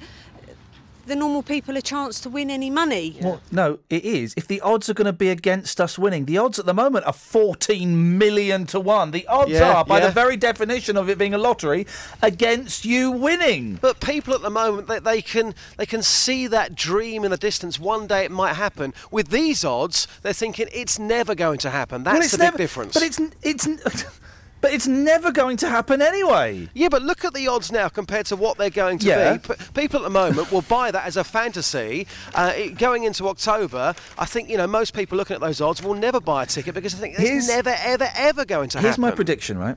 [1.08, 3.16] the normal people a chance to win any money.
[3.20, 4.34] Well, no, it is.
[4.36, 7.06] If the odds are going to be against us winning, the odds at the moment
[7.06, 9.10] are 14 million to 1.
[9.10, 10.06] The odds Yeah, are, by yeah.
[10.06, 11.86] the very definition of it being a lottery,
[12.22, 13.78] against you winning.
[13.80, 17.36] But people at the moment, they, they can they can see that dream in the
[17.36, 17.78] distance.
[17.80, 18.94] One day it might happen.
[19.10, 22.04] With these odds, they're thinking it's never going to happen.
[22.04, 22.94] That's Well, it's the big difference.
[22.94, 23.66] But it's it's
[24.60, 26.68] but it's never going to happen anyway.
[26.74, 29.36] Yeah, but look at the odds now compared to what they're going to Yeah.
[29.36, 29.54] be.
[29.54, 32.06] P- people at the moment will buy that as a fantasy.
[32.34, 35.82] Uh, it, going into October, I think you know most people looking at those odds
[35.82, 38.78] will never buy a ticket because I think it's Here's- never, ever, ever going to
[38.78, 39.02] Here's happen.
[39.04, 39.76] Here's my prediction, right?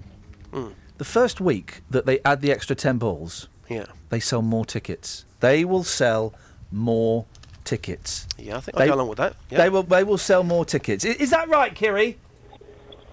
[0.53, 0.73] Mm.
[0.97, 3.85] The first week that they add the extra 10 balls, Yeah.
[4.09, 5.25] they sell more tickets.
[5.39, 6.33] They will sell
[6.71, 7.25] more
[7.63, 8.27] tickets.
[8.37, 9.35] Yeah, I think I'll go along with that.
[9.49, 9.59] Yeah.
[9.59, 11.05] They will they will sell more tickets.
[11.05, 12.17] I- Is, that right, Kiri?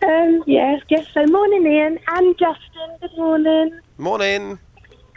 [0.02, 1.06] Um, yes, yes.
[1.12, 2.96] So, morning, Iain and Justin.
[3.00, 3.80] Good morning.
[3.98, 4.58] Morning.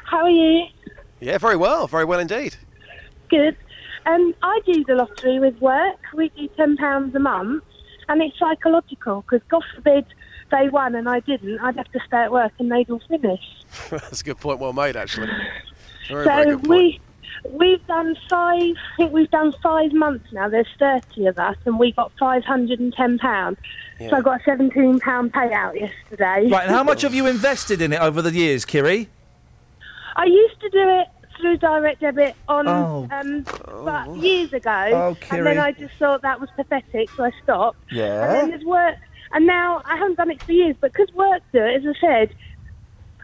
[0.03, 0.66] How are you?
[1.19, 2.56] Yeah, very well, very well indeed.
[3.30, 3.56] Good.
[4.06, 5.98] Um, I do the lottery with work.
[6.14, 7.64] We do ten pounds a month,
[8.10, 10.06] and it's psychological because God forbid
[10.51, 13.42] they won and I didn't, I'd have to stay at work and they'd all finish.
[13.90, 15.30] That's a good point, well made actually.
[16.10, 17.00] Very, so very we
[17.50, 18.76] we've done five.
[18.93, 20.50] I think we've done five months now.
[20.50, 23.58] There's thirty of us, and we got five hundred and ten pounds.
[24.09, 26.49] So I got a seventeen pound payout yesterday.
[26.49, 29.09] Right, and how much have you invested in it over the years, Kiri?
[30.15, 31.07] I used to do it
[31.39, 33.07] through direct debit on, Oh.
[33.11, 33.45] um,
[33.83, 37.77] but years ago, Oh, and then I just thought that was pathetic, so I stopped.
[37.91, 38.23] Yeah.
[38.25, 38.97] And then there's work,
[39.31, 41.99] and now I haven't done it for years, but because work do it, as I
[41.99, 42.35] said,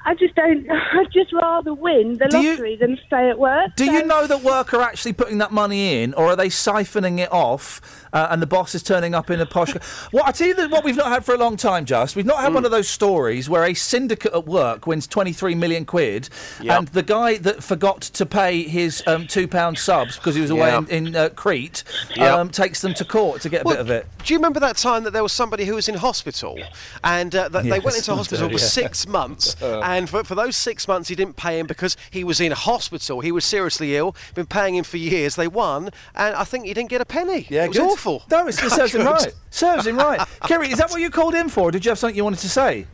[0.10, 0.66] I just don't.
[0.72, 3.76] I'd just rather win the Do you- lottery than stay at work.
[3.76, 6.48] Do so- you know that work are actually putting that money in, or are they
[6.48, 7.82] siphoning it off,
[8.14, 9.74] uh, and the boss is turning up in a posh?
[10.14, 12.26] well, I tell you that what we've not had for a long time, just we've
[12.26, 15.84] not had one of those stories where a syndicate at work wins twenty three million
[15.86, 16.30] quid,
[16.62, 16.78] Yep.
[16.80, 20.52] and the guy that forgot to pay his um, two pound subs because he was
[20.52, 20.90] away Yep.
[20.90, 21.84] in, in uh, Crete
[22.16, 22.34] Yep.
[22.34, 24.08] um, takes them to court to get a Well, bit of it.
[24.24, 26.58] Do you remember that time that there was somebody who was in hospital
[27.04, 28.60] and uh, that they went into do, hospital for yeah.
[28.60, 29.82] six months Uh.
[29.98, 33.22] And for, for those six months he didn't pay him because he was in hospital.
[33.22, 35.36] He was seriously ill, been paying him for years.
[35.36, 37.48] They won and I think he didn't get a penny.
[37.50, 37.92] Yeah, it was good.
[37.92, 38.24] awful.
[38.30, 39.34] No, it's, it serves him right.
[39.50, 40.28] Serves him right.
[40.44, 41.70] Kerry, is that what you called in for?
[41.70, 42.86] Or did you have something you wanted to say?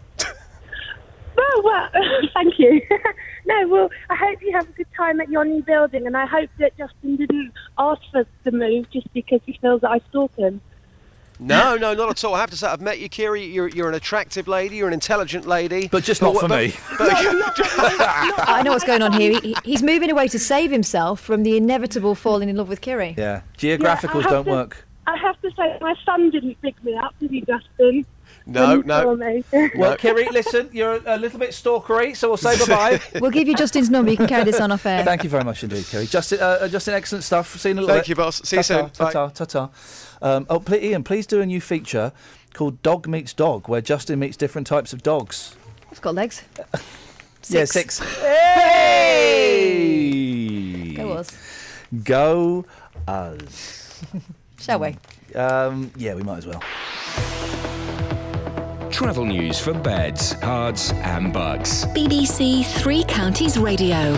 [1.38, 2.82] Oh, well, thank you.
[3.45, 6.25] no, well, I hope you have a good time at your new building, and I
[6.25, 10.35] hope that Justin didn't ask for the move just because he feels that I stalk
[10.35, 10.61] him.
[11.39, 12.35] No, no, not at all.
[12.35, 13.43] I have to say, I've met you, Kiri.
[13.43, 14.77] You're, you're an attractive lady.
[14.77, 15.87] You're an intelligent lady.
[15.89, 16.73] But just not what- for but- me.
[16.97, 17.09] but-
[18.47, 19.39] I know what's going on here.
[19.41, 23.15] He, he's moving away to save himself from the inevitable falling in love with Kiri.
[23.17, 24.85] Yeah, Yeah, geographicals have don't to- work.
[25.05, 28.05] I have to say, my son didn't pick me up, did he, Justin?
[28.45, 29.41] No, When he no.
[29.51, 29.67] saw.
[29.77, 33.19] Well, Kiri, listen, you're a little bit stalkery, so we'll say bye bye.
[33.19, 34.11] We'll give you Justin's number.
[34.11, 35.03] You can carry this on off air.
[35.03, 36.05] Thank you very much indeed, Kiri.
[36.07, 37.57] Justin, uh, uh, Justin, excellent stuff.
[37.57, 38.09] See you in a little Thank bit.
[38.09, 38.41] you, boss.
[38.43, 38.89] See you soon.
[38.91, 39.69] Ta ta ta ta.
[40.23, 42.11] Um, oh, pl- Iain, please do a new feature
[42.53, 45.55] called Dog Meets Dog, where Justin meets different types of dogs.
[45.91, 46.41] It's got legs.
[47.49, 47.99] Yeah, six.
[49.33, 50.93] Hey!
[50.95, 51.29] Go us.
[52.05, 52.63] Go
[53.05, 54.01] us.
[54.61, 54.95] Shall we?
[55.35, 56.63] Um, yeah, we might as well.
[58.91, 61.83] Travel news for beds, cards, and bucks.
[61.87, 64.15] BBC Three Counties Radio.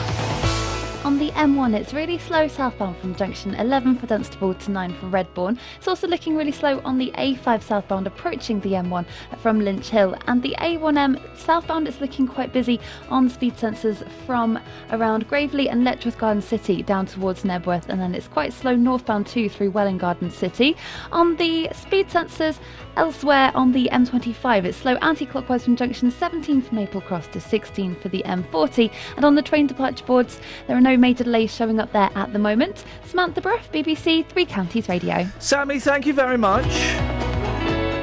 [1.05, 5.05] On the M1, it's really slow southbound from junction 11 for Dunstable to 9 for
[5.05, 5.59] Redbourn.
[5.77, 9.05] It's also looking really slow on the A5 southbound approaching the M1
[9.37, 10.17] from Lynch Hill.
[10.25, 12.79] And the A1M southbound is looking quite busy
[13.11, 14.57] on speed sensors from
[14.89, 17.87] around Graveley and Letchworth Garden City down towards Knebworth.
[17.87, 20.75] And then it's quite slow northbound too through Welwyn Garden City.
[21.11, 22.57] On the speed sensors
[22.97, 27.41] elsewhere on the M25, it's slow anti clockwise from junction 17 for Maple Cross to
[27.41, 28.91] 16 for the M40.
[29.15, 32.33] And on the train departure boards, there are no major delays showing up there at
[32.33, 32.85] the moment.
[33.05, 35.27] Samantha Bruff, BBC Three Counties Radio.
[35.39, 36.65] Sammy, thank you very much.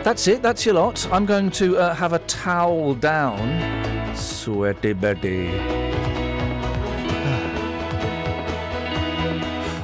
[0.05, 1.07] That's it, that's your lot.
[1.13, 4.17] I'm going to uh, have a towel down.
[4.17, 5.51] Sweaty Betty.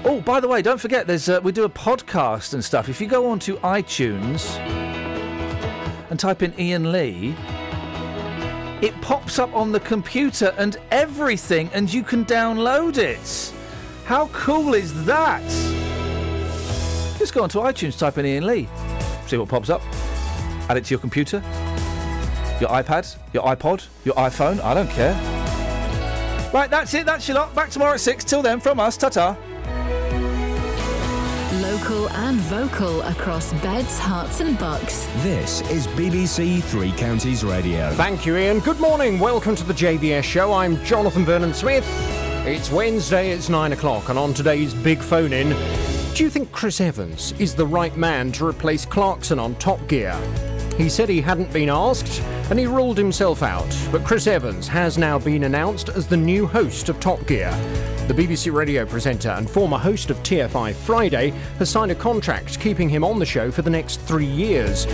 [0.05, 2.89] Oh, by the way, don't forget, there's uh, we do a podcast and stuff.
[2.89, 4.59] If you go onto iTunes
[6.11, 7.35] and type in Iain Lee,
[8.81, 13.53] it pops up on the computer and everything, and you can download it.
[14.05, 15.43] How cool is that?
[17.19, 18.69] Just go onto iTunes, type in Iain Lee,
[19.27, 19.83] see what pops up,
[20.69, 21.43] add it to your computer,
[22.61, 25.15] your iPad, your iPod, your iPhone, I don't care.
[26.53, 27.05] Right, that's it.
[27.05, 27.55] That's your lot.
[27.55, 28.25] Back tomorrow at six.
[28.25, 29.37] Till then, from us, ta-ta.
[31.89, 35.07] Local and vocal across beds, herts, and bucks.
[35.23, 37.91] This is BBC Three Counties Radio.
[37.95, 38.59] Thank you, Iain.
[38.61, 39.19] Good morning.
[39.19, 40.53] Welcome to the JVS show.
[40.53, 41.87] I'm Jonathan Vernon Smith.
[42.47, 45.49] It's Wednesday, it's nine o'clock, and on today's big phone in,
[46.15, 50.15] do you think Chris Evans is the right man to replace Clarkson on Top Gear?
[50.77, 53.75] He said he hadn't been asked, and he ruled himself out.
[53.91, 57.51] But Chris Evans has now been announced as the new host of Top Gear.
[58.09, 61.29] The BBC radio presenter and former host of TFI Friday
[61.59, 64.87] has signed a contract keeping him on the show for the next three years.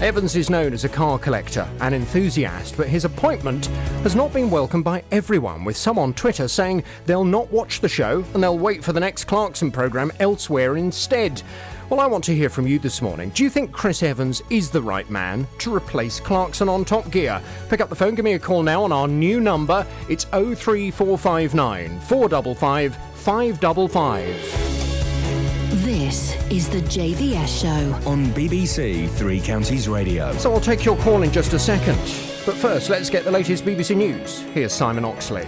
[0.00, 3.66] Evans is known as a car collector and enthusiast, but his appointment
[4.02, 7.88] has not been welcomed by everyone, with some on Twitter saying they'll not watch the
[7.88, 11.40] show and they'll wait for the next Clarkson programme elsewhere instead.
[11.88, 13.30] Well, I want to hear from you this morning.
[13.30, 17.40] Do you think Chris Evans is the right man to replace Clarkson on Top Gear?
[17.68, 19.86] Pick up the phone, give me a call now on our new number.
[20.08, 25.84] It's 03459 455 555.
[25.84, 28.10] This is the JVS show.
[28.10, 30.32] On BBC Three Counties Radio.
[30.38, 31.98] So I'll take your call in just a second.
[32.44, 34.40] But first, let's get the latest BBC News.
[34.54, 35.46] Here's Simon Oxley.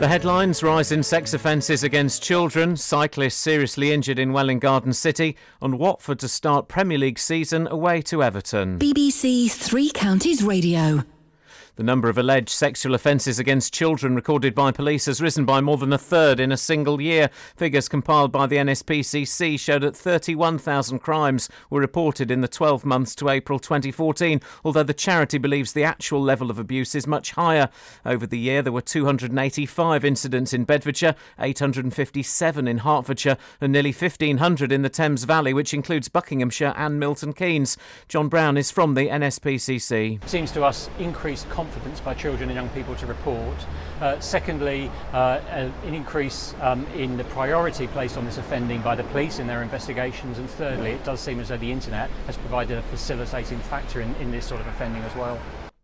[0.00, 5.36] The headlines rise in sex offences against children, cyclists seriously injured in Welwyn Garden City,
[5.60, 8.78] and Watford to start Premier League season away to Everton.
[8.78, 11.04] BBC Three Counties Radio.
[11.76, 15.76] The number of alleged sexual offences against children recorded by police has risen by more
[15.76, 17.30] than a third in a single year.
[17.56, 23.14] Figures compiled by the NSPCC show that 31,000 crimes were reported in the 12 months
[23.14, 27.68] to April 2014, although the charity believes the actual level of abuse is much higher.
[28.04, 34.72] Over the year, there were 285 incidents in Bedfordshire, 857 in Hertfordshire, and nearly 1,500
[34.72, 37.76] in the Thames Valley, which includes Buckinghamshire and Milton Keynes.
[38.08, 40.28] John Brown is from the NSPCC.
[40.28, 43.58] Seems to us increased confidence by children and young people to report.
[44.00, 49.04] Uh, secondly, uh, an increase um, in the priority placed on this offending by the
[49.12, 50.38] police in their investigations.
[50.38, 54.14] And thirdly, it does seem as though the internet has provided a facilitating factor in,
[54.16, 55.38] in this sort of offending as well.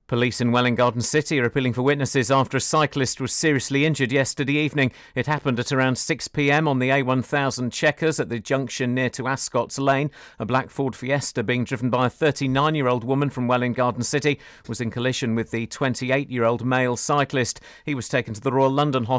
[0.09, 4.13] Police in Welwyn Garden City are appealing for witnesses after a cyclist was seriously injured
[4.13, 4.93] yesterday evening.
[5.17, 9.27] It happened at around 6 pm on the A1000 Checkers at the junction near to
[9.27, 10.13] Ascot's Lane.
[10.39, 14.05] A black Ford Fiesta being driven by a 39 year old woman from Welwyn Garden
[14.05, 17.61] City was in collision with the 28 year old male cyclist.
[17.85, 19.17] He was taken to the Royal London Hospital.